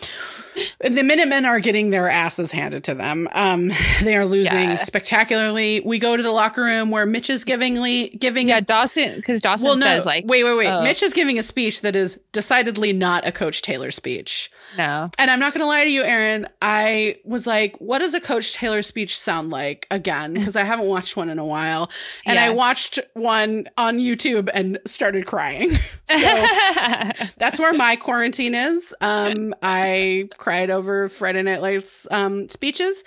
The 0.80 1.02
Minutemen 1.02 1.46
are 1.46 1.60
getting 1.60 1.90
their 1.90 2.10
asses 2.10 2.52
handed 2.52 2.84
to 2.84 2.94
them. 2.94 3.28
Um, 3.32 3.70
they 4.02 4.16
are 4.16 4.26
losing 4.26 4.70
Yeah. 4.70 4.76
spectacularly. 4.76 5.80
We 5.80 5.98
go 5.98 6.16
to 6.16 6.22
the 6.22 6.32
locker 6.32 6.62
room 6.62 6.90
where 6.90 7.06
Mitch 7.06 7.30
is 7.30 7.44
givingly 7.44 8.08
giving 8.18 8.48
Yeah, 8.48 8.60
Dawson 8.60 9.16
because 9.16 9.40
Dawson 9.40 9.64
well, 9.66 9.76
no, 9.76 9.86
says 9.86 10.06
like 10.06 10.24
wait, 10.26 10.44
wait, 10.44 10.54
wait. 10.56 10.66
oh. 10.68 10.82
Mitch 10.82 11.02
is 11.02 11.12
giving 11.14 11.38
a 11.38 11.42
speech 11.42 11.80
that 11.82 11.96
is 11.96 12.20
decidedly 12.32 12.92
not 12.92 13.26
a 13.26 13.32
Coach 13.32 13.62
Taylor 13.62 13.90
speech. 13.90 14.50
no. 14.76 15.10
And 15.18 15.30
I'm 15.30 15.40
not 15.40 15.54
going 15.54 15.62
to 15.62 15.66
lie 15.66 15.84
to 15.84 15.90
you, 15.90 16.02
Erin. 16.02 16.46
I 16.60 17.16
was 17.24 17.46
like, 17.46 17.76
what 17.78 18.00
does 18.00 18.12
a 18.14 18.20
Coach 18.20 18.52
Taylor 18.54 18.82
speech 18.82 19.18
sound 19.18 19.50
like 19.50 19.86
again? 19.90 20.34
Because 20.40 20.56
I 20.56 20.64
haven't 20.64 20.86
watched 20.86 21.16
one 21.16 21.28
in 21.28 21.38
a 21.38 21.44
while. 21.46 21.90
And 22.26 22.38
I 22.38 22.50
watched 22.50 22.98
one 23.14 23.68
on 23.78 23.98
YouTube 23.98 24.48
and 24.52 24.78
started 24.86 25.26
crying. 25.26 25.70
so 26.04 26.18
that's 27.38 27.58
where 27.60 27.72
my 27.72 27.96
quarantine 27.96 28.54
is. 28.54 28.79
Um, 29.00 29.54
I 29.62 30.28
cried 30.38 30.70
over 30.70 31.08
Friday 31.08 31.42
Night 31.42 31.62
Lights 31.62 32.06
um, 32.10 32.48
speeches. 32.48 33.04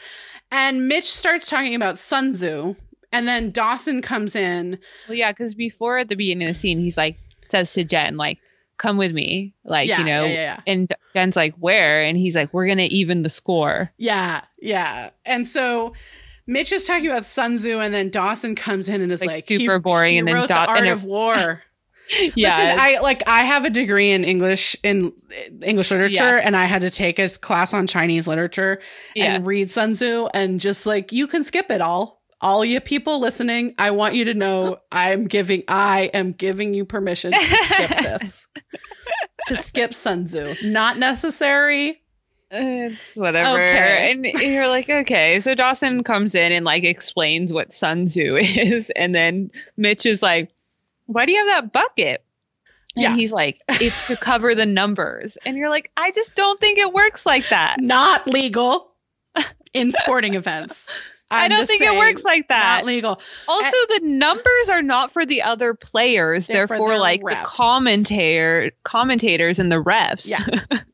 And 0.52 0.88
Mitch 0.88 1.06
starts 1.06 1.50
talking 1.50 1.76
about 1.76 1.98
Sun 1.98 2.34
Tzu. 2.34 2.76
And 3.12 3.28
then 3.28 3.52
Dawson 3.52 4.02
comes 4.02 4.36
in. 4.36 4.80
well, 5.08 5.16
yeah, 5.18 5.32
because 5.32 5.54
before 5.54 6.00
at 6.00 6.10
the 6.10 6.16
beginning 6.16 6.48
of 6.48 6.54
the 6.56 6.60
scene, 6.60 6.80
he's 6.80 6.98
like 6.98 7.18
says 7.50 7.72
to 7.74 7.84
Jen 7.84 8.18
like, 8.18 8.40
"Come 8.78 8.98
with 8.98 9.12
me," 9.12 9.54
like 9.64 9.88
Yeah, 9.88 10.00
you 10.00 10.06
know. 10.06 10.26
yeah, 10.26 10.32
yeah. 10.34 10.60
And 10.66 10.92
Jen's 11.14 11.36
like, 11.36 11.54
"Where?" 11.58 12.04
And 12.04 12.18
he's 12.18 12.36
like, 12.36 12.52
"We're 12.54 12.66
gonna 12.68 12.88
even 12.90 13.22
the 13.22 13.30
score." 13.30 13.92
Yeah, 13.98 14.42
yeah. 14.60 15.12
And 15.26 15.48
so 15.48 15.94
Mitch 16.48 16.72
is 16.72 16.86
talking 16.86 17.06
about 17.08 17.24
Sun 17.26 17.58
Tzu, 17.58 17.80
and 17.80 17.94
then 17.94 18.10
Dawson 18.10 18.56
comes 18.56 18.90
in 18.90 19.02
and 19.02 19.12
is 19.12 19.22
Like, 19.22 19.30
like, 19.30 19.60
super 19.60 19.78
boring, 19.78 20.14
He 20.14 20.18
and 20.18 20.28
then 20.28 20.34
wrote 20.36 20.50
Daw- 20.50 20.66
the 20.66 20.72
art 20.72 20.88
of 20.88 21.04
war. 21.06 21.62
Yeah, 22.36 22.50
Listen, 22.50 22.80
I 22.80 23.00
like 23.02 23.24
I 23.28 23.42
have 23.42 23.66
a 23.66 23.70
degree 23.70 24.12
in 24.12 24.24
English 24.24 24.76
in 24.84 25.14
English 25.64 25.90
literature, 25.90 26.38
Yeah. 26.38 26.42
and 26.44 26.56
I 26.56 26.66
had 26.66 26.82
to 26.82 26.90
take 26.90 27.18
a 27.18 27.30
class 27.30 27.74
on 27.74 27.88
Chinese 27.88 28.28
literature 28.28 28.82
yeah. 29.16 29.34
and 29.36 29.46
read 29.46 29.72
Sun 29.72 29.94
Tzu, 29.94 30.28
and 30.34 30.60
just 30.60 30.86
like 30.86 31.12
you 31.12 31.28
can 31.28 31.44
skip 31.44 31.72
it 31.72 31.82
all. 31.82 32.22
All 32.42 32.66
you 32.66 32.82
people 32.82 33.20
listening, 33.20 33.74
I 33.78 33.92
want 33.92 34.16
you 34.16 34.26
to 34.26 34.34
know 34.34 34.78
I'm 34.92 35.26
giving 35.28 35.64
I 35.70 36.12
am 36.14 36.34
giving 36.34 36.74
you 36.74 36.84
permission 36.84 37.32
to 37.32 37.40
skip 37.40 37.90
this. 38.02 38.48
to 39.48 39.56
skip 39.56 39.94
Sun 39.94 40.26
Tzu. 40.26 40.56
Not 40.64 40.98
necessary. 40.98 42.02
It's 42.56 43.16
whatever. 43.16 43.64
Okay. 43.64 44.12
And 44.12 44.26
you're 44.26 44.68
like, 44.68 44.88
okay. 44.90 45.40
So 45.40 45.56
Dawson 45.56 46.04
comes 46.04 46.36
in 46.36 46.52
and 46.52 46.64
like 46.66 46.84
explains 46.84 47.52
what 47.52 47.74
Sun 47.74 48.06
Tzu 48.06 48.36
is. 48.40 48.92
And 48.96 49.16
then 49.16 49.50
Mitch 49.78 50.06
is 50.06 50.22
like, 50.22 50.52
why 51.06 51.26
do 51.26 51.32
you 51.32 51.40
have 51.40 51.48
that 51.64 51.74
bucket? 51.74 52.24
And 52.96 53.04
Yeah. 53.04 53.16
he's 53.16 53.32
like, 53.32 53.60
it's 53.70 54.08
to 54.08 54.16
cover 54.16 54.54
the 54.56 54.66
numbers. 54.66 55.38
And 55.46 55.58
you're 55.58 55.70
like, 55.70 55.92
I 55.98 56.12
just 56.12 56.36
don't 56.36 56.60
think 56.60 56.78
it 56.78 56.94
works 56.94 57.26
like 57.26 57.50
that. 57.50 57.78
Not 57.80 58.28
legal 58.28 58.92
in 59.74 59.92
sporting 59.92 60.36
events. 60.36 60.90
I 61.32 61.46
I'm 61.46 61.50
don't 61.50 61.66
think 61.66 61.82
saying, 61.82 61.96
it 61.96 61.98
works 61.98 62.24
like 62.24 62.48
that. 62.50 62.82
Not 62.82 62.86
legal. 62.86 63.20
Also, 63.48 63.78
the 63.90 64.02
numbers 64.04 64.70
are 64.70 64.84
not 64.84 65.12
for 65.12 65.26
the 65.26 65.42
other 65.42 65.74
players. 65.74 66.46
They're 66.46 66.68
for 66.68 66.78
for, 66.78 67.00
like 67.00 67.22
refs. 67.24 67.42
the 67.42 67.50
commentator 67.50 68.72
commentators 68.84 69.58
and 69.58 69.72
the 69.72 69.82
refs. 69.84 70.28
Yeah. 70.28 70.80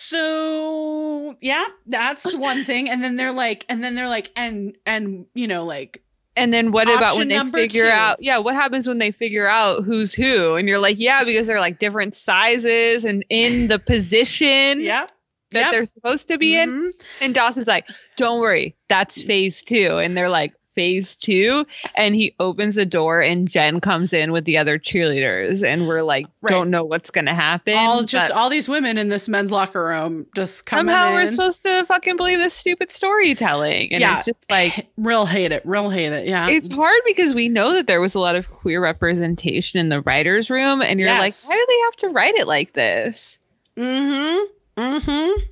So 0.00 1.36
yeah, 1.40 1.64
that's 1.86 2.34
one 2.34 2.64
thing. 2.64 2.88
And 2.88 3.02
then 3.02 3.16
they're 3.16 3.32
like, 3.32 3.66
and 3.68 3.82
then 3.82 3.94
they're 3.94 4.08
like, 4.08 4.30
and 4.36 4.76
and 4.86 5.26
you 5.34 5.46
know, 5.48 5.64
like 5.64 6.02
And 6.38 6.52
then 6.52 6.72
what 6.72 6.88
about 6.88 7.16
when 7.16 7.28
they 7.28 7.38
figure 7.50 7.84
two. 7.84 7.90
out? 7.90 8.22
Yeah, 8.22 8.38
what 8.38 8.54
happens 8.54 8.86
when 8.86 8.98
they 8.98 9.10
figure 9.10 9.46
out 9.46 9.84
who's 9.84 10.14
who? 10.14 10.54
And 10.54 10.68
you're 10.68 10.78
like, 10.78 10.98
yeah, 10.98 11.24
because 11.24 11.46
they're 11.46 11.60
like 11.60 11.78
different 11.78 12.16
sizes 12.16 13.04
and 13.04 13.24
in 13.28 13.68
the 13.68 13.78
position 13.86 14.80
yeah, 14.80 15.06
that 15.50 15.60
yep. 15.60 15.70
they're 15.72 15.84
supposed 15.84 16.28
to 16.28 16.38
be 16.38 16.58
in. 16.58 16.70
Mhm. 16.70 16.90
And 17.20 17.34
Dawson's 17.34 17.66
like, 17.66 17.88
don't 18.16 18.40
worry, 18.40 18.76
that's 18.88 19.20
phase 19.20 19.62
two. 19.62 19.98
And 19.98 20.16
they're 20.16 20.28
like, 20.28 20.54
phase 20.78 21.16
two. 21.16 21.66
And 21.96 22.14
he 22.14 22.36
opens 22.38 22.76
the 22.76 22.86
door 22.86 23.20
and 23.20 23.48
Jen 23.48 23.80
comes 23.80 24.12
in 24.12 24.30
with 24.30 24.44
the 24.44 24.58
other 24.58 24.78
cheerleaders. 24.78 25.64
And 25.64 25.88
we're 25.88 26.02
like, 26.04 26.26
Right. 26.40 26.52
don't 26.52 26.70
know 26.70 26.84
what's 26.84 27.10
going 27.10 27.24
to 27.24 27.34
happen. 27.34 27.74
all 27.74 28.04
just 28.04 28.30
all 28.30 28.48
these 28.48 28.68
women 28.68 28.96
in 28.96 29.08
this 29.08 29.28
men's 29.28 29.50
locker 29.50 29.82
room 29.84 30.26
just 30.36 30.64
coming 30.66 30.92
somehow 30.92 31.08
in. 31.08 31.14
we're 31.14 31.26
supposed 31.26 31.64
to 31.64 31.84
fucking 31.86 32.16
believe 32.16 32.38
this 32.38 32.54
stupid 32.54 32.92
storytelling. 32.92 33.92
And 33.92 34.00
Yeah. 34.00 34.18
it's 34.18 34.26
just 34.26 34.44
like, 34.48 34.86
real 34.96 35.26
hate 35.26 35.50
it, 35.50 35.62
real 35.64 35.90
hate 35.90 36.12
it. 36.12 36.28
Yeah, 36.28 36.48
it's 36.48 36.70
hard 36.72 37.00
because 37.04 37.34
we 37.34 37.48
know 37.48 37.72
that 37.74 37.88
there 37.88 38.00
was 38.00 38.14
a 38.14 38.20
lot 38.20 38.36
of 38.36 38.48
queer 38.48 38.80
representation 38.80 39.80
in 39.80 39.88
the 39.88 40.00
writers' 40.02 40.48
room, 40.48 40.80
and 40.80 41.00
you're 41.00 41.08
Yes. 41.08 41.44
like, 41.48 41.50
why 41.50 41.56
do 41.58 41.66
they 41.68 41.80
have 41.86 41.96
to 41.96 42.08
write 42.10 42.34
it 42.36 42.46
like 42.46 42.72
this? 42.72 43.38
mm-hmm. 43.76 44.44
Mm-hmm. 44.80 45.42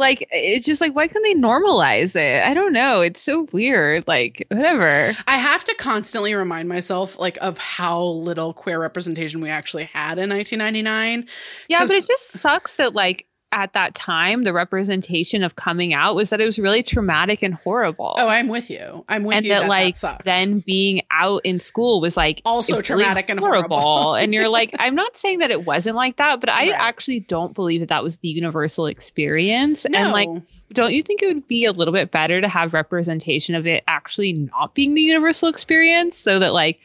Like, 0.00 0.26
it's 0.32 0.66
just 0.66 0.80
like, 0.80 0.94
why 0.96 1.06
can't 1.06 1.24
they 1.24 1.34
normalize 1.34 2.16
it? 2.16 2.42
I 2.42 2.54
don't 2.54 2.72
know. 2.72 3.02
It's 3.02 3.22
so 3.22 3.46
weird. 3.52 4.08
Like, 4.08 4.46
whatever. 4.48 5.12
I 5.28 5.36
have 5.36 5.62
to 5.64 5.74
constantly 5.76 6.34
remind 6.34 6.68
myself 6.68 7.18
like 7.18 7.38
of 7.40 7.58
how 7.58 8.02
little 8.02 8.52
queer 8.52 8.80
representation 8.80 9.40
we 9.40 9.50
actually 9.50 9.84
had 9.84 10.18
in 10.18 10.30
1999. 10.30 11.28
Yeah, 11.68 11.80
but 11.80 11.90
it 11.90 12.06
just 12.06 12.38
sucks 12.38 12.76
that 12.76 12.94
like 12.94 13.26
at 13.52 13.72
that 13.72 13.94
time 13.94 14.44
the 14.44 14.52
representation 14.52 15.42
of 15.42 15.56
coming 15.56 15.92
out 15.92 16.14
was 16.14 16.30
that 16.30 16.40
it 16.40 16.46
was 16.46 16.58
really 16.58 16.82
traumatic 16.82 17.42
and 17.42 17.54
horrible. 17.54 18.14
Oh, 18.16 18.28
I'm 18.28 18.46
with 18.48 18.70
you. 18.70 19.04
I'm 19.08 19.24
with 19.24 19.36
and 19.36 19.44
you. 19.44 19.52
that, 19.52 19.60
That, 19.62 19.68
like 19.68 19.98
that 20.00 20.22
then 20.24 20.60
being 20.60 21.02
out 21.10 21.42
in 21.44 21.58
school 21.60 22.00
was 22.00 22.16
like 22.16 22.42
Also 22.44 22.78
it's 22.78 22.90
really 22.90 23.02
traumatic 23.02 23.28
and 23.28 23.40
horrible. 23.40 24.14
and 24.14 24.32
you're 24.32 24.48
like 24.48 24.74
i'm 24.78 24.94
not 24.94 25.16
saying 25.18 25.40
that 25.40 25.50
it 25.50 25.64
wasn't 25.66 25.96
like 25.96 26.16
that 26.16 26.38
but 26.40 26.48
i 26.48 26.70
Right. 26.70 26.72
actually 26.74 27.20
don't 27.20 27.54
believe 27.54 27.80
that 27.80 27.88
that 27.88 28.02
was 28.04 28.18
the 28.18 28.28
universal 28.28 28.86
experience 28.86 29.84
no. 29.88 29.98
and 29.98 30.12
like 30.12 30.28
don't 30.72 30.92
you 30.92 31.02
think 31.02 31.22
it 31.22 31.26
would 31.34 31.48
be 31.48 31.64
a 31.64 31.72
little 31.72 31.92
bit 31.92 32.12
better 32.12 32.40
to 32.40 32.46
have 32.48 32.72
representation 32.72 33.56
of 33.56 33.66
it 33.66 33.82
actually 33.88 34.32
not 34.32 34.74
being 34.74 34.94
the 34.94 35.02
universal 35.02 35.48
experience 35.48 36.16
so 36.16 36.38
that 36.38 36.52
like 36.52 36.78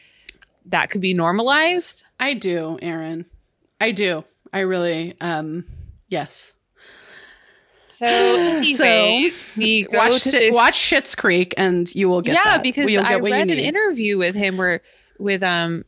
that 0.66 0.90
could 0.90 1.00
be 1.00 1.14
normalized 1.14 2.04
I 2.18 2.34
do, 2.34 2.76
Erin. 2.82 3.26
I 3.80 3.92
do. 3.92 4.24
I 4.52 4.60
really 4.60 5.14
um 5.20 5.64
yes. 6.08 6.54
So 7.96 8.06
anyways, 8.06 9.52
we 9.56 9.84
go 9.84 9.98
watch 9.98 10.22
to 10.24 10.30
this 10.30 10.54
watch 10.54 10.74
Schitt's 10.74 11.14
Creek 11.14 11.54
and 11.56 11.92
you 11.94 12.08
will 12.08 12.20
get 12.20 12.34
yeah 12.34 12.44
that. 12.44 12.62
because 12.62 12.90
You'll 12.90 13.04
i 13.04 13.10
get 13.10 13.22
what 13.22 13.28
you 13.28 13.34
read 13.34 13.50
an 13.50 13.58
interview 13.58 14.18
with 14.18 14.34
him 14.34 14.56
where 14.56 14.82
with 15.18 15.42
um 15.42 15.84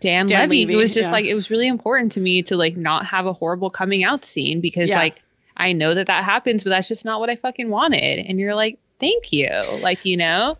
Dan, 0.00 0.26
Dan 0.26 0.50
Levy, 0.50 0.66
Levy, 0.66 0.74
it 0.74 0.76
was 0.76 0.92
just 0.92 1.08
yeah. 1.08 1.12
like 1.12 1.24
it 1.24 1.34
was 1.34 1.50
really 1.50 1.66
important 1.68 2.12
to 2.12 2.20
me 2.20 2.42
to 2.42 2.56
like 2.56 2.76
not 2.76 3.06
have 3.06 3.24
a 3.26 3.32
horrible 3.32 3.70
coming 3.70 4.04
out 4.04 4.24
scene 4.26 4.60
because 4.60 4.90
Yeah. 4.90 4.98
like 4.98 5.22
I 5.56 5.72
know 5.72 5.94
that 5.94 6.06
that 6.06 6.24
happens, 6.24 6.62
but 6.64 6.70
that's 6.70 6.88
just 6.88 7.04
not 7.04 7.20
what 7.20 7.28
I 7.30 7.36
fucking 7.36 7.68
wanted. 7.68 8.18
And 8.26 8.38
you're 8.38 8.54
like, 8.54 8.78
thank 8.98 9.32
you, 9.32 9.50
like 9.82 10.04
you 10.04 10.16
know, 10.16 10.56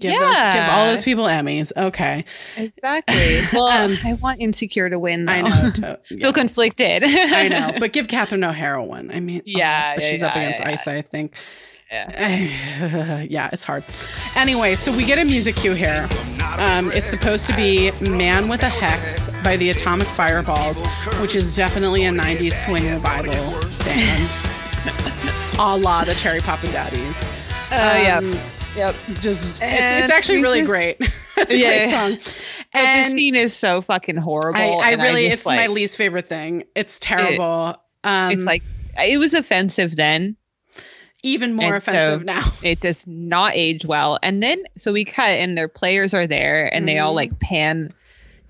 Give, 0.00 0.12
those, 0.18 0.34
Yeah. 0.34 0.52
give 0.52 0.68
all 0.78 0.86
those 0.86 1.04
people 1.04 1.24
Emmys. 1.24 1.72
Okay. 1.76 2.24
exactly. 2.56 3.40
Well, 3.52 3.68
Um, 3.68 3.98
I 4.04 4.14
want 4.14 4.40
Insecure 4.40 4.88
to 4.90 4.98
win. 4.98 5.26
Though. 5.26 5.32
I 5.32 5.40
know. 5.42 5.70
To, 5.74 5.98
yeah, 6.10 6.18
Feel 6.20 6.32
conflicted. 6.32 7.04
I 7.04 7.48
know. 7.48 7.72
But 7.78 7.92
give 7.92 8.08
Catherine 8.08 8.42
O'Hara 8.44 8.82
one. 8.84 9.10
I 9.10 9.20
mean, 9.20 9.42
Yeah, 9.44 9.94
but 9.94 10.02
yeah, 10.04 10.10
she's 10.10 10.22
up 10.22 10.34
against 10.34 10.60
yeah. 10.60 10.68
Ice, 10.70 10.88
I 10.88 11.02
think. 11.02 11.34
Yeah. 11.90 13.22
yeah, 13.28 13.50
it's 13.52 13.64
hard. 13.64 13.82
Anyway, 14.36 14.76
so 14.76 14.96
we 14.96 15.04
get 15.04 15.18
a 15.18 15.24
music 15.24 15.56
cue 15.56 15.72
here. 15.74 16.08
Um, 16.56 16.88
it's 16.92 17.08
supposed 17.08 17.46
to 17.48 17.56
be 17.56 17.90
Man 18.08 18.48
with 18.48 18.62
a 18.62 18.68
Hex 18.68 19.36
by 19.42 19.56
the 19.56 19.70
Atomic 19.70 20.06
Fireballs, 20.06 20.86
which 21.20 21.34
is 21.34 21.56
definitely 21.56 22.04
a 22.04 22.12
90s 22.12 22.52
swing 22.64 22.84
revival 22.88 23.32
band. 23.84 25.56
a 25.58 25.76
la 25.76 26.04
the 26.04 26.14
Cherry 26.14 26.40
Poppin' 26.40 26.70
Daddies. 26.70 27.24
Oh 27.72 27.96
yeah. 28.00 28.20
Yep. 28.76 28.94
Just, 29.20 29.50
it's, 29.52 29.60
And 29.62 30.04
it's 30.04 30.12
actually 30.12 30.42
really 30.42 30.60
just- 30.60 30.70
great. 30.72 30.96
it's 31.36 31.52
a 31.52 31.58
Yeah. 31.58 31.68
great 31.68 31.88
song. 31.88 32.34
and 32.72 33.06
the 33.06 33.14
scene 33.14 33.34
is 33.36 33.54
so 33.56 33.80
fucking 33.82 34.16
horrible. 34.16 34.60
I, 34.60 34.90
I 34.90 35.02
really, 35.02 35.26
just, 35.28 35.40
it's 35.40 35.46
my 35.46 35.66
least 35.66 35.96
favorite 35.96 36.28
thing. 36.28 36.64
It's 36.74 36.98
terrible. 37.00 37.76
um, 38.04 38.32
It's 38.32 38.46
like 38.46 38.62
it 38.98 39.18
was 39.18 39.34
offensive 39.34 39.96
then. 39.96 40.36
Even 41.22 41.54
more 41.54 41.74
And 41.74 41.82
so- 41.82 41.92
offensive 41.92 42.24
now. 42.24 42.52
It 42.62 42.80
does 42.80 43.06
not 43.06 43.54
age 43.54 43.84
well. 43.84 44.18
And 44.22 44.42
then 44.42 44.62
so 44.78 44.92
we 44.92 45.04
cut 45.04 45.30
and 45.30 45.56
their 45.56 45.68
players 45.68 46.14
are 46.14 46.26
there 46.26 46.72
and 46.72 46.86
they 46.88 46.98
all 46.98 47.12
Mhm. 47.12 47.16
like 47.16 47.40
pan 47.40 47.92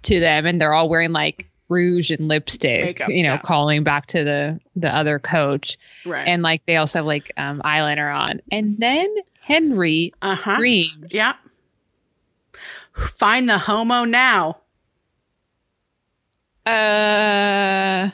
to 0.03 0.21
them 0.21 0.47
and 0.47 0.61
they're 0.61 0.73
all 0.75 0.89
wearing 0.89 1.13
like 1.13 1.47
rouge 1.69 2.11
and 2.11 2.27
lipstick, 2.29 2.85
Makeup, 2.85 3.09
you 3.11 3.23
know, 3.23 3.35
yeah. 3.35 3.39
calling 3.39 3.85
back 3.85 4.07
to 4.09 4.25
the 4.25 4.61
the 4.77 4.95
other 4.95 5.19
coach. 5.19 5.79
Right. 6.07 6.27
And 6.29 6.43
like 6.43 6.63
they 6.67 6.77
also 6.77 6.99
have 7.01 7.07
like 7.07 7.33
um 7.37 7.61
eyeliner 7.65 8.15
on. 8.15 8.41
And 8.53 8.77
then 8.79 9.09
Henry 9.51 10.13
Uh-huh. 10.23 10.55
screams. 10.55 11.07
yeah. 11.11 11.35
Find 12.95 13.49
the 13.49 13.59
homo 13.59 14.05
now. 14.05 14.59
Uh 16.67 18.11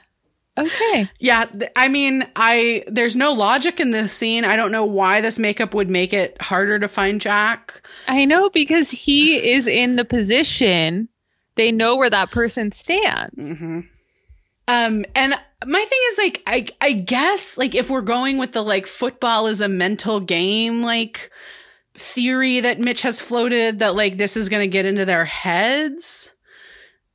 okay. 0.58 1.10
Yeah, 1.18 1.44
th- 1.46 1.70
I 1.76 1.88
mean, 1.88 2.26
I 2.36 2.84
there's 2.86 3.16
no 3.16 3.32
logic 3.32 3.80
in 3.80 3.90
this 3.90 4.12
scene. 4.12 4.44
I 4.44 4.56
don't 4.56 4.72
know 4.72 4.84
why 4.84 5.20
this 5.20 5.38
makeup 5.38 5.74
would 5.74 5.90
make 5.90 6.12
it 6.12 6.40
harder 6.40 6.78
to 6.78 6.88
find 6.88 7.20
Jack. 7.20 7.82
I 8.08 8.24
know 8.24 8.48
because 8.50 8.90
he 8.90 9.50
is 9.52 9.66
in 9.66 9.96
the 9.96 10.04
position 10.04 11.08
they 11.56 11.72
know 11.72 11.96
where 11.96 12.10
that 12.10 12.30
person 12.30 12.70
stands. 12.72 13.34
Mm-hmm. 13.34 13.80
Um, 14.68 15.04
and 15.14 15.34
my 15.64 15.84
thing 15.84 15.98
is 16.08 16.18
like, 16.18 16.42
I 16.46 16.66
I 16.80 16.92
guess 16.92 17.56
like 17.56 17.74
if 17.74 17.90
we're 17.90 18.02
going 18.02 18.38
with 18.38 18.52
the 18.52 18.62
like 18.62 18.86
football 18.86 19.46
is 19.46 19.60
a 19.60 19.68
mental 19.68 20.20
game 20.20 20.82
like 20.82 21.30
theory 21.94 22.60
that 22.60 22.78
Mitch 22.78 23.02
has 23.02 23.20
floated 23.20 23.78
that 23.78 23.94
like 23.94 24.16
this 24.18 24.36
is 24.36 24.48
gonna 24.48 24.66
get 24.66 24.86
into 24.86 25.04
their 25.04 25.24
heads. 25.24 26.34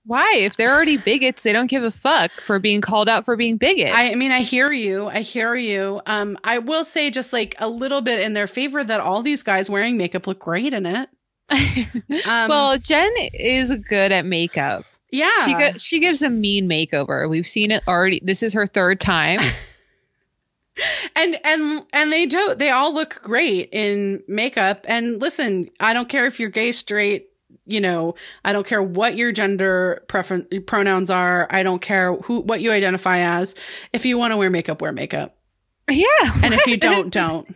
Why? 0.06 0.34
If 0.38 0.56
they're 0.58 0.74
already 0.74 0.98
bigots, 0.98 1.44
they 1.44 1.54
don't 1.54 1.70
give 1.70 1.84
a 1.84 1.92
fuck 1.92 2.32
for 2.32 2.58
being 2.58 2.82
called 2.82 3.08
out 3.08 3.24
for 3.24 3.36
being 3.36 3.58
bigots. 3.58 3.94
I, 3.94 4.12
I 4.12 4.16
mean, 4.16 4.32
I 4.32 4.42
hear 4.42 4.72
you. 4.72 5.08
I 5.08 5.22
hear 5.22 5.54
you. 5.56 6.02
Um, 6.08 6.40
I 6.44 6.58
will 6.58 6.84
say 6.84 7.12
just 7.12 7.32
like 7.32 7.54
a 7.60 7.70
little 7.70 8.02
bit 8.02 8.20
in 8.20 8.34
their 8.34 8.48
favor 8.48 8.84
that 8.84 9.00
all 9.00 9.22
these 9.22 9.44
guys 9.44 9.70
wearing 9.70 9.98
makeup 9.98 10.26
look 10.26 10.40
great 10.40 10.74
in 10.74 10.86
it. 10.86 11.10
Um, 12.28 12.50
well, 12.50 12.78
Jen 12.78 13.10
is 13.34 13.72
good 13.82 14.12
at 14.12 14.26
makeup. 14.26 14.86
Yeah. 15.12 15.46
She 15.46 15.54
go- 15.54 15.78
she 15.78 16.00
gives 16.00 16.22
a 16.22 16.30
mean 16.30 16.68
makeover. 16.70 17.30
We've 17.30 17.48
seen 17.48 17.72
it 17.72 17.84
already. 17.88 18.22
This 18.24 18.44
is 18.44 18.54
her 18.54 18.66
third 18.68 19.00
time. 19.00 19.40
and 21.16 21.38
and 21.44 21.86
and 21.94 22.12
they 22.12 22.26
don't. 22.26 22.58
they 22.58 22.70
all 22.70 22.94
look 22.94 23.22
great 23.22 23.70
in 23.72 24.24
makeup 24.28 24.86
and 24.88 25.22
listen 25.22 25.70
i 25.82 25.92
don't 25.94 26.08
care 26.08 26.26
if 26.26 26.40
you're 26.40 26.50
gay 26.50 26.72
straight 26.72 27.30
you 27.68 27.82
know 27.82 28.16
i 28.46 28.54
don't 28.54 28.66
care 28.66 28.82
what 28.82 29.18
your 29.18 29.34
gender 29.34 30.02
prefer- 30.08 30.46
pronouns 30.66 31.10
are 31.10 31.46
i 31.52 31.62
don't 31.62 31.82
care 31.82 32.16
who 32.16 32.40
what 32.40 32.62
you 32.62 32.72
identify 32.72 33.20
as 33.20 33.54
if 33.92 34.06
you 34.06 34.18
want 34.18 34.32
to 34.32 34.38
wear 34.38 34.50
makeup 34.50 34.82
wear 34.82 34.94
makeup 34.94 35.36
yeah. 35.90 36.06
and 36.42 36.54
if 36.54 36.66
you 36.66 36.78
don't 36.88 37.12
don't 37.12 37.54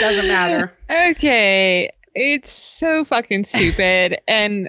doesn't 0.00 0.26
matter 0.26 0.72
Okay. 0.90 1.90
It's 2.14 2.52
so 2.52 3.04
fucking 3.04 3.44
stupid. 3.44 4.20
and, 4.28 4.68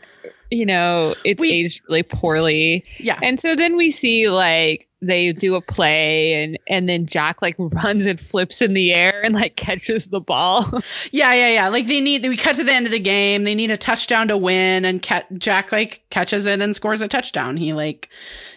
you 0.54 0.66
know, 0.66 1.16
it's 1.26 1.40
We- 1.42 1.52
aged 1.52 1.82
really 1.90 2.04
poorly. 2.04 2.84
yeah 3.00 3.20
And 3.22 3.42
so 3.42 3.56
then 3.56 3.76
we 3.78 3.92
see 3.92 4.30
like 4.30 4.88
they 5.02 5.34
do 5.34 5.56
a 5.56 5.62
play 5.62 6.42
and 6.42 6.58
and 6.70 6.88
then 6.88 7.06
Jack 7.06 7.42
like 7.42 7.56
runs 7.58 8.06
and 8.06 8.22
flips 8.22 8.62
in 8.62 8.74
the 8.74 8.94
air 8.94 9.22
and 9.22 9.36
like 9.36 9.58
catches 9.58 10.08
the 10.08 10.22
ball. 10.22 10.64
yeah 11.12 11.34
yeah 11.34 11.50
yeah 11.50 11.68
like 11.68 11.88
they 11.88 12.00
need 12.00 12.26
we 12.26 12.38
cut 12.38 12.56
to 12.56 12.64
the 12.64 12.72
end 12.72 12.86
of 12.86 12.92
the 12.94 13.00
game 13.00 13.44
they 13.44 13.54
need 13.56 13.70
a 13.72 13.76
touchdown 13.76 14.30
to 14.30 14.38
win 14.38 14.86
and 14.86 15.06
jack 15.38 15.72
like 15.74 16.04
catches 16.10 16.46
it 16.46 16.62
and 16.62 16.74
scores 16.74 17.02
a 17.02 17.08
touchdown 17.10 17.58
he 17.58 17.74
like 17.74 18.08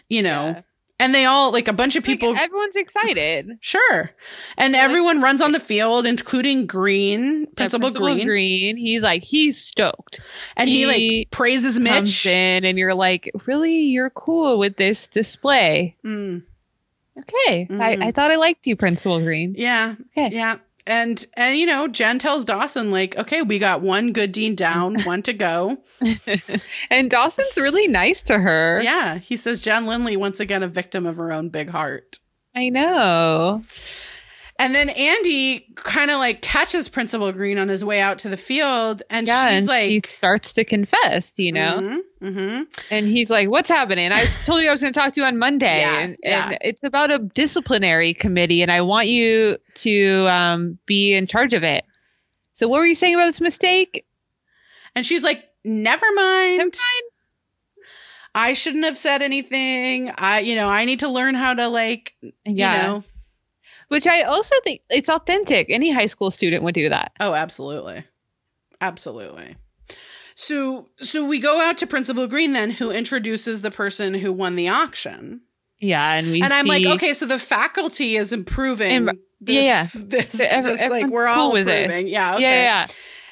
you 0.09 0.23
know 0.23 0.55
Yeah. 0.55 0.63
And 0.99 1.15
they 1.15 1.25
all 1.27 1.53
like 1.53 1.69
a 1.69 1.73
bunch 1.73 1.97
of 1.97 2.05
people 2.05 2.33
Like, 2.33 2.43
everyone's 2.43 2.77
excited. 2.77 3.59
Sure. 3.61 4.11
And 4.57 4.75
everyone 4.75 5.21
runs 5.21 5.43
on 5.43 5.53
the 5.53 5.61
field, 5.61 6.07
including 6.07 6.67
Green, 6.67 7.47
Principal, 7.55 7.91
Green. 7.91 8.27
Green. 8.27 8.77
He's 8.77 9.03
like 9.03 9.23
he's 9.23 9.61
stoked. 9.63 10.21
And 10.57 10.69
he, 10.69 10.81
He 10.81 10.87
like 11.23 11.31
praises 11.31 11.79
Mitch. 11.79 12.25
in 12.27 12.65
and 12.65 12.79
you're 12.79 12.95
like, 12.95 13.31
really, 13.47 13.83
you're 13.83 14.11
cool 14.11 14.59
with 14.59 14.77
this 14.77 15.09
display. 15.09 15.97
Mm, 16.05 16.43
Okay, 17.19 17.67
Mhm. 17.71 17.81
I, 17.81 18.09
I 18.09 18.11
thought 18.13 18.31
I 18.31 18.37
liked 18.37 18.67
you, 18.67 18.77
Principal 18.77 19.21
Green. 19.21 19.55
yeah. 19.57 19.95
Okay. 20.17 20.35
Yeah. 20.37 20.59
And 20.87 21.25
and 21.35 21.57
you 21.57 21.67
know, 21.67 21.89
Jen 21.89 22.19
tells 22.19 22.45
Dawson, 22.45 22.91
like, 22.91 23.17
okay, 23.19 23.43
we 23.43 23.59
got 23.59 23.83
one 23.83 24.13
good 24.13 24.33
dean 24.33 24.55
down, 24.55 25.01
one 25.05 25.23
to 25.23 25.33
go. 25.33 25.79
And 26.91 27.11
Dawson's 27.11 27.57
really 27.57 27.89
nice 27.89 28.23
to 28.25 28.39
her. 28.39 28.81
Yeah. 28.83 29.19
He 29.19 29.37
says 29.37 29.63
Jen 29.63 29.87
Lindley 29.87 30.17
once 30.17 30.41
again 30.41 30.63
a 30.63 30.69
victim 30.69 31.07
of 31.07 31.17
her 31.17 31.33
own 31.33 31.49
big 31.49 31.71
heart. 31.71 32.19
I 32.55 32.69
know. 32.69 33.63
And 34.59 34.75
then 34.75 34.89
Andy 34.89 35.67
kind 35.75 36.11
of 36.11 36.19
like 36.19 36.41
catches 36.41 36.89
Principal 36.89 37.31
Green 37.33 37.59
on 37.59 37.69
his 37.69 37.85
way 37.85 38.01
out 38.01 38.21
to 38.21 38.29
the 38.31 38.37
field, 38.39 39.03
and 39.11 39.27
Yeah, 39.27 39.51
she's 39.51 39.59
and 39.59 39.67
like, 39.67 39.91
he 39.91 40.01
starts 40.01 40.55
to 40.55 40.65
confess, 40.65 41.33
you 41.37 41.53
know, 41.53 41.79
Mhm, 41.81 41.99
mhm. 42.23 42.67
and 42.91 43.07
he's 43.07 43.29
like, 43.31 43.51
"What's 43.51 43.69
happening? 43.69 44.13
I 44.13 44.25
told 44.45 44.63
you 44.63 44.69
I 44.71 44.73
was 44.73 44.81
going 44.81 44.95
to 44.95 44.99
talk 44.99 45.13
to 45.15 45.21
you 45.21 45.27
on 45.27 45.39
Monday, 45.39 45.81
Yeah, 45.81 45.99
and, 45.99 46.17
yeah. 46.23 46.49
and 46.49 46.59
it's 46.63 46.85
about 46.85 47.11
a 47.13 47.19
disciplinary 47.19 48.15
committee, 48.15 48.63
and 48.63 48.73
I 48.73 48.81
want 48.81 49.09
you 49.09 49.59
to 49.75 50.27
um, 50.29 50.79
be 50.87 51.13
in 51.15 51.27
charge 51.27 51.53
of 51.53 51.63
it." 51.63 51.85
So, 52.55 52.67
what 52.69 52.79
were 52.79 52.87
you 52.87 52.95
saying 52.95 53.15
about 53.15 53.27
this 53.27 53.41
mistake? 53.43 54.07
and 54.95 55.05
she's 55.05 55.23
like, 55.23 55.47
never 55.63 56.07
mind. 56.15 56.63
I'm 56.63 56.71
fine. 56.71 57.83
I 58.35 58.53
shouldn't 58.55 58.85
have 58.85 58.97
said 58.97 59.21
anything. 59.23 60.11
I, 60.17 60.41
you 60.41 60.57
know, 60.57 60.69
I 60.69 60.87
need 60.87 61.01
to 61.01 61.09
learn 61.09 61.35
how 61.35 61.53
to 61.55 61.69
like, 61.69 62.15
Yeah, 62.23 62.31
you 62.47 62.83
know. 62.89 63.05
Which 63.89 64.07
I 64.07 64.23
also 64.23 64.55
think 64.65 64.83
it's 64.91 65.09
authentic. 65.09 65.69
Any 65.71 65.93
high 65.93 66.07
school 66.07 66.31
student 66.31 66.63
would 66.63 66.75
do 66.75 66.89
that. 66.89 67.13
Oh, 67.21 67.35
absolutely. 67.35 68.05
Absolutely. 68.81 69.57
So, 70.35 70.89
so 71.01 71.27
we 71.27 71.39
go 71.41 71.61
out 71.61 71.79
to 71.79 71.87
Principal 71.87 72.27
Green 72.27 72.53
then, 72.53 72.71
who 72.71 72.91
introduces 72.91 73.63
the 73.63 73.71
person 73.71 74.13
who 74.15 74.33
won 74.33 74.55
the 74.57 74.69
auction. 74.69 75.41
Yeah, 75.79 76.13
and 76.13 76.31
we 76.31 76.43
and 76.43 76.53
I'm 76.53 76.67
like, 76.67 76.87
okay, 76.87 77.13
so 77.13 77.27
the 77.27 77.39
faculty 77.39 78.17
is 78.17 78.33
improving. 78.33 78.91
Im- 78.91 79.21
this, 79.41 79.65
yeah, 79.65 80.03
This, 80.07 80.33
So 80.33 80.45
every- 80.49 80.73
this, 80.73 80.91
like 80.91 81.07
we're 81.09 81.25
cool 81.25 81.33
all 81.33 81.53
with 81.53 81.67
this. 81.67 82.07
Yeah. 82.07 82.35
Okay. 82.35 82.43
Yeah, 82.43 82.55
yeah, 82.55 82.63
yeah. 82.63 82.87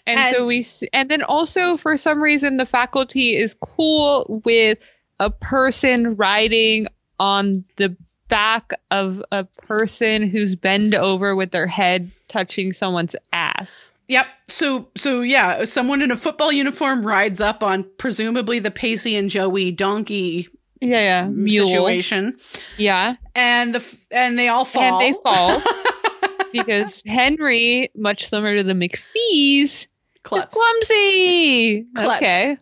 And, 0.06 0.36
so 0.36 0.44
we, 0.44 0.64
and 0.92 1.10
then 1.10 1.22
also 1.22 1.78
for 1.78 1.96
some 1.96 2.22
reason 2.22 2.58
the 2.58 2.66
faculty 2.66 3.34
is 3.34 3.54
cool 3.54 4.42
with 4.44 4.78
a 5.18 5.30
person 5.30 6.16
riding 6.16 6.88
on 7.18 7.64
the 7.76 7.96
back 8.28 8.72
of 8.90 9.22
a 9.32 9.44
person 9.44 10.28
who's 10.28 10.54
bent 10.56 10.94
over 10.94 11.34
with 11.36 11.50
their 11.50 11.66
head 11.66 12.10
touching 12.28 12.72
someone's 12.72 13.14
ass. 13.32 13.90
Yep. 14.08 14.26
So, 14.48 14.88
so 14.96 15.22
yeah, 15.22 15.64
someone 15.64 16.02
in 16.02 16.10
a 16.10 16.16
football 16.16 16.52
uniform 16.52 17.06
rides 17.06 17.40
up 17.40 17.62
on 17.62 17.86
presumably 17.98 18.58
the 18.58 18.70
Pacey 18.70 19.16
and 19.16 19.30
Joey 19.30 19.70
donkey 19.72 20.48
Yeah, 20.80 21.00
yeah, 21.00 21.28
mule. 21.28 21.68
situation, 21.68 22.36
Yeah, 22.76 23.14
and 23.34 23.74
the 23.74 23.96
and 24.10 24.38
they 24.38 24.48
all 24.48 24.64
fall. 24.66 25.00
and 25.00 25.00
they 25.00 25.18
fall 25.22 25.58
because 26.52 27.02
Henry, 27.06 27.90
much 27.96 28.26
similar 28.26 28.56
to 28.56 28.62
the 28.62 28.74
McPhees, 28.74 29.64
is 29.64 29.86
Klutz. 30.22 30.54
clumsy. 30.54 31.86
Klutz. 31.94 32.16
Okay, 32.16 32.58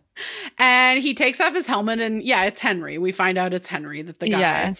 And 0.57 1.01
he 1.01 1.13
takes 1.13 1.41
off 1.41 1.53
his 1.53 1.67
helmet, 1.67 1.99
and 1.99 2.23
yeah, 2.23 2.45
it's 2.45 2.59
Henry. 2.59 2.97
We 2.97 3.11
find 3.11 3.37
out 3.37 3.53
it's 3.53 3.67
Henry 3.67 4.01
that 4.01 4.19
the 4.19 4.29
guy. 4.29 4.39
Yeah. 4.39 4.73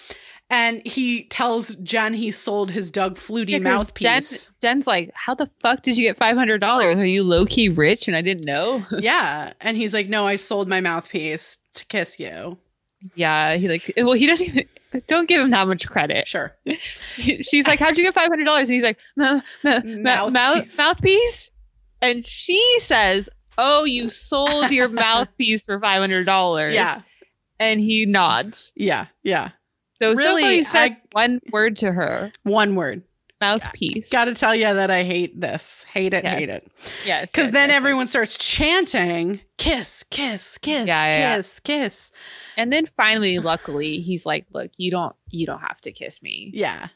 And 0.56 0.86
he 0.86 1.24
tells 1.24 1.76
Jen 1.78 2.14
he 2.14 2.30
sold 2.30 2.70
his 2.70 2.92
Doug 2.92 3.16
Flutie 3.16 3.50
Yeah, 3.50 3.58
mouthpiece. 3.60 4.46
Jen, 4.62 4.78
Jen's 4.78 4.88
like, 4.88 5.10
"How 5.16 5.34
the 5.34 5.50
fuck 5.62 5.82
did 5.82 5.98
you 5.98 6.04
get 6.08 6.18
five 6.18 6.38
hundred 6.38 6.60
dollars? 6.60 6.98
Are 6.98 7.06
you 7.06 7.24
low 7.24 7.46
key 7.48 7.70
rich 7.70 8.08
and 8.08 8.16
I 8.16 8.22
didn't 8.22 8.46
know?" 8.46 8.86
yeah. 9.00 9.54
And 9.62 9.76
he's 9.76 9.96
like, 9.96 10.10
No, 10.10 10.28
I 10.28 10.36
sold 10.36 10.68
my 10.68 10.80
mouthpiece 10.80 11.58
to 11.74 11.86
kiss 11.88 12.20
you. 12.20 12.60
yeah, 13.16 13.56
he 13.56 13.68
like, 13.68 13.94
well, 13.98 14.14
he 14.14 14.28
doesn't. 14.28 14.46
Even, 14.48 14.66
don't 15.08 15.28
give 15.28 15.42
him 15.42 15.50
that 15.50 15.68
much 15.68 15.88
credit. 15.90 16.28
Sure. 16.28 16.56
She's 17.16 17.66
like, 17.68 17.80
"How'd 17.80 17.98
you 17.98 18.04
get 18.04 18.14
five 18.14 18.28
hundred 18.30 18.44
dollars?" 18.46 18.70
And 18.70 18.76
he's 18.76 18.84
like, 18.84 19.00
"Ma- 19.18 19.42
ma- 19.64 19.80
ma- 19.84 20.30
Mouthpiece. 20.30 20.78
mouth 20.78 20.78
mouthpiece." 20.78 21.50
And 22.04 22.24
she 22.24 22.62
says, 22.80 23.28
"Oh, 23.58 23.86
you 23.86 24.08
sold 24.08 24.70
your 24.70 24.88
mouthpiece 25.04 25.66
for 25.66 25.80
five 25.80 26.00
hundred 26.00 26.26
dollars." 26.26 26.76
Yeah. 26.76 27.02
and 27.60 27.80
he 27.80 28.06
nods. 28.06 28.72
Yeah. 28.76 29.08
Yeah. 29.24 29.50
So 30.04 30.14
Really, 30.16 30.42
somebody 30.42 30.64
said 30.64 30.92
I- 30.92 30.98
one 31.12 31.40
word 31.52 31.78
to 31.78 31.92
her, 31.92 32.32
One 32.44 32.76
word. 32.76 33.04
mouthpiece. 33.42 34.10
Gotta 34.10 34.34
tell 34.36 34.56
you 34.56 34.66
that 34.74 34.90
I 34.92 35.04
hate 35.04 35.40
this. 35.40 35.86
Hate 35.94 36.14
it, 36.14 36.24
Yes. 36.24 36.40
hate 36.40 36.50
it. 36.50 36.72
yes, 37.06 37.22
Because 37.26 37.46
yes, 37.48 37.52
then 37.54 37.70
yes, 37.70 37.76
everyone 37.76 38.08
starts 38.08 38.38
chanting, 38.38 39.42
kiss, 39.58 40.04
kiss, 40.04 40.58
kiss, 40.58 40.88
Yeah, 40.88 41.06
yeah, 41.08 41.36
kiss, 41.36 41.60
kiss. 41.60 42.12
And 42.58 42.72
then 42.72 42.86
finally, 42.86 43.40
luckily, 43.40 44.00
he's 44.02 44.26
like, 44.26 44.46
"Look, 44.54 44.72
you 44.78 44.92
don't, 44.92 45.16
you 45.30 45.46
don't 45.46 45.60
have 45.60 45.82
to 45.82 45.92
kiss 45.92 46.22
me." 46.22 46.52
Yeah. 46.54 46.88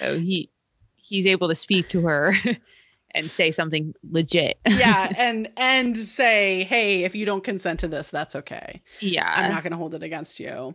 So 0.00 0.18
he, 0.18 0.50
he's 0.96 1.26
able 1.26 1.48
to 1.48 1.54
speak 1.54 1.88
to 1.90 2.02
her, 2.02 2.34
and 3.18 3.30
say 3.30 3.52
something 3.52 3.94
legit. 4.10 4.58
yeah, 4.66 5.12
and 5.16 5.48
and 5.56 5.96
say, 5.96 6.64
hey, 6.64 7.04
if 7.04 7.14
you 7.14 7.24
don't 7.26 7.44
consent 7.44 7.80
to 7.80 7.88
this, 7.88 8.08
that's 8.10 8.34
okay. 8.36 8.82
yeah. 9.00 9.30
I'm 9.34 9.50
not 9.52 9.62
going 9.62 9.72
to 9.72 9.76
hold 9.78 9.94
it 9.94 10.02
against 10.02 10.40
you. 10.40 10.74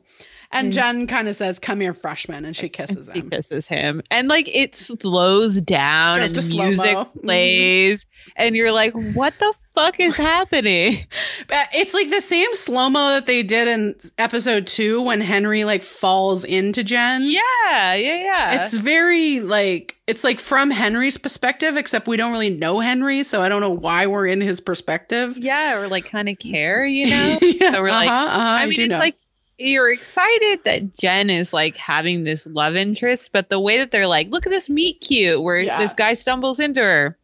And 0.52 0.72
Mm. 0.72 0.76
Jen 0.76 1.08
kind 1.08 1.28
of 1.28 1.36
says, 1.36 1.58
"Come 1.60 1.80
here, 1.80 1.94
freshman," 1.94 2.46
and 2.46 2.56
she 2.56 2.70
kisses 2.78 3.10
she 3.12 3.20
him. 3.22 3.30
kisses 3.32 3.68
him 3.68 4.02
and 4.12 4.28
like 4.28 4.48
it 4.54 4.76
slows 4.78 5.60
down 5.62 6.20
Goes 6.20 6.32
and 6.32 6.36
to 6.36 6.42
slow-mo. 6.44 6.66
music 6.68 6.96
Mhm. 6.98 7.22
plays 7.24 8.06
and 8.36 8.56
you're 8.56 8.72
like 8.72 8.94
what 9.16 9.34
the 9.40 9.54
fuck 9.76 10.00
is 10.00 10.16
happening 10.16 11.06
It's 11.76 11.94
like 11.94 12.10
the 12.10 12.22
same 12.22 12.54
slow 12.56 12.90
mo 12.90 13.10
that 13.10 13.26
they 13.26 13.44
did 13.44 13.68
in 13.68 13.96
episode 14.18 14.68
two 14.68 15.02
when 15.02 15.20
Henry 15.22 15.64
like 15.66 15.84
falls 15.84 16.46
into 16.46 16.84
Jen. 16.84 17.24
yeah 17.24 17.94
yeah 17.94 17.96
yeah 17.96 18.62
It's 18.62 18.74
very 18.76 19.40
like 19.40 19.98
it's 20.08 20.24
like 20.24 20.40
from 20.40 20.70
Henry's 20.70 21.18
perspective, 21.18 21.78
except 21.78 22.08
we 22.08 22.18
don't 22.18 22.32
really 22.34 22.50
know 22.50 22.80
Henry, 22.82 23.24
so 23.24 23.42
I 23.42 23.48
don't 23.50 23.62
know 23.62 23.70
why 23.74 24.08
we're 24.08 24.28
in 24.28 24.42
his 24.42 24.60
perspective. 24.60 25.38
yeah 25.38 25.78
or 25.78 25.88
like 25.88 26.06
kind 26.06 26.28
of 26.30 26.38
care 26.40 26.86
you 26.86 27.08
know 27.10 27.38
yeah, 27.42 27.74
So 27.74 27.82
we're 27.82 27.90
like- 27.92 28.10
uh-huh, 28.10 28.26
uh-huh, 28.26 28.58
i 28.62 28.66
mean 28.66 28.80
it's 28.80 28.90
know. 28.90 29.00
like 29.00 29.16
you're 29.58 29.92
excited 29.92 30.62
that 30.66 30.98
Jen 30.98 31.30
is 31.30 31.54
like 31.54 31.78
having 31.78 32.24
this 32.24 32.46
love 32.48 32.76
interest, 32.76 33.30
but 33.32 33.50
the 33.50 33.60
way 33.60 33.78
that 33.78 33.92
they're 33.92 34.08
like, 34.08 34.30
look 34.30 34.48
at 34.48 34.50
this 34.50 34.68
meet 34.68 35.00
cute 35.00 35.42
where 35.42 35.60
Yeah. 35.60 35.78
this 35.78 35.94
guy 35.94 36.16
stumbles 36.16 36.60
into 36.60 36.82
her, 36.82 37.18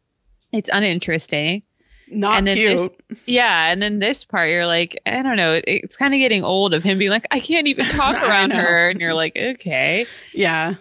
it's 0.52 0.70
uninteresting. 0.72 1.64
Not 2.12 2.40
and 2.40 2.48
cute. 2.50 2.78
this- 2.78 2.98
Yeah, 3.26 3.72
and 3.72 3.82
then 3.82 4.00
this 4.00 4.24
part, 4.26 4.50
you're 4.50 4.66
like, 4.66 5.00
I 5.06 5.22
don't 5.22 5.36
know, 5.38 5.54
it, 5.54 5.64
it's 5.68 5.98
kind 5.98 6.14
of 6.14 6.18
getting 6.20 6.44
old 6.44 6.74
of 6.74 6.84
him 6.84 6.98
being 6.98 7.12
like, 7.12 7.28
I 7.32 7.40
can't 7.40 7.68
even 7.68 7.86
talk 7.90 8.16
around 8.28 8.52
her, 8.52 8.90
and 8.90 9.00
you're 9.00 9.14
like, 9.14 9.36
okay, 9.38 10.06
yeah. 10.34 10.76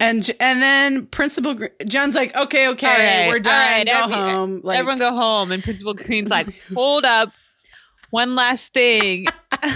And 0.00 0.28
and 0.40 0.60
then 0.60 1.06
Principal 1.06 1.54
Gr- 1.54 1.66
Jen's 1.86 2.16
like, 2.16 2.34
okay, 2.34 2.68
okay, 2.70 3.22
right, 3.22 3.28
we're 3.28 3.38
done. 3.38 3.52
right, 3.52 3.86
go 3.86 3.92
every- 3.92 4.14
home. 4.14 4.60
Like, 4.64 4.78
everyone 4.78 4.98
go 4.98 5.12
home. 5.14 5.52
And 5.52 5.62
Principal 5.62 5.94
Green's 5.94 6.30
like, 6.30 6.48
hold 6.74 7.04
up, 7.04 7.32
one 8.10 8.34
last 8.34 8.72
thing. 8.74 9.26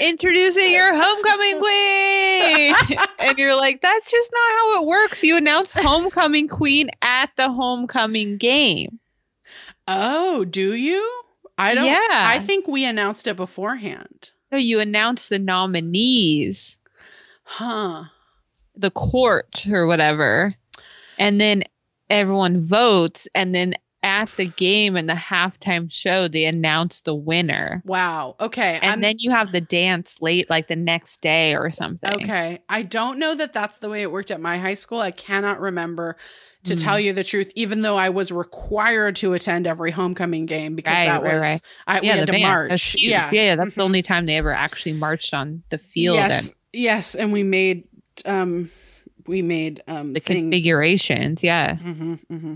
Introducing 0.00 0.70
your 0.72 0.94
homecoming 0.94 1.58
queen, 1.58 2.98
and 3.18 3.36
you're 3.36 3.56
like, 3.56 3.82
"That's 3.82 4.08
just 4.08 4.30
not 4.32 4.52
how 4.56 4.80
it 4.82 4.86
works." 4.86 5.24
You 5.24 5.36
announce 5.36 5.72
homecoming 5.72 6.46
queen 6.46 6.90
at 7.02 7.30
the 7.36 7.50
homecoming 7.50 8.36
game. 8.36 9.00
Oh, 9.86 10.44
do 10.44 10.74
you? 10.74 11.22
I 11.56 11.74
don't. 11.74 11.86
Yeah. 11.86 11.98
I 12.10 12.40
think 12.40 12.66
we 12.66 12.84
announced 12.84 13.26
it 13.26 13.36
beforehand. 13.36 14.30
So 14.50 14.56
you 14.58 14.80
announce 14.80 15.28
the 15.28 15.38
nominees, 15.38 16.76
Huh. 17.42 18.04
the 18.76 18.90
court 18.90 19.66
or 19.70 19.86
whatever, 19.86 20.54
and 21.18 21.40
then 21.40 21.64
everyone 22.08 22.66
votes, 22.66 23.28
and 23.34 23.54
then 23.54 23.74
at 24.04 24.28
the 24.36 24.46
game 24.46 24.96
and 24.96 25.08
the 25.08 25.14
halftime 25.14 25.90
show, 25.90 26.28
they 26.28 26.44
announce 26.44 27.00
the 27.00 27.14
winner. 27.14 27.82
Wow. 27.86 28.36
Okay. 28.38 28.78
And 28.82 28.92
I'm, 28.92 29.00
then 29.00 29.14
you 29.18 29.30
have 29.30 29.50
the 29.50 29.62
dance 29.62 30.20
late, 30.20 30.50
like 30.50 30.68
the 30.68 30.76
next 30.76 31.22
day 31.22 31.54
or 31.54 31.70
something. 31.70 32.22
Okay. 32.22 32.60
I 32.68 32.82
don't 32.82 33.18
know 33.18 33.34
that 33.34 33.54
that's 33.54 33.78
the 33.78 33.88
way 33.88 34.02
it 34.02 34.12
worked 34.12 34.30
at 34.30 34.42
my 34.42 34.58
high 34.58 34.74
school. 34.74 35.00
I 35.00 35.10
cannot 35.10 35.58
remember 35.58 36.16
to 36.64 36.74
Hmm. 36.74 36.80
tell 36.80 36.98
you 37.00 37.12
the 37.12 37.24
truth, 37.24 37.52
even 37.54 37.82
though 37.82 37.96
I 37.96 38.08
was 38.08 38.32
required 38.32 39.16
to 39.16 39.32
attend 39.34 39.66
every 39.66 39.90
homecoming 39.90 40.46
game 40.46 40.74
because 40.74 40.94
Right, 40.96 41.06
that 41.06 41.22
was, 41.22 41.40
right. 41.40 41.60
I, 41.86 42.00
we 42.00 42.06
had 42.08 42.26
to 42.26 42.32
band. 42.32 42.42
march. 42.42 42.92
Huge. 42.92 43.10
Yeah. 43.10 43.30
yeah, 43.32 43.56
that's 43.56 43.74
the 43.74 43.80
Mhm. 43.82 43.84
only 43.84 44.02
time 44.02 44.26
they 44.26 44.36
ever 44.36 44.52
actually 44.52 44.94
marched 44.94 45.32
on 45.34 45.62
the 45.70 45.78
field 45.78 46.16
Yes. 46.16 46.46
and 46.46 46.54
Yes. 46.72 47.14
And 47.14 47.32
we 47.32 47.42
made, 47.44 47.84
um, 48.24 48.70
we 49.26 49.42
made, 49.42 49.82
um, 49.86 50.12
the 50.14 50.20
things. 50.20 50.50
configurations. 50.52 51.44
Yeah. 51.44 51.76
hmm 51.76 52.14
hmm 52.28 52.54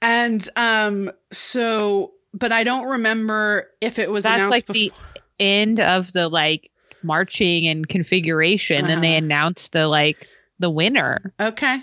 And, 0.00 0.48
um, 0.56 1.10
so, 1.30 2.12
but 2.34 2.52
I 2.52 2.64
don't 2.64 2.86
remember 2.88 3.68
if 3.80 3.98
it 3.98 4.10
was 4.10 4.24
That's 4.24 4.34
announced 4.34 4.50
like 4.50 4.66
befo- 4.66 4.72
the 4.72 4.92
end 5.40 5.80
of 5.80 6.12
the 6.12 6.28
like 6.28 6.70
marching 7.02 7.66
and 7.66 7.88
configuration. 7.88 8.86
Then 8.86 9.00
they 9.00 9.16
Uh-huh. 9.16 9.24
announce 9.24 9.68
the 9.68 9.86
like 9.88 10.26
the 10.58 10.70
winner. 10.70 11.32
Okay. 11.40 11.82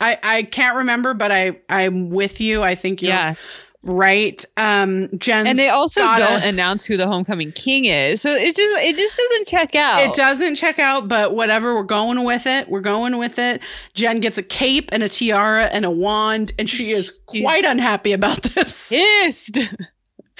I, 0.00 0.18
I 0.22 0.42
can't 0.44 0.78
remember, 0.78 1.14
but 1.14 1.30
I, 1.30 1.58
I'm 1.68 2.10
with 2.10 2.40
you. 2.40 2.62
I 2.62 2.74
think 2.74 3.02
you're 3.02 3.12
yeah. 3.12 3.34
right. 3.82 4.44
Um, 4.56 5.10
Jen's 5.18 5.48
And 5.48 5.58
they 5.58 5.68
also 5.68 6.00
gotta- 6.00 6.24
don't 6.24 6.42
announce 6.42 6.86
who 6.86 6.96
the 6.96 7.06
homecoming 7.06 7.52
king 7.52 7.84
is. 7.84 8.22
So 8.22 8.30
it 8.34 8.56
just 8.56 8.78
it 8.82 8.96
just 8.96 9.16
doesn't 9.16 9.46
check 9.46 9.74
out. 9.74 10.00
It 10.00 10.14
doesn't 10.14 10.56
check 10.56 10.78
out, 10.78 11.08
but 11.08 11.34
whatever. 11.34 11.74
We're 11.74 11.82
going 11.82 12.24
with 12.24 12.46
it. 12.46 12.68
We're 12.68 12.80
going 12.80 13.18
with 13.18 13.38
it. 13.38 13.62
Jen 13.94 14.16
gets 14.20 14.38
a 14.38 14.42
cape 14.42 14.88
and 14.92 15.02
a 15.02 15.08
tiara 15.08 15.64
and 15.66 15.84
a 15.84 15.90
wand, 15.90 16.52
and 16.58 16.68
she 16.68 16.90
is 16.90 17.22
quite 17.26 17.64
unhappy 17.64 18.12
about 18.12 18.42
this. 18.42 18.90
Pissed. 18.90 19.58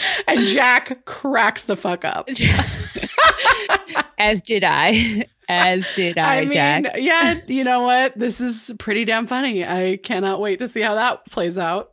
And 0.27 0.47
Jack 0.47 1.05
cracks 1.05 1.65
the 1.65 1.77
fuck 1.77 2.05
up. 2.05 2.29
As 4.19 4.41
did 4.41 4.65
I. 4.65 5.25
As 5.49 5.87
did 5.97 6.17
I, 6.19 6.39
I 6.39 6.41
mean, 6.43 6.53
Jack. 6.53 6.85
yeah, 6.97 7.41
you 7.47 7.65
know 7.65 7.83
what? 7.83 8.17
This 8.19 8.41
is 8.41 8.73
pretty 8.79 9.05
damn 9.05 9.27
funny. 9.27 9.65
I 9.65 9.99
cannot 10.03 10.41
wait 10.41 10.59
to 10.61 10.69
see 10.69 10.81
how 10.81 10.95
that 10.95 11.27
plays 11.27 11.59
out. 11.59 11.93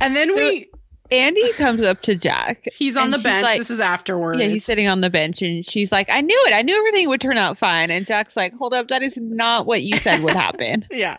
And 0.00 0.14
then 0.14 0.34
we, 0.34 0.70
Andy 1.10 1.52
comes 1.54 1.82
up 1.82 2.02
to 2.02 2.14
Jack. 2.14 2.64
he's 2.72 2.96
on 2.96 3.10
the 3.10 3.18
bench. 3.18 3.42
like- 3.42 3.58
this 3.58 3.70
is 3.70 3.80
afterwards. 3.80 4.38
Yeah, 4.40 4.46
he's 4.48 4.64
sitting 4.64 4.86
on 4.86 5.00
the 5.00 5.10
bench 5.10 5.42
and 5.42 5.66
she's 5.66 5.90
like, 5.90 6.08
I 6.10 6.20
knew 6.20 6.40
it. 6.46 6.52
I 6.52 6.62
knew 6.62 6.76
everything 6.78 7.08
would 7.08 7.20
turn 7.20 7.38
out 7.38 7.58
fine. 7.58 7.90
And 7.90 8.06
Jack's 8.06 8.36
like, 8.36 8.52
hold 8.54 8.72
up. 8.74 8.88
That 8.88 9.02
is 9.02 9.16
not 9.16 9.66
what 9.66 9.82
you 9.82 9.98
said 9.98 10.22
would 10.22 10.36
happen. 10.36 10.86
Yeah. 10.92 11.16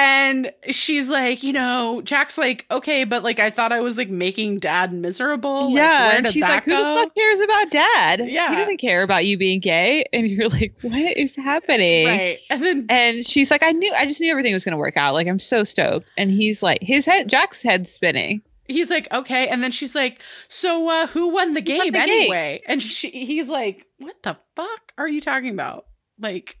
And 0.00 0.52
she's 0.70 1.10
like, 1.10 1.42
you 1.42 1.52
know, 1.52 2.02
Jack's 2.02 2.38
like, 2.38 2.66
okay, 2.70 3.02
but 3.02 3.24
like 3.24 3.40
I 3.40 3.50
thought 3.50 3.72
I 3.72 3.80
was 3.80 3.98
like 3.98 4.08
making 4.08 4.58
dad 4.58 4.92
miserable. 4.92 5.70
Yeah. 5.70 6.06
where 6.08 6.16
And 6.18 6.28
she's 6.28 6.44
like, 6.44 6.62
who 6.62 6.70
go? 6.70 6.78
the 6.78 7.00
fuck 7.02 7.14
cares 7.16 7.40
about 7.40 7.70
dad? 7.70 8.20
Yeah. 8.28 8.50
He 8.50 8.54
doesn't 8.54 8.76
care 8.76 9.02
about 9.02 9.26
you 9.26 9.36
being 9.36 9.58
gay. 9.58 10.04
And 10.12 10.28
you're 10.28 10.48
like, 10.48 10.74
what 10.82 11.16
is 11.16 11.34
happening? 11.34 12.06
Right. 12.06 12.38
And 12.48 12.62
then 12.62 12.86
And 12.88 13.26
she's 13.26 13.50
like, 13.50 13.64
I 13.64 13.72
knew, 13.72 13.92
I 13.92 14.06
just 14.06 14.20
knew 14.20 14.30
everything 14.30 14.54
was 14.54 14.64
going 14.64 14.72
to 14.72 14.78
work 14.78 14.96
out. 14.96 15.14
Like, 15.14 15.26
I'm 15.26 15.40
so 15.40 15.64
stoked. 15.64 16.10
And 16.16 16.30
he's 16.30 16.62
like, 16.62 16.80
his 16.80 17.04
head, 17.04 17.28
Jack's 17.28 17.62
head 17.62 17.88
spinning. 17.88 18.42
he's 18.68 18.90
like, 18.90 19.12
okay. 19.12 19.48
And 19.48 19.64
then 19.64 19.72
she's 19.72 19.96
like, 19.96 20.22
so 20.48 20.88
uh 20.88 21.06
who 21.08 21.28
won 21.28 21.54
the 21.54 21.60
Who 21.60 21.76
won 21.76 21.80
game 21.82 21.92
the 21.92 21.98
game? 21.98 22.08
anyway? 22.08 22.62
And 22.66 22.80
she, 22.80 23.10
he's 23.10 23.48
like, 23.48 23.86
what 23.98 24.22
the 24.22 24.36
fuck 24.54 24.92
are 24.96 25.08
you 25.08 25.20
talking 25.20 25.50
about? 25.50 25.86
Like, 26.20 26.57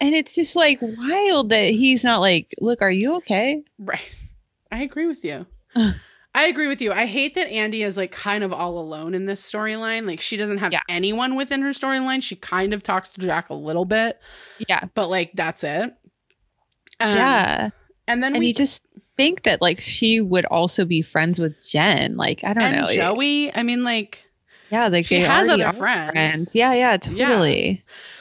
And 0.00 0.14
it's 0.14 0.34
just 0.34 0.56
like 0.56 0.78
wild 0.82 1.48
that 1.50 1.70
he's 1.70 2.04
not 2.04 2.20
like, 2.20 2.54
look, 2.60 2.82
are 2.82 2.90
you 2.90 3.16
okay? 3.16 3.62
right. 3.78 4.00
I 4.70 4.82
agree 4.82 5.06
with 5.06 5.24
you. 5.24 5.46
I 6.34 6.46
agree 6.48 6.66
with 6.68 6.82
you. 6.82 6.92
I 6.92 7.06
hate 7.06 7.34
that 7.36 7.48
Andy 7.48 7.82
is 7.82 7.96
like 7.96 8.12
kind 8.12 8.44
of 8.44 8.52
all 8.52 8.78
alone 8.78 9.14
in 9.14 9.24
this 9.24 9.40
storyline. 9.40 10.06
Like 10.06 10.20
she 10.20 10.36
doesn't 10.36 10.58
have 10.58 10.72
Yeah. 10.72 10.80
anyone 10.88 11.34
within 11.36 11.62
her 11.62 11.70
storyline. 11.70 12.22
She 12.22 12.36
kind 12.36 12.74
of 12.74 12.82
talks 12.82 13.12
to 13.12 13.20
Jack 13.20 13.48
a 13.48 13.54
little 13.54 13.84
bit, 13.86 14.20
Yeah. 14.68 14.84
but 14.94 15.08
like 15.08 15.30
that's 15.34 15.64
it. 15.64 15.94
Um, 17.00 17.16
yeah. 17.16 17.70
And 18.08 18.22
then 18.22 18.34
And 18.34 18.40
we 18.40 18.48
you 18.48 18.54
just 18.54 18.84
think 19.16 19.44
that 19.44 19.62
like 19.62 19.80
she 19.80 20.20
would 20.20 20.44
also 20.44 20.84
be 20.84 21.00
friends 21.00 21.38
with 21.38 21.54
Jen. 21.66 22.16
Like, 22.16 22.44
I 22.44 22.52
don't 22.54 22.62
and 22.64 22.76
know. 22.82 22.88
Joey. 22.88 23.54
I 23.54 23.62
mean, 23.62 23.82
like, 23.84 24.22
Yeah, 24.70 24.88
like 24.88 25.06
She 25.06 25.20
has 25.20 25.48
other 25.48 25.66
are 25.68 25.72
friends. 25.72 26.48
Yeah, 26.52 26.74
yeah, 26.74 26.98
Yeah. 27.10 27.74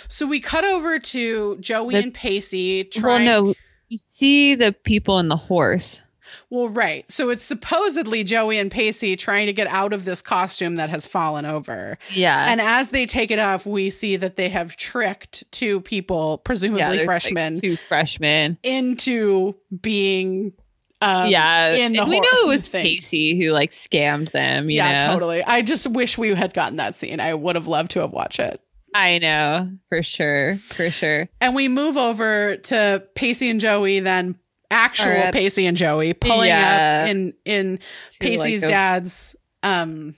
So 0.08 0.26
we 0.28 0.40
cut 0.40 0.64
over 0.64 1.00
to 1.00 1.58
Joey 1.60 1.94
The- 1.96 2.04
and 2.04 2.14
Pacey 2.14 2.90
Well, 3.02 3.20
no, 3.20 3.54
you 3.90 3.98
see 3.98 4.56
the 4.56 4.72
people 4.74 5.20
in 5.20 5.28
the 5.28 5.38
horse. 5.38 6.02
Well, 6.50 6.70
right. 6.70 7.10
So 7.10 7.30
it's 7.30 7.44
supposedly 7.44 8.24
Joey 8.24 8.60
and 8.60 8.70
Pacey 8.70 9.16
trying 9.16 9.48
to 9.48 9.54
get 9.54 9.68
out 9.68 9.94
of 9.94 10.06
this 10.06 10.22
costume 10.22 10.76
that 10.76 10.90
has 10.90 11.06
fallen 11.06 11.46
over. 11.46 11.98
Yeah, 12.14 12.46
And 12.50 12.62
as 12.62 12.90
they 12.90 13.06
take 13.06 13.32
it 13.32 13.40
off, 13.40 13.66
we 13.66 13.90
see 13.90 14.16
that 14.18 14.36
they 14.36 14.50
have 14.50 14.76
tricked 14.76 15.44
two 15.52 15.82
people, 15.82 16.38
yeah, 16.40 16.44
presumably 16.44 16.98
like, 16.98 17.06
freshmen, 17.06 17.62
two 17.62 17.76
freshmen. 17.76 18.58
into 18.64 19.56
being. 19.82 20.54
Um, 21.02 21.30
yeah, 21.30 21.74
in 21.76 21.94
the 21.94 22.00
and 22.02 22.10
we 22.10 22.20
know 22.20 22.28
it 22.44 22.48
was 22.48 22.68
thing. 22.68 22.84
Pacey 22.84 23.38
who 23.40 23.52
like 23.52 23.72
scammed 23.72 24.32
them. 24.32 24.70
You 24.70 24.78
yeah, 24.78 25.08
know? 25.08 25.14
totally. 25.14 25.44
I 25.44 25.62
just 25.62 25.88
wish 25.88 26.18
we 26.18 26.34
had 26.34 26.54
gotten 26.54 26.78
that 26.78 26.96
scene. 26.96 27.20
I 27.20 27.34
would 27.34 27.56
have 27.56 27.68
loved 27.68 27.92
to 27.92 28.00
have 28.00 28.12
watched 28.12 28.40
it. 28.40 28.62
I 28.98 29.18
know 29.20 29.72
for 29.90 30.02
sure, 30.04 30.56
for 30.58 30.90
sure. 30.90 31.28
And 31.42 31.54
we 31.54 31.68
move 31.68 31.98
over 31.98 32.56
to 32.56 33.04
Pacey 33.14 33.50
and 33.50 33.60
Joey, 33.60 34.00
then 34.00 34.36
actual 34.72 35.12
uh, 35.12 35.32
Pacey 35.32 35.66
and 35.66 35.76
Joey 35.76 36.14
pulling 36.14 36.48
Yeah. 36.48 37.04
up 37.04 37.10
in 37.10 37.34
in 37.44 37.78
To, 37.78 37.84
Pacey's 38.20 38.62
like, 38.62 38.70
a- 38.70 38.72
dad's 38.72 39.36
um 39.64 40.16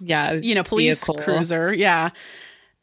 Yeah, 0.00 0.34
you 0.34 0.54
know 0.54 0.62
police 0.62 1.04
Vehicle. 1.06 1.22
cruiser, 1.24 1.72
yeah. 1.72 2.10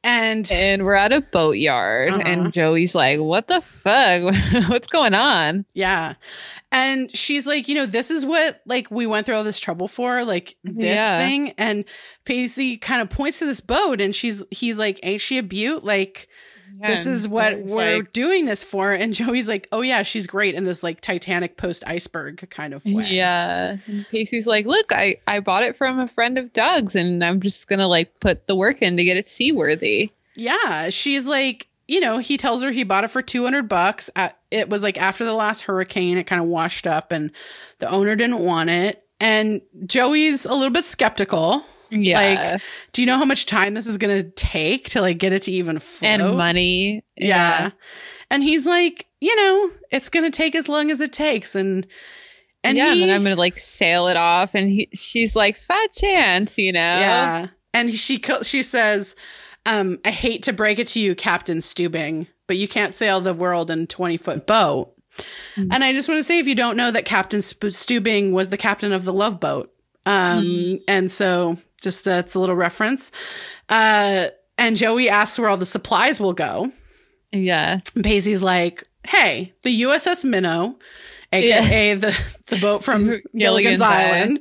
And 0.03 0.49
and 0.51 0.85
we're 0.85 0.93
at 0.93 1.11
a 1.11 1.21
boatyard, 1.21 2.11
Uh-huh. 2.13 2.21
and 2.25 2.53
Joey's 2.53 2.93
like, 2.95 3.19
"What 3.19 3.47
the 3.47 3.61
fuck? 3.61 4.23
What's 4.69 4.87
going 4.87 5.13
on?" 5.13 5.65
yeah. 5.73 6.13
And 6.71 7.15
she's 7.15 7.47
like, 7.47 7.67
you 7.67 7.75
know, 7.75 7.85
this 7.85 8.11
is 8.11 8.25
what 8.25 8.61
like 8.65 8.91
we 8.91 9.07
went 9.07 9.25
through 9.25 9.35
all 9.35 9.43
this 9.43 9.59
trouble 9.59 9.87
for, 9.87 10.23
like 10.23 10.55
this 10.63 10.83
Yeah. 10.83 11.17
thing. 11.17 11.53
And 11.57 11.85
Pacey 12.25 12.77
kind 12.77 13.01
of 13.01 13.09
points 13.09 13.39
to 13.39 13.45
this 13.45 13.61
boat 13.61 13.99
and 13.99 14.13
she's 14.15 14.43
he's 14.51 14.77
like, 14.77 14.99
Ain't 15.03 15.21
she 15.21 15.37
a 15.39 15.43
beaut? 15.43 15.83
Like 15.83 16.27
Yeah, 16.79 16.87
this 16.87 17.07
is 17.07 17.27
what 17.27 17.59
we're 17.59 17.97
like- 17.97 18.13
doing 18.13 18.45
this 18.45 18.63
for. 18.63 18.91
And 18.91 19.13
Joey's 19.13 19.47
like, 19.49 19.67
oh 19.71 19.81
yeah, 19.81 20.03
she's 20.03 20.27
great 20.27 20.55
in 20.55 20.63
this 20.63 20.83
like 20.83 21.01
Titanic 21.01 21.57
post 21.57 21.83
iceberg 21.87 22.47
kind 22.49 22.73
of 22.73 22.85
way. 22.85 23.05
Yeah. 23.05 23.77
And 23.87 24.07
Pacey's 24.09 24.47
like, 24.47 24.65
look, 24.65 24.91
I, 24.91 25.17
I 25.27 25.39
bought 25.39 25.63
it 25.63 25.77
from 25.77 25.99
a 25.99 26.07
friend 26.07 26.37
of 26.37 26.53
Doug's 26.53 26.95
and 26.95 27.23
I'm 27.23 27.41
just 27.41 27.67
going 27.67 27.79
to 27.79 27.87
like 27.87 28.19
put 28.19 28.47
the 28.47 28.55
work 28.55 28.81
in 28.81 28.97
to 28.97 29.03
get 29.03 29.17
it 29.17 29.29
seaworthy. 29.29 30.11
Yeah, 30.35 30.89
she's 30.89 31.27
like, 31.27 31.67
you 31.87 31.99
know, 31.99 32.17
he 32.19 32.37
tells 32.37 32.61
her 32.63 32.71
he 32.71 32.83
bought 32.83 33.03
it 33.05 33.11
for 33.11 33.21
200 33.21 33.67
bucks. 33.69 34.09
It 34.51 34.69
was 34.69 34.83
like 34.83 34.97
after 34.99 35.25
the 35.25 35.33
last 35.33 35.61
hurricane, 35.61 36.17
it 36.17 36.25
kind 36.25 36.41
of 36.41 36.47
washed 36.47 36.85
up 36.85 37.11
and 37.11 37.31
the 37.79 37.89
owner 37.89 38.15
didn't 38.15 38.39
want 38.39 38.69
it. 38.69 39.03
And 39.19 39.61
Joey's 39.85 40.45
a 40.45 40.53
little 40.53 40.69
bit 40.71 40.85
skeptical. 40.85 41.65
Yeah. 41.89 42.19
Like, 42.53 42.61
do 42.91 43.01
you 43.01 43.05
know 43.05 43.17
how 43.17 43.25
much 43.25 43.45
time 43.45 43.73
this 43.73 43.87
is 43.87 43.97
going 43.97 44.17
to 44.21 44.29
take 44.29 44.89
to 44.91 45.01
like 45.01 45.17
get 45.17 45.33
it 45.33 45.43
to 45.43 45.51
even 45.51 45.79
float? 45.79 46.19
and 46.21 46.37
money. 46.37 47.03
Yeah. 47.15 47.71
And 48.29 48.43
he's 48.43 48.67
like, 48.67 49.05
you 49.21 49.35
know, 49.35 49.71
it's 49.91 50.09
going 50.09 50.29
to 50.29 50.35
take 50.35 50.55
as 50.55 50.67
long 50.67 50.91
as 50.91 51.01
it 51.01 51.13
takes. 51.13 51.55
And, 51.55 51.87
and 52.63 52.77
yeah, 52.77 52.93
he, 52.93 53.01
and 53.03 53.09
then 53.09 53.15
I'm 53.15 53.23
going 53.23 53.35
to 53.35 53.39
like 53.39 53.57
sail 53.57 54.07
it 54.07 54.17
off. 54.17 54.53
And 54.53 54.69
he, 54.69 54.89
she's 54.93 55.35
like, 55.35 55.57
fat 55.57 55.93
chance, 55.93 56.57
you 56.57 56.73
know? 56.73 56.79
Yeah. 56.79 57.47
And 57.73 57.93
she 57.95 58.21
she 58.43 58.63
says, 58.63 59.15
um, 59.65 59.99
I 60.03 60.11
hate 60.11 60.43
to 60.43 60.53
break 60.53 60.79
it 60.79 60.87
to 60.89 60.99
you, 60.99 61.15
Captain 61.15 61.59
Stubing, 61.59 62.27
but 62.47 62.57
you 62.57 62.67
can't 62.67 62.93
sail 62.93 63.21
the 63.21 63.33
world 63.33 63.69
in 63.71 63.87
20 63.87 64.17
foot 64.17 64.47
boat. 64.47 64.93
Mhm. 65.55 65.69
And 65.71 65.83
I 65.83 65.93
just 65.93 66.07
want 66.09 66.19
to 66.19 66.23
say, 66.23 66.39
if 66.39 66.47
you 66.47 66.55
don't 66.55 66.77
know 66.77 66.91
that 66.91 67.05
Captain 67.05 67.39
Stubing 67.39 68.31
was 68.31 68.49
the 68.49 68.57
captain 68.57 68.93
of 68.93 69.03
the 69.05 69.13
Love 69.13 69.39
Boat. 69.39 69.71
Um, 70.05 70.43
Mhm. 70.45 70.81
and 70.87 71.11
so 71.11 71.57
just, 71.81 72.07
uh, 72.07 72.21
it's 72.25 72.35
a 72.35 72.39
little 72.39 72.55
reference. 72.55 73.11
Uh, 73.69 74.27
and 74.57 74.75
Joey 74.75 75.09
asks 75.09 75.37
where 75.37 75.49
all 75.49 75.57
the 75.57 75.65
supplies 75.65 76.19
will 76.19 76.33
go. 76.33 76.71
Yeah. 77.31 77.79
And 77.95 78.03
Pacey's 78.03 78.41
like, 78.43 78.83
hey, 79.05 79.53
the 79.63 79.81
USS 79.83 80.23
Minnow, 80.25 80.77
aka 81.33 81.93
the, 81.95 82.17
the 82.47 82.57
boat 82.59 82.83
from 82.83 83.03
Gilligan's 83.05 83.31
Gilligan's 83.37 83.81
Island. 83.81 84.13
Island, 84.15 84.39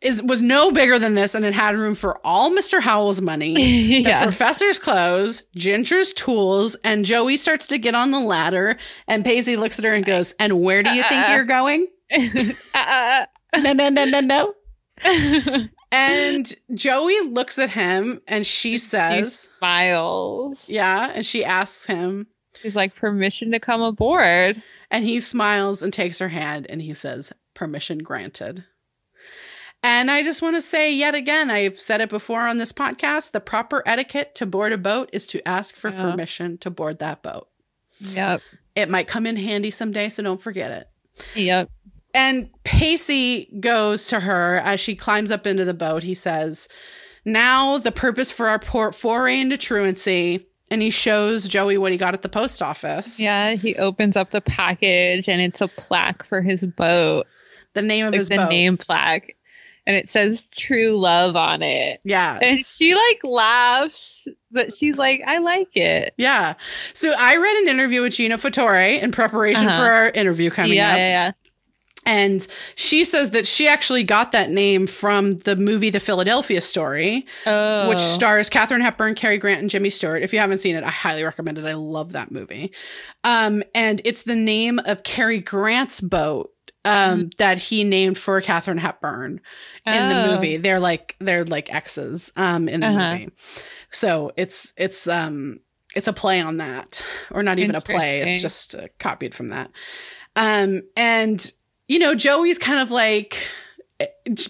is 0.00 0.22
was 0.22 0.40
no 0.40 0.70
bigger 0.70 0.96
than 1.00 1.16
this 1.16 1.34
and 1.34 1.44
it 1.44 1.52
had 1.54 1.74
room 1.74 1.92
for 1.92 2.24
all 2.24 2.52
Mr. 2.52 2.80
Howell's 2.80 3.20
money, 3.20 3.54
the 3.56 3.62
yeah. 4.08 4.22
professor's 4.22 4.78
clothes, 4.78 5.42
Ginger's 5.56 6.12
tools, 6.12 6.76
and 6.84 7.04
Joey 7.04 7.36
starts 7.36 7.66
to 7.66 7.78
get 7.78 7.96
on 7.96 8.12
the 8.12 8.20
ladder 8.20 8.76
and 9.08 9.24
Pacey 9.24 9.56
looks 9.56 9.76
at 9.80 9.84
her 9.84 9.92
and 9.94 10.04
goes, 10.04 10.34
And 10.38 10.60
where 10.60 10.84
do 10.84 10.90
you 10.94 11.02
think 11.02 11.24
Uh-uh. 11.24 11.34
you're 11.34 11.44
going? 11.46 11.88
uh, 12.74 13.26
No, 13.56 13.72
no, 13.72 13.88
no, 13.88 14.04
no, 14.04 14.20
no. 14.20 14.54
And 15.90 16.52
Joey 16.74 17.18
looks 17.28 17.58
at 17.58 17.70
him 17.70 18.20
and 18.26 18.46
she 18.46 18.72
he 18.72 18.78
says, 18.78 19.48
smiles. 19.58 20.68
Yeah, 20.68 21.10
and 21.14 21.24
she 21.24 21.44
asks 21.44 21.86
him, 21.86 22.26
He's 22.62 22.76
like, 22.76 22.94
permission 22.96 23.52
to 23.52 23.60
come 23.60 23.80
aboard. 23.82 24.62
And 24.90 25.04
he 25.04 25.20
smiles 25.20 25.82
and 25.82 25.92
takes 25.92 26.18
her 26.18 26.28
hand 26.28 26.66
and 26.68 26.82
he 26.82 26.92
says, 26.94 27.32
Permission 27.54 27.98
granted. 27.98 28.64
And 29.82 30.10
I 30.10 30.24
just 30.24 30.42
want 30.42 30.56
to 30.56 30.60
say 30.60 30.92
yet 30.92 31.14
again, 31.14 31.50
I've 31.50 31.78
said 31.78 32.00
it 32.00 32.08
before 32.08 32.46
on 32.48 32.56
this 32.56 32.72
podcast 32.72 33.30
the 33.30 33.40
proper 33.40 33.82
etiquette 33.86 34.34
to 34.36 34.46
board 34.46 34.72
a 34.72 34.78
boat 34.78 35.08
is 35.12 35.26
to 35.28 35.46
ask 35.46 35.76
for 35.76 35.90
Yeah. 35.90 36.10
permission 36.10 36.58
to 36.58 36.70
board 36.70 36.98
that 36.98 37.22
boat. 37.22 37.48
Yep. 38.00 38.40
It 38.74 38.90
might 38.90 39.06
come 39.06 39.24
in 39.26 39.36
handy 39.36 39.70
someday, 39.70 40.08
so 40.08 40.22
don't 40.24 40.40
forget 40.40 40.72
it. 40.72 40.88
Yep. 41.36 41.70
And 42.18 42.50
Pacey 42.64 43.48
goes 43.60 44.08
to 44.08 44.18
her 44.20 44.56
as 44.64 44.80
she 44.80 44.96
climbs 44.96 45.30
up 45.30 45.46
into 45.46 45.64
the 45.64 45.72
boat. 45.74 46.02
He 46.02 46.14
says, 46.14 46.68
Now 47.24 47.78
the 47.78 47.92
purpose 47.92 48.30
for 48.30 48.48
our 48.48 48.58
port 48.58 48.94
foray 48.94 49.38
into 49.40 49.56
truancy. 49.56 50.46
And 50.70 50.82
he 50.82 50.90
shows 50.90 51.48
Joey 51.48 51.78
what 51.78 51.92
he 51.92 51.98
got 51.98 52.12
at 52.14 52.20
the 52.22 52.28
post 52.28 52.60
office. 52.60 53.18
Yeah. 53.18 53.54
He 53.54 53.74
opens 53.76 54.16
up 54.16 54.30
the 54.30 54.40
package 54.42 55.28
and 55.28 55.40
it's 55.40 55.60
a 55.62 55.68
plaque 55.68 56.24
for 56.26 56.42
his 56.42 56.62
boat, 56.66 57.26
The 57.74 57.80
name 57.82 58.04
of 58.06 58.12
like 58.12 58.18
his 58.18 58.28
the 58.28 58.36
boat. 58.36 58.50
name 58.50 58.76
plaque. 58.76 59.34
And 59.86 59.96
it 59.96 60.10
says 60.10 60.46
true 60.54 60.98
love 60.98 61.36
on 61.36 61.62
it. 61.62 62.00
Yes. 62.04 62.42
And 62.44 62.58
she 62.58 62.94
like 62.94 63.20
laughs, 63.24 64.28
but 64.50 64.74
she's 64.74 64.96
like, 64.96 65.22
I 65.26 65.38
like 65.38 65.74
it. 65.74 66.12
Yeah. 66.18 66.54
So 66.92 67.14
I 67.16 67.36
read 67.36 67.56
an 67.62 67.68
interview 67.68 68.02
with 68.02 68.12
Gina 68.12 68.36
Fattore 68.36 69.00
in 69.00 69.10
preparation 69.12 69.68
Uh-huh. 69.68 69.78
for 69.78 69.90
our 69.90 70.10
interview 70.10 70.50
coming 70.50 70.74
yeah, 70.76 70.90
up. 70.90 70.96
yeah, 70.98 71.08
yeah. 71.08 71.32
And 72.08 72.46
she 72.74 73.04
says 73.04 73.30
that 73.30 73.46
she 73.46 73.68
actually 73.68 74.02
got 74.02 74.32
that 74.32 74.50
name 74.50 74.86
from 74.86 75.36
the 75.36 75.54
movie 75.54 75.90
The 75.90 76.00
Philadelphia 76.00 76.60
Story, 76.60 77.26
Oh. 77.46 77.88
which 77.88 77.98
stars 78.00 78.48
Katharine 78.48 78.80
Hepburn, 78.80 79.14
Cary 79.14 79.38
Grant, 79.38 79.60
and 79.60 79.70
Jimmy 79.70 79.90
Stewart. 79.90 80.22
If 80.22 80.32
you 80.32 80.38
haven't 80.38 80.58
seen 80.58 80.74
it, 80.74 80.82
I 80.84 80.90
highly 80.90 81.22
recommend 81.22 81.58
it. 81.58 81.64
I 81.66 81.74
love 81.74 82.12
that 82.12 82.32
movie. 82.32 82.72
Um, 83.24 83.62
and 83.74 84.00
it's 84.04 84.22
the 84.22 84.34
name 84.34 84.80
of 84.84 85.02
Cary 85.04 85.40
Grant's 85.40 86.00
boat. 86.00 86.50
Um, 86.84 87.30
that 87.36 87.58
he 87.58 87.84
named 87.84 88.16
for 88.16 88.40
Katharine 88.40 88.78
Hepburn 88.78 89.40
in 89.84 90.08
the 90.08 90.14
Oh. 90.14 90.32
movie. 90.32 90.56
They're 90.56 90.80
like 90.80 91.16
they're 91.18 91.44
like 91.44 91.74
exes 91.74 92.32
um 92.36 92.66
in 92.68 92.80
the 92.80 92.86
Uh-huh. 92.86 93.10
movie. 93.12 93.28
So 93.90 94.32
it's 94.38 94.72
it's 94.78 95.06
um 95.06 95.60
it's 95.94 96.08
a 96.08 96.12
play 96.14 96.40
on 96.40 96.58
that 96.58 97.04
or 97.30 97.42
not 97.42 97.58
even 97.58 97.74
a 97.74 97.80
play. 97.82 98.20
It's 98.20 98.40
just 98.40 98.74
uh, 98.74 98.86
copied 98.98 99.34
from 99.34 99.48
that. 99.48 99.70
Um 100.36 100.82
and 100.96 101.52
you 101.88 101.98
know 101.98 102.14
Joey's 102.14 102.58
kind 102.58 102.78
of 102.78 102.90
like 102.90 103.36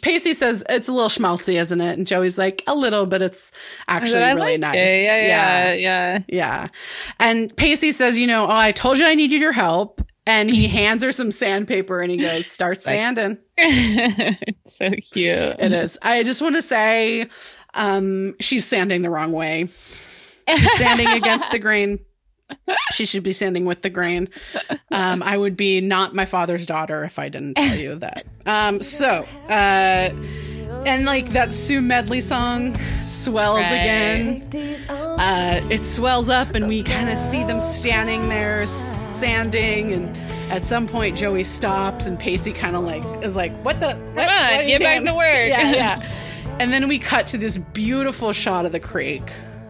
Pacey 0.03 0.35
says 0.35 0.63
it's 0.69 0.89
a 0.89 0.93
little 0.93 1.09
schmaltzy, 1.09 1.59
isn't 1.59 1.81
it? 1.81 1.97
And 1.97 2.07
Joey's 2.07 2.37
like 2.37 2.63
a 2.67 2.75
little, 2.75 3.07
but 3.07 3.23
it's 3.23 3.51
actually 3.87 4.23
really 4.23 4.59
like 4.59 4.61
nice. 4.61 4.77
it. 4.77 5.05
Yeah, 5.05 5.17
yeah, 5.17 5.73
yeah. 5.75 6.19
Yeah. 6.29 6.69
And 7.19 7.57
Pacey 7.57 7.93
says, 7.93 8.19
you 8.19 8.27
know, 8.27 8.45
oh, 8.45 8.51
I 8.51 8.73
told 8.73 8.99
you 8.99 9.07
I 9.07 9.15
needed 9.15 9.41
your 9.41 9.53
help. 9.53 10.03
And 10.27 10.51
he 10.51 10.69
hands 10.69 11.03
her 11.03 11.13
some 11.13 11.31
sandpaper 11.31 12.01
and 12.01 12.11
he 12.11 12.19
goes, 12.19 12.47
start 12.47 12.83
sanding. 12.83 13.39
it's 13.57 14.77
so 14.77 14.91
cute. 14.91 15.57
It 15.59 15.73
is. 15.73 15.97
I 16.03 16.23
just 16.25 16.43
want 16.43 16.57
to 16.57 16.63
say, 16.63 17.31
um, 17.73 18.35
she's 18.41 18.67
sanding 18.67 19.01
the 19.01 19.11
wrong 19.11 19.33
way. 19.33 19.69
She's 20.49 20.73
sanding 20.79 21.09
against 21.09 21.51
the 21.51 21.59
grain. 21.59 22.01
She 22.93 23.05
should 23.07 23.23
be 23.23 23.33
sanding 23.33 23.65
with 23.65 23.83
the 23.83 23.91
grain. 23.91 24.29
Um, 24.91 25.23
I 25.23 25.37
would 25.37 25.57
be 25.57 25.81
not 25.81 26.15
my 26.15 26.25
father's 26.25 26.67
daughter 26.67 27.05
if 27.05 27.19
I 27.19 27.29
didn't 27.29 27.55
tell 27.57 27.77
you 27.77 27.95
that. 27.97 28.25
Um, 28.47 28.81
so, 28.83 29.27
uh, 29.49 30.11
and 30.87 31.05
like 31.05 31.31
that 31.31 31.53
Sue 31.53 31.81
Medley 31.83 32.21
song 32.21 32.75
swells 33.03 33.61
Right. 33.61 33.73
again. 33.75 34.45
Uh, 34.89 35.61
it 35.71 35.85
swells 35.85 36.29
up, 36.31 36.55
and 36.55 36.69
we 36.69 36.83
kind 36.83 37.11
of 37.11 37.19
see 37.19 37.43
them 37.45 37.61
standing 37.61 38.29
there 38.29 38.65
sanding. 38.67 39.93
And 39.93 40.17
at 40.51 40.65
some 40.65 40.87
point, 40.87 41.17
Joey 41.19 41.45
stops, 41.45 42.07
and 42.07 42.19
Pacey 42.19 42.53
kind 42.53 42.77
of 42.77 42.85
like 42.85 43.05
is 43.23 43.37
like, 43.37 43.53
"What 43.65 43.81
the? 43.81 43.95
What, 43.95 43.97
Come 44.27 44.35
on, 44.35 44.51
what 44.53 44.61
are 44.61 44.63
you 44.63 44.79
get 44.79 44.81
back 44.83 45.05
to 45.05 45.15
work. 45.15 45.47
Yeah, 45.47 45.73
yeah. 45.73 46.13
And 46.61 46.73
then 46.73 46.89
we 46.89 46.99
cut 46.99 47.29
to 47.29 47.39
this 47.39 47.57
beautiful 47.57 48.33
shot 48.33 48.67
of 48.67 48.73
the 48.73 48.81
creek. 48.81 49.23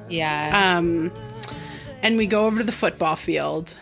yeah. 0.08 0.76
Um, 0.78 1.12
and 2.02 2.16
we 2.16 2.26
go 2.26 2.46
over 2.46 2.58
to 2.58 2.64
the 2.64 2.72
football 2.72 3.16
field. 3.16 3.74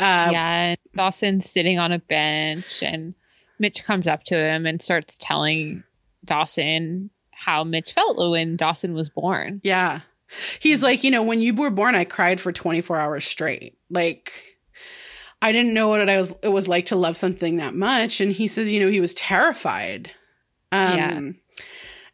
Uh, 0.00 0.30
yeah. 0.32 0.74
Dawson's 0.94 1.50
sitting 1.50 1.78
on 1.78 1.92
a 1.92 1.98
bench 1.98 2.82
and 2.82 3.14
Mitch 3.58 3.84
comes 3.84 4.06
up 4.06 4.24
to 4.24 4.36
him 4.36 4.66
and 4.66 4.82
starts 4.82 5.16
telling 5.20 5.84
Dawson 6.24 7.10
how 7.30 7.64
Mitch 7.64 7.92
felt 7.92 8.18
when 8.30 8.56
Dawson 8.56 8.94
was 8.94 9.08
born. 9.08 9.60
Yeah. 9.62 10.00
He's 10.60 10.82
like, 10.82 11.04
you 11.04 11.10
know, 11.10 11.22
when 11.22 11.40
you 11.40 11.54
were 11.54 11.70
born, 11.70 11.94
I 11.94 12.04
cried 12.04 12.40
for 12.40 12.52
24 12.52 12.98
hours 12.98 13.24
straight. 13.24 13.78
Like, 13.90 14.56
I 15.42 15.52
didn't 15.52 15.74
know 15.74 15.88
what 15.88 16.08
it 16.08 16.16
was, 16.16 16.34
it 16.42 16.48
was 16.48 16.68
like 16.68 16.86
to 16.86 16.96
love 16.96 17.16
something 17.16 17.56
that 17.56 17.74
much. 17.74 18.20
And 18.20 18.32
he 18.32 18.46
says, 18.46 18.72
you 18.72 18.80
know, 18.80 18.88
he 18.88 19.00
was 19.00 19.14
terrified. 19.14 20.10
Um, 20.70 20.96
Yeah. 20.98 21.20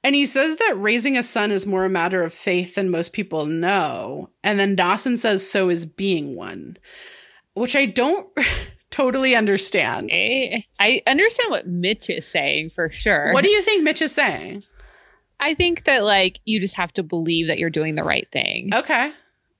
And 0.05 0.15
he 0.15 0.27
says 0.27 0.57
that 0.57 0.75
raising 0.77 1.17
a 1.17 1.23
son 1.23 1.51
is 1.51 1.67
more 1.67 1.85
a 1.85 1.91
matter 1.91 2.23
of 2.23 2.33
faith 2.33 2.77
than 2.77 2.91
most 2.91 3.13
people 3.13 3.47
know. 3.47 4.31
And 4.45 4.59
then 4.59 4.77
Dawson 4.77 5.17
says, 5.17 5.49
so 5.49 5.69
is 5.69 5.85
being 5.85 6.37
one, 6.37 6.77
which 7.55 7.75
I 7.75 7.87
don't 7.87 8.29
totally 8.91 9.35
understand. 9.35 10.11
Eh? 10.13 10.61
I 10.79 11.03
understand 11.07 11.51
what 11.51 11.67
Mitch 11.67 12.09
is 12.11 12.27
saying 12.27 12.71
for 12.75 12.91
sure. 12.91 13.33
What 13.33 13.45
do 13.45 13.51
you 13.51 13.63
think 13.63 13.83
Mitch 13.83 14.03
is 14.03 14.13
saying? 14.13 14.63
I 15.41 15.55
think 15.55 15.85
that 15.85 16.05
like 16.05 16.41
you 16.45 16.61
just 16.61 16.77
have 16.77 16.93
to 16.95 17.03
believe 17.03 17.49
that 17.49 17.59
you're 17.59 17.71
doing 17.71 17.95
the 17.95 18.05
right 18.05 18.29
thing. 18.33 18.71
Okay. 18.75 19.13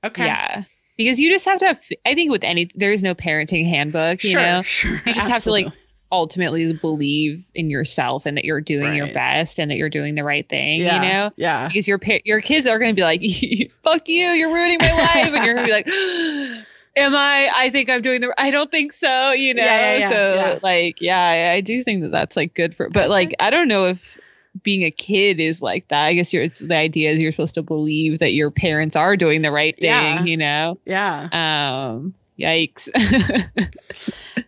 Okay. 0.05 0.27
Yeah. 0.27 0.65
Because 0.97 1.21
you 1.21 1.31
just 1.31 1.45
have 1.45 1.59
to 1.59 1.67
have, 1.67 1.79
I 2.05 2.15
think 2.15 2.31
with 2.31 2.43
any, 2.43 2.71
there 2.75 2.91
is 2.91 3.03
no 3.03 3.15
parenting 3.15 3.69
handbook, 3.69 4.25
you 4.25 4.31
sure. 4.31 4.41
know? 4.41 4.63
Sure. 4.63 5.01
You 5.07 5.15
just 5.15 5.29
have 5.29 5.43
to 5.43 5.51
like 5.51 5.67
Absolutely. 5.67 5.88
Ultimately 6.11 6.73
believe 6.73 7.45
in 7.55 7.71
yourself 7.71 8.27
and 8.27 8.37
that 8.37 8.45
you're 8.45 8.61
doing 8.61 8.95
your 8.95 9.13
best 9.13 9.59
and 9.59 9.71
that 9.71 9.77
you're 9.77 9.91
doing 9.91 10.15
the 10.15 10.25
right 10.25 10.49
thing, 10.49 10.81
yeah. 10.81 11.03
you 11.03 11.09
know? 11.09 11.31
Yeah. 11.37 11.69
Because 11.69 11.87
your 11.87 12.01
your 12.25 12.41
kids 12.41 12.67
are 12.67 12.79
going 12.79 12.91
to 12.91 12.95
be 12.95 13.03
like, 13.03 13.21
"Fuck 13.83 14.09
you, 14.09 14.29
you're 14.31 14.53
ruining 14.53 14.79
my 14.81 14.93
life," 14.93 15.33
and 15.35 15.45
you're 15.45 15.55
going 15.55 15.67
to 15.67 15.73
be 15.73 15.73
like, 15.73 15.87
"Am 16.97 17.15
I? 17.15 17.51
I 17.55 17.71
think 17.71 17.91
I'm 17.91 18.03
doing 18.03 18.21
the. 18.21 18.35
I 18.39 18.51
don't 18.51 18.71
think 18.71 18.93
so." 18.93 19.33
You 19.33 19.55
know. 19.55 19.63
Yeah, 19.63 19.97
yeah, 19.97 20.11
so 20.11 20.61
like, 20.63 21.01
yeah, 21.01 21.21
I, 21.21 21.53
I 21.57 21.61
do 21.61 21.85
think 21.85 22.03
that 22.03 22.11
that's 22.11 22.37
like 22.37 22.55
good 22.55 22.75
for. 22.75 22.89
But 22.89 23.11
like, 23.11 23.35
I 23.39 23.51
don't 23.51 23.69
know 23.69 23.85
if 23.87 24.19
being 24.63 24.85
a 24.85 24.91
kid 24.91 25.41
is 25.41 25.63
like 25.63 25.89
that. 25.89 26.05
I 26.05 26.15
guess 26.15 26.33
you're, 26.33 26.43
it's 26.45 26.61
the 26.61 26.77
idea 26.77 27.11
is 27.13 27.21
you're 27.21 27.33
supposed 27.33 27.55
to 27.55 27.63
believe 27.63 28.19
that 28.21 28.33
your 28.33 28.51
parents 28.51 28.97
are 28.97 29.17
doing 29.17 29.43
the 29.43 29.51
right 29.51 29.77
thing, 29.77 29.87
Yeah. 29.87 30.25
you 30.25 30.37
know? 30.37 30.79
Yeah. 30.85 31.91
Um, 31.93 32.15
yikes. 32.39 32.89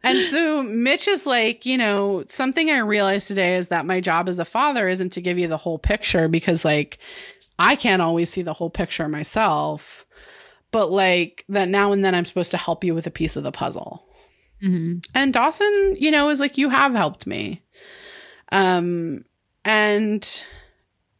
And 0.02 0.20
so 0.20 0.62
Mitch 0.62 1.06
is 1.08 1.26
like, 1.26 1.66
you 1.66 1.76
know, 1.76 2.24
something 2.28 2.70
I 2.70 2.78
realized 2.78 3.28
today 3.28 3.56
is 3.56 3.68
that 3.68 3.84
my 3.84 4.00
job 4.00 4.28
as 4.28 4.38
a 4.38 4.44
father 4.44 4.88
isn't 4.88 5.10
to 5.10 5.20
give 5.20 5.38
you 5.38 5.46
the 5.46 5.58
whole 5.58 5.78
picture 5.78 6.26
because 6.26 6.64
like 6.64 6.98
I 7.58 7.76
can't 7.76 8.00
always 8.00 8.30
see 8.30 8.42
the 8.42 8.54
whole 8.54 8.70
picture 8.70 9.08
myself. 9.08 10.06
But 10.70 10.90
like 10.90 11.44
that 11.50 11.68
now 11.68 11.92
and 11.92 12.04
then 12.04 12.14
I'm 12.14 12.24
supposed 12.24 12.52
to 12.52 12.56
help 12.56 12.82
you 12.82 12.94
with 12.94 13.06
a 13.06 13.10
piece 13.10 13.36
of 13.36 13.42
the 13.42 13.52
puzzle. 13.52 14.06
Mhm. 14.62 15.04
And 15.14 15.32
Dawson, 15.32 15.96
you 15.98 16.10
know, 16.10 16.30
is 16.30 16.40
like, 16.40 16.56
you 16.56 16.70
have 16.70 16.94
helped 16.94 17.26
me. 17.26 17.62
Um, 18.52 19.24
and 19.64 20.46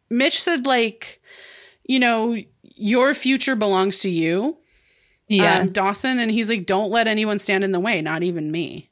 Mitch 0.09 0.41
said, 0.43 0.67
like, 0.67 1.21
you 1.85 1.99
know, 1.99 2.37
your 2.63 3.15
future 3.15 3.57
belongs 3.57 4.01
to 4.01 4.11
you, 4.11 4.57
Yeah. 5.31 5.61
um, 5.61 5.73
Dawson. 5.73 6.19
And 6.19 6.31
he's 6.31 6.49
like, 6.51 6.67
don't 6.67 6.91
let 6.91 7.07
anyone 7.07 7.39
stand 7.39 7.65
in 7.65 7.71
the 7.73 7.81
way, 7.81 8.03
not 8.03 8.23
even 8.23 8.51
me. 8.51 8.91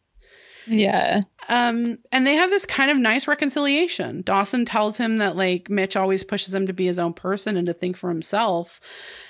yeah. 0.66 1.20
Um, 1.50 1.98
and 2.12 2.26
they 2.26 2.34
have 2.34 2.50
this 2.50 2.66
kind 2.66 2.90
of 2.90 2.98
nice 2.98 3.26
reconciliation. 3.26 4.20
Dawson 4.20 4.66
tells 4.66 4.98
him 4.98 5.16
that 5.16 5.34
like 5.34 5.70
Mitch 5.70 5.96
always 5.96 6.22
pushes 6.22 6.54
him 6.54 6.66
to 6.66 6.74
be 6.74 6.84
his 6.84 6.98
own 6.98 7.14
person 7.14 7.56
and 7.56 7.66
to 7.68 7.72
think 7.72 7.96
for 7.96 8.10
himself. 8.10 8.80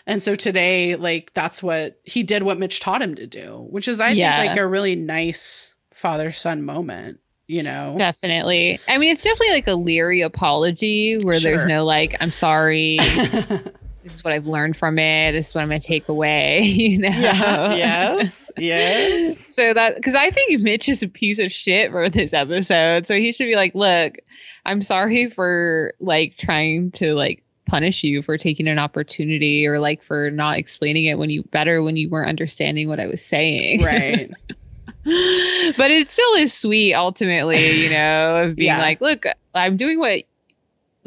And 0.04 0.20
so 0.20 0.34
today, 0.34 0.96
like, 0.96 1.32
that's 1.34 1.62
what 1.62 2.00
he 2.02 2.24
did 2.24 2.42
what 2.42 2.58
Mitch 2.58 2.80
taught 2.80 3.02
him 3.02 3.14
to 3.14 3.26
do, 3.28 3.66
which 3.70 3.86
is, 3.86 4.00
I 4.00 4.10
Yeah. 4.10 4.36
think, 4.36 4.48
like 4.50 4.58
a 4.58 4.66
really 4.66 4.96
nice 4.96 5.74
father 5.90 6.32
son 6.32 6.62
moment, 6.64 7.20
you 7.46 7.62
know? 7.62 7.94
Definitely. 7.96 8.80
I 8.88 8.98
mean, 8.98 9.14
it's 9.14 9.22
definitely 9.22 9.50
like 9.52 9.68
a 9.68 9.74
leery 9.74 10.22
apology 10.22 11.18
where 11.22 11.38
there's 11.38 11.66
no 11.66 11.84
like, 11.84 12.16
I'm 12.20 12.32
sorry. 12.32 12.98
this 14.08 14.18
is 14.18 14.24
what 14.24 14.32
I've 14.32 14.46
learned 14.46 14.76
from 14.76 14.98
it. 14.98 15.32
This 15.32 15.48
is 15.48 15.54
what 15.54 15.62
I'm 15.62 15.68
going 15.68 15.80
to 15.80 15.86
take 15.86 16.08
away, 16.08 16.60
you 16.62 16.98
know? 16.98 17.08
Yeah. 17.08 17.74
Yes. 17.74 18.50
Yes. 18.56 19.52
So 19.58 19.74
that, 19.74 19.96
because 19.96 20.14
I 20.14 20.30
think 20.30 20.60
Mitch 20.60 20.88
is 20.88 21.02
a 21.02 21.08
piece 21.08 21.40
of 21.40 21.50
shit 21.50 21.90
for 21.90 22.08
this 22.08 22.32
episode. 22.32 23.08
So 23.08 23.14
he 23.14 23.32
should 23.32 23.46
be 23.46 23.56
like, 23.56 23.74
look, 23.74 24.18
I'm 24.64 24.82
sorry 24.82 25.30
for 25.30 25.94
like 25.98 26.36
trying 26.36 26.92
to 26.92 27.14
like 27.14 27.42
punish 27.66 28.04
you 28.04 28.22
for 28.22 28.38
taking 28.38 28.68
an 28.68 28.78
opportunity 28.78 29.66
or 29.66 29.80
like 29.80 30.02
for 30.04 30.30
not 30.30 30.58
explaining 30.58 31.06
it 31.06 31.18
when 31.18 31.28
you 31.28 31.42
better 31.42 31.82
when 31.82 31.96
you 31.96 32.08
weren't 32.08 32.28
understanding 32.28 32.88
what 32.88 33.00
I 33.00 33.06
was 33.08 33.20
saying. 33.24 33.82
Right. 33.82 34.30
but 35.04 35.90
it 35.90 36.10
still 36.12 36.34
is 36.34 36.52
sweet 36.54 36.94
ultimately, 36.94 37.82
you 37.82 37.90
know, 37.90 38.36
of 38.44 38.56
being 38.56 38.66
Yeah. 38.66 38.78
like, 38.80 39.00
look, 39.00 39.24
I'm 39.54 39.76
doing 39.76 39.98
what 39.98 40.22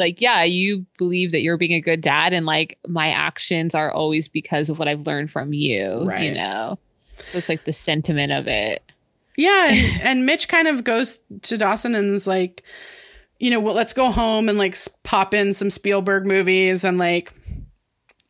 like 0.02 0.20
yeah, 0.20 0.44
you 0.44 0.86
believe 0.98 1.32
that 1.32 1.42
you're 1.42 1.58
being 1.58 1.72
a 1.74 1.80
good 1.82 2.02
dad 2.02 2.34
and 2.34 2.46
like 2.46 2.78
my 2.88 3.12
actions 3.12 3.74
are 3.74 3.90
always 3.92 4.28
because 4.28 4.70
of 4.70 4.78
what 4.80 4.90
I've 4.90 5.08
learned 5.08 5.32
from 5.32 5.54
you, 5.54 6.04
Right. 6.06 6.24
you 6.24 6.34
know. 6.34 6.78
So 7.32 7.38
it's 7.38 7.48
like 7.48 7.64
the 7.64 7.72
sentiment 7.72 8.34
of 8.34 8.48
it. 8.48 8.84
Yeah, 9.38 9.70
and, 9.72 10.02
and 10.04 10.26
Mitch 10.26 10.48
kind 10.50 10.68
of 10.68 10.84
goes 10.84 11.22
to 11.44 11.58
Dawson 11.58 11.96
and 11.96 12.14
is 12.14 12.28
like, 12.28 12.64
you 13.40 13.50
know, 13.50 13.60
well, 13.60 13.74
let's 13.76 13.94
go 13.94 14.12
home 14.12 14.50
and 14.50 14.58
like 14.58 14.76
pop 15.04 15.34
in 15.34 15.54
some 15.54 15.70
Spielberg 15.70 16.26
movies 16.26 16.84
and 16.84 16.98
like, 16.98 17.32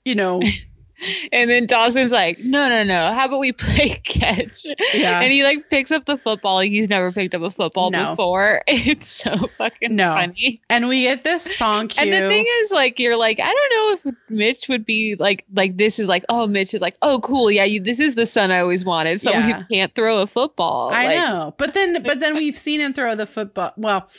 you 0.05 0.13
know, 0.15 0.41
And 1.31 1.49
then 1.49 1.65
Dawson's 1.65 2.11
like, 2.11 2.39
no, 2.39 2.69
no, 2.69 2.83
no. 2.83 3.11
How 3.13 3.25
about 3.27 3.39
we 3.39 3.51
play 3.51 3.89
catch? 4.03 4.65
Yeah. 4.93 5.21
And 5.21 5.31
he 5.31 5.43
like 5.43 5.69
picks 5.69 5.91
up 5.91 6.05
the 6.05 6.17
football 6.17 6.55
like 6.55 6.69
he's 6.71 6.89
never 6.89 7.11
picked 7.11 7.33
up 7.35 7.41
a 7.41 7.49
football 7.51 7.89
No. 7.91 8.11
before. 8.11 8.61
It's 8.67 9.09
so 9.09 9.49
fucking 9.57 9.95
No. 9.95 10.09
funny. 10.09 10.61
and 10.69 10.87
we 10.87 11.01
get 11.01 11.23
this 11.23 11.43
song 11.57 11.87
cue. 11.87 12.03
And 12.03 12.11
the 12.13 12.27
thing 12.29 12.45
is, 12.61 12.71
like, 12.71 12.99
you're 12.99 13.17
like, 13.17 13.39
I 13.39 13.51
don't 13.53 14.05
know 14.05 14.11
if 14.11 14.15
Mitch 14.29 14.67
would 14.67 14.85
be 14.85 15.15
like, 15.17 15.45
like 15.53 15.77
this 15.77 15.99
is 15.99 16.07
like, 16.07 16.23
oh, 16.29 16.47
Mitch 16.47 16.73
is 16.73 16.81
like, 16.81 16.95
oh, 17.01 17.19
cool, 17.21 17.49
yeah, 17.51 17.63
you, 17.63 17.81
this 17.81 17.99
is 17.99 18.15
the 18.15 18.25
son 18.25 18.51
I 18.51 18.59
always 18.59 18.83
wanted, 18.85 19.21
someone 19.21 19.47
Yeah. 19.49 19.57
who 19.61 19.63
can't 19.75 19.93
throw 19.95 20.19
a 20.19 20.27
football. 20.27 20.91
I 20.93 21.05
Like, 21.05 21.15
know, 21.17 21.55
but 21.57 21.73
then, 21.73 22.03
but 22.03 22.19
then 22.19 22.35
we've 22.35 22.57
seen 22.57 22.79
him 22.81 22.93
throw 22.93 23.15
the 23.15 23.25
football. 23.25 23.73
Well, 23.77 24.09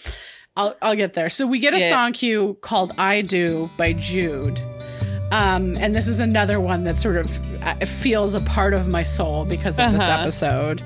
I'll 0.57 0.77
I'll 0.83 0.97
get 0.97 1.15
there. 1.15 1.31
So 1.31 1.47
we 1.47 1.59
get 1.61 1.73
a 1.75 1.79
Yeah. 1.81 1.89
song 1.91 2.13
cue 2.13 2.59
called 2.61 2.93
"I 2.99 3.23
Do" 3.23 3.71
by 3.79 3.95
Jude. 3.95 4.61
Um, 5.33 5.77
and 5.81 5.97
this 5.97 6.07
is 6.07 6.21
another 6.21 6.61
one 6.61 6.85
that 6.85 6.97
sort 6.99 7.17
of 7.17 7.31
uh, 7.65 7.75
feels 7.87 8.35
a 8.35 8.41
part 8.43 8.75
of 8.75 8.87
my 8.87 9.03
soul 9.03 9.45
because 9.47 9.79
of 9.81 9.91
this 9.93 10.03
Uh-huh. 10.03 10.21
episode. 10.23 10.83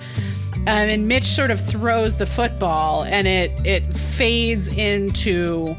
Um, 0.68 0.88
and 0.88 1.06
Mitch 1.08 1.24
sort 1.24 1.50
of 1.50 1.60
throws 1.60 2.16
the 2.16 2.26
football, 2.26 3.04
and 3.04 3.26
it 3.28 3.52
it 3.64 3.92
fades 3.92 4.68
into 4.68 5.76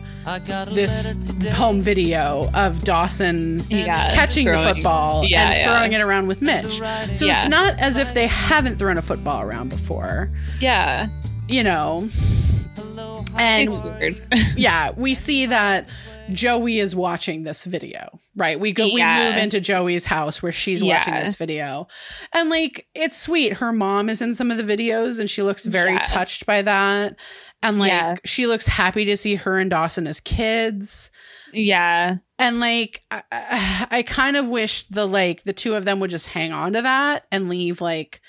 this 0.73 1.17
home 1.53 1.81
video 1.81 2.49
of 2.53 2.83
Dawson 2.83 3.61
Yeah, 3.69 4.13
catching 4.13 4.45
the 4.47 4.53
football 4.73 5.25
yeah, 5.25 5.49
and 5.49 5.57
yeah. 5.59 5.65
throwing 5.65 5.93
it 5.93 5.99
around 6.01 6.27
with 6.27 6.41
Mitch. 6.41 6.79
So 7.13 7.25
Yeah. 7.25 7.37
it's 7.39 7.47
not 7.49 7.79
as 7.79 7.97
if 7.97 8.13
they 8.13 8.27
haven't 8.27 8.77
thrown 8.77 8.97
a 8.97 9.01
football 9.01 9.41
around 9.41 9.69
before, 9.69 10.29
Yeah, 10.61 11.07
you 11.49 11.63
know. 11.63 12.07
And 13.37 13.69
it's 13.69 13.77
weird. 13.79 14.21
yeah, 14.55 14.91
we 14.95 15.13
see 15.13 15.47
that 15.47 15.87
Joey 16.31 16.79
is 16.79 16.95
watching 16.95 17.43
this 17.43 17.65
video, 17.65 18.19
right? 18.35 18.59
We 18.59 18.73
go, 18.73 18.85
Yeah. 18.85 19.17
we 19.23 19.29
move 19.29 19.37
into 19.43 19.59
Joey's 19.59 20.05
house 20.05 20.43
where 20.43 20.51
she's 20.51 20.83
watching 20.83 21.13
this 21.13 21.35
video. 21.35 21.87
And 22.33 22.49
like, 22.49 22.87
it's 22.93 23.17
sweet. 23.17 23.53
Her 23.53 23.71
mom 23.71 24.09
is 24.09 24.21
in 24.21 24.33
some 24.33 24.51
of 24.51 24.57
the 24.57 24.63
videos 24.63 25.19
and 25.19 25.29
she 25.29 25.41
looks 25.41 25.65
very 25.65 25.93
Yeah. 25.93 26.03
touched 26.03 26.45
by 26.45 26.61
that. 26.63 27.17
And 27.63 27.79
like, 27.79 27.91
Yeah. 27.91 28.15
she 28.25 28.45
looks 28.47 28.67
happy 28.67 29.05
to 29.05 29.17
see 29.17 29.35
her 29.35 29.57
and 29.57 29.69
Dawson 29.69 30.05
as 30.07 30.19
kids. 30.19 31.11
yeah, 31.53 32.17
And 32.37 32.59
like, 32.59 33.03
I, 33.09 33.23
I, 33.31 33.87
I 33.91 34.03
kind 34.03 34.35
of 34.35 34.49
wish 34.49 34.83
the 34.83 35.07
like, 35.07 35.43
the 35.43 35.53
two 35.53 35.75
of 35.75 35.85
them 35.85 35.99
would 36.01 36.09
just 36.11 36.27
hang 36.27 36.51
on 36.51 36.73
to 36.73 36.81
that 36.81 37.25
and 37.31 37.47
leave 37.49 37.79
like, 37.81 38.21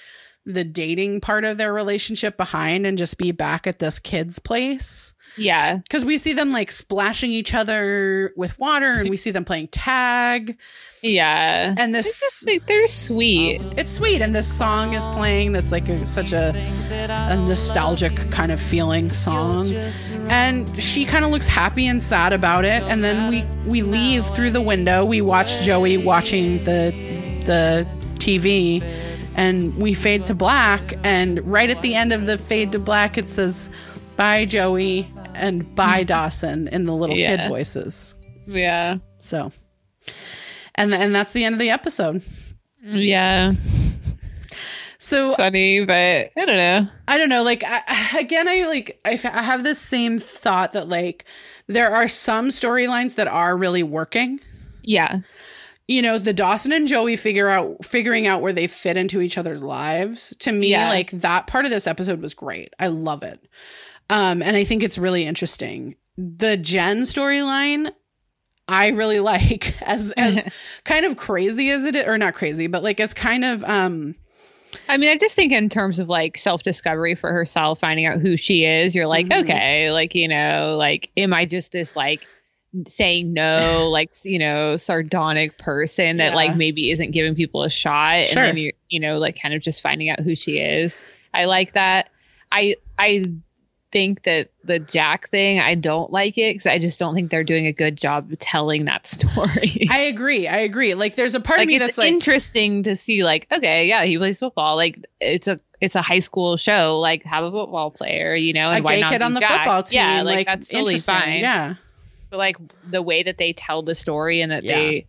the 0.46 0.64
dating 0.64 1.20
part 1.20 1.44
of 1.44 1.58
their 1.58 1.74
relationship 1.74 2.38
behind 2.38 2.86
and 2.86 2.96
just 2.96 3.18
be 3.18 3.32
back 3.32 3.66
at 3.66 3.80
this 3.80 3.98
kid's 3.98 4.38
place 4.38 5.12
yeah, 5.38 5.76
because 5.76 6.04
we 6.04 6.18
see 6.18 6.32
them 6.32 6.52
like 6.52 6.70
splashing 6.70 7.30
each 7.30 7.54
other 7.54 8.32
with 8.36 8.58
water 8.58 8.92
and 8.92 9.08
we 9.08 9.16
see 9.16 9.30
them 9.30 9.44
playing 9.44 9.68
tag. 9.68 10.56
Yeah. 11.02 11.74
and 11.78 11.94
this 11.94 12.20
just 12.20 12.46
like 12.46 12.66
they're 12.66 12.86
sweet. 12.86 13.62
it's 13.76 13.92
sweet 13.92 14.20
and 14.20 14.34
this 14.34 14.52
song 14.52 14.94
is 14.94 15.06
playing 15.08 15.52
that's 15.52 15.70
like 15.70 15.88
a, 15.88 16.04
such 16.06 16.32
a, 16.32 16.52
a 17.08 17.36
nostalgic 17.36 18.16
kind 18.32 18.50
of 18.50 18.60
feeling 18.60 19.10
song. 19.10 19.72
And 20.28 20.82
she 20.82 21.04
kind 21.04 21.24
of 21.24 21.30
looks 21.30 21.46
happy 21.46 21.86
and 21.86 22.02
sad 22.02 22.32
about 22.32 22.64
it 22.64 22.82
and 22.84 23.04
then 23.04 23.30
we 23.30 23.44
we 23.70 23.82
leave 23.82 24.26
through 24.26 24.50
the 24.50 24.60
window. 24.60 25.04
We 25.04 25.20
watch 25.20 25.60
joey 25.62 25.98
watching 25.98 26.58
the 26.64 26.90
the 27.46 27.86
tv 28.18 28.82
and 29.36 29.76
we 29.76 29.94
fade 29.94 30.26
to 30.26 30.34
black 30.34 30.94
and 31.04 31.38
right 31.46 31.70
at 31.70 31.80
the 31.82 31.94
end 31.94 32.12
of 32.12 32.26
the 32.26 32.36
fade 32.36 32.72
to 32.72 32.78
black 32.78 33.16
it 33.16 33.30
says 33.30 33.70
bye 34.16 34.44
joey 34.44 35.08
and 35.38 35.74
by 35.74 36.00
hmm. 36.00 36.06
dawson 36.06 36.68
in 36.68 36.84
the 36.84 36.94
little 36.94 37.16
kid 37.16 37.48
voices 37.48 38.14
Yeah, 38.46 38.98
so 39.18 39.52
and 40.74 40.94
and 40.94 41.14
that's 41.14 41.32
the 41.32 41.44
end 41.44 41.54
of 41.54 41.58
the 41.58 41.70
episode 41.70 42.22
yeah. 42.82 43.52
so 44.98 45.26
It's 45.26 45.36
funny, 45.36 45.84
but 45.84 46.30
I 46.36 46.44
don't 46.44 46.56
know. 46.56 46.88
I 47.06 47.18
don't 47.18 47.28
know. 47.28 47.42
Like 47.42 47.62
I, 47.66 48.18
again, 48.18 48.48
I 48.48 48.64
like 48.64 49.00
I 49.04 49.16
have 49.16 49.62
this 49.62 49.78
same 49.78 50.18
thought 50.18 50.72
that 50.72 50.88
like 50.88 51.24
there 51.66 51.94
are 51.94 52.08
some 52.08 52.48
storylines 52.48 53.16
that 53.16 53.28
are 53.28 53.56
really 53.56 53.82
working. 53.82 54.40
Yeah, 54.82 55.18
You 55.86 56.00
know, 56.00 56.18
the 56.18 56.32
Dawson 56.32 56.72
and 56.72 56.88
Joey 56.88 57.16
figure 57.16 57.48
out 57.48 57.84
figuring 57.84 58.26
out 58.26 58.40
where 58.40 58.54
they 58.54 58.66
fit 58.66 58.96
into 58.96 59.20
each 59.20 59.36
other's 59.36 59.62
lives. 59.62 60.34
To 60.40 60.52
me, 60.52 60.70
Yeah. 60.70 60.88
like 60.88 61.10
that 61.10 61.46
part 61.46 61.66
of 61.66 61.70
this 61.70 61.86
episode 61.86 62.22
was 62.22 62.32
great. 62.32 62.72
I 62.78 62.86
love 62.86 63.22
it. 63.22 63.44
Um, 64.10 64.42
and 64.42 64.56
I 64.56 64.64
think 64.64 64.82
it's 64.82 64.98
really 64.98 65.24
interesting. 65.24 65.94
The 66.16 66.56
Jen 66.56 67.02
storyline, 67.02 67.92
I 68.66 68.88
really 68.88 69.20
like 69.32 69.80
as 69.82 70.12
as 70.16 70.48
kind 70.84 71.04
of 71.06 71.16
crazy 71.16 71.70
as 71.70 71.84
it 71.84 71.96
is, 71.96 72.06
or 72.06 72.18
not 72.18 72.34
crazy, 72.34 72.66
but 72.66 72.82
like 72.82 73.00
as 73.00 73.14
kind 73.14 73.44
of 73.44 73.64
um 73.64 74.14
I 74.88 74.98
mean, 74.98 75.08
I 75.10 75.16
just 75.16 75.34
think 75.34 75.52
in 75.52 75.68
terms 75.70 75.98
of 75.98 76.08
like 76.08 76.36
self 76.36 76.62
discovery 76.62 77.14
for 77.14 77.32
herself, 77.32 77.80
finding 77.80 78.06
out 78.06 78.18
who 78.20 78.36
she 78.36 78.64
is, 78.64 78.94
you're 78.94 79.06
like, 79.06 79.26
Mhm. 79.26 79.42
okay, 79.44 79.90
like, 79.90 80.14
you 80.14 80.28
know, 80.28 80.76
like, 80.78 81.10
am 81.16 81.32
I 81.32 81.46
just 81.46 81.72
this 81.72 81.96
like 81.96 82.26
saying 82.86 83.32
no, 83.32 83.88
like, 83.92 84.12
you 84.24 84.38
know, 84.38 84.76
sardonic 84.76 85.56
person 85.58 86.18
that 86.18 86.30
Yeah. 86.30 86.34
like 86.34 86.54
maybe 86.56 86.90
isn't 86.90 87.12
giving 87.12 87.34
people 87.34 87.62
a 87.62 87.70
shot? 87.70 88.24
Sure. 88.26 88.42
And 88.42 88.48
then 88.50 88.56
you, 88.58 88.72
you 88.90 89.00
know, 89.00 89.16
like 89.18 89.40
kind 89.40 89.54
of 89.54 89.62
just 89.62 89.80
finding 89.82 90.10
out 90.10 90.20
who 90.20 90.34
she 90.36 90.58
is. 90.58 90.94
I 91.32 91.46
like 91.46 91.72
that. 91.72 92.10
I, 92.52 92.76
I, 92.98 93.24
think 93.90 94.22
that 94.24 94.50
the 94.64 94.78
Jack 94.78 95.30
thing, 95.30 95.60
I 95.60 95.74
don't 95.74 96.12
like 96.12 96.36
it 96.38 96.54
because 96.54 96.66
I 96.66 96.78
just 96.78 96.98
don't 96.98 97.14
think 97.14 97.30
they're 97.30 97.44
doing 97.44 97.66
a 97.66 97.72
good 97.72 97.96
job 97.96 98.30
telling 98.38 98.84
that 98.86 99.06
story. 99.06 99.86
I 99.90 100.00
agree. 100.02 100.46
I 100.46 100.58
agree. 100.58 100.94
Like 100.94 101.14
there's 101.14 101.34
a 101.34 101.40
part 101.40 101.58
like 101.58 101.66
of 101.66 101.68
me 101.68 101.78
that's 101.78 101.98
like 101.98 102.08
interesting 102.12 102.82
to 102.84 102.96
see 102.96 103.24
like 103.24 103.46
okay 103.50 103.86
yeah 103.86 104.04
he 104.04 104.18
plays 104.18 104.38
football 104.38 104.76
like 104.76 105.04
it's 105.20 105.48
a 105.48 105.58
it's 105.80 105.96
a 105.96 106.02
high 106.02 106.18
school 106.18 106.56
show 106.56 106.98
like 107.00 107.24
have 107.24 107.44
a 107.44 107.50
football 107.50 107.90
player 107.90 108.34
you 108.34 108.52
know 108.52 108.70
and 108.70 108.80
a 108.80 108.82
why 108.82 108.96
gay 108.96 109.00
not 109.00 109.10
kid 109.12 109.22
on 109.22 109.32
the 109.34 109.40
Jack? 109.40 109.50
football 109.60 109.82
team. 109.84 109.96
yeah 110.00 110.22
like, 110.22 110.36
like 110.36 110.46
that's 110.46 110.68
totally 110.68 110.98
fine 110.98 111.40
Yeah. 111.40 111.74
But 112.30 112.36
like 112.38 112.56
the 112.90 113.00
way 113.00 113.22
that 113.22 113.38
they 113.38 113.52
tell 113.54 113.82
the 113.82 113.94
story 113.94 114.40
and 114.42 114.52
that 114.52 114.62
Yeah. 114.64 114.76
they 114.76 115.06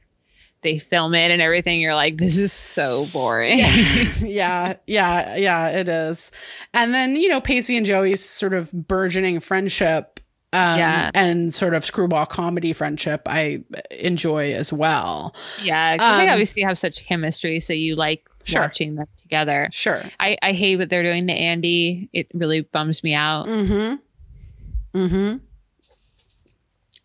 they 0.61 0.79
film 0.79 1.15
it 1.15 1.31
and 1.31 1.41
everything, 1.41 1.79
you're 1.79 1.95
like, 1.95 2.17
this 2.17 2.37
is 2.37 2.51
so 2.51 3.05
boring. 3.13 3.57
yeah, 4.21 4.75
yeah, 4.87 5.35
yeah, 5.37 5.67
it 5.69 5.87
is. 5.89 6.31
And 6.73 6.93
then, 6.93 7.15
you 7.15 7.29
know, 7.29 7.39
Pacey 7.41 7.77
and 7.77 7.85
Joey's 7.85 8.23
sort 8.23 8.53
of 8.53 8.71
burgeoning 8.71 9.39
friendship 9.39 10.19
um, 10.51 10.79
Yeah. 10.79 11.11
and 11.13 11.53
sort 11.53 11.73
of 11.75 11.85
screwball 11.85 12.25
comedy 12.25 12.73
friendship 12.73 13.21
I 13.27 13.63
enjoy 13.91 14.53
as 14.53 14.73
well. 14.73 15.35
Yeah, 15.63 15.95
'cause 15.97 16.17
they 16.17 16.23
Um, 16.27 16.29
obviously 16.33 16.63
have 16.63 16.77
such 16.77 17.05
chemistry, 17.05 17.59
so 17.59 17.71
you 17.73 17.95
like 17.95 18.27
Sure. 18.45 18.61
watching 18.61 18.95
them 18.95 19.05
together. 19.21 19.69
Sure. 19.71 20.01
I, 20.19 20.37
I 20.41 20.53
hate 20.53 20.77
what 20.77 20.89
they're 20.89 21.03
doing 21.03 21.27
to 21.27 21.33
Andy. 21.33 22.09
It 22.13 22.27
really 22.33 22.61
bums 22.61 23.03
me 23.03 23.13
out. 23.13 23.45
Mm-hmm. 23.45 24.97
Mm-hmm. 24.99 25.37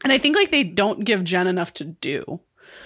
And 0.04 0.12
I 0.12 0.18
think 0.18 0.36
like 0.36 0.50
they 0.50 0.64
don't 0.64 1.04
give 1.04 1.22
Jen 1.24 1.46
enough 1.46 1.72
to 1.74 1.84
do. 1.84 2.40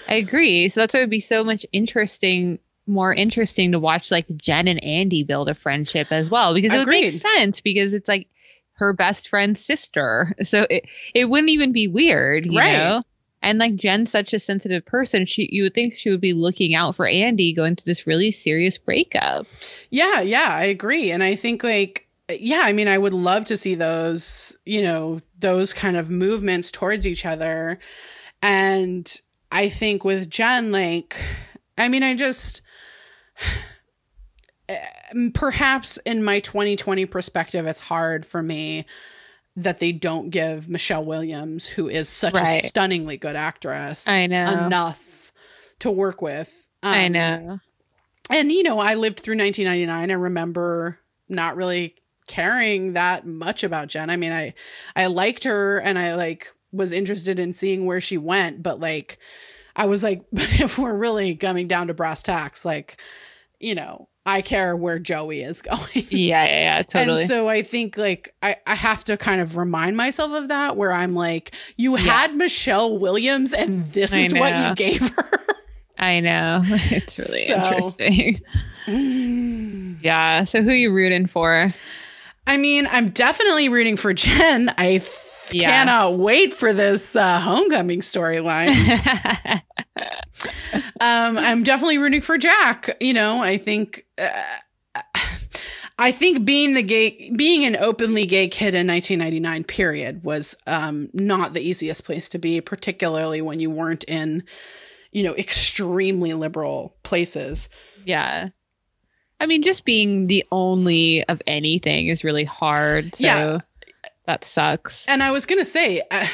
I 0.08 0.14
agree. 0.14 0.68
So 0.68 0.80
that's 0.80 0.94
why 0.94 1.00
it 1.00 1.02
would 1.04 1.10
be 1.10 1.20
so 1.20 1.44
much 1.44 1.66
interesting, 1.72 2.58
more 2.86 3.14
interesting 3.14 3.72
to 3.72 3.78
watch 3.78 4.10
like 4.10 4.26
Jen 4.36 4.66
and 4.66 4.82
Andy 4.82 5.22
build 5.22 5.48
a 5.48 5.54
friendship 5.54 6.08
as 6.10 6.30
well, 6.30 6.54
because 6.54 6.72
it 6.72 6.78
would 6.78 6.88
make 6.88 7.12
sense 7.12 7.60
because 7.60 7.92
it's 7.92 8.08
like 8.08 8.26
her 8.74 8.92
best 8.92 9.28
friend's 9.28 9.64
sister. 9.64 10.34
So 10.42 10.66
it, 10.70 10.84
it 11.14 11.26
wouldn't 11.26 11.50
even 11.50 11.72
be 11.72 11.88
weird, 11.88 12.46
you 12.46 12.58
Right. 12.58 12.72
know? 12.72 13.02
And 13.42 13.58
like 13.58 13.76
Jen's 13.76 14.10
such 14.10 14.32
a 14.32 14.38
sensitive 14.40 14.84
person, 14.84 15.26
she 15.26 15.48
you 15.52 15.64
would 15.64 15.74
think 15.74 15.94
she 15.94 16.10
would 16.10 16.20
be 16.20 16.32
looking 16.32 16.74
out 16.74 16.96
for 16.96 17.06
Andy 17.06 17.54
going 17.54 17.76
through 17.76 17.90
this 17.90 18.06
really 18.06 18.32
serious 18.32 18.78
breakup. 18.78 19.46
Yeah, 19.90 20.22
yeah, 20.22 20.48
I 20.50 20.64
agree. 20.64 21.10
And 21.12 21.22
I 21.22 21.36
think 21.36 21.62
like 21.62 22.08
yeah, 22.30 22.62
I 22.64 22.72
mean 22.72 22.88
I 22.88 22.98
would 22.98 23.12
love 23.12 23.44
to 23.46 23.56
see 23.56 23.74
those, 23.76 24.56
you 24.64 24.82
know, 24.82 25.20
those 25.38 25.72
kind 25.72 25.96
of 25.96 26.10
movements 26.10 26.72
towards 26.72 27.06
each 27.06 27.24
other. 27.24 27.78
And 28.42 29.08
I 29.50 29.68
think 29.68 30.04
with 30.04 30.28
Jen 30.28 30.70
like 30.72 31.16
I 31.76 31.88
mean 31.88 32.02
I 32.02 32.14
just 32.14 32.60
um, 34.68 35.30
perhaps 35.34 35.96
in 35.98 36.22
my 36.22 36.40
2020 36.40 37.06
perspective 37.06 37.66
it's 37.66 37.80
hard 37.80 38.26
for 38.26 38.42
me 38.42 38.84
that 39.56 39.80
they 39.80 39.90
don't 39.92 40.30
give 40.30 40.68
Michelle 40.68 41.04
Williams 41.04 41.66
who 41.66 41.88
is 41.88 42.08
such 42.08 42.34
Right. 42.34 42.62
a 42.62 42.66
stunningly 42.66 43.16
good 43.16 43.36
actress 43.36 44.08
I 44.08 44.26
know. 44.26 44.44
enough 44.44 45.32
to 45.80 45.90
work 45.90 46.22
with. 46.22 46.68
I 46.82 47.06
Um, 47.06 47.12
know. 47.12 47.60
and 48.30 48.52
you 48.52 48.62
know 48.62 48.78
i 48.78 48.94
lived 48.94 49.18
through 49.18 49.36
1999 49.36 50.10
i 50.10 50.14
remember 50.14 50.98
not 51.28 51.56
really 51.56 51.96
caring 52.28 52.92
that 52.92 53.26
much 53.26 53.64
about 53.64 53.88
jen 53.88 54.10
i 54.10 54.16
mean 54.16 54.32
i 54.32 54.54
i 54.94 55.06
liked 55.06 55.42
her 55.44 55.78
and 55.78 55.98
i 55.98 56.14
like 56.14 56.52
was 56.72 56.92
interested 56.92 57.38
in 57.40 57.52
seeing 57.52 57.86
where 57.86 58.00
she 58.00 58.18
went 58.18 58.62
but 58.62 58.78
like 58.80 59.18
i 59.76 59.84
was 59.86 60.02
like 60.02 60.22
but 60.32 60.60
if 60.60 60.78
we're 60.78 60.96
really 60.96 61.34
coming 61.36 61.66
down 61.68 61.86
to 61.88 61.94
brass 61.94 62.22
tacks 62.22 62.64
like 62.64 63.00
you 63.60 63.74
know 63.74 64.08
i 64.26 64.42
care 64.42 64.76
where 64.76 64.98
joey 64.98 65.40
is 65.42 65.62
going 65.62 65.80
Yeah, 65.94 66.44
yeah, 66.44 66.46
yeah, 66.76 66.82
totally. 66.82 67.20
and 67.22 67.28
so 67.28 67.48
I 67.48 67.62
think 67.62 67.96
like 67.96 68.34
I, 68.42 68.56
I 68.66 68.74
have 68.74 69.02
to 69.04 69.16
kind 69.16 69.40
of 69.40 69.56
remind 69.56 69.96
myself 69.96 70.32
of 70.32 70.48
that 70.48 70.76
where 70.76 70.92
I'm 70.92 71.14
like, 71.14 71.54
you 71.76 71.92
Yeah. 71.96 72.04
had 72.12 72.36
Michelle 72.36 72.98
Williams 72.98 73.54
and 73.54 73.84
this 73.86 74.12
I 74.14 74.18
is 74.20 74.34
what 74.34 74.54
you 74.54 74.74
gave 74.74 75.00
her. 75.16 75.24
I 75.98 76.20
know. 76.20 76.60
It's 76.64 77.18
really 77.18 77.44
So- 77.46 77.56
interesting. 77.56 78.40
Yeah. 80.02 80.44
So 80.44 80.62
who 80.62 80.70
you 80.72 80.92
rooting 80.92 81.26
for? 81.26 81.68
I 82.46 82.56
mean, 82.56 82.86
I'm 82.90 83.10
definitely 83.10 83.68
rooting 83.68 83.96
for 83.96 84.14
Jen. 84.14 84.72
I 84.78 84.98
th- 84.98 85.10
Yeah. 85.52 85.70
cannot 85.70 86.18
wait 86.18 86.52
for 86.52 86.72
this 86.72 87.16
uh, 87.16 87.40
homecoming 87.40 88.00
storyline. 88.00 88.68
um, 91.00 91.38
I'm 91.38 91.62
definitely 91.62 91.98
rooting 91.98 92.20
for 92.20 92.38
Jack. 92.38 92.96
You 93.00 93.14
know, 93.14 93.42
I 93.42 93.58
think. 93.58 94.06
Uh, 94.16 94.30
I 96.00 96.12
think 96.12 96.44
being 96.44 96.74
the 96.74 96.82
gay, 96.82 97.32
being 97.34 97.64
an 97.64 97.76
openly 97.76 98.24
gay 98.24 98.46
kid 98.46 98.76
in 98.76 98.86
1999, 98.86 99.64
period, 99.64 100.22
was 100.22 100.54
um, 100.64 101.10
not 101.12 101.54
the 101.54 101.60
easiest 101.60 102.04
place 102.04 102.28
to 102.28 102.38
be, 102.38 102.60
particularly 102.60 103.42
when 103.42 103.58
you 103.58 103.68
weren't 103.68 104.04
in, 104.04 104.44
you 105.10 105.24
know, 105.24 105.34
extremely 105.34 106.34
liberal 106.34 106.96
places. 107.02 107.68
yeah. 108.04 108.50
I 109.40 109.46
mean, 109.46 109.62
just 109.62 109.84
being 109.84 110.26
the 110.26 110.44
only 110.50 111.24
of 111.24 111.40
anything 111.46 112.08
is 112.08 112.24
really 112.24 112.44
hard. 112.44 113.14
So 113.14 113.24
Yeah. 113.24 113.58
That 114.28 114.44
sucks. 114.44 115.08
And 115.08 115.22
I 115.22 115.30
was 115.30 115.46
going 115.46 115.58
to 115.58 115.64
say, 115.64 116.02
uh, 116.10 116.26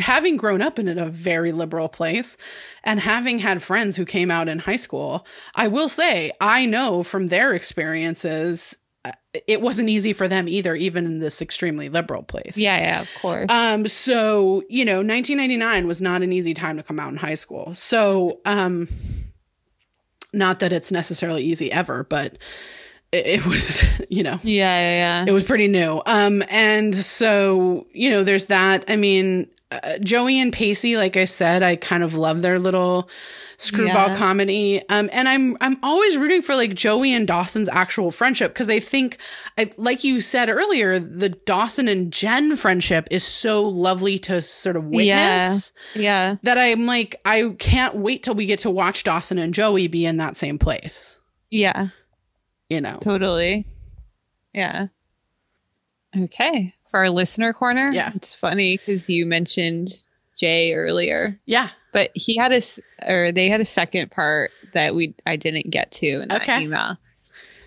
having 0.00 0.36
grown 0.36 0.60
up 0.60 0.76
in 0.80 0.88
a 0.88 1.06
very 1.06 1.52
liberal 1.52 1.88
place 1.88 2.36
and 2.82 2.98
having 2.98 3.38
had 3.38 3.62
friends 3.62 3.96
who 3.96 4.04
came 4.04 4.28
out 4.28 4.48
in 4.48 4.58
high 4.58 4.74
school, 4.74 5.24
I 5.54 5.68
will 5.68 5.88
say, 5.88 6.32
I 6.40 6.66
know 6.66 7.04
from 7.04 7.28
their 7.28 7.54
experiences, 7.54 8.76
uh, 9.04 9.12
it 9.46 9.60
wasn't 9.60 9.88
easy 9.88 10.12
for 10.12 10.26
them 10.26 10.48
either, 10.48 10.74
even 10.74 11.06
in 11.06 11.20
this 11.20 11.40
extremely 11.40 11.88
liberal 11.88 12.24
place. 12.24 12.56
yeah, 12.56 12.76
yeah, 12.76 13.00
of 13.02 13.10
course. 13.22 13.46
Um, 13.48 13.86
so, 13.86 14.64
you 14.68 14.84
know, 14.84 14.96
1999 14.96 15.86
was 15.86 16.02
not 16.02 16.22
an 16.22 16.32
easy 16.32 16.54
time 16.54 16.76
to 16.76 16.82
come 16.82 16.98
out 16.98 17.12
in 17.12 17.18
high 17.18 17.36
school. 17.36 17.72
So, 17.72 18.40
um, 18.46 18.88
not 20.32 20.58
that 20.58 20.72
it's 20.72 20.90
necessarily 20.90 21.44
easy 21.44 21.70
ever, 21.70 22.02
but 22.02 22.36
it, 23.12 23.46
was, 23.46 23.82
you 24.08 24.22
know, 24.22 24.38
yeah, 24.42 24.78
yeah, 24.80 24.96
yeah. 24.96 25.24
it 25.26 25.32
was 25.32 25.44
pretty 25.44 25.68
new. 25.68 26.00
Um, 26.06 26.42
and 26.50 26.94
so, 26.94 27.86
you 27.92 28.10
know, 28.10 28.24
there's 28.24 28.46
that. 28.46 28.84
I 28.88 28.96
mean, 28.96 29.48
uh, 29.70 29.98
Joey 29.98 30.40
and 30.40 30.52
Pacey, 30.52 30.96
like 30.96 31.16
I 31.16 31.24
said, 31.24 31.62
I 31.62 31.76
kind 31.76 32.02
of 32.02 32.14
love 32.14 32.40
their 32.42 32.58
little 32.58 33.08
screwball 33.58 34.08
Yeah. 34.10 34.16
comedy. 34.16 34.82
Um, 34.88 35.10
and 35.12 35.28
I'm, 35.28 35.56
I'm 35.60 35.76
always 35.82 36.16
rooting 36.16 36.42
for 36.42 36.54
like 36.54 36.74
Joey 36.74 37.12
and 37.12 37.26
Dawson's 37.26 37.68
actual 37.68 38.10
friendship. 38.12 38.54
Cause 38.54 38.70
I 38.70 38.78
think 38.80 39.18
I, 39.58 39.70
like 39.76 40.04
you 40.04 40.20
said 40.20 40.48
earlier, 40.48 40.98
the 41.00 41.28
Dawson 41.30 41.88
and 41.88 42.10
Jen 42.12 42.56
friendship 42.56 43.08
is 43.10 43.24
so 43.24 43.62
lovely 43.64 44.18
to 44.20 44.40
sort 44.40 44.76
of 44.76 44.84
witness 44.84 45.72
yeah, 45.94 46.00
yeah. 46.00 46.36
that 46.44 46.56
I'm 46.56 46.86
like, 46.86 47.20
I 47.24 47.52
can't 47.58 47.96
wait 47.96 48.22
till 48.22 48.34
we 48.36 48.46
get 48.46 48.60
to 48.60 48.70
watch 48.70 49.02
Dawson 49.02 49.38
and 49.38 49.52
Joey 49.52 49.88
be 49.88 50.06
in 50.06 50.18
that 50.18 50.36
same 50.36 50.58
place, 50.58 51.18
Yeah. 51.50 51.88
You 52.68 52.80
know? 52.80 52.98
Totally. 53.00 53.66
Yeah. 54.52 54.88
Okay. 56.16 56.74
For 56.90 57.00
our 57.00 57.10
listener 57.10 57.52
corner, 57.52 57.90
Yeah. 57.92 58.12
it's 58.14 58.34
funny 58.34 58.76
because 58.76 59.08
you 59.10 59.26
mentioned 59.26 59.94
Jay 60.36 60.72
earlier, 60.72 61.38
Yeah. 61.44 61.68
but 61.92 62.10
he 62.14 62.36
had 62.36 62.52
a 62.52 62.62
or 63.06 63.32
they 63.32 63.48
had 63.50 63.60
a 63.60 63.64
second 63.66 64.10
part 64.10 64.50
that 64.72 64.94
we 64.94 65.14
I 65.26 65.36
didn't 65.36 65.70
get 65.70 65.92
to 65.92 66.06
in 66.22 66.28
that 66.28 66.42
Okay. 66.42 66.62
email. 66.62 66.96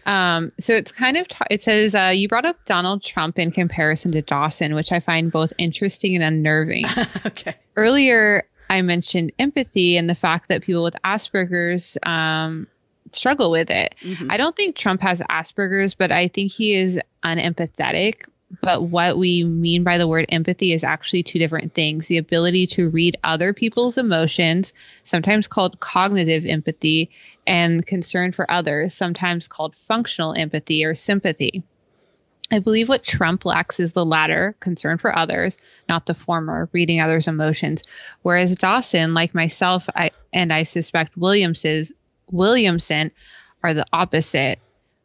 Um, 0.03 0.51
so 0.59 0.73
it's 0.75 0.91
kind 0.91 1.17
of 1.17 1.27
t- 1.27 1.45
it 1.51 1.61
says 1.63 1.93
uh, 1.93 2.11
you 2.15 2.27
brought 2.27 2.45
up 2.45 2.65
Donald 2.65 3.03
Trump 3.03 3.37
in 3.37 3.51
comparison 3.51 4.11
to 4.13 4.23
Dawson, 4.23 4.73
which 4.73 4.91
I 4.91 4.99
find 4.99 5.31
both 5.31 5.53
interesting 5.59 6.15
and 6.15 6.23
unnerving. 6.23 6.85
okay. 7.27 7.53
earlier 7.77 8.43
I 8.67 8.81
mentioned 8.81 9.33
empathy 9.37 9.97
and 9.97 10.09
the 10.09 10.15
fact 10.15 10.47
that 10.49 10.63
people 10.63 10.81
with 10.81 10.95
Asperger's 11.05 11.97
um, 12.01 12.65
struggle 13.11 13.51
with 13.51 13.69
it. 13.69 13.95
Mhm. 14.01 14.27
I 14.29 14.37
don't 14.37 14.55
think 14.55 14.75
Trump 14.75 15.01
has 15.01 15.19
Asperger's, 15.19 15.93
but 15.93 16.11
I 16.11 16.27
think 16.27 16.51
he 16.51 16.75
is 16.75 16.99
unempathetic. 17.23 18.25
But 18.61 18.83
what 18.83 19.17
we 19.17 19.45
mean 19.45 19.83
by 19.83 19.97
the 19.97 20.07
word 20.07 20.25
empathy 20.27 20.73
is 20.73 20.83
actually 20.83 21.23
two 21.23 21.39
different 21.39 21.73
things 21.73 22.07
the 22.07 22.17
ability 22.17 22.67
to 22.67 22.89
read 22.89 23.15
other 23.23 23.53
people's 23.53 23.97
emotions, 23.97 24.73
sometimes 25.03 25.47
called 25.47 25.79
cognitive 25.79 26.45
empathy, 26.45 27.11
and 27.47 27.85
concern 27.85 28.33
for 28.33 28.49
others, 28.51 28.93
sometimes 28.93 29.47
called 29.47 29.73
functional 29.87 30.33
empathy 30.33 30.83
or 30.83 30.95
sympathy. 30.95 31.63
I 32.51 32.59
believe 32.59 32.89
what 32.89 33.05
Trump 33.05 33.45
lacks 33.45 33.79
is 33.79 33.93
the 33.93 34.05
latter, 34.05 34.55
concern 34.59 34.97
for 34.97 35.17
others, 35.17 35.57
not 35.87 36.05
the 36.05 36.13
former, 36.13 36.67
reading 36.73 36.99
others' 36.99 37.29
emotions. 37.29 37.83
Whereas 38.23 38.55
Dawson, 38.55 39.13
like 39.13 39.33
myself, 39.33 39.87
I, 39.95 40.11
and 40.33 40.51
I 40.51 40.63
suspect 40.63 41.15
Williams's, 41.15 41.93
Williamson, 42.31 43.11
are 43.63 43.73
the 43.73 43.85
opposite. 43.93 44.59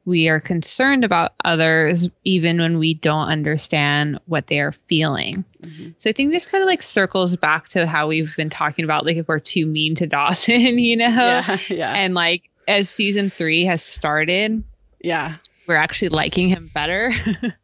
We 0.05 0.29
are 0.29 0.39
concerned 0.41 1.05
about 1.05 1.33
others 1.45 2.09
even 2.25 2.59
when 2.59 2.79
we 2.79 2.95
don't 2.95 3.27
understand 3.29 4.21
what 4.27 4.47
they 4.47 4.61
are 4.61 4.73
feeling. 4.89 5.45
Mhm. 5.61 5.95
So 5.99 6.09
I 6.11 6.13
think 6.13 6.31
this 6.31 6.51
kind 6.51 6.63
of 6.63 6.69
like 6.69 6.83
circles 6.83 7.35
back 7.37 7.69
to 7.71 7.87
how 7.87 8.07
we've 8.09 8.35
been 8.37 8.51
talking 8.51 8.85
about 8.85 9.05
like 9.05 9.17
if 9.17 9.27
we're 9.27 9.41
too 9.41 9.67
mean 9.67 9.97
to 9.97 10.07
Dawson, 10.07 10.61
you 10.79 10.97
know? 10.97 11.09
Yeah. 11.09 11.59
Yeah. 11.69 11.93
And 11.93 12.15
like 12.15 12.49
as 12.69 12.89
season 12.89 13.31
three 13.31 13.65
has 13.67 13.83
started, 13.83 14.63
Yeah. 15.03 15.37
we're 15.67 15.75
actually 15.77 16.11
liking 16.11 16.49
him 16.49 16.71
better. 16.73 17.13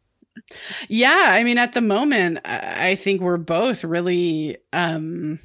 Yeah, 0.87 1.27
I 1.29 1.43
mean, 1.43 1.57
at 1.57 1.73
the 1.73 1.81
moment, 1.81 2.39
I 2.45 2.89
I 2.89 2.95
think 2.95 3.21
we're 3.21 3.37
both 3.37 3.83
really 3.83 4.57
um, 4.71 5.39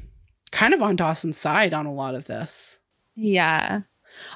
kind 0.51 0.75
of 0.75 0.83
on 0.83 0.97
Dawson's 0.97 1.39
side 1.39 1.73
on 1.73 1.87
a 1.87 1.93
lot 1.95 2.15
of 2.15 2.27
this, 2.27 2.81
yeah. 3.15 3.83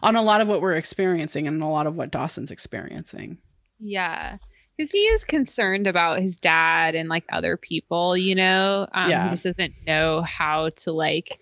On 0.03 0.17
a 0.17 0.23
lot 0.23 0.41
of 0.41 0.49
what 0.49 0.61
we're 0.61 0.75
experiencing, 0.75 1.47
and 1.47 1.63
a 1.63 1.67
lot 1.67 1.87
of 1.87 1.97
what 1.97 2.11
Dawson's 2.11 2.51
experiencing. 2.51 3.39
Yeah. 3.79 4.37
because 4.77 4.91
he 4.91 4.99
is 4.99 5.25
concerned 5.25 5.87
about 5.87 6.21
his 6.21 6.37
dad 6.37 6.95
and 6.95 7.09
like 7.09 7.25
other 7.33 7.57
people, 7.57 8.17
you 8.17 8.35
know. 8.35 8.87
Um, 8.93 9.11
Yeah. 9.11 9.25
He 9.25 9.31
just 9.31 9.45
doesn't 9.45 9.75
know 9.87 10.23
how 10.23 10.71
to 10.71 10.93
like 10.93 11.39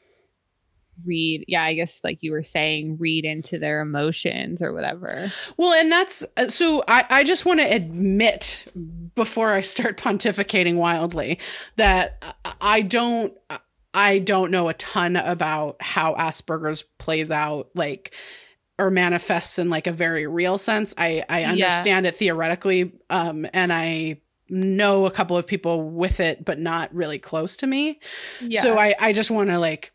read. 1.04 1.44
Yeah, 1.48 1.62
I 1.62 1.74
guess 1.74 2.02
like 2.02 2.22
you 2.22 2.32
were 2.32 2.42
saying, 2.42 2.98
read 2.98 3.24
into 3.24 3.58
their 3.58 3.80
emotions 3.80 4.62
or 4.62 4.72
whatever. 4.72 5.30
Well, 5.56 5.72
and 5.72 5.90
that's 5.90 6.24
uh, 6.36 6.48
so 6.48 6.82
I, 6.88 7.04
I 7.08 7.24
just 7.24 7.46
want 7.46 7.60
to 7.60 7.66
admit 7.66 8.66
before 9.14 9.52
I 9.52 9.60
start 9.60 9.96
pontificating 10.02 10.76
wildly 10.76 11.38
that 11.76 12.22
I 12.60 12.82
don't 12.82 13.32
I 13.92 14.18
don't 14.18 14.50
know 14.50 14.68
a 14.68 14.74
ton 14.74 15.16
about 15.16 15.76
how 15.80 16.14
Asperger's 16.14 16.82
plays 16.98 17.30
out 17.30 17.70
like 17.74 18.14
or 18.78 18.90
manifests 18.90 19.58
in 19.58 19.68
like 19.68 19.86
a 19.86 19.92
very 19.92 20.26
real 20.26 20.58
sense. 20.58 20.94
I 20.96 21.24
I 21.28 21.40
Yeah. 21.40 21.50
understand 21.50 22.06
it 22.06 22.14
theoretically 22.14 22.92
um 23.10 23.46
and 23.52 23.72
I 23.72 24.20
know 24.48 25.06
a 25.06 25.10
couple 25.10 25.36
of 25.36 25.46
people 25.46 25.82
with 25.90 26.18
it 26.20 26.44
but 26.44 26.58
not 26.58 26.94
really 26.94 27.18
close 27.18 27.56
to 27.58 27.66
me. 27.66 28.00
Yeah. 28.40 28.62
So 28.62 28.78
I, 28.78 28.94
I 28.98 29.12
just 29.12 29.30
want 29.30 29.50
to 29.50 29.58
like 29.58 29.92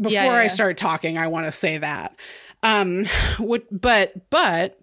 before 0.00 0.12
Yeah, 0.12 0.24
yeah, 0.24 0.32
I 0.32 0.42
yeah. 0.44 0.48
start 0.48 0.76
talking, 0.76 1.18
I 1.18 1.26
want 1.28 1.46
to 1.46 1.52
say 1.52 1.78
that. 1.78 2.16
Um, 2.62 3.04
what, 3.38 3.64
but 3.70 4.30
but 4.30 4.78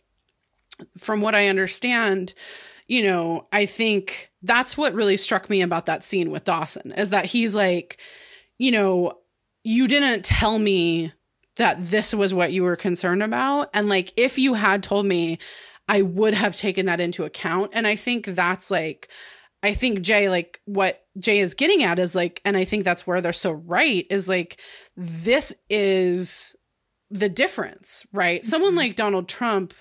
from 0.97 1.21
what 1.21 1.35
I 1.35 1.47
understand, 1.47 2.33
you 2.87 3.03
know, 3.03 3.47
I 3.51 3.65
think 3.65 4.31
that's 4.43 4.77
what 4.77 4.93
really 4.93 5.17
struck 5.17 5.49
me 5.49 5.61
about 5.61 5.85
that 5.87 6.03
scene 6.03 6.29
with 6.31 6.43
Dawson 6.43 6.91
is 6.93 7.09
that 7.09 7.25
he's 7.25 7.55
like, 7.55 7.99
you 8.57 8.71
know, 8.71 9.19
you 9.63 9.87
didn't 9.87 10.23
tell 10.25 10.59
me 10.59 11.11
that 11.57 11.77
this 11.79 12.13
was 12.13 12.33
what 12.33 12.51
you 12.51 12.63
were 12.63 12.75
concerned 12.75 13.23
about, 13.23 13.69
and 13.73 13.87
like 13.89 14.13
if 14.17 14.37
you 14.37 14.53
had 14.55 14.83
told 14.83 15.05
me, 15.05 15.39
I 15.87 16.01
would 16.01 16.33
have 16.33 16.55
taken 16.55 16.87
that 16.87 16.99
into 16.99 17.23
account, 17.25 17.71
and 17.73 17.85
I 17.87 17.95
think 17.95 18.25
that's 18.25 18.69
like. 18.71 19.09
I 19.63 19.73
think 19.73 20.01
Jay, 20.01 20.29
like 20.29 20.61
what 20.65 21.03
Jay 21.17 21.39
is 21.39 21.55
getting 21.55 21.81
at 21.81 21.97
is 21.97 22.13
like, 22.13 22.39
and 22.45 22.55
I 22.55 22.65
think 22.65 22.83
that's 22.83 23.07
where 23.07 23.19
they're 23.19 23.33
so 23.33 23.51
right 23.51 24.05
is 24.11 24.29
like, 24.29 24.61
this 24.95 25.55
is 25.71 26.55
the 27.09 27.29
difference, 27.29 28.05
right? 28.13 28.45
Someone 28.45 28.73
Mhm. 28.73 28.77
like 28.77 28.95
Donald 28.95 29.27
Trump, 29.27 29.73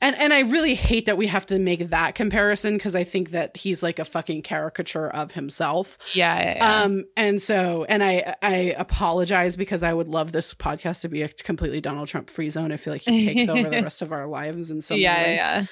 and 0.00 0.14
and 0.16 0.32
I 0.32 0.40
really 0.40 0.74
hate 0.74 1.06
that 1.06 1.16
we 1.16 1.26
have 1.26 1.46
to 1.46 1.58
make 1.58 1.88
that 1.88 2.14
comparison 2.14 2.76
because 2.76 2.94
I 2.94 3.04
think 3.04 3.30
that 3.30 3.56
he's 3.56 3.82
like 3.82 3.98
a 3.98 4.04
fucking 4.04 4.42
caricature 4.42 5.08
of 5.08 5.32
himself. 5.32 5.96
yeah, 6.12 6.38
yeah, 6.38 6.56
yeah. 6.56 6.82
Um, 6.82 7.04
and 7.16 7.40
so, 7.40 7.86
and 7.88 8.02
I 8.02 8.34
I 8.42 8.74
apologize 8.76 9.56
because 9.56 9.82
I 9.82 9.94
would 9.94 10.08
love 10.08 10.32
this 10.32 10.54
podcast 10.54 11.00
to 11.02 11.08
be 11.08 11.22
a 11.22 11.28
completely 11.28 11.80
Donald 11.80 12.08
Trump 12.08 12.28
free 12.28 12.50
zone. 12.50 12.72
I 12.72 12.76
feel 12.76 12.92
like 12.92 13.02
he 13.02 13.24
takes 13.24 13.48
over 13.48 13.70
the 13.70 13.82
rest 13.82 14.02
of 14.02 14.12
our 14.12 14.26
lives 14.26 14.70
in 14.70 14.82
so 14.82 14.94
yeah, 14.94 15.22
ways 15.22 15.38
yeah, 15.38 15.64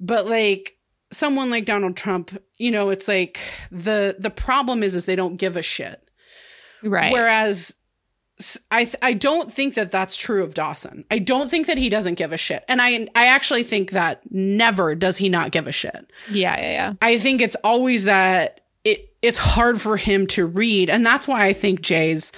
but 0.00 0.26
like 0.26 0.76
someone 1.10 1.50
like 1.50 1.64
Donald 1.64 1.96
Trump, 1.96 2.36
you 2.56 2.70
know, 2.70 2.90
it's 2.90 3.08
like 3.08 3.40
the 3.70 4.16
the 4.18 4.30
problem 4.30 4.82
is 4.82 4.94
is 4.94 5.04
they 5.04 5.16
don't 5.16 5.36
give 5.36 5.56
a 5.56 5.62
shit. 5.62 6.02
Right. 6.82 7.12
Whereas 7.12 7.74
I 8.70 8.84
th- 8.84 8.96
I 9.02 9.14
don't 9.14 9.52
think 9.52 9.74
that 9.74 9.90
that's 9.90 10.16
true 10.16 10.44
of 10.44 10.54
Dawson. 10.54 11.04
I 11.10 11.18
don't 11.18 11.50
think 11.50 11.66
that 11.66 11.76
he 11.78 11.88
doesn't 11.88 12.14
give 12.14 12.32
a 12.32 12.36
shit. 12.36 12.64
And 12.68 12.80
I 12.80 13.08
I 13.14 13.26
actually 13.26 13.64
think 13.64 13.90
that 13.90 14.20
never 14.30 14.94
does 14.94 15.16
he 15.16 15.28
not 15.28 15.50
give 15.50 15.66
a 15.66 15.72
shit. 15.72 16.10
yeah, 16.30 16.56
yeah, 16.60 16.70
yeah. 16.72 16.92
I 17.02 17.18
think 17.18 17.40
it's 17.40 17.56
always 17.64 18.04
that 18.04 18.60
it 18.84 19.12
it's 19.22 19.38
hard 19.38 19.80
for 19.80 19.96
him 19.96 20.26
to 20.28 20.46
read 20.46 20.88
and 20.88 21.04
that's 21.04 21.26
why 21.26 21.46
I 21.46 21.52
think 21.52 21.80
Jay's 21.80 22.30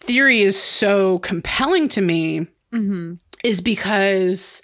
theory 0.00 0.40
is 0.40 0.60
so 0.60 1.18
compelling 1.18 1.88
to 1.90 2.00
me 2.00 2.46
Mm-hmm. 2.72 3.14
is 3.44 3.60
because 3.60 4.62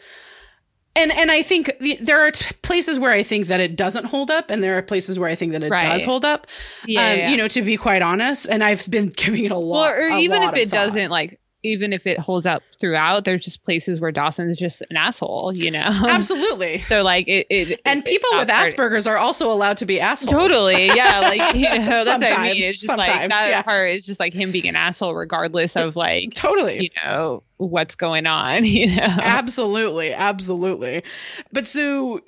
and 0.97 1.13
and 1.13 1.31
I 1.31 1.43
think 1.43 1.71
the, 1.81 1.97
there 2.01 2.21
are 2.27 2.31
t- 2.31 2.55
places 2.63 2.99
where 2.99 3.13
I 3.13 3.23
think 3.23 3.47
that 3.47 3.61
it 3.61 3.77
doesn't 3.77 4.07
hold 4.07 4.31
up, 4.31 4.51
and 4.51 4.63
there 4.63 4.77
are 4.79 4.83
places 4.83 5.19
where 5.19 5.29
I 5.29 5.35
think 5.35 5.53
that 5.53 5.63
it 5.63 5.71
Right. 5.71 5.83
does 5.83 6.05
hold 6.05 6.25
up. 6.25 6.47
Yeah, 6.87 7.01
um, 7.11 7.19
yeah. 7.19 7.31
you 7.31 7.37
know, 7.37 7.49
to 7.49 7.63
be 7.63 7.77
quite 7.77 8.03
honest, 8.03 8.47
and 8.49 8.65
I've 8.65 8.89
been 8.91 9.09
giving 9.17 9.45
it 9.45 9.51
a 9.53 9.57
lot. 9.57 9.93
well, 9.93 9.93
or 9.93 10.19
even 10.19 10.43
if 10.43 10.55
it 10.55 10.71
thought. 10.71 10.77
doesn't, 10.87 11.11
like, 11.11 11.39
even 11.67 11.93
if 11.93 12.07
it 12.07 12.19
holds 12.19 12.47
up 12.47 12.63
throughout, 12.81 13.25
there's 13.25 13.45
just 13.45 13.65
places 13.65 14.01
where 14.01 14.13
Dawson's 14.13 14.59
just 14.59 14.83
an 14.91 14.97
asshole, 14.97 15.53
you 15.55 15.71
know. 15.71 15.81
absolutely. 16.09 16.79
So 16.81 17.03
like 17.03 17.27
it, 17.29 17.47
it 17.51 17.81
And 17.85 18.01
it- 18.01 18.05
people 18.07 18.31
with 18.39 18.49
Asperger's 18.49 19.07
are 19.07 19.17
also 19.17 19.51
allowed 19.53 19.77
to 19.79 19.87
be 19.87 20.01
assholes. 20.01 20.31
Totally, 20.31 20.87
yeah, 20.87 21.21
like 21.21 21.55
you 21.55 21.63
know, 21.63 22.05
that's 22.05 22.07
what 22.09 22.23
I 22.23 22.29
Sometimes, 22.29 22.53
mean. 22.55 22.63
It's 22.63 22.81
just 22.81 22.97
like 22.97 23.07
that 23.07 23.49
yeah. 23.51 23.63
part 23.63 23.91
is 23.91 24.07
just 24.07 24.21
like 24.21 24.33
him 24.33 24.53
being 24.53 24.69
an 24.69 24.77
asshole, 24.77 25.15
regardless 25.15 25.77
of 25.77 25.97
like 25.97 26.35
Totally. 26.35 26.83
you 26.85 26.91
know 27.05 27.43
what's 27.59 27.95
going 27.97 28.27
on. 28.27 28.65
You 28.77 28.95
know, 28.95 29.07
absolutely 29.07 30.13
absolutely 30.13 31.03
but 31.51 31.67
so 31.67 32.21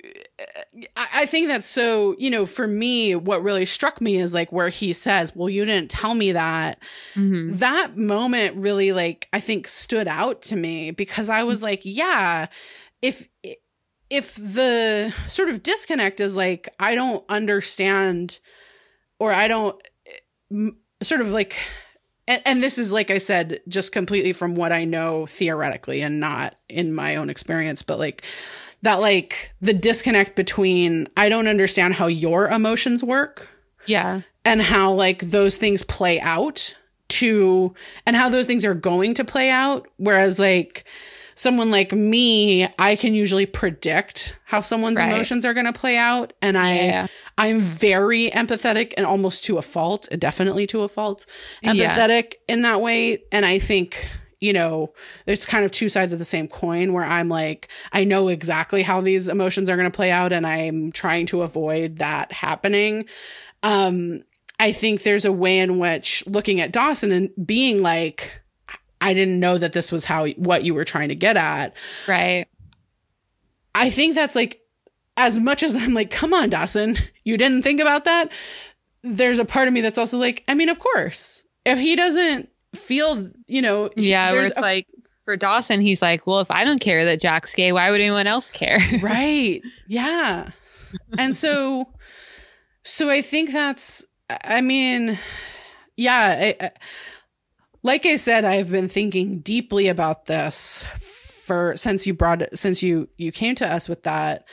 I, 0.95 1.07
I 1.13 1.25
think 1.25 1.47
that's 1.47 1.65
so 1.65 2.15
you 2.17 2.29
know 2.29 2.45
for 2.45 2.67
me 2.67 3.15
what 3.15 3.43
really 3.43 3.65
struck 3.65 3.99
me 4.01 4.17
is 4.17 4.33
like 4.33 4.51
where 4.51 4.69
he 4.69 4.93
says 4.93 5.35
well 5.35 5.49
you 5.49 5.65
didn't 5.65 5.91
tell 5.91 6.13
me 6.15 6.31
that 6.33 6.79
Mhm. 7.15 7.57
that 7.59 7.97
moment 7.97 8.55
really 8.55 8.91
like 8.91 9.27
i 9.33 9.39
think 9.39 9.67
stood 9.67 10.07
out 10.07 10.41
to 10.43 10.55
me 10.55 10.91
because 10.91 11.27
i 11.29 11.43
was 11.43 11.61
like 11.63 11.81
yeah 11.83 12.47
if 13.01 13.27
if 14.09 14.35
the 14.35 15.13
sort 15.27 15.49
of 15.49 15.61
disconnect 15.63 16.19
is 16.19 16.35
like 16.35 16.69
i 16.79 16.95
don't 16.95 17.23
understand 17.29 18.39
or 19.19 19.33
i 19.33 19.47
don't 19.47 19.79
m- 20.51 20.77
sort 21.01 21.21
of 21.21 21.29
like 21.29 21.57
and, 22.27 22.41
and 22.45 22.63
this 22.63 22.77
is 22.77 22.91
like 22.93 23.11
i 23.11 23.17
said 23.17 23.59
just 23.67 23.91
completely 23.91 24.33
from 24.33 24.55
what 24.55 24.71
i 24.71 24.83
know 24.85 25.25
theoretically 25.25 26.01
and 26.01 26.19
not 26.19 26.55
in 26.69 26.93
my 26.93 27.15
own 27.15 27.29
experience 27.29 27.81
but 27.83 27.99
like 27.99 28.23
that 28.81 28.99
like 28.99 29.53
the 29.61 29.73
disconnect 29.73 30.35
between 30.35 31.07
i 31.17 31.29
don't 31.29 31.47
understand 31.47 31.93
how 31.95 32.07
your 32.07 32.47
emotions 32.47 33.03
work 33.03 33.47
yeah, 33.85 34.21
and 34.45 34.61
how 34.61 34.93
like 34.93 35.19
those 35.19 35.57
things 35.57 35.81
play 35.83 36.19
out 36.19 36.75
to 37.07 37.73
and 38.05 38.15
how 38.15 38.29
those 38.29 38.45
things 38.45 38.63
are 38.63 38.75
going 38.75 39.15
to 39.15 39.25
play 39.25 39.49
out. 39.49 39.87
Whereas 39.97 40.37
like 40.37 40.83
someone 41.33 41.71
like 41.71 41.91
me 41.93 42.67
i 42.77 42.95
can 42.95 43.15
usually 43.15 43.45
predict 43.47 44.37
how 44.45 44.59
someone's 44.61 44.99
Right. 44.99 45.11
emotions 45.11 45.43
are 45.45 45.53
going 45.55 45.65
to 45.65 45.73
play 45.73 45.97
out. 45.97 46.33
And 46.41 46.55
i 46.57 46.75
yeah, 46.75 47.07
i'm 47.37 47.61
very 47.61 48.29
empathetic 48.29 48.93
and 48.97 49.05
almost 49.07 49.43
to 49.45 49.57
a 49.57 49.61
fault 49.63 50.07
definitely 50.19 50.67
to 50.67 50.81
a 50.81 50.89
fault 50.89 51.25
Yeah. 51.63 51.73
empathetic 51.73 52.33
in 52.47 52.61
that 52.61 52.81
way. 52.81 53.23
And 53.31 53.43
i 53.45 53.57
think 53.57 54.07
you 54.39 54.53
know 54.53 54.93
it's 55.25 55.45
kind 55.45 55.65
of 55.65 55.71
two 55.71 55.89
sides 55.89 56.13
of 56.13 56.19
the 56.19 56.25
same 56.25 56.47
coin 56.47 56.93
where 56.93 57.03
i'm 57.03 57.29
like 57.29 57.69
i 57.91 58.03
know 58.03 58.27
exactly 58.27 58.83
how 58.83 59.01
these 59.01 59.27
emotions 59.27 59.69
are 59.69 59.75
going 59.75 59.89
to 59.89 59.95
play 59.95 60.11
out 60.11 60.33
and 60.33 60.45
i'm 60.45 60.91
trying 60.91 61.25
to 61.25 61.41
avoid 61.41 61.97
that 61.97 62.31
happening 62.31 63.05
um 63.63 64.23
i 64.59 64.71
think 64.71 65.03
there's 65.03 65.25
a 65.25 65.31
way 65.31 65.59
in 65.59 65.79
which 65.79 66.25
looking 66.27 66.59
at 66.61 66.71
dawson 66.71 67.11
and 67.11 67.29
being 67.45 67.81
like 67.81 68.41
i 69.01 69.13
didn't 69.13 69.39
know 69.39 69.57
that 69.57 69.73
this 69.73 69.91
was 69.91 70.05
how 70.05 70.27
what 70.31 70.63
you 70.63 70.73
were 70.73 70.85
trying 70.85 71.09
to 71.09 71.15
get 71.15 71.37
at 71.37 71.73
right. 72.07 72.47
I 73.75 73.89
think 73.89 74.15
that's 74.15 74.35
like 74.35 74.61
as 75.17 75.39
much 75.39 75.63
as 75.63 75.75
I'm 75.75 75.93
like, 75.93 76.11
come 76.11 76.33
on, 76.33 76.49
Dawson, 76.49 76.95
you 77.23 77.37
didn't 77.37 77.61
think 77.61 77.79
about 77.79 78.05
that. 78.05 78.31
There's 79.03 79.39
a 79.39 79.45
part 79.45 79.67
of 79.67 79.73
me 79.73 79.81
that's 79.81 79.97
also 79.97 80.17
like, 80.17 80.43
I 80.47 80.53
mean, 80.53 80.69
of 80.69 80.79
course, 80.79 81.45
if 81.65 81.79
he 81.79 81.95
doesn't 81.95 82.49
feel, 82.75 83.29
you 83.47 83.61
know, 83.61 83.89
Yeah, 83.95 84.31
where 84.31 84.43
it's 84.43 84.57
a- 84.57 84.61
like 84.61 84.87
for 85.25 85.35
Dawson, 85.37 85.81
he's 85.81 86.01
like, 86.01 86.25
well, 86.25 86.39
if 86.39 86.49
I 86.51 86.63
don't 86.65 86.79
care 86.81 87.05
that 87.05 87.21
Jack's 87.21 87.53
gay, 87.53 87.71
why 87.71 87.91
would 87.91 88.01
anyone 88.01 88.27
else 88.27 88.49
care? 88.49 88.79
right, 89.01 89.61
yeah, 89.87 90.49
and 91.17 91.35
so, 91.35 91.91
so 92.83 93.09
I 93.09 93.21
think 93.21 93.51
that's, 93.51 94.05
I 94.43 94.61
mean, 94.61 95.19
yeah, 95.97 96.37
I, 96.59 96.65
I, 96.65 96.71
like 97.83 98.05
I 98.05 98.15
said, 98.15 98.45
I've 98.45 98.71
been 98.71 98.89
thinking 98.89 99.39
deeply 99.39 99.87
about 99.87 100.25
this 100.25 100.83
for 101.45 101.75
since 101.75 102.05
you 102.05 102.13
brought 102.13 102.41
it, 102.41 102.57
since 102.59 102.83
you 102.83 103.09
you 103.17 103.31
came 103.31 103.55
to 103.55 103.67
us 103.67 103.89
with 103.89 104.03
that. 104.03 104.45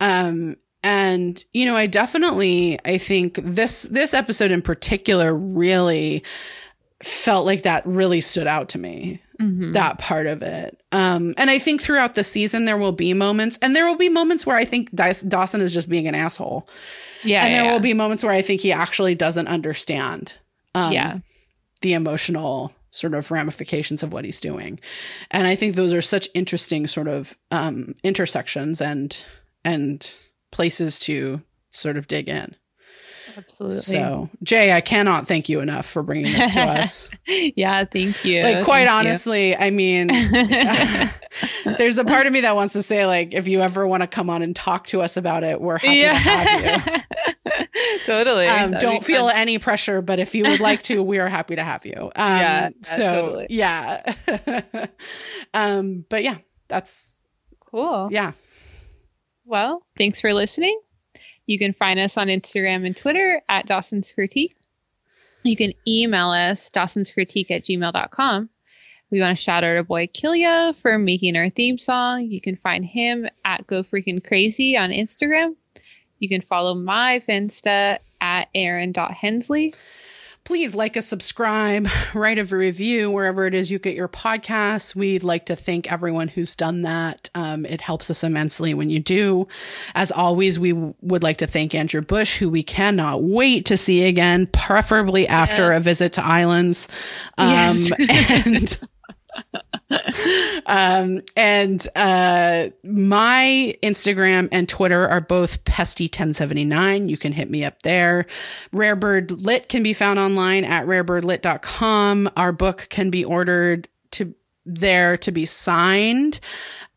Um, 0.00 0.56
and 0.84 1.42
you 1.52 1.66
know, 1.66 1.76
I 1.76 1.86
definitely, 1.86 2.78
I 2.84 2.98
think 2.98 3.40
this 3.42 3.82
this 3.82 4.14
episode 4.14 4.50
in 4.50 4.62
particular 4.62 5.34
really 5.34 6.22
felt 7.02 7.46
like 7.46 7.62
that 7.62 7.86
really 7.86 8.20
stood 8.20 8.46
out 8.46 8.70
to 8.70 8.78
me 8.78 9.20
Mhm. 9.40 9.72
that 9.74 9.98
part 9.98 10.26
of 10.26 10.42
it. 10.42 10.80
Um, 10.90 11.32
and 11.36 11.48
I 11.48 11.60
think 11.60 11.80
throughout 11.80 12.14
the 12.16 12.24
season 12.24 12.64
there 12.64 12.76
will 12.76 12.90
be 12.92 13.14
moments, 13.14 13.56
and 13.62 13.76
there 13.76 13.86
will 13.86 13.96
be 13.96 14.08
moments 14.08 14.44
where 14.44 14.56
I 14.56 14.64
think 14.64 14.90
Dawson 14.92 15.60
is 15.60 15.72
just 15.72 15.88
being 15.88 16.08
an 16.08 16.16
asshole, 16.16 16.68
yeah, 17.22 17.44
and 17.44 17.54
there 17.54 17.64
yeah, 17.64 17.72
will 17.72 17.78
be 17.80 17.94
moments 17.94 18.24
where 18.24 18.32
I 18.32 18.42
think 18.42 18.62
he 18.62 18.72
actually 18.72 19.14
doesn't 19.14 19.46
understand. 19.46 20.34
Um, 20.74 20.92
yeah, 20.92 21.18
the 21.82 21.92
emotional 21.92 22.72
sort 22.90 23.14
of 23.14 23.30
ramifications 23.30 24.02
of 24.02 24.12
what 24.12 24.24
he's 24.24 24.40
doing, 24.40 24.80
and 25.30 25.46
I 25.46 25.54
think 25.54 25.76
those 25.76 25.94
are 25.94 26.00
such 26.02 26.28
interesting 26.34 26.88
sort 26.88 27.06
of 27.06 27.36
um, 27.52 27.94
intersections 28.02 28.80
and 28.80 29.24
and 29.64 30.14
places 30.50 30.98
to 31.00 31.42
sort 31.70 31.96
of 31.96 32.08
dig 32.08 32.28
in. 32.28 32.56
Absolutely. 33.38 33.78
So, 33.78 34.28
Jay, 34.42 34.72
I 34.72 34.80
cannot 34.80 35.28
thank 35.28 35.48
you 35.48 35.60
enough 35.60 35.86
for 35.86 36.02
bringing 36.02 36.32
this 36.32 36.54
to 36.54 36.60
us. 36.60 37.08
yeah, 37.26 37.84
thank 37.84 38.24
you. 38.24 38.42
Like, 38.42 38.64
quite 38.64 38.88
Thank 38.88 38.90
honestly, 38.90 39.56
I 39.56 39.70
mean, 39.70 40.08
there's 41.78 41.98
a 41.98 42.04
part 42.04 42.26
of 42.26 42.32
me 42.32 42.40
that 42.40 42.56
wants 42.56 42.72
to 42.72 42.82
say, 42.82 43.06
like, 43.06 43.34
if 43.34 43.46
you 43.46 43.60
ever 43.60 43.86
want 43.86 44.02
to 44.02 44.08
come 44.08 44.28
on 44.28 44.42
and 44.42 44.56
talk 44.56 44.88
to 44.88 45.00
us 45.02 45.16
about 45.16 45.44
it, 45.44 45.60
we're 45.60 45.78
happy 45.78 46.00
to 46.00 46.08
have 46.14 47.04
you. 47.46 47.64
totally. 48.06 48.46
Um, 48.48 48.72
don't 48.72 49.04
feel 49.04 49.28
fun. 49.28 49.36
any 49.36 49.60
pressure, 49.60 50.02
but 50.02 50.18
if 50.18 50.34
you 50.34 50.42
would 50.42 50.60
like 50.60 50.82
to, 50.84 51.00
we 51.00 51.20
are 51.20 51.28
happy 51.28 51.54
to 51.54 51.62
have 51.62 51.86
you. 51.86 52.10
Um, 52.16 52.38
Yeah, 52.38 52.70
so 52.82 53.22
totally. 53.22 53.46
yeah. 53.50 54.14
um, 55.54 56.04
but 56.08 56.24
yeah, 56.24 56.38
that's 56.66 57.22
cool. 57.70 58.08
yeah. 58.10 58.32
Well, 59.44 59.86
thanks 59.96 60.20
for 60.20 60.34
listening. 60.34 60.78
You 61.48 61.58
can 61.58 61.72
find 61.72 61.98
us 61.98 62.18
on 62.18 62.26
Instagram 62.26 62.84
and 62.84 62.94
Twitter 62.94 63.40
at 63.48 63.66
Dawson's 63.66 64.12
Critique. 64.12 64.54
You 65.44 65.56
can 65.56 65.72
email 65.86 66.28
us, 66.28 66.68
dawsonscritique 66.68 67.50
at 67.50 67.64
gmail.com. 67.64 68.50
We 69.10 69.20
want 69.22 69.38
to 69.38 69.42
shout 69.42 69.64
out 69.64 69.76
our 69.76 69.82
boy 69.82 70.08
Killia 70.08 70.76
for 70.76 70.98
making 70.98 71.36
our 71.36 71.48
theme 71.48 71.78
song. 71.78 72.26
You 72.30 72.42
can 72.42 72.56
find 72.56 72.84
him 72.84 73.26
at 73.46 73.66
Go 73.66 73.82
Freaking 73.82 74.22
Crazy 74.22 74.76
on 74.76 74.90
Instagram. 74.90 75.56
You 76.18 76.28
can 76.28 76.42
follow 76.42 76.74
my 76.74 77.22
Finsta 77.26 77.98
at 78.20 78.48
erin.hensley. 78.54 79.74
please 80.48 80.74
like 80.74 80.96
us, 80.96 81.06
subscribe, 81.06 81.86
write 82.14 82.38
a 82.38 82.44
review 82.44 83.10
wherever 83.10 83.46
it 83.46 83.54
is 83.54 83.70
you 83.70 83.78
get 83.78 83.94
your 83.94 84.08
podcasts. 84.08 84.96
We'd 84.96 85.22
like 85.22 85.44
to 85.46 85.54
thank 85.54 85.92
everyone 85.92 86.28
who's 86.28 86.56
done 86.56 86.80
that. 86.82 87.28
Um, 87.34 87.66
it 87.66 87.82
helps 87.82 88.08
us 88.08 88.24
immensely 88.24 88.72
when 88.72 88.88
you 88.88 88.98
do. 88.98 89.46
As 89.94 90.10
always, 90.10 90.58
we 90.58 90.72
w- 90.72 90.94
would 91.02 91.22
like 91.22 91.36
to 91.36 91.46
thank 91.46 91.74
Andrew 91.74 92.00
Bush, 92.00 92.38
who 92.38 92.48
we 92.48 92.62
cannot 92.62 93.22
wait 93.22 93.66
to 93.66 93.76
see 93.76 94.04
again, 94.06 94.46
preferably 94.46 95.28
after 95.28 95.70
a 95.70 95.80
visit 95.80 96.14
to 96.14 96.24
Islands. 96.24 96.88
Um, 97.36 97.48
Yes. 97.48 97.92
and 98.46 98.78
um 100.66 101.22
and 101.36 101.88
uh 101.96 102.68
my 102.84 103.74
instagram 103.82 104.48
and 104.52 104.68
twitter 104.68 105.08
are 105.08 105.20
both 105.20 105.64
pesty1079 105.64 107.08
you 107.08 107.16
can 107.16 107.32
hit 107.32 107.50
me 107.50 107.64
up 107.64 107.80
there 107.82 108.26
rarebird 108.72 109.44
lit 109.44 109.68
can 109.68 109.82
be 109.82 109.92
found 109.92 110.18
online 110.18 110.64
at 110.64 110.86
rarebirdlit.com 110.86 112.30
our 112.36 112.52
book 112.52 112.86
can 112.90 113.10
be 113.10 113.24
ordered 113.24 113.88
to 114.10 114.34
there 114.66 115.16
to 115.16 115.32
be 115.32 115.46
signed 115.46 116.40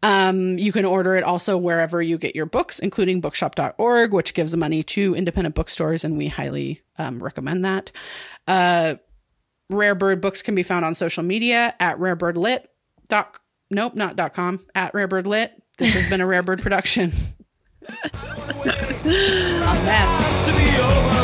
um, 0.03 0.57
you 0.57 0.71
can 0.71 0.85
order 0.85 1.15
it 1.15 1.23
also 1.23 1.57
wherever 1.57 2.01
you 2.01 2.17
get 2.17 2.35
your 2.35 2.45
books, 2.47 2.79
including 2.79 3.21
bookshop.org, 3.21 4.13
which 4.13 4.33
gives 4.33 4.55
money 4.57 4.83
to 4.83 5.15
independent 5.15 5.55
bookstores, 5.55 6.03
and 6.03 6.17
we 6.17 6.27
highly 6.27 6.81
um, 6.97 7.21
recommend 7.21 7.65
that. 7.65 7.91
Uh, 8.47 8.95
Rare 9.69 9.95
Bird 9.95 10.19
books 10.21 10.41
can 10.41 10.55
be 10.55 10.63
found 10.63 10.85
on 10.85 10.93
social 10.93 11.23
media 11.23 11.73
at 11.79 11.97
rarebirdlit. 11.97 12.65
Dot, 13.11 13.37
nope, 13.69 13.93
not 13.93 14.15
dot 14.15 14.33
com, 14.33 14.65
at 14.73 14.93
rarebirdlit. 14.93 15.49
This 15.77 15.93
has 15.95 16.07
been 16.07 16.21
a 16.21 16.25
Rare 16.25 16.43
Bird 16.43 16.61
production. 16.61 17.11
a 17.89 18.09
mess. 19.83 20.45
to 20.45 20.53
be 20.53 20.81
over. 20.81 21.20